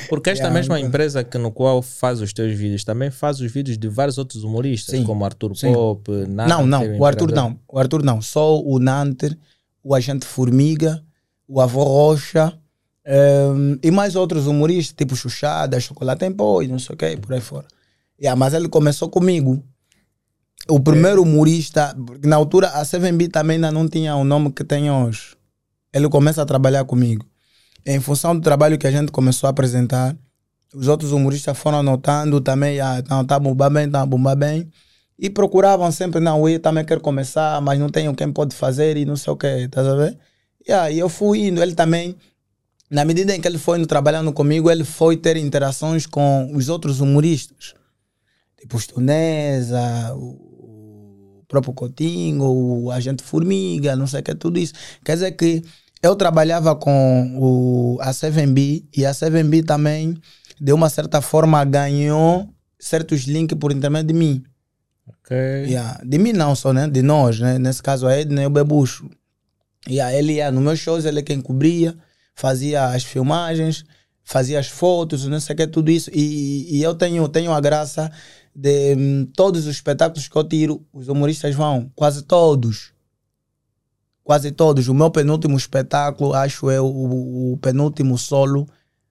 Porque 0.09 0.29
esta 0.31 0.43
Yeah, 0.45 0.53
mesma 0.59 0.77
então. 0.79 0.87
empresa 0.89 1.23
que 1.23 1.37
no 1.39 1.51
qual 1.51 1.81
faz 1.83 2.19
os 2.21 2.33
teus 2.33 2.55
vídeos 2.55 2.83
também 2.83 3.09
faz 3.11 3.39
os 3.39 3.51
vídeos 3.51 3.77
de 3.79 3.87
vários 3.87 4.17
outros 4.19 4.43
humoristas, 4.43 4.95
Sim, 4.95 5.03
como 5.03 5.23
Arthur 5.25 5.55
sim. 5.55 5.71
Pop, 5.73 6.09
Nanter, 6.27 6.47
não, 6.57 6.65
não, 6.67 6.97
o 6.99 7.05
Arthur 7.05 7.31
não. 7.31 7.59
O 7.67 7.77
Arthur 7.79 8.03
não. 8.03 8.21
Só 8.23 8.59
o 8.59 8.77
Nanter, 8.79 9.37
o 9.83 9.93
Agente 9.93 10.25
Formiga, 10.25 11.03
o 11.47 11.59
Avô 11.59 11.83
Rocha 11.83 12.57
ehm, 13.05 13.77
e 13.83 13.91
mais 13.91 14.15
outros 14.15 14.47
humoristas, 14.47 14.95
tipo 14.95 15.15
Xuxada, 15.15 15.79
Chocolate 15.79 16.25
em 16.25 16.31
Pó 16.31 16.61
e 16.61 16.67
não 16.67 16.79
sei 16.79 16.95
o 16.95 16.97
que, 16.97 17.17
por 17.17 17.33
aí 17.33 17.41
fora. 17.41 17.67
Yeah, 18.19 18.39
mas 18.39 18.53
ele 18.53 18.69
começou 18.69 19.09
comigo. 19.09 19.61
O 20.69 20.79
primeiro 20.79 21.21
humorista, 21.21 21.93
porque 22.05 22.25
na 22.25 22.37
altura 22.37 22.69
a 22.69 22.83
7B 22.83 23.29
também 23.29 23.55
ainda 23.55 23.71
não 23.71 23.87
tinha 23.89 24.15
o 24.15 24.23
nome 24.23 24.51
que 24.51 24.63
tem 24.63 24.89
hoje. 24.89 25.35
Ele 25.93 26.07
começa 26.07 26.41
a 26.41 26.45
trabalhar 26.45 26.85
comigo. 26.85 27.25
Em 27.85 27.99
função 27.99 28.33
do 28.33 28.41
trabalho 28.41 28.77
que 28.77 28.87
a 28.87 28.91
gente 28.91 29.11
começou 29.11 29.47
a 29.47 29.49
apresentar, 29.49 30.15
os 30.73 30.87
outros 30.87 31.11
humoristas 31.11 31.57
foram 31.57 31.79
anotando 31.79 32.39
também, 32.39 32.79
ah, 32.79 33.03
tá 33.27 33.37
bombar 33.37 33.69
bem, 33.69 33.89
tá 33.89 34.05
bombar 34.05 34.37
bem. 34.37 34.69
E 35.17 35.29
procuravam 35.29 35.91
sempre, 35.91 36.19
não, 36.19 36.47
eu 36.49 36.59
também 36.59 36.83
quero 36.83 36.99
começar, 36.99 37.61
mas 37.61 37.79
não 37.79 37.89
tenho 37.89 38.13
quem 38.15 38.31
pode 38.31 38.55
fazer 38.55 38.97
e 38.97 39.05
não 39.05 39.15
sei 39.15 39.31
o 39.31 39.37
que, 39.37 39.67
tá 39.67 39.81
ver? 39.95 40.17
E 40.67 40.71
aí 40.71 40.97
eu 40.97 41.09
fui 41.09 41.47
indo, 41.47 41.61
ele 41.61 41.75
também, 41.75 42.15
na 42.89 43.05
medida 43.05 43.35
em 43.35 43.39
que 43.41 43.47
ele 43.47 43.57
foi 43.57 43.77
indo 43.77 43.87
trabalhando 43.87 44.33
comigo, 44.33 44.71
ele 44.71 44.83
foi 44.83 45.17
ter 45.17 45.37
interações 45.37 46.05
com 46.05 46.51
os 46.55 46.69
outros 46.69 46.99
humoristas. 46.99 47.73
Tipo 48.59 48.79
Stonesa, 48.79 50.13
o 50.15 51.43
próprio 51.47 51.73
Coutinho, 51.73 52.43
o 52.43 52.91
Agente 52.91 53.21
Formiga, 53.21 53.95
não 53.95 54.07
sei 54.07 54.21
o 54.21 54.23
que, 54.23 54.33
tudo 54.33 54.57
isso. 54.57 54.73
Quer 55.03 55.13
dizer 55.13 55.31
que 55.33 55.63
eu 56.01 56.15
trabalhava 56.15 56.75
com 56.75 57.37
o, 57.37 57.97
a 58.01 58.09
7B 58.11 58.85
e 58.95 59.05
a 59.05 59.11
7B 59.11 59.65
também, 59.65 60.17
de 60.59 60.73
uma 60.73 60.89
certa 60.89 61.21
forma, 61.21 61.63
ganhou 61.63 62.49
certos 62.79 63.21
links 63.21 63.57
por 63.57 63.71
intermédio 63.71 64.07
de 64.07 64.13
mim. 64.13 64.43
Ok. 65.07 65.35
Yeah. 65.65 66.01
De 66.03 66.17
mim 66.17 66.33
não 66.33 66.55
só, 66.55 66.71
né? 66.73 66.87
De 66.87 67.01
nós, 67.01 67.39
né? 67.39 67.59
Nesse 67.59 67.81
caso 67.81 68.07
a 68.07 68.13
Edna 68.13 68.43
e 68.43 68.45
o 68.45 68.49
Bebucho. 68.49 69.09
E 69.87 69.95
yeah, 69.95 70.15
ele 70.17 70.33
ia 70.33 70.51
nos 70.51 70.63
meus 70.63 70.79
shows, 70.79 71.05
ele 71.05 71.19
é 71.19 71.23
quem 71.23 71.41
cobria, 71.41 71.95
fazia 72.35 72.85
as 72.85 73.03
filmagens, 73.03 73.83
fazia 74.23 74.59
as 74.59 74.67
fotos, 74.67 75.25
não 75.27 75.39
sei 75.39 75.53
o 75.53 75.57
que, 75.57 75.67
tudo 75.67 75.91
isso. 75.91 76.09
E, 76.13 76.77
e 76.77 76.81
eu 76.81 76.95
tenho, 76.95 77.27
tenho 77.27 77.51
a 77.51 77.59
graça 77.59 78.11
de 78.55 78.95
hum, 78.95 79.25
todos 79.35 79.65
os 79.65 79.75
espetáculos 79.75 80.27
que 80.27 80.35
eu 80.35 80.43
tiro, 80.43 80.85
os 80.93 81.07
humoristas 81.07 81.53
vão, 81.55 81.91
quase 81.95 82.23
todos. 82.23 82.93
Quase 84.23 84.51
todos. 84.51 84.87
O 84.87 84.93
meu 84.93 85.11
penúltimo 85.11 85.57
espetáculo, 85.57 86.33
acho 86.33 86.71
eu, 86.71 86.85
o, 86.85 87.53
o 87.53 87.57
penúltimo 87.57 88.17
solo, 88.17 88.67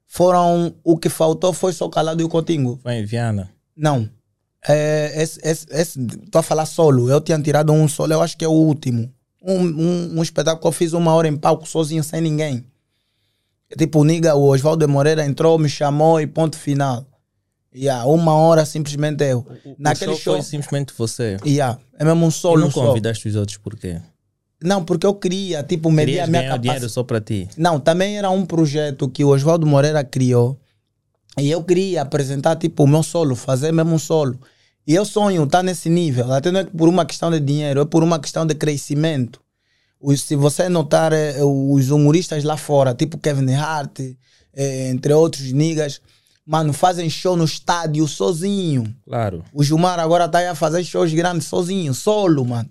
foram. 0.07 0.75
O 0.83 0.97
que 0.97 1.11
faltou 1.11 1.53
foi 1.53 1.73
só 1.75 1.87
Calado 1.89 2.23
e 2.23 2.25
o 2.25 2.31
Cotingo. 2.31 2.81
Foi 2.83 2.95
em 2.95 3.05
Viana. 3.05 3.51
Não. 3.77 4.09
É, 4.69 5.23
esse, 5.23 5.41
esse, 5.43 5.67
esse, 5.71 6.07
tô 6.31 6.39
a 6.39 6.43
falar 6.43 6.67
solo. 6.67 7.11
Eu 7.11 7.21
tinha 7.21 7.41
tirado 7.41 7.73
um 7.73 7.89
solo, 7.89 8.13
eu 8.13 8.23
acho 8.23 8.37
que 8.37 8.45
é 8.45 8.49
o 8.49 8.53
último. 8.53 9.13
Um, 9.43 9.59
um, 9.61 10.19
um 10.19 10.23
espetáculo 10.23 10.61
que 10.61 10.67
eu 10.69 10.73
fiz 10.73 10.93
uma 10.93 11.13
hora 11.15 11.27
em 11.27 11.37
palco 11.37 11.67
sozinho, 11.67 12.05
sem 12.05 12.21
ninguém. 12.21 12.65
Tipo, 13.77 14.01
o 14.01 14.05
Niga, 14.05 14.35
o 14.35 14.49
Oswaldo 14.49 14.89
Moreira 14.89 15.25
entrou, 15.25 15.59
me 15.59 15.69
chamou 15.69 16.21
e 16.21 16.27
ponto 16.27 16.57
final. 16.57 17.07
Yeah, 17.75 18.05
uma 18.05 18.35
hora 18.35 18.67
simplesmente 18.67 19.25
eu. 19.25 19.47
O 19.65 19.75
Naquele 19.79 20.13
show, 20.13 20.21
show. 20.21 20.33
foi 20.35 20.43
simplesmente 20.43 20.93
você. 20.97 21.39
Yeah, 21.45 21.79
é 21.99 22.05
mesmo 22.05 22.25
um 22.27 22.29
E 22.29 22.33
solo 22.33 22.61
não 22.61 22.71
só. 22.71 22.87
convidaste 22.89 23.27
os 23.29 23.35
outros 23.35 23.57
por 23.57 23.75
quê? 23.77 23.99
Não, 24.63 24.85
porque 24.85 25.07
eu 25.07 25.15
queria, 25.15 25.63
tipo, 25.65 25.91
medir 25.91 26.21
a 26.21 26.27
minha 26.27 26.41
o 26.55 26.59
dinheiro 26.59 26.61
capacidade. 26.63 26.93
só 26.93 27.03
para 27.03 27.21
ti. 27.21 27.49
Não, 27.57 27.81
também 27.81 28.17
era 28.19 28.31
um 28.31 28.45
projeto 28.47 29.09
que 29.09 29.25
o 29.25 29.29
Oswaldo 29.29 29.67
Moreira 29.67 30.05
criou. 30.05 30.57
E 31.39 31.51
eu 31.51 31.63
queria 31.65 32.03
apresentar, 32.03 32.57
tipo, 32.57 32.85
o 32.85 32.87
meu 32.87 33.03
solo, 33.03 33.35
fazer 33.35 33.73
mesmo 33.73 33.95
um 33.95 33.99
solo. 33.99 34.39
E 34.87 34.95
eu 34.95 35.05
sonho 35.05 35.45
estar 35.45 35.63
nesse 35.63 35.89
nível. 35.89 36.33
Até 36.33 36.51
não 36.51 36.61
é 36.61 36.65
por 36.65 36.89
uma 36.89 37.07
questão 37.07 37.31
de 37.31 37.41
dinheiro, 37.41 37.81
é 37.81 37.85
por 37.85 38.03
uma 38.03 38.19
questão 38.19 38.45
de 38.45 38.55
crescimento. 38.55 39.41
Se 40.17 40.35
você 40.35 40.69
notar 40.69 41.13
eh, 41.13 41.37
os 41.43 41.91
humoristas 41.91 42.43
lá 42.43 42.57
fora, 42.57 42.93
tipo 42.93 43.17
Kevin 43.19 43.55
Hart, 43.55 44.01
eh, 44.53 44.91
entre 44.91 45.13
outros 45.13 45.53
niggas, 45.53 46.01
mano, 46.45 46.73
fazem 46.73 47.09
show 47.09 47.37
no 47.37 47.45
estádio 47.45 48.07
sozinho. 48.09 48.93
Claro. 49.05 49.45
O 49.53 49.63
Gilmar 49.63 50.01
agora 50.01 50.29
tá 50.29 50.39
aí 50.39 50.49
a 50.49 50.57
fazer 50.57 50.83
shows 50.83 51.15
grandes 51.15 51.47
sozinho, 51.47 51.95
solo, 51.95 52.45
mano. 52.45 52.69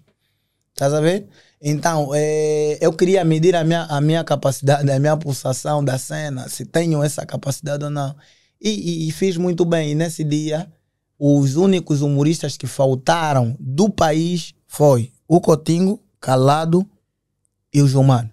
Estás 0.74 0.94
a 0.94 1.00
ver? 1.00 1.28
Então, 1.62 2.10
eh, 2.14 2.78
eu 2.82 2.92
queria 2.92 3.24
medir 3.24 3.56
a 3.56 3.64
minha, 3.64 3.84
a 3.84 4.02
minha 4.02 4.24
capacidade, 4.26 4.92
a 4.92 5.00
minha 5.00 5.16
pulsação 5.16 5.84
da 5.84 5.98
cena, 5.98 6.50
se 6.50 6.66
tenho 6.66 7.02
essa 7.02 7.26
capacidade 7.26 7.86
ou 7.86 7.90
não. 7.90 8.14
E, 8.62 8.70
e- 8.70 9.08
e 9.08 9.12
fiz 9.12 9.38
muito 9.38 9.66
bem. 9.66 9.92
E 9.92 9.96
nesse 9.96 10.24
dia, 10.24 10.72
os 11.18 11.56
únicos 11.56 12.02
humoristas 12.02 12.56
que 12.58 12.68
faltaram 12.68 13.56
do 13.60 13.90
país 13.90 14.54
foi 14.68 15.12
o 15.28 15.42
Cotingo, 15.42 16.00
Calado 16.20 16.86
e 17.74 17.82
o 17.82 17.88
Gilmar. 17.88 18.30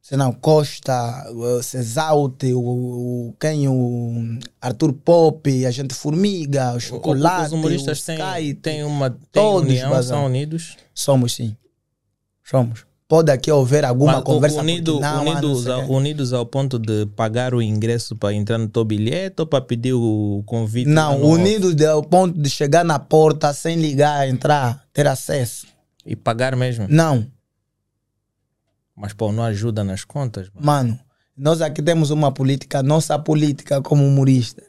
Senão, 0.00 0.32
Costa, 0.34 1.30
o 1.32 1.62
Cesaute, 1.62 2.52
o, 2.52 2.60
o, 2.60 3.34
quem, 3.40 3.66
o 3.68 4.38
Arthur 4.60 4.92
Pop, 4.92 5.64
a 5.64 5.70
gente 5.70 5.94
Formiga, 5.94 6.74
o 6.74 6.80
Chocolate, 6.80 7.46
Os 7.46 7.52
humoristas 7.52 8.02
têm, 8.02 8.54
têm 8.54 8.84
uma 8.84 9.08
têm 9.10 9.18
todos 9.32 9.70
união, 9.70 9.88
vazam. 9.90 10.18
são 10.18 10.26
unidos. 10.26 10.76
Somos 10.94 11.32
sim. 11.34 11.56
Somos. 12.42 12.84
Pode 13.14 13.30
aqui 13.30 13.48
haver 13.48 13.84
alguma 13.84 14.14
Mas, 14.14 14.24
conversa 14.24 14.58
unido, 14.60 14.98
não, 14.98 15.24
não 15.24 15.30
unidos, 15.30 15.62
sei 15.62 15.72
o 15.72 15.74
ao, 15.76 15.88
unidos 15.88 16.32
ao 16.32 16.44
ponto 16.44 16.80
de 16.80 17.06
pagar 17.14 17.54
o 17.54 17.62
ingresso 17.62 18.16
para 18.16 18.34
entrar 18.34 18.58
no 18.58 18.66
teu 18.66 18.84
bilhete 18.84 19.36
ou 19.38 19.46
para 19.46 19.60
pedir 19.60 19.92
o 19.92 20.42
convite? 20.44 20.88
Não, 20.88 21.22
unidos 21.22 21.80
ao 21.86 22.02
ponto 22.02 22.36
de 22.36 22.50
chegar 22.50 22.84
na 22.84 22.98
porta 22.98 23.52
sem 23.52 23.76
ligar, 23.76 24.28
entrar, 24.28 24.84
ter 24.92 25.06
acesso. 25.06 25.64
E 26.04 26.16
pagar 26.16 26.56
mesmo. 26.56 26.88
Não, 26.90 27.24
Mas 28.96 29.12
pô, 29.12 29.30
não 29.30 29.44
ajuda 29.44 29.84
nas 29.84 30.02
contas. 30.02 30.50
mano. 30.52 30.88
mano. 30.88 31.00
Nós 31.36 31.62
aqui 31.62 31.80
temos 31.80 32.10
uma 32.10 32.32
política, 32.32 32.82
nossa 32.82 33.16
política 33.16 33.80
como 33.80 34.04
humoristas. 34.04 34.66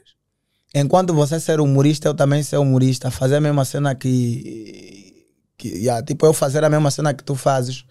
Enquanto 0.72 1.12
você 1.12 1.40
ser 1.40 1.58
humorista, 1.58 2.06
eu 2.06 2.14
também 2.14 2.44
ser 2.44 2.58
humorista. 2.58 3.10
Fazer 3.10 3.34
a 3.34 3.40
mesma 3.40 3.64
cena 3.64 3.92
que. 3.92 5.26
que 5.58 5.68
yeah, 5.68 6.00
tipo, 6.00 6.24
eu 6.24 6.32
fazer 6.32 6.62
a 6.62 6.70
mesma 6.70 6.92
cena 6.92 7.12
que 7.12 7.24
tu 7.24 7.34
fazes. 7.34 7.84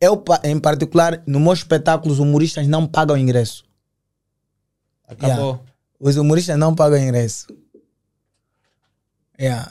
Eu, 0.00 0.22
em 0.44 0.60
particular, 0.60 1.22
no 1.26 1.40
meu 1.40 1.52
espetáculo, 1.52 2.12
os 2.12 2.20
humoristas 2.20 2.66
não 2.68 2.86
pagam 2.86 3.16
ingresso. 3.16 3.64
Acabou. 5.06 5.60
Os 5.98 6.16
humoristas 6.16 6.56
não 6.56 6.74
pagam 6.74 6.98
ingresso. 6.98 7.46
Yeah. 9.40 9.70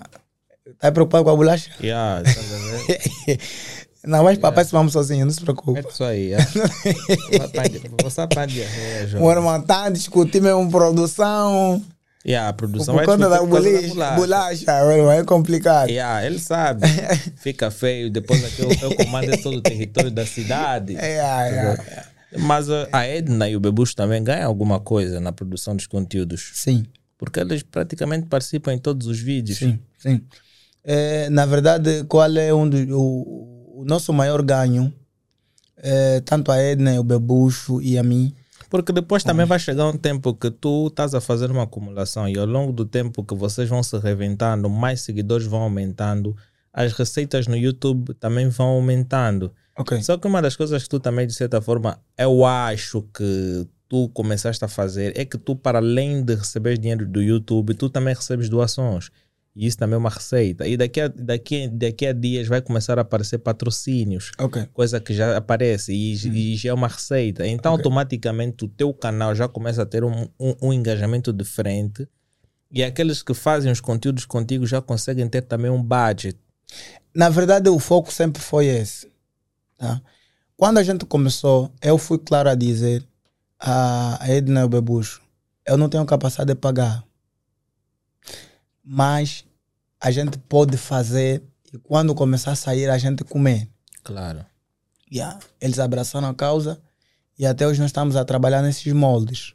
Tá 0.79 0.91
preocupado 0.91 1.23
com 1.23 1.29
a 1.29 1.35
bolacha? 1.35 1.71
Yeah, 1.81 2.21
ver? 2.23 3.39
Não, 4.07 4.23
mas 4.23 4.37
papai 4.37 4.63
se 4.63 4.71
vamos 4.71 4.93
sozinho, 4.93 5.25
não 5.25 5.33
se 5.33 5.41
preocupe. 5.41 5.79
É 5.79 5.89
isso 5.89 6.03
aí. 6.03 6.31
É. 6.31 6.37
Você 8.01 8.21
aprende 8.21 8.63
O 9.19 9.29
irmão 9.29 9.61
tá 9.61 9.85
a 9.85 9.89
discutir 9.89 10.41
mesmo 10.41 10.71
produção. 10.71 11.83
Yeah, 12.27 12.49
a 12.49 12.53
produção 12.53 12.93
Por 12.93 13.05
vai 13.05 13.05
conta 13.05 13.29
da 13.29 13.37
da 13.37 14.15
Bolacha, 14.15 14.85
meu 14.85 15.09
é 15.09 15.23
complicado. 15.23 15.89
Yeah, 15.89 16.25
ele 16.25 16.39
sabe. 16.39 16.85
Fica 17.37 17.71
feio. 17.71 18.09
Depois 18.09 18.43
aqui 18.43 18.61
eu, 18.61 18.89
eu 18.89 18.95
comando 18.97 19.31
todo 19.41 19.57
o 19.57 19.61
território 19.61 20.11
da 20.11 20.25
cidade. 20.25 20.97
É, 20.97 21.19
é, 21.19 21.77
é. 22.33 22.37
Mas 22.37 22.67
uh, 22.67 22.87
a 22.91 23.05
Edna 23.07 23.47
e 23.49 23.55
o 23.55 23.61
Bebucho 23.61 23.95
também 23.95 24.21
ganham 24.21 24.45
alguma 24.45 24.77
coisa 24.79 25.21
na 25.21 25.31
produção 25.31 25.73
dos 25.73 25.87
conteúdos. 25.87 26.51
Sim, 26.53 26.85
Porque 27.17 27.39
eles 27.39 27.63
praticamente 27.63 28.27
participam 28.27 28.73
em 28.73 28.77
todos 28.77 29.07
os 29.07 29.19
vídeos. 29.19 29.59
sim, 29.59 29.79
sim. 29.97 30.21
É, 30.83 31.29
na 31.29 31.45
verdade, 31.45 32.05
qual 32.05 32.31
é 32.37 32.53
um 32.53 32.67
do, 32.67 32.77
o, 32.97 33.81
o 33.81 33.85
nosso 33.85 34.13
maior 34.13 34.41
ganho? 34.41 34.93
É, 35.77 36.21
tanto 36.21 36.51
a 36.51 36.57
Edna, 36.57 36.99
o 36.99 37.03
Bebucho 37.03 37.81
e 37.81 37.97
a 37.97 38.03
mim. 38.03 38.33
Porque 38.69 38.91
depois 38.91 39.23
também 39.23 39.45
vai 39.45 39.59
chegar 39.59 39.87
um 39.87 39.97
tempo 39.97 40.33
que 40.33 40.51
tu 40.51 40.87
estás 40.87 41.13
a 41.13 41.21
fazer 41.21 41.49
uma 41.49 41.63
acumulação 41.63 42.27
e 42.27 42.37
ao 42.37 42.45
longo 42.45 42.73
do 42.73 42.85
tempo 42.85 43.23
que 43.23 43.33
vocês 43.33 43.69
vão 43.69 43.81
se 43.81 43.97
reventando, 43.97 44.69
mais 44.69 45.01
seguidores 45.01 45.47
vão 45.47 45.61
aumentando, 45.61 46.35
as 46.73 46.93
receitas 46.93 47.47
no 47.47 47.55
YouTube 47.55 48.13
também 48.15 48.49
vão 48.49 48.67
aumentando. 48.67 49.51
Ok. 49.77 50.01
Só 50.01 50.17
que 50.17 50.27
uma 50.27 50.41
das 50.41 50.55
coisas 50.55 50.83
que 50.83 50.89
tu 50.89 50.99
também, 50.99 51.25
de 51.25 51.33
certa 51.33 51.61
forma, 51.61 51.99
eu 52.17 52.45
acho 52.45 53.03
que 53.13 53.67
tu 53.87 54.09
começaste 54.09 54.63
a 54.65 54.67
fazer 54.67 55.17
é 55.17 55.23
que 55.23 55.37
tu, 55.37 55.55
para 55.55 55.79
além 55.79 56.23
de 56.23 56.35
receber 56.35 56.77
dinheiro 56.77 57.05
do 57.05 57.21
YouTube, 57.21 57.73
tu 57.73 57.89
também 57.89 58.13
recebes 58.13 58.49
doações. 58.49 59.09
E 59.59 59.65
isso 59.65 59.75
também 59.75 59.95
é 59.95 59.97
uma 59.97 60.09
receita. 60.11 60.67
E 60.67 60.77
daqui 60.77 61.01
a, 61.01 61.07
daqui, 61.07 61.67
daqui 61.67 62.05
a 62.05 62.13
dias 62.13 62.47
vai 62.47 62.61
começar 62.61 62.99
a 62.99 63.01
aparecer 63.01 63.39
patrocínios 63.39 64.31
Ok. 64.37 64.67
coisa 64.71 64.99
que 64.99 65.15
já 65.15 65.35
aparece 65.35 65.91
e, 65.91 66.13
e 66.13 66.55
já 66.55 66.69
é 66.69 66.73
uma 66.73 66.87
receita. 66.87 67.47
Então, 67.47 67.73
Ok. 67.73 67.79
automaticamente, 67.83 68.65
o 68.65 68.67
teu 68.67 68.93
canal 68.93 69.33
já 69.33 69.47
começa 69.47 69.81
a 69.81 69.85
ter 69.85 70.03
um, 70.03 70.27
um, 70.39 70.53
um 70.61 70.71
engajamento 70.71 71.33
diferente 71.33 72.07
e 72.71 72.83
aqueles 72.83 73.23
que 73.23 73.33
fazem 73.33 73.71
os 73.71 73.81
conteúdos 73.81 74.25
contigo 74.25 74.67
já 74.67 74.79
conseguem 74.79 75.27
ter 75.27 75.41
também 75.41 75.71
um 75.71 75.81
budget. 75.81 76.37
Na 77.15 77.27
verdade, 77.29 77.67
o 77.67 77.79
foco 77.79 78.13
sempre 78.13 78.39
foi 78.41 78.67
esse. 78.67 79.11
Tá? 79.75 79.99
Quando 80.55 80.77
a 80.77 80.83
gente 80.83 81.03
começou, 81.03 81.71
eu 81.81 81.97
fui 81.97 82.19
claro 82.19 82.47
a 82.49 82.53
dizer 82.55 83.03
a 83.59 84.23
a 84.23 84.29
Edna 84.29 84.65
o 84.65 84.69
Bebucho, 84.69 85.19
eu 85.65 85.77
não 85.77 85.89
tenho 85.89 86.05
capacidade 86.05 86.53
de 86.53 86.55
pagar. 86.59 87.03
Mas 88.83 89.46
a 89.99 90.11
gente 90.11 90.37
pode 90.37 90.77
fazer 90.77 91.43
e 91.73 91.77
quando 91.77 92.15
começar 92.15 92.51
a 92.51 92.55
sair, 92.55 92.89
a 92.89 92.97
gente 92.97 93.23
comer. 93.23 93.69
Claro. 94.03 94.45
Yeah. 95.11 95.39
Eles 95.59 95.79
abraçaram 95.79 96.27
a 96.27 96.33
causa 96.33 96.81
e 97.37 97.45
até 97.45 97.67
hoje 97.67 97.79
nós 97.79 97.89
estamos 97.89 98.15
a 98.15 98.23
trabalhar 98.23 98.61
nesses 98.61 98.91
moldes. 98.93 99.53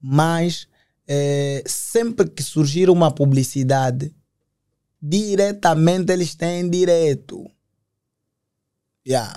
Mas 0.00 0.68
eh, 1.08 1.62
sempre 1.66 2.28
que 2.28 2.42
surgir 2.42 2.90
uma 2.90 3.10
publicidade, 3.10 4.14
diretamente 5.00 6.12
eles 6.12 6.34
têm 6.34 6.68
direito. 6.68 7.50
Yeah. 9.06 9.34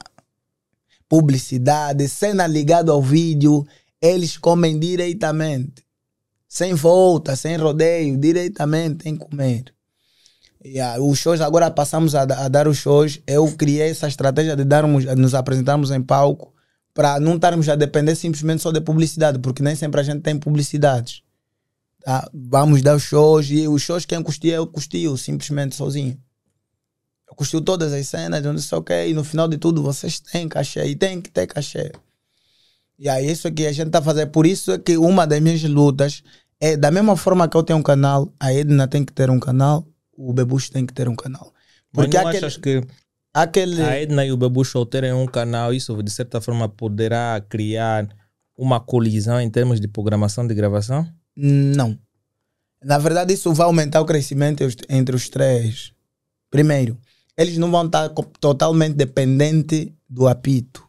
Publicidade, 1.07 2.09
cena 2.09 2.45
ligada 2.45 2.91
ao 2.91 3.01
vídeo, 3.01 3.65
eles 4.01 4.37
comem 4.37 4.77
diretamente. 4.77 5.85
Sem 6.47 6.73
volta, 6.73 7.35
sem 7.35 7.55
rodeio, 7.55 8.17
diretamente 8.17 9.03
tem 9.03 9.17
que 9.17 9.25
comer. 9.25 9.76
Yeah, 10.67 11.01
os 11.01 11.17
shows, 11.17 11.39
agora 11.39 11.71
passamos 11.71 12.13
a, 12.13 12.23
a 12.23 12.47
dar 12.49 12.67
os 12.67 12.77
shows. 12.77 13.21
Eu 13.25 13.49
criei 13.53 13.89
essa 13.89 14.07
estratégia 14.07 14.55
de 14.55 14.65
darmos, 14.65 15.05
nos 15.05 15.33
apresentarmos 15.33 15.91
em 15.91 16.01
palco 16.01 16.53
para 16.93 17.19
não 17.19 17.35
estarmos 17.35 17.69
a 17.69 17.75
depender 17.75 18.15
simplesmente 18.15 18.61
só 18.61 18.71
de 18.71 18.81
publicidade, 18.81 19.39
porque 19.39 19.63
nem 19.63 19.75
sempre 19.75 20.01
a 20.01 20.03
gente 20.03 20.21
tem 20.21 20.37
publicidades. 20.37 21.21
Tá? 22.03 22.29
Vamos 22.33 22.81
dar 22.81 22.95
os 22.95 23.03
shows 23.03 23.49
e 23.49 23.67
os 23.67 23.81
shows 23.81 24.05
quem 24.05 24.21
custia, 24.21 24.55
eu 24.55 24.67
custio 24.67 25.15
simplesmente 25.15 25.75
sozinho. 25.75 26.19
Eu 27.29 27.35
custio 27.35 27.61
todas 27.61 27.93
as 27.93 28.07
cenas, 28.07 28.43
eu 28.43 28.53
disse, 28.53 28.73
ok, 28.73 29.11
e 29.11 29.13
no 29.13 29.23
final 29.23 29.47
de 29.47 29.57
tudo 29.57 29.83
vocês 29.83 30.19
têm 30.19 30.49
cachê 30.49 30.85
e 30.85 30.95
tem 30.95 31.21
que 31.21 31.29
ter 31.29 31.47
cachê. 31.47 31.91
E 32.99 33.07
aí 33.07 33.29
isso 33.29 33.51
que 33.51 33.67
a 33.67 33.71
gente 33.71 33.87
está 33.87 34.01
fazendo. 34.01 34.31
Por 34.31 34.47
isso 34.47 34.71
é 34.71 34.77
que 34.77 34.97
uma 34.97 35.25
das 35.27 35.39
minhas 35.39 35.63
lutas 35.63 36.23
é 36.59 36.75
da 36.75 36.89
mesma 36.89 37.15
forma 37.15 37.47
que 37.47 37.55
eu 37.55 37.63
tenho 37.63 37.79
um 37.79 37.83
canal, 37.83 38.33
a 38.39 38.51
Edna 38.51 38.87
tem 38.87 39.05
que 39.05 39.13
ter 39.13 39.29
um 39.29 39.39
canal, 39.39 39.87
o 40.17 40.33
Bebucho 40.33 40.71
tem 40.71 40.85
que 40.85 40.93
ter 40.93 41.07
um 41.07 41.15
canal. 41.15 41.53
Mas 41.93 42.05
Porque 42.05 42.17
não 42.17 42.27
aquele, 42.27 42.45
achas 42.45 42.57
que 42.57 42.81
aquele 43.33 43.81
a 43.81 44.01
Edna 44.01 44.25
e 44.25 44.31
o 44.31 44.37
Bebucho 44.37 44.77
ao 44.77 44.85
terem 44.85 45.13
um 45.13 45.27
canal, 45.27 45.73
isso 45.73 46.01
de 46.01 46.11
certa 46.11 46.41
forma 46.41 46.67
poderá 46.67 47.39
criar 47.47 48.09
uma 48.57 48.79
colisão 48.79 49.39
em 49.39 49.49
termos 49.49 49.79
de 49.79 49.87
programação 49.87 50.45
de 50.47 50.55
gravação? 50.55 51.07
Não. 51.35 51.97
Na 52.83 52.97
verdade, 52.97 53.33
isso 53.33 53.53
vai 53.53 53.67
aumentar 53.67 54.01
o 54.01 54.05
crescimento 54.05 54.63
entre 54.89 55.15
os 55.15 55.29
três. 55.29 55.93
Primeiro, 56.49 56.97
eles 57.37 57.57
não 57.57 57.69
vão 57.69 57.85
estar 57.85 58.09
totalmente 58.39 58.95
dependentes 58.95 59.89
do 60.09 60.27
apito. 60.27 60.85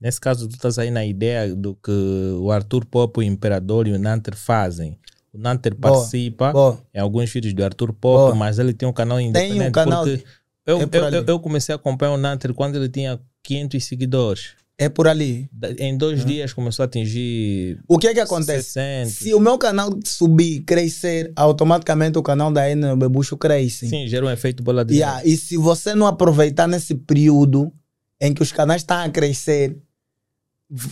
Nesse 0.00 0.18
caso, 0.18 0.48
tu 0.48 0.54
estás 0.54 0.78
aí 0.78 0.90
na 0.90 1.04
ideia 1.04 1.54
do 1.54 1.74
que 1.74 1.90
o 1.90 2.50
Arthur 2.50 2.86
Pop, 2.86 3.18
o 3.18 3.22
Imperador 3.22 3.86
e 3.86 3.92
o 3.92 3.98
Nanter 3.98 4.34
fazem. 4.34 4.98
O 5.32 5.38
Nanter 5.38 5.74
Boa, 5.74 5.94
participa 5.94 6.52
Bom, 6.52 6.78
em 6.92 6.98
alguns 6.98 7.30
vídeos 7.30 7.54
do 7.54 7.64
Arthur 7.64 7.92
Pop, 7.92 8.16
Boa. 8.16 8.34
mas 8.34 8.58
ele 8.58 8.72
tem 8.72 8.88
um 8.88 8.92
canal 8.92 9.20
independente. 9.20 9.70
canal 9.70 10.04
porque 10.04 10.24
eu, 10.66 10.78
é 10.78 11.18
eu, 11.18 11.24
eu, 11.26 11.40
comecei 11.40 11.72
a 11.72 11.76
acompanhar 11.76 12.12
o 12.12 12.16
Nanter 12.16 12.52
quando 12.54 12.76
ele 12.76 12.88
tinha 12.88 13.18
500 13.42 13.84
seguidores. 13.84 14.50
é 14.78 14.88
por 14.88 15.08
ali. 15.08 15.48
Em 15.78 15.96
dois 15.96 16.24
dias 16.24 16.52
começou 16.52 16.82
a 16.82 16.86
atingir 16.86 17.78
O 17.88 17.98
que 17.98 18.08
é 18.08 18.14
que 18.14 18.20
acontece? 18.20 18.72
60. 18.72 19.10
Se 19.10 19.34
o 19.34 19.40
meu 19.40 19.58
canal 19.58 19.90
subir, 20.04 20.60
crescer, 20.60 21.32
automaticamente 21.36 22.18
o 22.18 22.22
canal 22.22 22.52
da 22.52 22.68
Ena 22.68 22.96
Bebucho 22.96 23.36
cresce. 23.36 23.88
Sim, 23.88 24.06
gera 24.06 24.26
um 24.26 24.30
efeito 24.30 24.62
bola 24.62 24.84
de 24.84 24.94
Yeah, 24.94 25.24
E 25.24 25.36
se 25.36 25.56
você 25.56 25.94
não 25.94 26.06
aproveitar 26.06 26.66
nesse 26.66 26.94
período 26.94 27.72
em 28.20 28.34
que 28.34 28.42
os 28.42 28.52
canais 28.52 28.82
estão 28.82 28.98
a 28.98 29.08
crescer, 29.08 29.76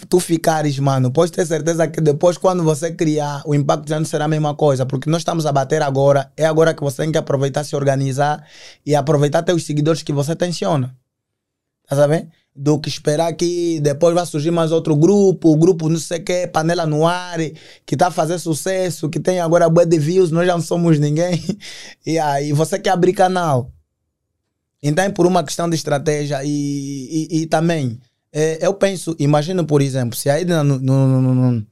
tu 0.09 0.19
ficares, 0.19 0.79
mano, 0.79 1.11
pode 1.13 1.31
ter 1.31 1.47
certeza 1.47 1.87
que 1.87 2.01
depois, 2.01 2.37
quando 2.37 2.65
você 2.65 2.93
criar, 2.93 3.43
o 3.47 3.55
impacto 3.55 3.89
já 3.89 3.99
não 3.99 4.07
será 4.07 4.25
a 4.25 4.29
mesma 4.29 4.55
coisa, 4.55 4.85
porque 4.85 5.09
nós 5.09 5.21
estamos 5.21 5.47
a 5.47 5.53
bater 5.53 5.83
agora, 5.83 6.33
é 6.37 6.45
agora 6.47 6.75
que 6.75 6.83
você 6.83 7.03
tem 7.03 7.13
que 7.13 7.19
aproveitar, 7.19 7.63
se 7.63 7.77
organizar 7.77 8.45
e 8.85 8.95
aproveitar 8.95 9.39
até 9.39 9.55
os 9.55 9.65
seguidores 9.65 10.03
que 10.03 10.13
você 10.13 10.35
tensiona. 10.35 10.97
Tá 11.89 11.95
sabendo? 11.95 12.29
Do 12.55 12.81
que 12.81 12.89
esperar 12.89 13.33
que 13.35 13.79
depois 13.81 14.15
vai 14.15 14.27
surgir 14.27 14.51
mais 14.51 14.73
outro 14.73 14.97
grupo, 14.97 15.51
o 15.51 15.57
grupo 15.57 15.89
não 15.89 15.99
sei 15.99 16.19
o 16.19 16.25
que, 16.25 16.49
panela 16.49 16.85
no 16.85 17.07
ar, 17.07 17.39
que 17.87 17.97
tá 17.97 18.09
a 18.09 18.11
fazer 18.11 18.39
sucesso, 18.41 19.09
que 19.09 19.21
tem 19.21 19.39
agora 19.39 19.71
bué 19.71 19.87
de 19.87 19.99
views, 19.99 20.33
nós 20.33 20.45
já 20.45 20.55
não 20.55 20.63
somos 20.63 20.99
ninguém. 20.99 21.41
E 22.05 22.19
aí 22.19 22.53
você 22.53 22.79
quer 22.79 22.91
abrir 22.91 23.13
canal. 23.13 23.71
Então, 24.83 25.11
por 25.13 25.27
uma 25.27 25.45
questão 25.45 25.69
de 25.69 25.77
estratégia 25.77 26.43
e, 26.43 27.29
e, 27.31 27.43
e 27.43 27.47
também, 27.47 28.01
é, 28.33 28.59
eu 28.67 28.75
penso, 28.75 29.15
imagina 29.19 29.65
por 29.65 29.81
exemplo, 29.83 30.17
se 30.17 30.29
aí 30.31 30.45
no, 30.45 30.63
no, 30.65 30.79
no, 30.79 31.35
no, 31.35 31.67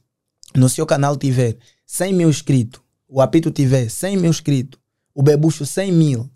no 0.54 0.68
seu 0.68 0.86
canal 0.86 1.16
tiver 1.16 1.56
100 1.86 2.12
mil 2.14 2.28
inscritos, 2.28 2.80
o 3.08 3.20
Apito 3.20 3.50
tiver 3.50 3.88
100 3.88 4.16
mil 4.16 4.30
inscritos, 4.30 4.78
o 5.14 5.22
Bebucho 5.22 5.64
100 5.66 5.92
mil, 5.92 6.30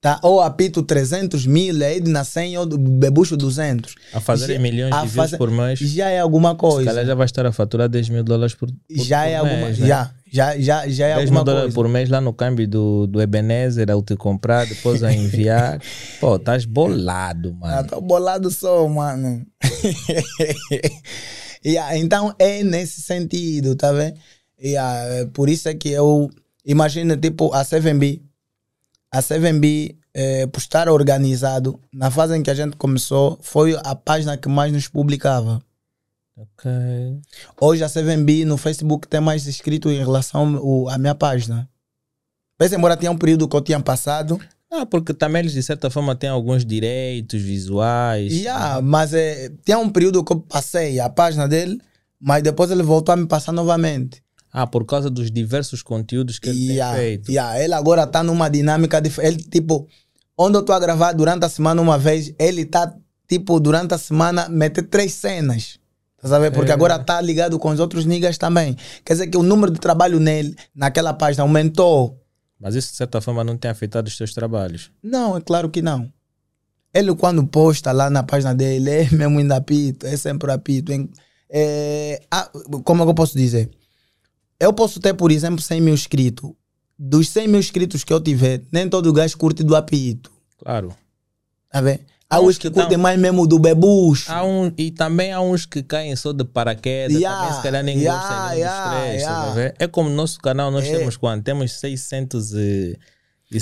tá? 0.00 0.20
ou 0.22 0.40
Apito 0.40 0.82
300 0.82 1.46
mil, 1.46 1.74
aí 1.84 2.00
na 2.00 2.22
100 2.24 2.58
ou 2.58 2.66
do 2.66 2.78
Bebucho 2.78 3.36
200. 3.36 3.94
A 4.12 4.20
fazer 4.20 4.54
Já- 4.54 4.60
milhões 4.60 4.92
a 4.92 4.98
de 5.02 5.08
views 5.08 5.14
fazer- 5.16 5.38
por 5.38 5.50
mês. 5.50 5.78
Já 5.80 6.08
é 6.10 6.20
alguma 6.20 6.50
Se 6.52 6.56
coisa. 6.56 6.84
calhar 6.84 7.06
já 7.06 7.14
vai 7.14 7.24
estar 7.26 7.44
a 7.46 7.52
faturar 7.52 7.88
10 7.88 8.08
mil 8.08 8.22
dólares 8.22 8.54
por, 8.54 8.68
por 8.70 8.76
já 9.04 9.24
é 9.26 9.38
por 9.38 9.46
alguma 9.48 9.66
mês, 9.66 9.78
né? 9.78 9.86
já, 9.88 10.14
já, 10.30 10.58
já, 10.58 10.88
já 10.88 11.06
é 11.08 11.14
10 11.16 11.30
mil 11.30 11.38
alguma 11.38 11.44
dólares 11.44 11.74
coisa. 11.74 11.74
por 11.74 11.88
mês 11.88 12.08
lá 12.08 12.20
no 12.20 12.32
câmbio 12.32 12.66
do, 12.68 13.06
do 13.06 13.20
Ebenezer, 13.20 13.90
ao 13.90 14.02
te 14.02 14.16
comprar, 14.16 14.66
depois 14.66 15.02
a 15.02 15.12
enviar. 15.12 15.80
Pô, 16.20 16.36
estás 16.36 16.64
bolado, 16.64 17.56
Ah, 17.62 17.76
mano. 17.76 17.88
tô 17.88 18.00
bolado 18.00 18.50
só, 18.50 18.86
mano. 18.88 19.46
Yeah, 21.64 21.96
então 21.98 22.34
é 22.38 22.62
nesse 22.62 23.00
sentido, 23.02 23.74
tá 23.76 23.92
vendo? 23.92 24.16
Yeah, 24.62 25.04
é 25.20 25.24
por 25.26 25.48
isso 25.48 25.68
é 25.68 25.74
que 25.74 25.90
eu 25.90 26.28
imagino, 26.64 27.16
tipo, 27.16 27.52
a 27.54 27.64
7B, 27.64 28.20
a 29.12 29.20
7B, 29.20 29.96
eh, 30.14 30.46
por 30.48 30.58
estar 30.58 30.88
organizado, 30.88 31.80
na 31.92 32.10
fase 32.10 32.36
em 32.36 32.42
que 32.42 32.50
a 32.50 32.54
gente 32.54 32.76
começou, 32.76 33.38
foi 33.40 33.78
a 33.84 33.94
página 33.94 34.36
que 34.36 34.48
mais 34.48 34.72
nos 34.72 34.88
publicava. 34.88 35.60
Ok. 36.40 36.70
Hoje 37.60 37.82
a 37.82 37.88
7B 37.88 38.44
no 38.44 38.56
Facebook 38.56 39.08
tem 39.08 39.20
mais 39.20 39.46
inscritos 39.48 39.90
em 39.92 39.98
relação 39.98 40.88
à 40.88 40.96
minha 40.96 41.14
página. 41.14 41.68
Mas 42.58 42.72
embora 42.72 42.96
tinha 42.96 43.10
um 43.10 43.16
período 43.18 43.48
que 43.48 43.56
eu 43.56 43.60
tinha 43.60 43.80
passado, 43.80 44.40
Ah, 44.70 44.84
porque 44.86 45.12
também 45.14 45.40
eles 45.40 45.52
de 45.52 45.62
certa 45.62 45.88
forma 45.90 46.14
têm 46.14 46.28
alguns 46.30 46.64
direitos 46.64 47.40
visuais. 47.42 48.32
Yeah, 48.32 48.80
mas 48.82 49.12
é, 49.14 49.50
tinha 49.64 49.78
um 49.78 49.88
período 49.90 50.22
que 50.22 50.32
eu 50.32 50.40
passei 50.40 51.00
a 51.00 51.08
página 51.08 51.48
dele, 51.48 51.80
mas 52.20 52.42
depois 52.42 52.70
ele 52.70 52.82
voltou 52.82 53.12
a 53.12 53.16
me 53.16 53.26
passar 53.26 53.50
novamente. 53.52 54.22
Ah, 54.52 54.66
por 54.66 54.84
causa 54.84 55.08
dos 55.10 55.30
diversos 55.30 55.82
conteúdos 55.82 56.38
que 56.38 56.48
ele 56.50 56.72
Yeah, 56.74 56.96
tem 56.96 57.02
feito. 57.06 57.30
yeah, 57.32 57.62
ele 57.62 57.74
agora 57.74 58.06
tá 58.06 58.22
numa 58.22 58.48
dinâmica 58.48 59.00
diferente. 59.00 59.34
Ele, 59.34 59.42
tipo, 59.50 59.88
onde 60.36 60.56
eu 60.58 60.62
tô 60.62 60.72
a 60.72 60.78
gravar 60.78 61.12
durante 61.12 61.44
a 61.44 61.48
semana 61.48 61.80
uma 61.82 61.98
vez, 61.98 62.32
ele 62.38 62.64
tá, 62.64 62.94
tipo, 63.28 63.58
durante 63.58 63.94
a 63.94 63.98
semana, 63.98 64.48
meter 64.48 64.82
três 64.82 65.14
cenas. 65.14 65.77
Tá 66.20 66.28
sabendo? 66.28 66.54
Porque 66.54 66.70
É. 66.70 66.74
agora 66.74 66.98
tá 66.98 67.20
ligado 67.20 67.58
com 67.58 67.70
os 67.70 67.78
outros 67.80 68.04
niggas 68.04 68.36
também. 68.36 68.76
Quer 69.04 69.12
dizer 69.14 69.26
que 69.28 69.36
o 69.36 69.42
número 69.42 69.72
de 69.72 69.78
trabalho 69.78 70.18
nele, 70.18 70.56
naquela 70.74 71.12
página, 71.14 71.44
aumentou. 71.44 72.20
Mas 72.60 72.74
isso 72.74 72.90
de 72.90 72.96
certa 72.96 73.20
forma 73.20 73.44
não 73.44 73.56
tem 73.56 73.70
afetado 73.70 74.08
os 74.08 74.16
teus 74.16 74.34
trabalhos. 74.34 74.90
Não, 75.02 75.36
é 75.36 75.40
claro 75.40 75.70
que 75.70 75.80
não. 75.80 76.12
Ele, 76.92 77.14
quando 77.14 77.46
posta 77.46 77.92
lá 77.92 78.10
na 78.10 78.22
página 78.24 78.52
dele, 78.54 78.90
é 78.90 79.10
mesmo 79.10 79.38
ainda 79.38 79.56
apito, 79.56 80.06
é 80.06 80.16
sempre 80.16 80.50
apito. 80.50 80.90
É, 81.48 82.20
ah, 82.30 82.50
como 82.84 83.02
é 83.02 83.06
que 83.06 83.10
eu 83.10 83.14
posso 83.14 83.36
dizer? 83.36 83.70
Eu 84.58 84.72
posso 84.72 84.98
ter, 84.98 85.14
por 85.14 85.30
exemplo, 85.30 85.62
100 85.62 85.80
mil 85.80 85.94
inscritos. 85.94 86.50
Dos 86.98 87.28
100 87.28 87.46
mil 87.46 87.60
inscritos 87.60 88.02
que 88.02 88.12
eu 88.12 88.20
tiver, 88.20 88.62
nem 88.72 88.88
todo 88.88 89.12
gajo 89.12 89.38
curte 89.38 89.62
do 89.62 89.76
apito. 89.76 90.32
Claro. 90.58 90.92
Tá 91.70 91.80
vendo? 91.80 92.00
Há 92.30 92.40
uns 92.40 92.58
que 92.58 92.68
que 92.68 92.74
curtem 92.74 92.90
tão- 92.92 93.00
mais 93.02 93.18
mesmo 93.18 93.46
do 93.46 93.58
bebucho. 93.58 94.30
Há 94.30 94.44
um, 94.44 94.70
e 94.76 94.90
também 94.90 95.32
há 95.32 95.40
uns 95.40 95.64
que 95.64 95.82
caem 95.82 96.14
só 96.14 96.32
de 96.32 96.44
paraquedas. 96.44 97.16
Yeah, 97.16 97.40
também 97.40 97.56
se 97.56 97.62
calhar 97.62 97.82
nem 97.82 97.98
yeah, 97.98 98.20
gostam 98.20 98.48
nem 98.50 98.58
yeah, 98.58 99.00
três. 99.00 99.22
yeah. 99.22 99.74
É 99.78 99.86
como 99.86 100.10
no 100.10 100.16
nosso 100.16 100.38
canal, 100.38 100.70
nós 100.70 100.86
É. 100.86 100.98
temos 100.98 101.16
quanto? 101.16 101.42
Temos 101.42 101.72
600 101.80 102.52
e, 102.52 102.98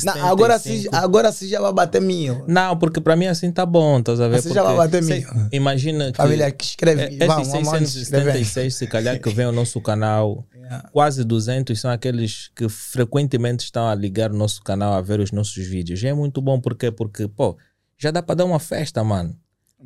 Não, 0.04 0.26
agora, 0.26 0.58
75. 0.58 0.96
agora 0.96 1.30
sim 1.30 1.46
já 1.46 1.60
vai 1.60 1.72
bater 1.72 2.00
mil. 2.00 2.44
Não, 2.48 2.76
porque 2.76 3.00
para 3.00 3.14
mim 3.14 3.26
assim 3.26 3.52
tá 3.52 3.64
bom, 3.64 4.00
estás 4.00 4.20
a 4.20 4.26
ver? 4.26 4.38
Assim 4.38 4.52
já 4.52 4.64
vai 4.64 4.74
Porque 4.88 5.00
bater 5.00 5.02
mil. 5.32 5.48
Imagina 5.52 6.10
que 6.10 6.16
Família 6.16 6.50
que 6.50 6.64
escreve. 6.64 7.02
é, 7.20 7.26
vamos, 7.26 7.46
vamos 7.48 7.94
escrever. 7.94 8.32
676, 8.32 8.74
se 8.74 8.86
calhar 8.88 9.20
que 9.20 9.30
vem 9.30 9.46
ao 9.46 9.52
nosso 9.52 9.80
canal, 9.80 10.44
Yeah. 10.56 10.88
quase 10.90 11.22
200 11.22 11.80
são 11.80 11.88
aqueles 11.92 12.50
que 12.56 12.68
frequentemente 12.68 13.62
estão 13.62 13.86
a 13.86 13.94
ligar 13.94 14.32
o 14.32 14.36
nosso 14.36 14.60
canal 14.64 14.92
a 14.94 15.00
ver 15.00 15.20
os 15.20 15.30
nossos 15.30 15.64
vídeos. 15.64 16.02
E 16.02 16.08
é 16.08 16.12
muito 16.12 16.42
bom, 16.42 16.60
por 16.60 16.74
quê? 16.74 16.90
Porque, 16.90 17.28
pô, 17.28 17.56
já 17.98 18.10
dá 18.10 18.22
para 18.22 18.36
dar 18.36 18.44
uma 18.44 18.58
festa, 18.58 19.02
mano. 19.04 19.34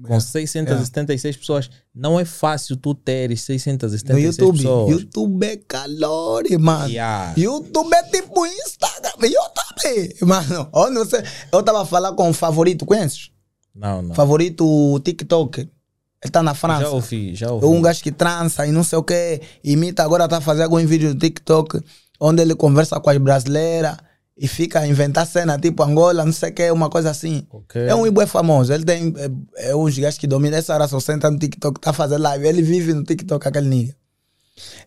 Com 0.07 0.21
676 0.21 1.37
pessoas, 1.37 1.69
não 1.95 2.19
é 2.19 2.25
fácil 2.25 2.77
tu 2.77 2.95
teres 2.95 3.41
No 3.41 3.47
676 3.47 4.25
YouTube. 4.39 4.57
pessoas. 4.57 4.91
YouTube 4.93 5.45
é 5.47 5.57
calor, 5.57 6.45
mano. 6.61 6.89
Yeah. 6.89 7.35
YouTube 7.37 7.93
é 7.93 8.03
tipo 8.05 8.47
Instagram. 8.47 9.11
YouTube. 9.23 10.17
Mano, 10.23 10.69
onde 10.73 10.95
você. 10.99 11.23
Eu 11.53 11.63
tava 11.63 11.85
falando 11.85 12.15
com 12.15 12.31
o 12.31 12.33
favorito, 12.33 12.87
conheces? 12.87 13.31
Não, 13.75 14.01
não. 14.01 14.15
Favorito 14.15 15.01
TikTok. 15.05 15.61
Ele 16.23 16.31
tá 16.31 16.43
na 16.43 16.55
França. 16.55 16.83
Já 16.83 16.91
ouvi, 16.91 17.35
já 17.35 17.47
É 17.49 17.51
ouvi. 17.51 17.67
um 17.67 17.83
gajo 17.83 18.03
que 18.03 18.13
trança 18.13 18.67
e 18.67 18.71
não 18.71 18.85
sei 18.85 18.99
o 18.99 19.03
que. 19.03 19.41
Imita 19.65 20.05
agora, 20.05 20.29
tá 20.29 20.41
fazendo 20.41 20.65
algum 20.65 20.85
vídeo 20.87 21.09
no 21.13 21.19
TikTok 21.19 21.81
onde 22.21 22.43
ele 22.43 22.55
conversa 22.55 23.01
com 23.01 23.11
as 23.11 23.19
brasileiras 23.19 23.97
e 24.43 24.49
fica 24.49 24.81
a 24.81 24.89
inventar 24.89 25.27
cena 25.27 25.59
tipo 25.59 25.83
Angola, 25.83 26.25
não 26.25 26.33
sei 26.33 26.49
o 26.49 26.55
que, 26.55 26.71
uma 26.71 26.89
coisa 26.89 27.11
assim. 27.11 27.47
Ok. 27.51 27.79
É 27.87 27.95
um 27.95 28.07
Ibo 28.07 28.27
famoso. 28.27 28.73
Ele 28.73 28.87
tem. 28.87 29.13
É, 29.55 29.69
é 29.73 29.77
uns 29.77 29.99
gajos 29.99 30.19
que 30.19 30.27
dominam 30.27 30.57
essa 30.59 30.73
hora, 30.73 30.89
só 30.89 30.99
senta 30.99 31.31
no 31.31 31.39
TikTok, 31.39 31.79
tá 31.79 31.93
fazendo 31.93 32.23
live. 32.23 32.49
Ele 32.49 32.63
vive 32.63 32.95
no 32.95 33.05
TikTok, 33.05 33.47
aquele 33.47 33.69
nigga. 33.69 33.95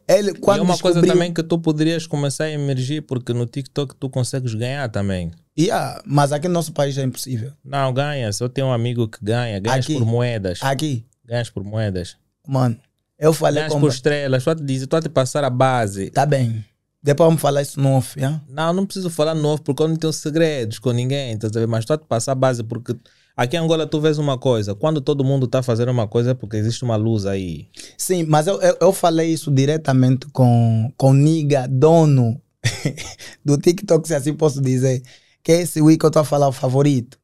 Ele, 0.08 0.32
E 0.32 0.34
quando 0.34 0.60
é 0.60 0.62
uma 0.64 0.78
coisa 0.78 1.02
também 1.04 1.32
que 1.32 1.44
tu 1.44 1.60
poderias 1.60 2.08
começar 2.08 2.46
a 2.46 2.52
emergir, 2.52 3.02
porque 3.04 3.32
no 3.32 3.46
TikTok 3.46 3.96
tu 3.96 4.10
consegues 4.10 4.56
ganhar 4.56 4.90
também. 4.90 5.32
Yeah, 5.58 6.02
mas 6.04 6.32
aqui 6.32 6.48
no 6.48 6.56
nosso 6.56 6.74
país 6.74 6.98
é 6.98 7.04
impossível. 7.04 7.52
Não, 7.64 7.94
ganhas. 7.94 8.40
Eu 8.40 8.50
tenho 8.50 8.68
um 8.68 8.74
amigo 8.74 9.08
que 9.08 9.20
ganha. 9.22 9.60
Ganhas 9.60 9.86
Aqui. 9.86 9.94
por 9.94 10.06
moedas. 10.06 10.60
Aqui, 10.64 11.06
Ganhas 11.24 11.52
por 11.52 11.64
moedas. 11.64 12.18
mano, 12.48 12.76
eu 13.20 13.32
falei 13.34 13.62
Ganhas 13.62 13.74
com. 13.74 13.80
por 13.80 13.90
estrelas. 13.90 14.48
A 14.48 14.56
te 14.56 14.64
dizer, 14.64 14.88
a 14.92 15.02
te 15.02 15.10
passar 15.10 15.44
a 15.44 15.50
base. 15.52 16.10
Tá 16.10 16.26
bem. 16.26 16.66
Depois 17.04 17.28
vamos 17.28 17.42
falar 17.42 17.62
isso 17.62 17.82
no 17.82 17.98
off, 17.98 18.18
yeah? 18.18 18.42
Não, 18.48 18.72
não 18.72 18.86
preciso 18.86 19.10
falar 19.10 19.36
novo, 19.36 19.62
porque 19.62 19.84
eu 19.84 19.90
não 19.90 19.98
tenho 19.98 20.14
segredos 20.14 20.80
com 20.80 20.92
ninguém. 20.94 21.38
Tá? 21.38 21.50
Mas 21.68 21.80
estou 21.80 21.96
a 21.96 21.98
te 21.98 22.06
passar 22.06 22.32
a 22.32 22.36
base, 22.36 22.64
porque 22.64 22.96
aqui 23.36 23.58
em 23.58 23.60
Angola 23.60 23.86
tu 23.86 24.00
vês 24.00 24.18
uma 24.18 24.38
coisa. 24.38 24.74
Quando 24.74 25.02
todo 25.02 25.22
mundo 25.22 25.46
está 25.46 25.62
fazendo 25.62 25.92
uma 25.92 26.08
coisa 26.08 26.32
é 26.32 26.34
porque 26.34 26.56
existe 26.56 26.86
uma 26.86 26.96
luz 26.96 27.26
aí. 27.26 27.68
Sim, 27.98 28.24
mas 28.24 28.48
eu, 28.48 28.62
eu, 28.62 28.78
eu 28.80 28.94
falei 28.94 29.34
isso 29.34 29.52
diretamente 29.52 30.28
com, 30.28 30.94
com 30.96 31.10
o 31.10 31.14
Niga, 31.14 31.68
dono 31.70 32.42
do 33.44 33.58
TikTok, 33.58 34.08
se 34.08 34.16
assim 34.16 34.34
posso 34.34 34.62
dizer. 34.62 35.04
Que 35.44 35.52
é 35.52 35.62
esse 35.62 35.82
week 35.82 36.00
que 36.00 36.06
eu 36.06 36.08
estou 36.08 36.22
a 36.22 36.26
falar 36.26 36.48
o 36.48 36.54
favorito. 36.54 37.20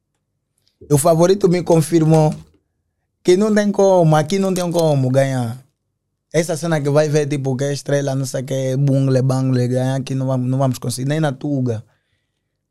O 0.90 0.98
favorito 0.98 1.48
me 1.48 1.62
confirmou 1.62 2.34
que 3.24 3.34
não 3.34 3.54
tem 3.54 3.72
como, 3.72 4.14
aqui 4.14 4.38
não 4.38 4.52
tem 4.52 4.70
como 4.70 5.08
ganhar. 5.08 5.58
Essa 6.32 6.56
cena 6.56 6.80
que 6.80 6.88
vai 6.90 7.08
ver, 7.08 7.26
tipo, 7.26 7.56
que 7.56 7.64
é 7.64 7.72
estrela, 7.72 8.14
não 8.14 8.24
sei 8.24 8.42
o 8.42 8.44
que, 8.44 8.76
bungle, 8.76 9.20
bangle, 9.22 9.66
ganhar 9.66 9.96
aqui 9.96 10.14
não 10.14 10.26
vamos, 10.26 10.48
não 10.48 10.58
vamos 10.58 10.78
conseguir, 10.78 11.08
nem 11.08 11.18
na 11.20 11.32
Tuga. 11.32 11.82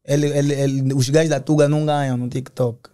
Ele, 0.05 0.27
ele, 0.27 0.53
ele, 0.53 0.93
os 0.93 1.09
gajos 1.09 1.29
da 1.29 1.39
Tuga 1.39 1.67
não 1.67 1.85
ganham 1.85 2.15
no 2.17 2.29
TikTok. 2.29 2.89
A 2.89 2.91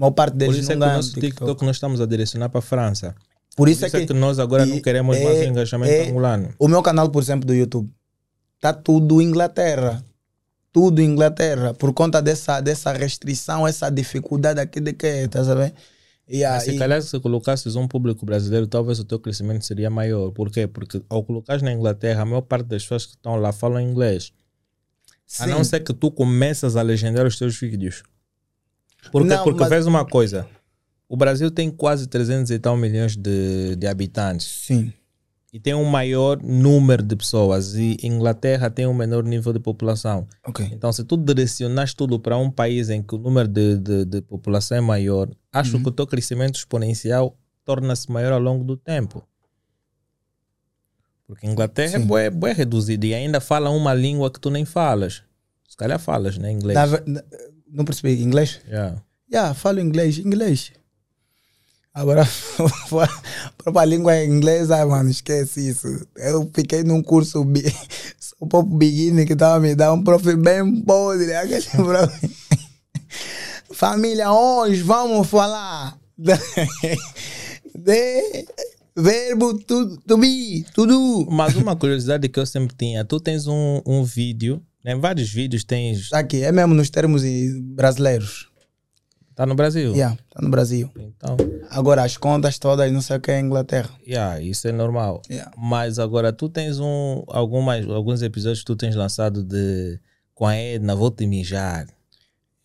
maior 0.00 0.12
parte 0.12 0.32
Por 0.34 0.38
deles 0.38 0.58
isso 0.58 0.70
é 0.72 0.76
não 0.76 0.80
que 0.80 0.84
o 0.84 0.86
ganham 0.86 0.96
nosso 0.98 1.08
no 1.08 1.14
TikTok. 1.14 1.34
TikTok 1.40 1.64
nós 1.64 1.76
estamos 1.76 2.00
a 2.00 2.06
direcionar 2.06 2.48
para 2.48 2.60
a 2.60 2.62
França. 2.62 3.14
Por 3.56 3.64
Por 3.64 3.68
isso, 3.68 3.84
isso 3.84 3.96
é 3.96 4.06
que 4.06 4.14
nós 4.14 4.38
agora 4.38 4.64
não 4.64 4.80
queremos 4.80 5.16
é- 5.16 5.24
mais 5.24 5.38
o 5.40 5.44
engajamento 5.44 5.92
é- 5.92 6.08
angolano. 6.08 6.54
O 6.60 6.68
meu 6.68 6.80
canal, 6.80 7.08
por 7.10 7.20
exemplo, 7.20 7.44
do 7.44 7.52
YouTube, 7.52 7.90
tá 8.60 8.72
tudo 8.72 9.20
Inglaterra. 9.20 10.02
Tudo 10.72 11.02
Inglaterra. 11.02 11.74
Por 11.74 11.92
conta 11.92 12.22
dessa, 12.22 12.60
dessa 12.60 12.92
restrição, 12.92 13.66
essa 13.66 13.90
dificuldade 13.90 14.60
aqui 14.60 14.78
de 14.80 14.92
que, 14.92 15.26
tá 15.26 15.42
sabendo? 15.44 15.72
E 16.28 16.44
Mas 16.44 16.64
se 16.64 16.70
aí, 16.70 16.78
calhar 16.78 17.00
se 17.00 17.18
colocasses 17.20 17.74
um 17.74 17.88
público 17.88 18.26
brasileiro, 18.26 18.66
talvez 18.66 18.98
o 18.98 19.04
teu 19.04 19.18
crescimento 19.18 19.64
seria 19.64 19.88
maior. 19.88 20.30
Por 20.30 20.50
quê? 20.50 20.66
Porque 20.66 21.02
ao 21.08 21.24
colocares 21.24 21.62
na 21.62 21.72
Inglaterra, 21.72 22.22
a 22.22 22.24
maior 22.26 22.42
parte 22.42 22.66
das 22.66 22.82
pessoas 22.82 23.06
que 23.06 23.12
estão 23.14 23.36
lá 23.36 23.50
falam 23.52 23.80
inglês. 23.80 24.32
A 25.40 25.44
sim, 25.44 25.50
não 25.50 25.64
ser 25.64 25.80
que 25.80 25.92
tu 25.94 26.10
começas 26.10 26.76
a 26.76 26.82
legendar 26.82 27.26
os 27.26 27.38
teus 27.38 27.58
vídeos. 27.58 28.02
Por 29.10 29.22
quê? 29.22 29.28
Não, 29.28 29.44
Porque 29.44 29.60
mas- 29.60 29.68
vês 29.70 29.86
uma 29.86 30.04
coisa. 30.04 30.46
O 31.08 31.16
Brasil 31.16 31.50
tem 31.50 31.70
quase 31.70 32.06
300 32.06 32.50
e 32.50 32.58
tal 32.58 32.76
milhões 32.76 33.16
de, 33.16 33.74
de 33.76 33.86
habitantes. 33.86 34.46
sim. 34.46 34.92
E 35.52 35.58
tem 35.58 35.72
um 35.74 35.84
maior 35.84 36.42
número 36.42 37.02
de 37.02 37.16
pessoas. 37.16 37.74
E 37.74 37.96
Inglaterra 38.02 38.68
tem 38.70 38.86
um 38.86 38.92
menor 38.92 39.24
nível 39.24 39.52
de 39.52 39.58
população. 39.58 40.26
Ok. 40.46 40.68
Então, 40.72 40.92
se 40.92 41.02
tu 41.04 41.16
direcionas 41.16 41.94
tudo 41.94 42.20
para 42.20 42.36
um 42.36 42.50
país 42.50 42.90
em 42.90 43.02
que 43.02 43.14
o 43.14 43.18
número 43.18 43.48
de, 43.48 43.78
de, 43.78 44.04
de 44.04 44.20
população 44.20 44.76
é 44.76 44.80
maior, 44.80 45.30
acho 45.52 45.76
Uhum. 45.76 45.82
que 45.84 45.88
o 45.88 45.92
teu 45.92 46.06
crescimento 46.06 46.56
exponencial 46.56 47.34
torna-se 47.64 48.10
maior 48.12 48.32
ao 48.32 48.38
longo 48.40 48.62
do 48.62 48.76
tempo. 48.76 49.26
Porque 51.26 51.46
Inglaterra 51.46 51.96
é 51.96 52.00
Sim. 52.00 52.06
bué, 52.06 52.30
bué 52.30 52.52
reduzido 52.52 53.04
e 53.06 53.14
ainda 53.14 53.40
fala 53.40 53.70
uma 53.70 53.92
língua 53.94 54.30
que 54.30 54.40
tu 54.40 54.50
nem 54.50 54.64
falas. 54.64 55.22
Se 55.68 55.76
calhar 55.76 55.98
falas, 55.98 56.38
né? 56.38 56.50
Inglês. 56.50 56.78
Na- 57.06 57.22
não 57.70 57.84
percebi, 57.84 58.22
inglês? 58.22 58.60
Yeah. 58.66 59.02
Já, 59.30 59.52
falo 59.52 59.78
inglês, 59.80 60.18
inglês. 60.18 60.72
Agora, 61.98 62.22
a 62.22 63.52
própria 63.60 63.84
língua 63.84 64.24
inglesa, 64.24 64.86
mano, 64.86 65.10
esquece 65.10 65.70
isso. 65.70 66.06
Eu 66.14 66.48
fiquei 66.54 66.84
num 66.84 67.02
curso 67.02 67.42
um 68.40 68.46
pouco 68.46 68.70
beginner 68.76 69.26
que 69.26 69.34
tava 69.34 69.58
me 69.58 69.74
dando 69.74 70.00
um 70.00 70.04
prof 70.04 70.36
bem 70.36 70.80
podre, 70.82 71.34
aquele 71.34 71.66
prof. 71.74 72.30
Família, 73.72 74.30
hoje 74.30 74.80
vamos 74.80 75.26
falar 75.26 75.98
de, 76.16 76.34
de 77.76 78.46
verbo 78.94 79.58
to, 79.58 79.96
to 80.06 80.18
be, 80.18 80.64
to 80.72 80.86
do. 80.86 81.26
Mas 81.28 81.56
uma 81.56 81.74
curiosidade 81.74 82.28
que 82.28 82.38
eu 82.38 82.46
sempre 82.46 82.76
tinha, 82.76 83.04
tu 83.04 83.18
tens 83.18 83.48
um, 83.48 83.82
um 83.84 84.04
vídeo, 84.04 84.62
né? 84.84 84.94
vários 84.94 85.32
vídeos 85.32 85.64
tens. 85.64 86.12
Aqui, 86.12 86.44
é 86.44 86.52
mesmo 86.52 86.74
nos 86.74 86.90
termos 86.90 87.24
brasileiros. 87.74 88.48
Tá 89.38 89.46
no 89.46 89.54
Brasil. 89.54 89.92
Yeah, 89.92 90.18
tá 90.30 90.42
no 90.42 90.50
Brasil. 90.50 90.90
Então, 90.98 91.36
Agora, 91.70 92.02
as 92.02 92.16
contas 92.16 92.58
todas, 92.58 92.90
não 92.90 93.00
sei 93.00 93.18
o 93.18 93.20
que 93.20 93.30
é 93.30 93.38
Inglaterra. 93.38 93.88
yeah, 94.04 94.40
isso 94.40 94.66
é 94.66 94.72
normal. 94.72 95.22
Yeah. 95.30 95.52
Mas 95.56 96.00
agora 96.00 96.32
tu 96.32 96.48
tens 96.48 96.80
um, 96.80 97.22
algumas, 97.28 97.88
alguns 97.88 98.20
episódios 98.20 98.58
que 98.58 98.64
tu 98.64 98.74
tens 98.74 98.96
lançado 98.96 99.44
de 99.44 100.00
com 100.34 100.44
a 100.44 100.56
Edna, 100.56 100.96
vou 100.96 101.08
te 101.12 101.24
mijar. 101.24 101.86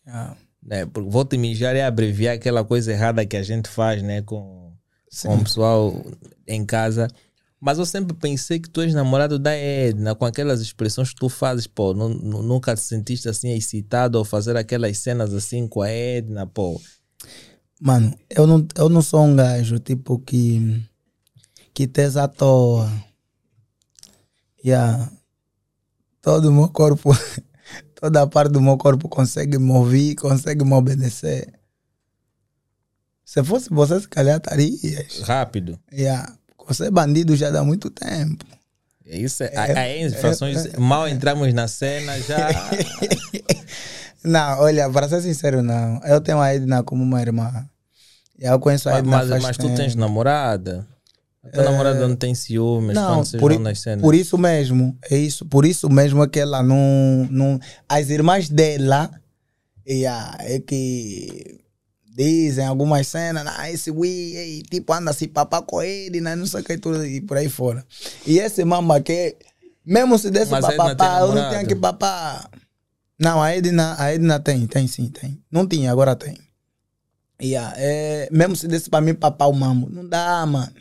Yeah. 0.04 0.36
Né? 0.60 0.84
Porque 0.86 1.08
vou 1.08 1.24
te 1.24 1.38
mijar 1.38 1.76
é 1.76 1.84
abreviar 1.84 2.34
aquela 2.34 2.64
coisa 2.64 2.90
errada 2.90 3.24
que 3.24 3.36
a 3.36 3.42
gente 3.44 3.68
faz 3.68 4.02
né? 4.02 4.22
com, 4.22 4.72
Sim. 5.08 5.28
com 5.28 5.34
o 5.36 5.44
pessoal 5.44 6.04
em 6.44 6.66
casa. 6.66 7.06
Mas 7.66 7.78
eu 7.78 7.86
sempre 7.86 8.14
pensei 8.14 8.60
que 8.60 8.68
tu 8.68 8.82
és 8.82 8.92
namorado 8.92 9.38
da 9.38 9.50
Edna, 9.56 10.14
com 10.14 10.26
aquelas 10.26 10.60
expressões 10.60 11.08
que 11.08 11.16
tu 11.16 11.30
fazes, 11.30 11.66
pô, 11.66 11.94
nu- 11.94 12.10
nu- 12.10 12.42
nunca 12.42 12.74
te 12.74 12.82
sentiste 12.82 13.26
assim 13.26 13.52
excitado 13.52 14.18
ao 14.18 14.24
fazer 14.24 14.54
aquelas 14.54 14.98
cenas 14.98 15.32
assim 15.32 15.66
com 15.66 15.80
a 15.80 15.88
Edna, 15.88 16.46
pô. 16.46 16.78
Mano, 17.80 18.14
eu 18.28 18.46
não, 18.46 18.66
eu 18.76 18.90
não 18.90 19.00
sou 19.00 19.22
um 19.24 19.34
gajo 19.34 19.78
tipo 19.78 20.18
que. 20.18 20.84
que 21.72 21.86
tesa 21.86 22.24
à 22.24 22.28
toa. 22.28 22.86
Yeah. 24.62 25.10
Todo 26.20 26.50
o 26.50 26.52
meu 26.52 26.68
corpo, 26.68 27.12
toda 27.98 28.20
a 28.20 28.26
parte 28.26 28.52
do 28.52 28.60
meu 28.60 28.76
corpo 28.76 29.08
consegue 29.08 29.58
me 29.58 29.70
ouvir, 29.72 30.16
consegue 30.16 30.62
me 30.66 30.74
obedecer. 30.74 31.50
Se 33.24 33.42
fosse 33.42 33.70
você, 33.70 33.98
se 34.00 34.08
calhar 34.08 34.36
estarias. 34.36 35.20
Rápido. 35.20 35.80
Yeah. 35.90 36.36
Você 36.66 36.86
é 36.86 36.90
bandido 36.90 37.36
já 37.36 37.50
dá 37.50 37.62
muito 37.62 37.90
tempo. 37.90 38.44
É 39.06 39.18
Isso 39.18 39.42
é, 39.42 39.52
há- 39.54 39.80
há 39.80 39.88
N 39.88 40.10
situações, 40.10 40.72
mal 40.78 41.06
entramos 41.06 41.52
na 41.52 41.68
cena, 41.68 42.18
já. 42.20 42.48
Não, 44.24 44.60
olha, 44.60 44.88
para 44.88 45.06
ser 45.06 45.20
sincero, 45.20 45.62
não. 45.62 46.00
Eu 46.02 46.18
tenho 46.18 46.40
a 46.40 46.54
Edna 46.54 46.82
como 46.82 47.02
uma 47.02 47.20
irmã. 47.20 47.68
Eu 48.38 48.58
conheço 48.58 48.88
a 48.88 48.92
mas, 48.92 49.00
Edna 49.00 49.10
mas, 49.18 49.28
faz 49.28 49.42
mas 49.42 49.56
tu 49.58 49.74
tens 49.74 49.94
namorada? 49.94 50.86
A 51.44 51.50
tua 51.50 51.64
namorada 51.64 52.08
não 52.08 52.16
tem 52.16 52.34
ciúmes 52.34 52.94
Não, 52.96 53.16
quando 53.16 53.24
vocês 53.26 53.40
por, 53.40 53.52
vão 53.52 53.62
nas 53.62 53.80
cenas? 53.80 54.00
por 54.00 54.14
isso 54.14 54.38
mesmo, 54.38 54.96
é 55.10 55.18
isso, 55.18 55.44
por 55.44 55.66
isso 55.66 55.90
mesmo 55.90 56.22
é 56.24 56.26
que 56.26 56.40
ela 56.40 56.62
não, 56.62 57.28
não 57.30 57.60
as 57.86 58.08
irmãs 58.08 58.48
dela 58.48 59.10
yeah, 59.86 60.38
é 60.40 60.58
que 60.58 61.60
dizem 62.14 62.64
algumas 62.64 63.08
cenas, 63.08 63.44
ah, 63.46 63.70
esse 63.70 63.90
Wii, 63.90 64.62
tipo 64.70 64.92
anda 64.92 65.12
se 65.12 65.26
papar 65.26 65.62
com 65.62 65.82
ele, 65.82 66.20
né, 66.20 66.36
não 66.36 66.46
sei 66.46 66.60
o 66.60 66.64
que 66.64 66.78
tudo 66.78 67.04
e 67.04 67.20
por 67.20 67.36
aí 67.36 67.48
fora. 67.48 67.84
E 68.24 68.38
esse 68.38 68.64
mamba 68.64 69.00
que 69.00 69.36
mesmo 69.84 70.16
se 70.18 70.30
desse 70.30 70.52
Mas 70.52 70.64
pra 70.64 70.76
papar, 70.76 71.22
eu 71.22 71.34
não 71.34 71.48
tinha 71.50 71.66
que 71.66 71.74
papar. 71.74 72.48
Não, 73.18 73.42
a 73.42 73.54
Edna, 73.54 73.96
a 73.98 74.12
Edna 74.14 74.38
tem, 74.40 74.66
tem 74.66 74.86
sim, 74.86 75.08
tem. 75.08 75.42
Não 75.50 75.66
tinha, 75.66 75.90
agora 75.90 76.14
tem. 76.14 76.38
Yeah, 77.42 77.74
é, 77.76 78.28
mesmo 78.30 78.54
se 78.54 78.68
desse 78.68 78.88
pra 78.88 79.00
mim 79.00 79.12
papar 79.14 79.48
o 79.48 79.52
mambo, 79.52 79.90
não 79.90 80.08
dá, 80.08 80.46
mano. 80.46 80.72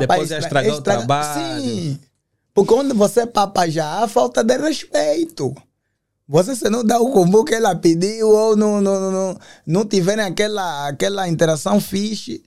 Depois 0.00 0.30
ia 0.30 0.38
estra- 0.38 0.62
estragar 0.62 0.74
o 0.74 0.82
trabalho. 0.82 1.62
Sim. 1.62 2.00
Porque 2.52 2.74
quando 2.74 2.94
você 2.94 3.24
papa 3.26 3.68
já, 3.68 4.02
há 4.02 4.08
falta 4.08 4.42
de 4.42 4.56
respeito. 4.56 5.54
Você 6.28 6.56
se 6.56 6.68
não 6.68 6.84
dá 6.84 6.98
o 6.98 7.12
combo 7.12 7.44
que 7.44 7.54
ela 7.54 7.74
pediu 7.76 8.28
ou 8.28 8.56
não, 8.56 8.80
não, 8.80 9.10
não, 9.12 9.38
não, 9.64 9.84
tiverem 9.84 10.24
aquela, 10.24 10.88
aquela 10.88 11.28
interação 11.28 11.80
fixe, 11.80 12.42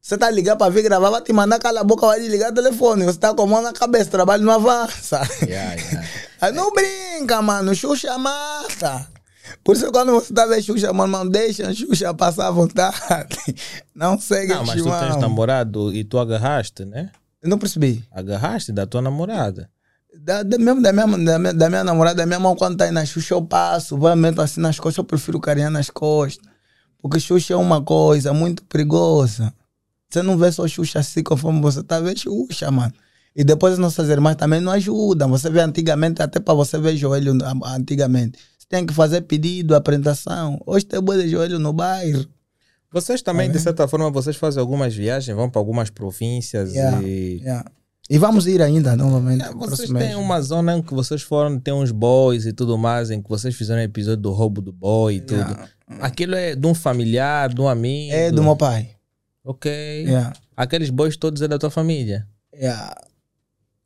você 0.00 0.16
tá 0.16 0.30
ligado 0.30 0.58
para 0.58 0.70
vir 0.70 0.82
gravar, 0.82 1.10
vai 1.10 1.22
te 1.22 1.32
mandar 1.32 1.58
cala 1.58 1.80
a 1.80 1.84
boca, 1.84 2.06
vai 2.06 2.20
desligar 2.20 2.52
o 2.52 2.54
telefone. 2.54 3.04
Você 3.06 3.18
tá 3.18 3.34
com 3.34 3.42
a 3.42 3.46
mão 3.46 3.62
na 3.62 3.72
cabeça, 3.72 4.10
trabalho 4.10 4.44
não 4.44 4.52
avança. 4.52 5.20
Yeah, 5.42 5.74
yeah. 5.74 6.08
Aí 6.40 6.52
não 6.52 6.72
brinca, 6.72 7.40
mano. 7.40 7.74
Xuxa 7.74 8.16
mata. 8.18 9.08
Por 9.64 9.74
isso, 9.74 9.90
quando 9.90 10.12
você 10.12 10.32
tá 10.32 10.46
vendo 10.46 10.62
Xuxa, 10.62 10.92
mano, 10.92 11.18
não 11.18 11.28
deixa 11.28 11.72
Xuxa 11.74 12.12
passar 12.12 12.48
à 12.48 12.50
vontade. 12.50 13.38
Não 13.94 14.18
segue 14.18 14.52
Não, 14.52 14.66
mas 14.66 14.82
tu 14.82 14.90
tens 14.90 15.16
namorado 15.16 15.94
e 15.94 16.02
tu 16.02 16.18
agarraste, 16.18 16.84
né? 16.84 17.10
Eu 17.40 17.48
não 17.48 17.58
percebi. 17.58 18.04
Agarraste 18.10 18.72
da 18.72 18.86
tua 18.86 19.00
namorada. 19.00 19.70
Da, 20.20 20.42
da, 20.42 20.58
mesmo, 20.58 20.80
da, 20.80 20.92
minha, 20.92 21.06
da, 21.06 21.38
minha, 21.38 21.52
da 21.52 21.68
minha 21.68 21.84
namorada, 21.84 22.16
da 22.16 22.26
minha 22.26 22.38
mão, 22.38 22.56
quando 22.56 22.76
tá 22.76 22.84
aí 22.84 22.90
na 22.90 23.04
Xuxa, 23.04 23.34
eu 23.34 23.42
passo, 23.42 23.96
vai 23.98 24.14
meto 24.14 24.40
assim 24.40 24.60
nas 24.60 24.78
costas, 24.78 24.98
eu 24.98 25.04
prefiro 25.04 25.40
carinhar 25.40 25.70
nas 25.70 25.90
costas. 25.90 26.46
Porque 27.00 27.20
Xuxa 27.20 27.52
é 27.54 27.56
uma 27.56 27.82
coisa 27.82 28.32
muito 28.32 28.62
perigosa. 28.64 29.52
Você 30.08 30.22
não 30.22 30.38
vê 30.38 30.50
só 30.50 30.66
Xuxa 30.66 31.00
assim 31.00 31.22
conforme 31.22 31.60
você 31.60 31.82
tá 31.82 32.00
vendo 32.00 32.18
Xuxa, 32.18 32.70
mano. 32.70 32.92
E 33.36 33.42
depois 33.42 33.74
as 33.74 33.78
nossas 33.78 34.08
irmãs 34.08 34.36
também 34.36 34.60
não 34.60 34.70
ajudam. 34.72 35.28
Você 35.28 35.50
vê 35.50 35.60
antigamente, 35.60 36.22
até 36.22 36.38
para 36.38 36.54
você 36.54 36.78
ver 36.78 36.96
joelho 36.96 37.36
antigamente. 37.64 38.38
Você 38.56 38.66
tem 38.68 38.86
que 38.86 38.94
fazer 38.94 39.22
pedido, 39.22 39.74
apresentação. 39.74 40.60
Hoje 40.64 40.86
tem 40.86 41.00
boa 41.00 41.20
de 41.20 41.28
joelho 41.28 41.58
no 41.58 41.72
bairro. 41.72 42.24
Vocês 42.92 43.20
também, 43.22 43.50
de 43.50 43.58
certa 43.58 43.88
forma, 43.88 44.08
vocês 44.08 44.36
fazem 44.36 44.60
algumas 44.60 44.94
viagens, 44.94 45.36
vão 45.36 45.50
para 45.50 45.60
algumas 45.60 45.90
províncias 45.90 46.72
Yeah, 46.72 47.02
e... 47.02 47.40
yeah. 47.42 47.68
E 48.08 48.18
vamos 48.18 48.46
ir 48.46 48.60
ainda 48.60 48.94
novamente. 48.96 49.44
Próximo 49.44 49.68
Vocês 49.68 49.90
têm 49.90 50.14
uma 50.14 50.40
zona 50.42 50.76
em 50.76 50.82
que 50.82 50.92
vocês 50.92 51.22
foram, 51.22 51.58
tem 51.58 51.72
uns 51.72 51.90
boys 51.90 52.44
e 52.44 52.52
tudo 52.52 52.76
mais, 52.76 53.10
em 53.10 53.22
que 53.22 53.28
vocês 53.28 53.54
fizeram 53.54 53.80
um 53.80 53.84
episódio 53.84 54.20
do 54.20 54.32
roubo 54.32 54.60
do 54.60 54.72
boy 54.72 55.16
e 55.16 55.20
tudo. 55.20 55.40
Yeah. 55.40 55.68
Aquilo 56.00 56.34
é 56.34 56.54
de 56.54 56.66
um 56.66 56.74
familiar, 56.74 57.52
de 57.52 57.60
um 57.60 57.68
amigo. 57.68 58.12
É 58.12 58.30
do 58.30 58.42
meu 58.42 58.56
pai. 58.56 58.90
Ok. 59.42 59.70
Yeah. 59.70 60.34
Aqueles 60.54 60.90
boys 60.90 61.16
todos 61.16 61.40
é 61.40 61.48
da 61.48 61.58
tua 61.58 61.70
família. 61.70 62.26
Yeah. 62.54 62.94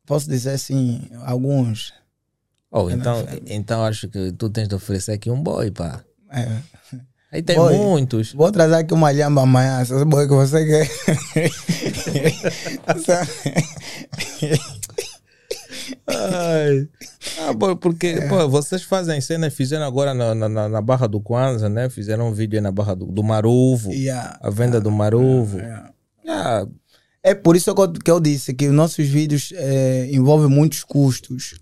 Posso 0.05 0.29
dizer 0.29 0.51
assim, 0.51 1.01
alguns. 1.23 1.93
Oh, 2.71 2.89
É 2.89 2.93
então, 2.93 3.27
então 3.47 3.83
acho 3.83 4.07
que 4.09 4.31
tu 4.33 4.49
tens 4.49 4.67
de 4.67 4.75
oferecer 4.75 5.13
aqui 5.13 5.31
um 5.31 5.41
boy, 5.41 5.71
pá. 5.71 6.03
É. 6.31 6.61
Aí 7.31 7.43
tem 7.43 7.55
Boy. 7.55 7.77
muitos. 7.77 8.33
Vou 8.33 8.51
trazer 8.51 8.75
aqui 8.75 8.93
uma 8.93 9.11
lhamba 9.11 9.43
amanhã, 9.43 9.85
se 9.85 10.03
boa 10.05 10.27
que 10.27 10.33
você 10.33 10.65
quer. 10.65 10.89
Ai. 16.07 16.87
Ah, 17.39 17.75
porque 17.79 18.07
É. 18.07 18.27
pô, 18.27 18.47
vocês 18.49 18.83
fazem 18.83 19.19
cena, 19.21 19.49
fizeram 19.49 19.85
agora 19.85 20.13
na, 20.13 20.33
na, 20.35 20.69
na- 20.69 20.81
Barra 20.81 21.07
do 21.07 21.19
Kwanza, 21.21 21.69
né? 21.69 21.89
Fizeram 21.89 22.29
um 22.29 22.33
vídeo 22.33 22.57
aí 22.57 22.61
na 22.61 22.71
Barra 22.71 22.95
do, 22.95 23.05
do 23.05 23.23
Maruvo. 23.23 23.91
Yeah. 23.91 24.37
A 24.41 24.49
venda 24.49 24.79
do 24.81 24.91
Maruvo. 24.91 25.57
Yeah. 25.57 25.91
Ah, 26.27 26.67
É 27.23 27.33
por 27.35 27.55
isso 27.55 27.73
que 27.73 27.81
eu, 27.81 27.91
que 27.93 28.11
eu 28.11 28.19
disse 28.19 28.53
que 28.53 28.67
os 28.67 28.73
nossos 28.73 29.05
vídeos 29.07 29.51
eh, 29.55 30.09
envolvem 30.11 30.49
muitos 30.49 30.83
custos. 30.83 31.59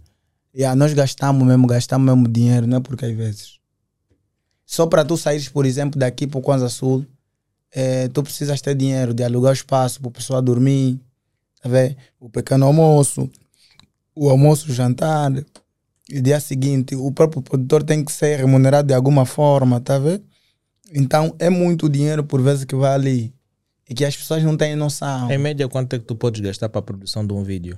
Yeah, 0.56 0.76
nós 0.76 0.94
gastamos 0.94 1.46
mesmo, 1.46 1.68
gastamos 1.68 2.06
mesmo 2.06 2.28
dinheiro, 2.28 2.66
não 2.68 2.78
é 2.78 2.80
porque 2.80 3.06
às 3.06 3.16
vezes. 3.16 3.58
Só 4.66 4.86
para 4.88 5.06
tu 5.06 5.16
saíres, 5.18 5.48
por 5.50 5.66
exemplo, 5.66 6.00
daqui 6.00 6.26
para 6.28 6.40
o 6.40 6.42
Kwanza 6.42 6.68
Sul, 6.70 7.06
eh, 7.74 8.08
tu 8.10 8.24
precisas 8.24 8.62
ter 8.62 8.76
dinheiro 8.76 9.14
de 9.14 9.24
alugar 9.24 9.52
o 9.52 9.54
espaço 9.54 10.00
para 10.00 10.10
o 10.10 10.12
pessoal 10.12 10.42
dormir, 10.42 11.00
tá 11.62 11.70
vendo? 11.70 11.96
o 12.20 12.30
pequeno 12.30 12.66
almoço, 12.66 13.30
o 14.16 14.30
almoço, 14.30 14.70
o 14.70 14.74
jantar. 14.74 15.32
E 16.10 16.22
dia 16.22 16.40
seguinte, 16.40 16.96
o 16.96 17.12
próprio 17.12 17.42
produtor 17.42 17.84
tem 17.84 18.04
que 18.04 18.12
ser 18.12 18.38
remunerado 18.38 18.88
de 18.88 18.94
alguma 18.94 19.26
forma, 19.26 19.80
tá 19.82 20.00
vendo? 20.00 20.24
Então 20.94 21.36
é 21.38 21.50
muito 21.50 21.90
dinheiro 21.90 22.24
por 22.24 22.42
vezes 22.42 22.64
que 22.64 22.76
vai 22.76 22.94
ali. 22.94 23.34
E 23.90 23.94
que 23.94 24.04
as 24.04 24.16
pessoas 24.16 24.44
não 24.44 24.58
têm 24.58 24.76
noção. 24.76 25.32
em 25.32 25.38
média, 25.38 25.68
quanto 25.68 25.94
é 25.96 26.00
que 26.00 26.06
tu 26.06 26.16
podes 26.16 26.42
gastar 26.42 26.70
para 26.70 26.80
a 26.80 26.84
produção 26.84 27.26
de 27.26 27.34
um 27.34 27.44
vídeo? 27.44 27.78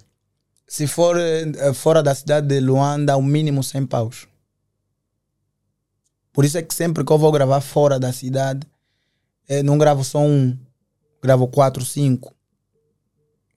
Se 0.67 0.85
for 0.87 1.17
eh, 1.19 1.73
fora 1.73 2.01
da 2.01 2.13
cidade 2.13 2.47
de 2.47 2.59
Luanda, 2.59 3.17
o 3.17 3.21
mínimo 3.21 3.63
100 3.63 3.85
paus. 3.87 4.27
Por 6.31 6.45
isso 6.45 6.57
é 6.57 6.61
que 6.61 6.73
sempre 6.73 7.03
que 7.03 7.11
eu 7.11 7.17
vou 7.17 7.31
gravar 7.31 7.61
fora 7.61 7.99
da 7.99 8.13
cidade, 8.13 8.65
eh, 9.49 9.63
não 9.63 9.77
gravo 9.77 10.03
só 10.03 10.19
um, 10.19 10.57
gravo 11.21 11.47
quatro, 11.47 11.83
cinco. 11.83 12.33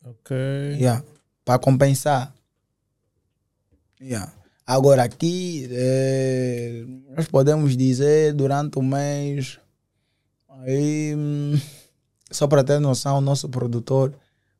Ok. 0.05 0.37
Yeah, 0.81 1.05
para 1.45 1.61
compensar. 1.61 2.35
Yeah. 4.01 4.33
Agora 4.67 5.05
aqui, 5.05 5.69
eh, 5.71 6.85
nós 7.15 7.29
podemos 7.29 7.77
dizer 7.77 8.33
durante 8.33 8.79
o 8.79 8.83
mês, 8.83 9.61
aí, 10.49 11.15
hum, 11.17 11.61
Só 12.33 12.47
para 12.49 12.65
ter 12.65 12.81
noção, 12.81 13.19
o 13.19 13.21
nosso 13.21 13.47
produtor, 13.49 14.15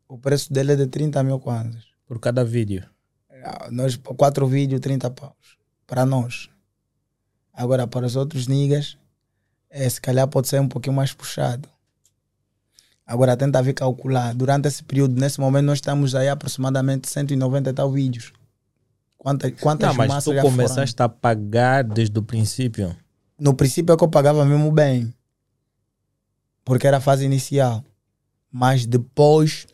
o 0.07 0.19
preço 0.19 0.53
dele 0.53 0.73
é 0.73 0.77
de 0.77 0.87
30 0.87 1.23
mil 1.23 1.41
kwanzas. 1.41 1.85
Por 2.07 2.21
cada 2.21 2.45
vídeo. 2.45 2.85
Ah, 3.43 3.69
Nós, 3.71 3.97
quatro 3.97 4.47
vídeos, 4.47 4.81
30 4.81 5.11
paus. 5.11 5.57
Para 5.87 6.05
nós. 6.05 6.51
Agora, 7.53 7.87
para 7.87 8.05
os 8.05 8.15
outros 8.15 8.47
niggas, 8.47 8.99
é, 9.73 9.89
se 9.89 10.01
calhar 10.01 10.29
pode 10.29 10.49
ser 10.49 10.61
um 10.61 10.69
pouquinho 10.69 10.95
mais 10.95 11.13
puxado. 11.15 11.67
Agora, 13.07 13.37
tenta 13.37 13.61
ver 13.63 13.73
calcular. 13.73 14.35
Durante 14.35 14.69
esse 14.69 14.83
período, 14.83 15.19
nesse 15.19 15.41
momento, 15.41 15.65
nós 15.65 15.79
estamos 15.79 16.15
aí 16.15 16.29
aproximadamente 16.29 17.09
190 17.09 17.71
e 17.71 17.73
tal 17.73 17.91
vídeos. 17.91 18.33
Quantas, 19.17 19.53
quantas 19.61 19.89
Não, 19.89 19.97
mas 19.97 20.09
massas 20.09 20.25
tu 20.25 20.35
já 20.35 20.43
foram? 20.43 20.57
começaste 20.57 21.03
a 21.03 21.09
pagar 21.09 21.85
desde 21.85 22.17
o 22.19 22.23
princípio. 22.23 22.95
No 23.39 23.55
princípio 23.55 23.93
é 23.93 23.97
que 23.97 24.05
eu 24.05 24.09
pagava 24.09 24.45
mesmo 24.45 24.71
bem. 24.71 25.13
Porque 26.65 26.87
era 26.87 26.99
a 26.99 27.01
fase 27.01 27.25
inicial. 27.25 27.83
Mas 28.51 28.85
depois 28.85 29.67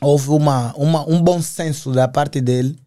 houve 0.00 0.30
uma, 0.30 0.74
uma, 0.76 1.08
um 1.08 1.22
bom 1.22 1.40
senso 1.42 1.92
da 1.92 2.08
parte 2.08 2.40
dele, 2.40 2.78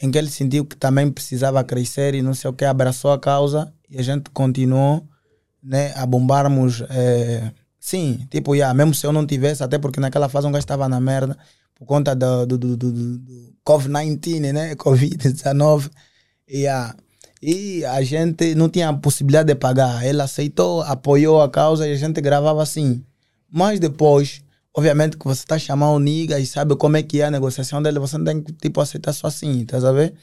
em 0.00 0.10
que 0.10 0.18
ele 0.18 0.30
sentiu 0.30 0.64
que 0.64 0.76
também 0.76 1.10
precisava 1.10 1.64
crescer 1.64 2.14
e 2.14 2.22
não 2.22 2.34
sei 2.34 2.50
o 2.50 2.52
que, 2.52 2.64
abraçou 2.64 3.10
a 3.12 3.18
causa 3.18 3.72
e 3.88 3.98
a 3.98 4.02
gente 4.02 4.30
continuou 4.30 5.06
né, 5.64 5.92
a 5.96 6.06
bombarmos. 6.06 6.82
eh, 6.90 7.50
sim, 7.80 8.26
tipo, 8.30 8.54
yeah, 8.54 8.72
mesmo 8.74 8.94
se 8.94 9.06
eu 9.06 9.12
não 9.12 9.26
tivesse, 9.26 9.62
até 9.62 9.78
porque 9.78 10.00
naquela 10.00 10.28
fase 10.28 10.46
um 10.46 10.52
gajo 10.52 10.62
estava 10.64 10.88
na 10.88 11.00
merda 11.00 11.36
por 11.74 11.86
conta 11.86 12.14
do, 12.14 12.46
do, 12.46 12.58
do, 12.58 12.76
do, 12.76 12.92
do- 12.92 13.18
do 13.18 13.54
Covid-19, 13.66 14.52
né? 14.52 14.74
Covid-19. 14.76 15.90
Yeah. 16.48 16.94
E 17.42 17.84
a 17.84 18.02
gente 18.02 18.54
não 18.54 18.68
tinha 18.68 18.92
possibilidade 18.92 19.48
de 19.48 19.54
pagar. 19.54 20.04
Ele 20.06 20.20
aceitou, 20.22 20.82
apoiou 20.82 21.42
a 21.42 21.50
causa 21.50 21.86
e 21.86 21.92
a 21.92 21.96
gente 21.96 22.20
gravava 22.20 22.62
assim. 22.62 23.04
Mas 23.50 23.78
depois, 23.80 24.42
obviamente 24.74 25.16
que 25.18 25.24
você 25.24 25.40
está 25.42 25.58
chamando 25.58 25.96
o 25.96 25.98
nigga 25.98 26.38
e 26.38 26.46
sabe 26.46 26.76
como 26.76 26.96
é 26.96 27.02
que 27.02 27.20
é 27.20 27.26
a 27.26 27.30
negociação 27.30 27.82
dele, 27.82 27.98
você 27.98 28.16
não 28.18 28.24
tem 28.24 28.42
que 28.42 28.52
tipo, 28.52 28.80
aceitar 28.80 29.12
só 29.12 29.26
assim, 29.26 29.64
tá 29.66 29.80
sabendo? 29.80 30.14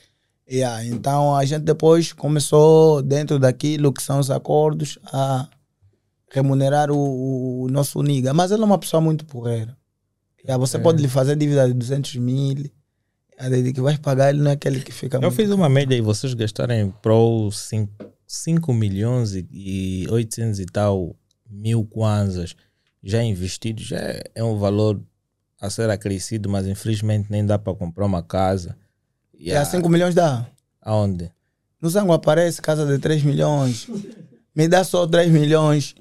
Yeah. 0.49 0.85
Então 0.85 1.35
a 1.35 1.45
gente 1.45 1.63
depois 1.63 2.11
começou, 2.13 3.01
dentro 3.01 3.39
daquilo 3.39 3.91
que 3.93 4.01
são 4.03 4.19
os 4.19 4.29
acordos, 4.29 4.97
a 5.05 5.47
remunerar 6.29 6.91
o, 6.91 7.63
o 7.63 7.67
nosso 7.69 8.01
nigga. 8.01 8.33
Mas 8.33 8.51
ele 8.51 8.61
é 8.61 8.65
uma 8.65 8.77
pessoa 8.77 8.99
muito 9.01 9.25
porreira. 9.25 9.77
Yeah, 10.43 10.57
você 10.59 10.77
pode 10.79 11.01
lhe 11.01 11.07
fazer 11.07 11.35
dívida 11.35 11.67
de 11.67 11.73
200 11.73 12.15
mil. 12.15 12.69
A 13.37 13.49
que 13.73 13.81
vai 13.81 13.97
pagar, 13.97 14.29
ele 14.29 14.41
não 14.41 14.51
é 14.51 14.53
aquele 14.53 14.81
que 14.81 14.91
fica 14.91 15.17
Eu 15.19 15.31
fiz 15.31 15.49
uma 15.49 15.67
média 15.67 15.95
e 15.95 16.01
vocês 16.01 16.33
gastarem 16.35 16.91
pro 17.01 17.49
5 18.27 18.71
milhões 18.73 19.33
e- 19.33 19.47
e 19.51 20.07
800 20.09 20.59
e 20.59 20.65
tal 20.65 21.15
mil 21.49 21.83
kwanzas 21.83 22.55
já 23.03 23.23
investidos. 23.23 23.85
Já 23.87 23.97
é, 23.97 24.23
é 24.35 24.43
um 24.43 24.57
valor 24.59 25.01
a 25.59 25.69
ser 25.69 25.89
acrescido, 25.89 26.49
mas 26.49 26.67
infelizmente 26.67 27.31
nem 27.31 27.43
dá 27.45 27.57
para 27.57 27.73
comprar 27.73 28.05
uma 28.05 28.21
casa. 28.21 28.77
Yeah. 29.41 29.65
5 29.69 29.89
milhões 29.89 30.13
dá. 30.13 30.45
Aonde? 30.81 31.31
No 31.81 31.89
Zango 31.89 32.13
aparece 32.13 32.61
casa 32.61 32.85
de 32.85 32.99
3 32.99 33.23
milhões. 33.23 33.87
Me 34.55 34.67
dá 34.67 34.83
só 34.83 35.07
3 35.07 35.31
milhões. 35.31 35.95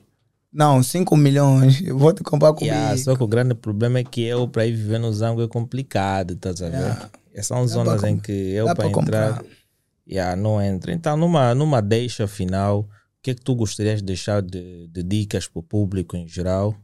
Não, 0.53 0.83
5 0.83 1.17
milhões. 1.17 1.81
Eu 1.81 1.97
vou 1.97 2.13
te 2.13 2.23
comprar 2.23 2.53
comigo. 2.53 2.75
Yeah, 2.75 2.97
só 2.99 3.17
que 3.17 3.23
o 3.23 3.27
grande 3.29 3.55
problema 3.55 4.01
é 4.01 4.05
que 4.05 4.23
eu, 4.23 4.47
para 4.49 4.67
ir 4.67 4.73
viver 4.73 4.99
no 4.99 5.13
Zango, 5.13 5.43
é 5.43 5.49
complicado, 5.49 6.35
estás 6.35 6.61
a 6.61 6.69
ver? 6.69 6.77
Yeah. 6.79 7.11
E 7.33 7.43
São 7.43 7.61
Dá 7.61 7.67
zonas 7.67 8.05
em 8.05 8.19
que 8.19 8.33
eu, 8.33 8.67
para 8.75 8.89
entrar, 8.89 8.93
comprar. 9.35 9.45
yeah, 10.07 10.35
não 10.35 10.61
entra. 10.61 10.93
Então, 10.93 11.17
numa, 11.17 11.55
numa 11.55 11.81
deixa 11.81 12.27
final, 12.27 12.81
o 12.81 12.89
que 13.23 13.31
é 13.31 13.35
que 13.35 13.41
tu 13.41 13.55
gostarias 13.55 14.01
de 14.01 14.07
deixar 14.07 14.43
de, 14.43 14.89
de 14.89 15.03
dicas 15.03 15.47
para 15.47 15.61
o 15.61 15.63
público 15.63 16.17
em 16.17 16.27
geral? 16.27 16.75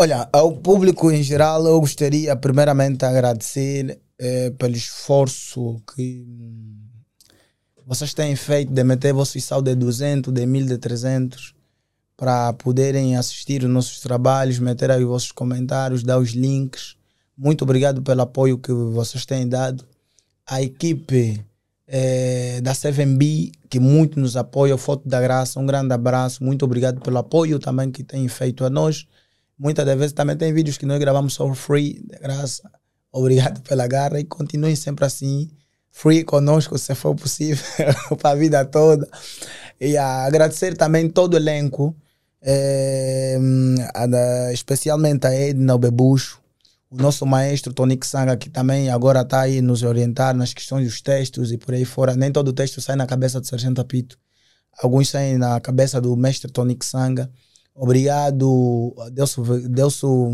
Olha, 0.00 0.28
ao 0.32 0.52
público 0.52 1.10
em 1.10 1.24
geral, 1.24 1.66
eu 1.66 1.80
gostaria 1.80 2.36
primeiramente 2.36 2.98
de 2.98 3.04
agradecer 3.04 3.98
eh, 4.16 4.50
pelo 4.50 4.76
esforço 4.76 5.82
que 5.92 6.24
hum, 6.24 6.76
vocês 7.84 8.14
têm 8.14 8.36
feito 8.36 8.72
de 8.72 8.84
meter 8.84 9.12
vosso 9.12 9.40
sal 9.40 9.60
de 9.60 9.74
200, 9.74 10.32
de 10.32 10.46
1000, 10.46 10.66
de 10.66 10.78
300 10.78 11.52
para 12.16 12.52
poderem 12.52 13.16
assistir 13.16 13.64
os 13.64 13.68
nossos 13.68 13.98
trabalhos, 13.98 14.60
meter 14.60 14.88
aí 14.92 15.02
os 15.02 15.08
vossos 15.08 15.32
comentários, 15.32 16.04
dar 16.04 16.20
os 16.20 16.30
links. 16.30 16.94
Muito 17.36 17.62
obrigado 17.62 18.00
pelo 18.00 18.22
apoio 18.22 18.56
que 18.56 18.70
vocês 18.70 19.26
têm 19.26 19.48
dado. 19.48 19.84
A 20.46 20.62
equipe 20.62 21.44
eh, 21.88 22.60
da 22.62 22.72
7B, 22.72 23.50
que 23.68 23.80
muito 23.80 24.20
nos 24.20 24.36
apoia, 24.36 24.78
Foto 24.78 25.08
da 25.08 25.20
Graça, 25.20 25.58
um 25.58 25.66
grande 25.66 25.92
abraço. 25.92 26.44
Muito 26.44 26.64
obrigado 26.64 27.00
pelo 27.00 27.18
apoio 27.18 27.58
também 27.58 27.90
que 27.90 28.04
têm 28.04 28.28
feito 28.28 28.64
a 28.64 28.70
nós. 28.70 29.04
Muitas 29.58 29.84
das 29.84 29.98
vezes 29.98 30.12
também 30.12 30.36
tem 30.36 30.52
vídeos 30.52 30.78
que 30.78 30.86
nós 30.86 30.98
gravamos 30.98 31.34
só 31.34 31.52
free, 31.54 32.00
de 32.04 32.18
graça. 32.18 32.70
Obrigado 33.10 33.60
pela 33.62 33.86
garra 33.86 34.20
e 34.20 34.24
continuem 34.24 34.76
sempre 34.76 35.04
assim, 35.04 35.50
free 35.90 36.22
conosco, 36.22 36.78
se 36.78 36.94
for 36.94 37.14
possível, 37.14 37.64
para 38.18 38.30
a 38.30 38.34
vida 38.34 38.64
toda. 38.64 39.08
E 39.80 39.96
agradecer 39.96 40.76
também 40.76 41.08
todo 41.08 41.34
o 41.34 41.36
elenco, 41.36 41.96
eh, 42.40 43.36
a 43.94 44.52
especialmente 44.52 45.26
a 45.26 45.34
Edna 45.34 45.74
o 45.74 45.78
Bebucho, 45.78 46.40
o 46.90 46.96
nosso 46.96 47.26
maestro 47.26 47.72
Tony 47.72 47.98
Sanga, 48.02 48.36
que 48.36 48.48
também 48.48 48.90
agora 48.90 49.22
está 49.22 49.40
aí 49.42 49.60
nos 49.60 49.82
orientar 49.82 50.34
nas 50.36 50.54
questões 50.54 50.86
dos 50.86 51.02
textos 51.02 51.52
e 51.52 51.58
por 51.58 51.74
aí 51.74 51.84
fora. 51.84 52.14
Nem 52.14 52.30
todo 52.30 52.52
texto 52.52 52.80
sai 52.80 52.96
na 52.96 53.06
cabeça 53.06 53.40
do 53.40 53.46
Sargento 53.46 53.80
Apito. 53.80 54.18
Alguns 54.82 55.08
saem 55.08 55.36
na 55.36 55.60
cabeça 55.60 56.00
do 56.00 56.16
mestre 56.16 56.50
Tony 56.50 56.78
Sanga. 56.82 57.30
Obrigado, 57.78 58.92
Delso, 59.12 59.42
Delso 59.68 60.32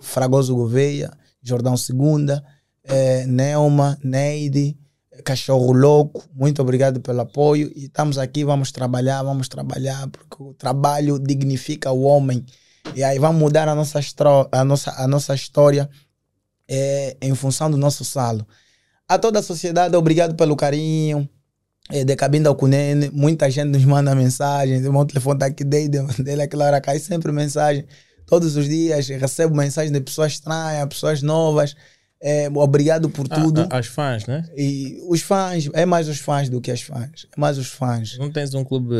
Fragoso 0.00 0.54
Gouveia, 0.54 1.10
Jordão 1.42 1.74
Segunda, 1.74 2.44
eh, 2.84 3.24
Neuma, 3.26 3.98
Neide, 4.04 4.76
Cachorro 5.24 5.72
Louco. 5.72 6.22
Muito 6.34 6.60
obrigado 6.60 7.00
pelo 7.00 7.22
apoio. 7.22 7.72
E 7.74 7.86
estamos 7.86 8.18
aqui, 8.18 8.44
vamos 8.44 8.70
trabalhar, 8.72 9.22
vamos 9.22 9.48
trabalhar, 9.48 10.06
porque 10.08 10.42
o 10.42 10.52
trabalho 10.52 11.18
dignifica 11.18 11.90
o 11.90 12.02
homem. 12.02 12.44
E 12.94 13.02
aí 13.02 13.18
vamos 13.18 13.40
mudar 13.40 13.68
a 13.68 13.74
nossa, 13.74 13.98
a 14.52 14.64
nossa, 14.64 14.90
a 14.90 15.08
nossa 15.08 15.34
história 15.34 15.88
eh, 16.68 17.16
em 17.22 17.34
função 17.34 17.70
do 17.70 17.78
nosso 17.78 18.04
salo. 18.04 18.46
A 19.08 19.18
toda 19.18 19.38
a 19.38 19.42
sociedade, 19.42 19.96
obrigado 19.96 20.34
pelo 20.34 20.56
carinho. 20.56 21.26
É, 21.90 22.04
de 22.04 22.16
Cabinda 22.16 22.48
ao 22.48 22.54
Cunene, 22.54 23.10
muita 23.12 23.50
gente 23.50 23.68
nos 23.68 23.84
manda 23.84 24.14
mensagens. 24.14 24.86
O 24.86 24.92
meu 24.92 25.04
telefone 25.04 25.36
está 25.36 25.46
aqui 25.46 25.64
desde, 25.64 25.98
desde 26.22 26.42
aquela 26.42 26.66
hora, 26.66 26.80
cai 26.80 26.98
sempre 26.98 27.32
mensagem. 27.32 27.84
Todos 28.26 28.56
os 28.56 28.66
dias 28.68 29.08
recebo 29.08 29.54
mensagens 29.54 29.92
de 29.92 30.00
pessoas 30.00 30.32
estranhas, 30.32 30.86
pessoas 30.88 31.22
novas. 31.22 31.74
É, 32.24 32.48
obrigado 32.54 33.10
por 33.10 33.26
Ah, 33.28 33.34
tudo. 33.40 33.66
ah, 33.68 33.78
as 33.78 33.86
fãs, 33.86 34.26
né? 34.26 34.44
E 34.56 34.96
os 35.08 35.20
fãs, 35.22 35.68
é 35.74 35.84
mais 35.84 36.08
os 36.08 36.18
fãs 36.18 36.48
do 36.48 36.60
que 36.60 36.70
as 36.70 36.80
fãs. 36.80 37.26
É 37.36 37.40
mais 37.40 37.58
os 37.58 37.66
fãs. 37.66 38.16
Não 38.16 38.30
tens 38.30 38.54
um 38.54 38.62
clube. 38.64 38.94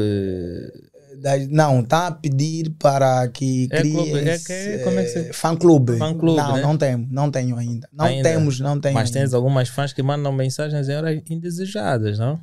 Da- 1.20 1.38
não, 1.48 1.80
está 1.80 2.08
a 2.08 2.10
pedir 2.10 2.70
para 2.80 3.28
que 3.28 3.68
É 3.70 3.78
crie. 3.78 3.92
clube, 3.92 4.28
é 4.28 4.38
que- 4.38 4.78
como 4.82 4.98
é 4.98 5.04
que 5.04 5.08
se- 5.10 5.32
Fã 5.32 5.54
clube. 5.54 5.96
Fã 5.98 6.12
clube, 6.18 6.36
Não, 6.36 6.56
né? 6.56 6.62
não 6.62 6.76
tenho, 6.76 7.06
não 7.10 7.30
tenho 7.30 7.56
ainda. 7.56 7.88
Não 7.92 8.06
Ainda? 8.06 8.28
temos, 8.28 8.58
não 8.58 8.80
tenho. 8.80 8.94
Mas 8.94 9.08
ainda. 9.08 9.20
tens 9.20 9.34
algumas 9.34 9.68
fãs 9.68 9.92
que 9.92 10.02
mandam 10.02 10.32
mensagens 10.32 10.88
em 10.88 10.96
horas 10.96 11.22
indesejadas, 11.30 12.18
não? 12.18 12.40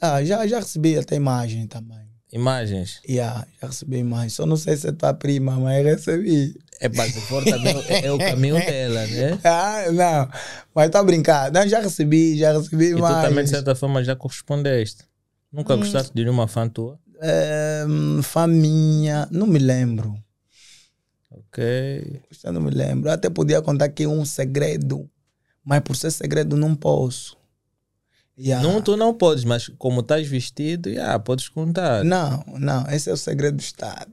Ah, 0.00 0.22
já, 0.24 0.46
já 0.46 0.58
recebi 0.60 0.98
até 0.98 1.16
imagem 1.16 1.66
também. 1.66 2.06
Imagens. 2.32 3.00
Yeah, 3.08 3.46
já 3.60 3.68
recebi 3.68 4.02
mais. 4.02 4.32
Só 4.34 4.44
não 4.44 4.56
sei 4.56 4.76
se 4.76 4.88
é 4.88 4.92
tua 4.92 5.14
prima, 5.14 5.58
mas 5.58 5.84
recebi. 5.84 6.58
É 6.80 6.88
para 6.88 7.08
se 7.08 7.20
for 7.22 7.42
também 7.44 7.74
é, 7.88 8.06
é 8.06 8.12
o 8.12 8.18
caminho 8.18 8.56
dela, 8.56 9.06
né? 9.06 9.38
Ah, 9.44 9.84
não. 9.92 10.28
Mas 10.74 10.90
tá 10.90 11.02
brincando. 11.02 11.58
Não, 11.58 11.66
já 11.66 11.80
recebi, 11.80 12.36
já 12.36 12.52
recebi 12.52 12.90
E 12.90 12.94
tu 12.96 13.00
também, 13.22 13.44
de 13.44 13.50
certa 13.50 13.74
forma, 13.74 14.02
já 14.04 14.14
correspondeste. 14.14 15.04
Nunca 15.52 15.74
Hum. 15.74 15.78
gostaste 15.78 16.12
de 16.14 16.22
nenhuma 16.24 16.46
fã 16.46 16.68
tua? 16.68 16.98
É, 17.20 17.84
fã 18.22 18.46
minha, 18.46 19.26
não 19.30 19.46
me 19.46 19.58
lembro. 19.58 20.14
Ok. 21.30 22.20
Eu 22.44 22.52
não 22.52 22.60
me 22.60 22.70
lembro. 22.70 23.08
Eu 23.08 23.12
até 23.14 23.30
podia 23.30 23.62
contar 23.62 23.86
aqui 23.86 24.06
um 24.06 24.24
segredo, 24.24 25.08
mas 25.64 25.80
por 25.80 25.96
ser 25.96 26.10
segredo 26.10 26.56
não 26.56 26.74
posso. 26.74 27.35
Yeah. 28.38 28.66
Não, 28.66 28.82
tu 28.82 28.96
não 28.96 29.14
podes, 29.14 29.44
mas 29.44 29.68
como 29.78 30.00
estás 30.00 30.26
vestido, 30.28 30.90
yeah, 30.90 31.18
podes 31.18 31.48
contar. 31.48 32.04
não, 32.04 32.44
não, 32.58 32.86
esse 32.90 33.08
é 33.08 33.12
o 33.12 33.16
segredo 33.16 33.56
do 33.56 33.62
Estado. 33.62 34.12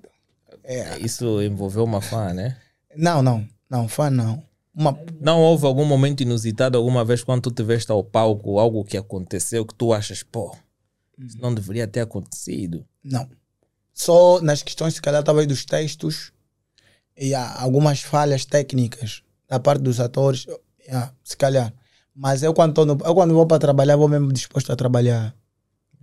É. 0.63 0.97
Isso 0.99 1.41
envolveu 1.41 1.83
uma 1.83 2.01
fã, 2.01 2.33
né? 2.33 2.57
Não, 2.95 3.21
não, 3.21 3.45
não, 3.69 3.87
fã 3.87 4.09
não. 4.09 4.41
Uma, 4.73 4.97
Não 5.19 5.39
houve 5.39 5.65
algum 5.67 5.85
momento 5.85 6.21
inusitado 6.21 6.77
alguma 6.77 7.05
vez 7.05 7.23
quando 7.23 7.41
tu 7.41 7.51
tiveste 7.51 7.91
ao 7.91 8.03
palco 8.03 8.57
algo 8.57 8.83
que 8.83 8.97
aconteceu 8.97 9.65
que 9.65 9.75
tu 9.75 9.93
achas, 9.93 10.23
pô, 10.23 10.55
isso 11.19 11.39
não 11.39 11.53
deveria 11.53 11.85
ter 11.87 11.99
acontecido. 11.99 12.83
Não. 13.03 13.29
Só 13.93 14.41
nas 14.41 14.63
questões, 14.63 14.95
se 14.95 15.01
calhar, 15.01 15.21
talvez 15.21 15.47
dos 15.47 15.65
textos 15.65 16.31
e 17.15 17.35
há 17.35 17.61
algumas 17.61 18.01
falhas 18.01 18.45
técnicas 18.45 19.21
da 19.47 19.59
parte 19.59 19.83
dos 19.83 19.99
atores, 19.99 20.47
yeah, 20.87 21.13
se 21.23 21.37
calhar. 21.37 21.71
Mas 22.15 22.43
eu 22.43 22.53
quando, 22.53 22.85
no, 22.85 22.97
eu 23.03 23.15
quando 23.15 23.33
vou 23.33 23.45
para 23.47 23.59
trabalhar, 23.59 23.95
vou 23.95 24.07
mesmo 24.07 24.31
disposto 24.31 24.71
a 24.71 24.75
trabalhar. 24.75 25.35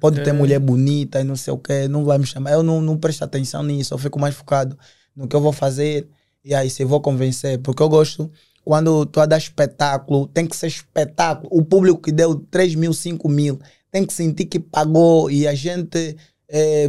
Pode 0.00 0.16
ter 0.22 0.30
Ok. 0.30 0.32
mulher 0.32 0.58
bonita 0.58 1.20
e 1.20 1.24
não 1.24 1.36
sei 1.36 1.52
o 1.52 1.58
que, 1.58 1.86
não 1.88 2.04
vai 2.04 2.18
me 2.18 2.26
chamar. 2.26 2.52
Eu 2.52 2.62
não, 2.62 2.80
não 2.80 2.96
presto 2.96 3.22
atenção 3.22 3.62
nisso, 3.62 3.94
eu 3.94 3.98
fico 3.98 4.18
mais 4.18 4.34
focado 4.34 4.78
no 5.14 5.28
que 5.28 5.36
eu 5.36 5.40
vou 5.40 5.52
fazer 5.52 6.08
E 6.44 6.54
aí, 6.54 6.70
se 6.70 6.82
eu 6.82 6.88
vou 6.88 7.00
convencer, 7.02 7.58
porque 7.60 7.82
eu 7.82 7.88
gosto, 7.88 8.30
quando 8.64 9.04
tu 9.06 9.20
a 9.20 9.26
dar 9.26 9.36
espetáculo, 9.38 10.26
tem 10.28 10.46
que 10.46 10.56
ser 10.56 10.68
espetáculo. 10.68 11.48
O 11.52 11.64
público 11.64 12.00
que 12.00 12.12
deu 12.12 12.36
3 12.50 12.74
mil, 12.74 12.94
5 12.94 13.28
mil, 13.28 13.60
tem 13.90 14.06
que 14.06 14.12
sentir 14.14 14.46
que 14.46 14.58
pagou 14.58 15.30
e 15.30 15.46
a 15.46 15.54
gente, 15.54 16.16
é, 16.48 16.88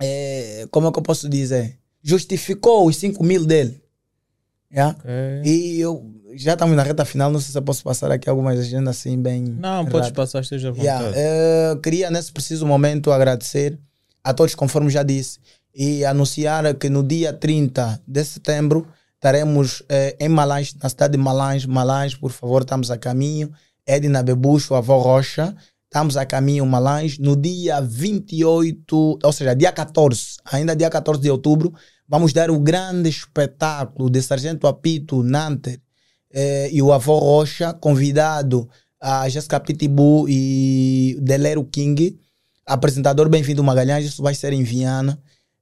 é, 0.00 0.66
como 0.70 0.88
é 0.88 0.92
que 0.92 0.98
eu 0.98 1.02
posso 1.02 1.28
dizer? 1.28 1.78
Justificou 2.02 2.86
os 2.86 2.96
5 2.96 3.22
mil 3.22 3.44
dele. 3.44 3.82
Yeah? 4.74 4.98
É. 5.04 5.42
E 5.44 5.80
eu 5.80 6.04
já 6.36 6.54
estamos 6.54 6.76
na 6.76 6.82
reta 6.82 7.04
final, 7.04 7.30
não 7.30 7.38
sei 7.40 7.52
se 7.52 7.58
eu 7.58 7.62
posso 7.62 7.84
passar 7.84 8.10
aqui 8.10 8.28
algumas 8.28 8.58
agendas 8.58 8.96
assim 8.98 9.20
bem. 9.20 9.42
Não, 9.42 9.84
podes 9.84 10.08
rápido. 10.08 10.16
passar, 10.16 10.40
esteja 10.40 10.68
à 10.68 10.72
vontade. 10.72 10.86
Yeah, 10.86 11.12
eh, 11.16 11.78
queria 11.82 12.10
nesse 12.10 12.32
preciso 12.32 12.66
momento 12.66 13.12
agradecer 13.12 13.78
a 14.22 14.34
todos, 14.34 14.54
conforme 14.54 14.90
já 14.90 15.04
disse, 15.04 15.38
e 15.72 16.04
anunciar 16.04 16.74
que 16.74 16.88
no 16.88 17.02
dia 17.02 17.32
30 17.32 18.00
de 18.06 18.24
setembro 18.24 18.86
estaremos 19.14 19.82
eh, 19.88 20.16
em 20.18 20.28
Malange, 20.28 20.74
na 20.82 20.88
cidade 20.88 21.12
de 21.12 21.18
Malange. 21.18 21.68
Malange, 21.68 22.18
por 22.18 22.30
favor, 22.30 22.62
estamos 22.62 22.90
a 22.90 22.98
caminho. 22.98 23.52
Edna 23.86 24.22
Bebucho, 24.22 24.74
avó 24.74 24.98
Rocha, 24.98 25.54
estamos 25.84 26.16
a 26.16 26.26
caminho 26.26 26.66
Malange. 26.66 27.20
No 27.20 27.36
dia 27.36 27.80
28, 27.80 29.18
ou 29.22 29.32
seja, 29.32 29.54
dia 29.54 29.70
14, 29.72 30.38
ainda 30.44 30.74
dia 30.74 30.90
14 30.90 31.20
de 31.20 31.30
outubro, 31.30 31.72
vamos 32.08 32.32
dar 32.32 32.50
o 32.50 32.58
grande 32.58 33.08
espetáculo 33.08 34.10
de 34.10 34.22
Sargento 34.22 34.66
Apito 34.66 35.22
Nanter 35.22 35.80
eh, 36.32 36.68
e 36.72 36.82
o 36.82 36.92
avô 36.92 37.18
Rocha, 37.18 37.72
convidado 37.72 38.68
a 39.00 39.28
Jéssica 39.28 39.60
Pitbull 39.60 40.28
e 40.28 41.16
Delero 41.20 41.64
King, 41.64 42.18
apresentador 42.66 43.28
Bem-vindo 43.28 43.62
Magalhães, 43.62 44.04
isso 44.04 44.22
vai 44.22 44.34
ser 44.34 44.52
em 44.52 44.62
Viana, 44.62 45.18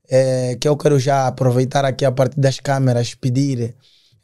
eh, 0.09 0.57
que 0.61 0.69
eu 0.69 0.77
quero 0.77 0.99
já 0.99 1.27
aproveitar 1.27 1.85
aqui 1.85 2.05
a 2.05 2.13
partir 2.13 2.41
das 2.41 2.61
câmeras, 2.61 3.15
pedir 3.15 3.75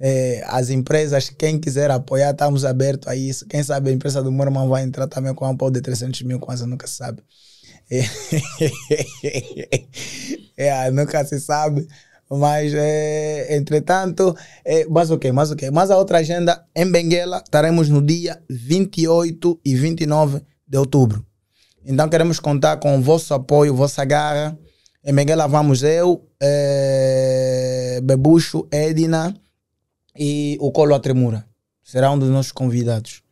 eh, 0.00 0.42
às 0.46 0.70
empresas, 0.70 1.28
quem 1.28 1.58
quiser 1.58 1.90
apoiar, 1.90 2.30
estamos 2.30 2.64
abertos 2.64 3.08
a 3.08 3.16
isso, 3.16 3.46
quem 3.46 3.62
sabe 3.62 3.90
a 3.90 3.92
empresa 3.92 4.22
do 4.22 4.32
meu 4.32 4.44
irmão 4.44 4.68
vai 4.68 4.82
entrar 4.82 5.06
também 5.06 5.34
com 5.34 5.46
um 5.46 5.50
apoio 5.50 5.72
de 5.72 5.80
300 5.80 6.22
mil, 6.22 6.40
quase 6.40 6.66
nunca 6.66 6.86
se 6.86 6.96
sabe. 6.96 7.22
É, 10.58 10.90
nunca 10.90 11.24
se 11.24 11.38
sabe. 11.38 11.86
Mas, 12.30 12.74
é, 12.74 13.56
entretanto, 13.56 14.36
é, 14.64 14.86
mas 14.86 15.10
o 15.10 15.18
quê? 15.18 15.32
Mas 15.32 15.50
o 15.50 15.56
quê? 15.56 15.70
Mas 15.70 15.90
a 15.90 15.96
outra 15.96 16.18
agenda, 16.18 16.62
em 16.76 16.90
Benguela, 16.90 17.38
estaremos 17.38 17.88
no 17.88 18.02
dia 18.02 18.42
28 18.50 19.60
e 19.64 19.74
29 19.74 20.42
de 20.66 20.76
outubro. 20.76 21.24
Então, 21.84 22.08
queremos 22.08 22.38
contar 22.38 22.76
com 22.76 22.98
o 22.98 23.00
vosso 23.00 23.32
apoio, 23.32 23.74
vossa 23.74 24.04
garra. 24.04 24.58
Em 25.02 25.14
Benguela 25.14 25.46
vamos 25.46 25.82
eu, 25.82 26.28
é, 26.38 28.00
Bebucho, 28.02 28.68
Edna 28.70 29.34
e 30.14 30.58
o 30.60 30.70
Colo 30.70 30.94
Atremura. 30.94 31.46
Será 31.82 32.10
um 32.10 32.18
dos 32.18 32.28
nossos 32.28 32.52
convidados. 32.52 33.22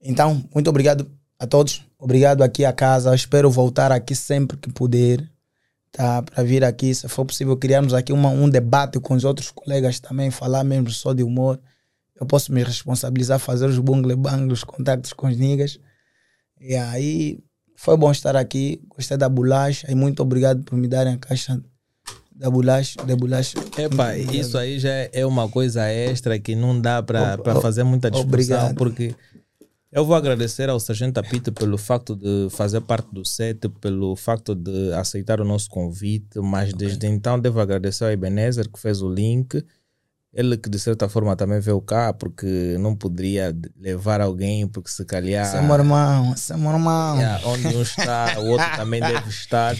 Então, 0.00 0.44
muito 0.54 0.70
obrigado 0.70 1.10
a 1.36 1.46
todos. 1.46 1.82
Obrigado 1.98 2.42
aqui 2.42 2.64
à 2.64 2.72
casa. 2.72 3.12
Espero 3.12 3.50
voltar 3.50 3.90
aqui 3.90 4.14
sempre 4.14 4.56
que 4.56 4.70
puder 4.72 5.33
tá? 5.94 6.22
Para 6.22 6.42
vir 6.42 6.64
aqui, 6.64 6.92
se 6.92 7.08
for 7.08 7.24
possível, 7.24 7.56
criarmos 7.56 7.94
aqui 7.94 8.12
uma, 8.12 8.28
um 8.28 8.48
debate 8.48 8.98
com 8.98 9.14
os 9.14 9.24
outros 9.24 9.50
colegas 9.52 10.00
também, 10.00 10.30
falar 10.30 10.64
mesmo 10.64 10.90
só 10.90 11.12
de 11.12 11.22
humor. 11.22 11.58
Eu 12.20 12.26
posso 12.26 12.52
me 12.52 12.62
responsabilizar, 12.62 13.38
fazer 13.38 13.66
os 13.66 13.78
bungle 13.78 14.16
bang, 14.16 14.52
os 14.52 14.64
contactos 14.64 15.12
com 15.12 15.28
os 15.28 15.36
niggas. 15.36 15.78
E 16.60 16.74
aí, 16.74 17.38
foi 17.76 17.96
bom 17.96 18.10
estar 18.10 18.36
aqui. 18.36 18.82
Gostei 18.88 19.16
da 19.16 19.28
bolacha 19.28 19.90
e 19.90 19.94
muito 19.94 20.20
obrigado 20.20 20.64
por 20.64 20.76
me 20.76 20.88
darem 20.88 21.14
a 21.14 21.18
caixa 21.18 21.62
da 22.34 22.50
bolacha. 22.50 23.00
Da 23.04 23.14
bolacha. 23.14 23.56
Epa, 23.78 24.16
isso 24.16 24.58
aí 24.58 24.78
já 24.80 24.90
é 25.12 25.24
uma 25.24 25.48
coisa 25.48 25.88
extra 25.88 26.38
que 26.38 26.56
não 26.56 26.80
dá 26.80 27.02
para 27.02 27.38
fazer 27.60 27.84
muita 27.84 28.10
discussão, 28.10 28.28
obrigado. 28.28 28.74
porque 28.74 29.14
eu 29.94 30.04
vou 30.04 30.16
agradecer 30.16 30.68
ao 30.68 30.80
Sargento 30.80 31.18
Apito 31.18 31.52
pelo 31.52 31.78
facto 31.78 32.16
de 32.16 32.48
fazer 32.50 32.80
parte 32.80 33.06
do 33.12 33.24
set, 33.24 33.68
pelo 33.80 34.16
facto 34.16 34.52
de 34.52 34.92
aceitar 34.92 35.40
o 35.40 35.44
nosso 35.44 35.70
convite, 35.70 36.40
mas 36.40 36.74
desde 36.74 37.06
então 37.06 37.38
devo 37.38 37.60
agradecer 37.60 38.02
ao 38.02 38.10
Ebenezer 38.10 38.68
que 38.68 38.80
fez 38.80 39.00
o 39.00 39.08
link, 39.08 39.64
ele 40.32 40.56
que 40.56 40.68
de 40.68 40.80
certa 40.80 41.08
forma 41.08 41.36
também 41.36 41.60
veio 41.60 41.80
cá, 41.80 42.12
porque 42.12 42.76
não 42.80 42.96
poderia 42.96 43.56
levar 43.80 44.20
alguém, 44.20 44.66
porque 44.66 44.90
se 44.90 45.04
calhar... 45.04 45.46
Esse 45.46 45.58
é 45.58 45.62
meu 45.62 45.76
irmão, 45.76 46.32
esse 46.34 46.52
é 46.52 46.56
meu 46.56 46.72
irmão. 46.72 47.16
Yeah, 47.16 47.46
onde 47.46 47.68
um 47.68 47.82
está, 47.82 48.40
o 48.40 48.46
outro 48.48 48.66
também 48.74 49.00
deve 49.00 49.28
estar. 49.28 49.76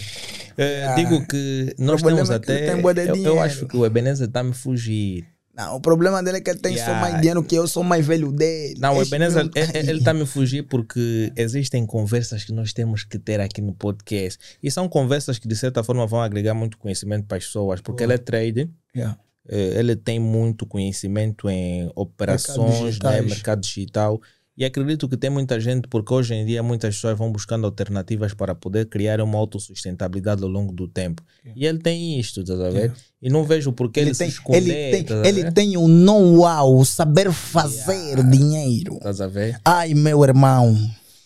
Eh, 0.57 0.95
Digo 0.95 1.27
que 1.27 1.75
nós 1.77 2.01
temos 2.01 2.29
é 2.29 2.35
até. 2.35 2.73
eu, 2.73 3.15
eu 3.17 3.41
acho 3.41 3.65
que 3.65 3.75
o 3.75 3.85
Ebenezer 3.85 4.29
está 4.29 4.39
a 4.39 4.43
me 4.45 4.53
fugir. 4.53 5.34
Não, 5.55 5.75
o 5.77 5.79
problema 5.79 6.21
dele 6.21 6.37
é 6.37 6.41
que 6.41 6.49
ele 6.49 6.59
tem 6.59 6.75
só 6.75 6.83
Yeah. 6.83 7.01
mais 7.01 7.21
dinheiro 7.21 7.43
que 7.43 7.55
eu, 7.55 7.65
sou 7.67 7.83
mais 7.83 8.05
velho 8.05 8.31
dele. 8.31 8.75
Não, 8.77 8.97
o 8.97 9.01
Este 9.01 9.15
Ebenezer, 9.15 9.49
ele 9.73 9.99
está 9.99 10.11
a 10.11 10.13
me 10.13 10.25
fugir 10.25 10.63
porque 10.63 11.31
existem 11.35 11.85
conversas 11.85 12.43
que 12.43 12.51
nós 12.51 12.73
temos 12.73 13.03
que 13.03 13.17
ter 13.17 13.39
aqui 13.39 13.61
no 13.61 13.73
podcast. 13.73 14.37
E 14.61 14.69
são 14.69 14.89
conversas 14.89 15.39
que, 15.39 15.47
de 15.47 15.55
certa 15.55 15.83
forma, 15.83 16.05
vão 16.05 16.21
agregar 16.21 16.53
muito 16.53 16.77
conhecimento 16.77 17.25
para 17.25 17.37
as 17.37 17.45
pessoas, 17.45 17.79
porque 17.79 18.03
ele 18.03 18.13
é 18.13 18.17
trader. 18.17 18.67
Yeah. 18.95 19.17
Eh, 19.47 19.79
ele 19.79 19.95
tem 19.95 20.19
muito 20.19 20.65
conhecimento 20.65 21.49
em 21.49 21.89
operações, 21.95 22.79
né, 22.81 22.85
digitais. 22.87 23.25
mercado 23.25 23.61
digital. 23.61 24.21
E 24.57 24.63
acredito 24.63 25.09
que 25.09 25.17
tem 25.17 25.29
muita 25.29 25.59
gente, 25.59 25.85
porque 25.89 26.13
hoje 26.13 26.33
em 26.33 26.45
dia 26.45 26.63
muitas 26.63 26.95
pessoas 26.95 27.17
vão 27.17 27.29
buscando 27.29 27.65
alternativas 27.65 28.33
para 28.33 28.55
poder 28.55 28.85
criar 28.85 29.19
uma 29.19 29.37
autossustentabilidade 29.37 30.43
ao 30.43 30.49
longo 30.49 30.71
do 30.71 30.87
tempo. 30.87 31.21
E 31.53 31.65
ele 31.65 31.79
tem 31.79 32.17
isto, 32.17 32.39
estás 32.39 32.61
a 32.61 32.69
ver? 32.69 32.93
E 33.21 33.29
não 33.29 33.43
vejo 33.43 33.73
por 33.73 33.91
que 33.91 33.99
ele, 33.99 34.11
Ele 34.11 34.17
tem, 34.17 34.29
se 34.29 34.35
esconder, 34.35 34.93
ele, 34.93 35.03
tem, 35.03 35.17
a 35.17 35.27
ele 35.27 35.51
tem 35.51 35.75
o 35.75 35.89
know-how, 35.89 36.73
o 36.73 36.85
saber 36.85 37.33
fazer 37.33 38.23
dinheiro. 38.23 38.95
Estás 38.95 39.19
a 39.19 39.27
ver? 39.27 39.59
Ai, 39.65 39.93
meu 39.93 40.23
irmão. 40.23 40.73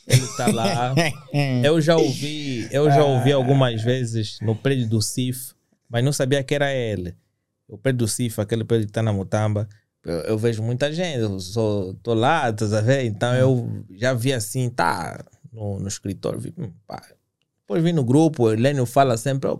Ele 0.07 0.23
está 0.23 0.47
lá. 0.47 0.95
eu 1.64 1.80
já 1.80 1.95
ouvi, 1.95 2.68
eu 2.72 2.89
já 2.89 3.06
ouvi 3.06 3.31
algumas 3.31 3.84
vezes 3.84 4.39
no 4.41 4.56
prédio 4.56 4.89
do 4.89 5.03
CIF, 5.03 5.53
mas 5.88 6.03
não 6.03 6.11
sabia 6.11 6.43
que 6.43 6.56
era 6.56 6.73
ele. 6.73 7.14
O 7.68 7.77
prédio 7.77 7.99
do 7.99 8.07
CIF, 8.07 8.41
aquele 8.41 8.64
prédio 8.64 8.88
que 8.88 8.91
está 8.91 9.03
na 9.03 9.14
Mutamba, 9.14 9.69
eu, 10.10 10.19
eu 10.22 10.38
vejo 10.38 10.61
muita 10.64 10.91
gente, 10.91 11.19
eu 11.19 11.40
sou, 11.40 11.94
tô 11.95 12.14
lá, 12.14 12.49
estás 12.49 12.73
a 12.73 12.81
ver? 12.81 13.03
Então 13.06 13.34
eu 13.36 13.84
já 13.91 14.14
vi 14.14 14.34
assim, 14.34 14.69
tá 14.69 15.23
no, 15.52 15.80
no 15.80 15.88
escritório, 15.88 16.40
vi, 16.40 16.53
hum, 16.57 16.72
pá. 16.88 17.02
Depois 17.61 17.84
vi 17.84 17.94
no 17.94 18.03
grupo, 18.03 18.44
o 18.44 18.52
Helênio 18.52 18.86
fala 18.86 19.15
sempre, 19.15 19.48
"Oh, 19.49 19.60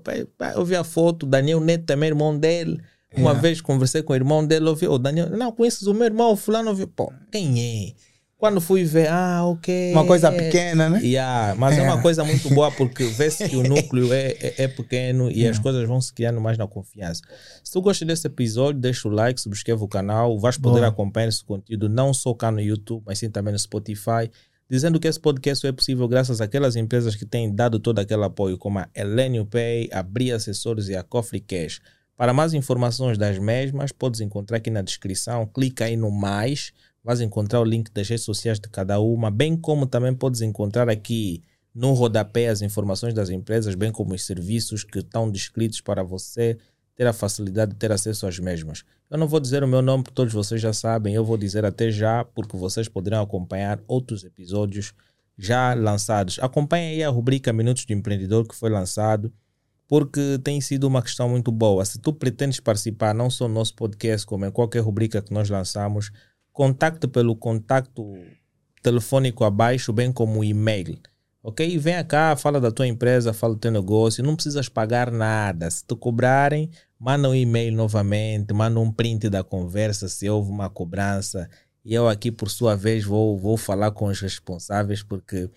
eu 0.56 0.66
vi 0.66 0.76
a 0.76 0.84
foto, 0.84 1.24
o 1.24 1.30
Daniel 1.30 1.60
Neto 1.60 1.86
também, 1.86 2.10
irmão 2.10 2.38
dele. 2.38 2.82
Uma 3.14 3.32
Yeah. 3.32 3.42
vez 3.42 3.62
conversei 3.62 4.02
com 4.04 4.14
o 4.14 4.16
irmão 4.16 4.46
dele, 4.46 4.68
eu 4.68 4.76
vi, 4.76 4.88
o 4.88 4.98
Daniel, 4.98 5.30
não, 5.32 5.52
conheces 5.52 5.84
o 5.88 5.94
meu 5.94 6.06
irmão, 6.06 6.32
o 6.32 6.36
fulano, 6.36 6.70
eu 6.72 6.76
vi, 6.76 6.86
pô, 6.88 7.12
quem 7.32 7.60
é? 7.60 7.94
Quando 8.40 8.62
fui 8.62 8.86
ver, 8.86 9.10
ah, 9.10 9.44
ok. 9.44 9.92
Uma 9.92 10.06
coisa 10.06 10.32
pequena, 10.32 10.90
né? 10.90 11.02
Yeah, 11.04 11.56
mas 11.56 11.78
é. 11.78 11.82
É. 11.82 11.84
uma 11.84 12.02
coisa 12.02 12.24
muito 12.24 12.50
boa 12.52 12.72
porque 12.74 13.04
vê-se 13.04 13.50
que 13.50 13.58
o 13.58 13.64
núcleo 13.64 14.14
é, 14.14 14.28
é, 14.40 14.54
é 14.60 14.68
pequeno 14.70 15.30
e 15.30 15.46
as 15.46 15.60
coisas 15.60 15.86
vão 15.86 16.00
se 16.00 16.14
criando 16.14 16.40
mais 16.40 16.58
na 16.58 16.66
confiança. 16.66 17.22
Se 17.62 17.74
tu 17.74 17.82
gosta 17.82 18.06
desse 18.06 18.26
episódio, 18.28 18.80
deixa 18.80 19.10
o 19.10 19.12
like, 19.12 19.42
subscreve 19.42 19.84
o 19.84 19.90
canal, 19.90 20.40
vais 20.40 20.58
poder 20.58 20.86
acompanhar 20.86 21.28
esse 21.28 21.44
conteúdo 21.44 21.90
não 21.90 22.14
só 22.14 22.34
cá 22.34 22.50
no 22.50 22.62
YouTube, 22.62 23.04
mas 23.06 23.20
sim 23.20 23.30
também 23.30 23.52
no 23.52 23.60
Spotify. 23.60 24.32
Dizendo 24.70 25.02
que 25.02 25.10
esse 25.10 25.20
podcast 25.20 25.64
só 25.64 25.68
é 25.68 25.74
possível 25.74 26.08
graças 26.08 26.40
àquelas 26.40 26.78
empresas 26.78 27.18
que 27.18 27.26
têm 27.26 27.54
dado 27.54 27.78
todo 27.78 28.00
aquele 28.00 28.24
apoio, 28.24 28.58
como 28.58 28.80
a 28.80 28.88
Elenio 28.96 29.46
Pay, 29.46 29.90
a 29.92 30.02
Bria 30.02 30.38
Assessores 30.38 30.88
e 30.88 30.96
a 30.96 31.04
Coffee 31.04 31.42
Cash. 31.42 31.82
Para 32.16 32.34
mais 32.34 32.54
informações 32.54 33.18
das 33.18 33.38
mesmas, 33.38 33.92
podes 33.92 34.22
encontrar 34.22 34.58
aqui 34.58 34.70
na 34.70 34.82
descrição. 34.82 35.46
Clica 35.46 35.86
aí 35.86 35.98
no 35.98 36.10
mais, 36.10 36.72
vais 37.04 37.22
encontrar 37.22 37.62
o 37.62 37.64
link 37.64 37.92
das 37.92 38.08
redes 38.08 38.26
sociais 38.26 38.60
de 38.60 38.70
cada 38.70 39.00
uma, 39.00 39.32
bem 39.32 39.56
como 39.56 39.86
também 39.86 40.14
podes 40.14 40.42
encontrar 40.42 40.90
aqui 40.90 41.44
no 41.74 41.94
rodapé 41.94 42.48
as 42.48 42.62
informações 42.62 43.14
das 43.14 43.30
empresas, 43.30 43.76
bem 43.76 43.92
como 43.92 44.14
os 44.14 44.26
serviços 44.26 44.84
que 44.84 45.00
estão 45.00 45.30
descritos 45.30 45.82
para 45.82 46.04
você 46.04 46.58
ter 46.96 47.08
a 47.08 47.14
facilidade 47.14 47.72
de 47.72 47.78
ter 47.78 47.92
acesso 47.92 48.28
às 48.28 48.38
mesmas. 48.40 48.84
Eu 49.10 49.18
não 49.18 49.28
vou 49.28 49.40
dizer 49.40 49.64
o 49.64 49.68
meu 49.68 49.82
nome, 49.82 50.04
porque 50.04 50.16
todos 50.16 50.34
vocês 50.34 50.62
já 50.62 50.74
sabem, 50.74 51.16
eu 51.16 51.24
vou 51.24 51.38
dizer 51.38 51.64
até 51.64 51.90
já, 51.90 52.26
porque 52.26 52.58
vocês 52.58 52.88
poderão 52.90 53.22
acompanhar 53.22 53.80
outros 53.88 54.24
episódios 54.24 54.94
já 55.38 55.74
lançados. 55.74 56.38
Acompanhe 56.42 56.96
aí 56.96 57.04
a 57.04 57.10
rubrica 57.10 57.54
Minutos 57.54 57.86
do 57.86 57.94
Empreendedor 57.94 58.46
que 58.46 58.54
foi 58.54 58.70
lançado, 58.70 59.32
porque 59.88 60.38
tem 60.44 60.60
sido 60.60 60.84
uma 60.84 61.02
questão 61.02 61.30
muito 61.30 61.52
boa. 61.52 61.84
Se 61.86 61.98
tu 61.98 62.12
pretendes 62.12 62.60
participar 62.60 63.16
não 63.16 63.30
só 63.30 63.48
no 63.48 63.54
nosso 63.54 63.74
podcast, 63.76 64.28
como 64.28 64.46
em 64.46 64.52
qualquer 64.52 64.82
rubrica 64.82 65.22
que 65.22 65.34
nós 65.34 65.50
lançamos, 65.50 66.12
contacte 66.60 67.08
pelo 67.08 67.38
contacto 67.38 68.18
telefônico 68.84 69.46
abaixo, 69.46 69.94
bem 69.94 70.12
como 70.12 70.42
o 70.42 70.44
e-mail. 70.44 71.00
Ok? 71.42 71.78
Vem 71.78 72.04
cá, 72.04 72.36
fala 72.36 72.60
da 72.60 72.70
tua 72.70 72.86
empresa, 72.86 73.32
fala 73.32 73.54
do 73.54 73.60
teu 73.62 73.72
negócio, 73.72 74.22
não 74.22 74.36
precisas 74.36 74.68
pagar 74.68 75.10
nada. 75.10 75.72
Se 75.72 75.86
te 75.86 75.96
cobrarem, 75.96 76.70
manda 77.00 77.30
um 77.30 77.34
e-mail 77.34 77.74
novamente, 77.74 78.54
manda 78.54 78.78
um 78.78 78.92
print 78.92 79.30
da 79.30 79.42
conversa 79.42 80.10
se 80.10 80.30
houve 80.30 80.52
uma 80.52 80.70
cobrança. 80.70 81.50
E 81.86 81.94
eu 81.94 82.10
aqui, 82.10 82.30
por 82.30 82.50
sua 82.50 82.76
vez, 82.76 83.06
vou, 83.06 83.38
vou 83.38 83.56
falar 83.56 83.92
com 83.92 84.08
os 84.08 84.20
responsáveis, 84.20 85.02
porque 85.02 85.50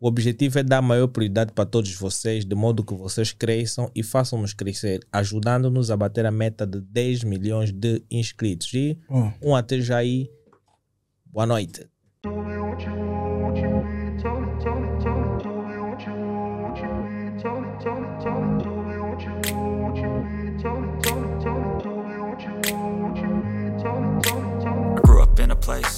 O 0.00 0.06
objetivo 0.06 0.60
é 0.60 0.62
dar 0.62 0.82
maior 0.82 1.08
prioridade 1.08 1.52
para 1.52 1.66
todos 1.66 1.92
vocês, 1.94 2.44
de 2.44 2.54
modo 2.54 2.84
que 2.84 2.94
vocês 2.94 3.32
cresçam 3.32 3.90
e 3.92 4.04
façam-nos 4.04 4.52
crescer, 4.52 5.00
ajudando-nos 5.10 5.90
a 5.90 5.96
bater 5.96 6.26
a 6.26 6.30
meta 6.30 6.64
de 6.64 6.80
10 6.80 7.24
milhões 7.24 7.72
de 7.72 8.04
inscritos. 8.08 8.72
E 8.74 8.96
Bom. 9.08 9.32
um 9.42 9.56
até 9.56 9.80
já 9.80 9.96
aí. 9.96 10.30
Boa 11.34 11.46
noite. 11.46 11.90
I 12.24 12.28
grew 25.04 25.22
up 25.22 25.40
in 25.40 25.50
a 25.50 25.56
place 25.56 25.93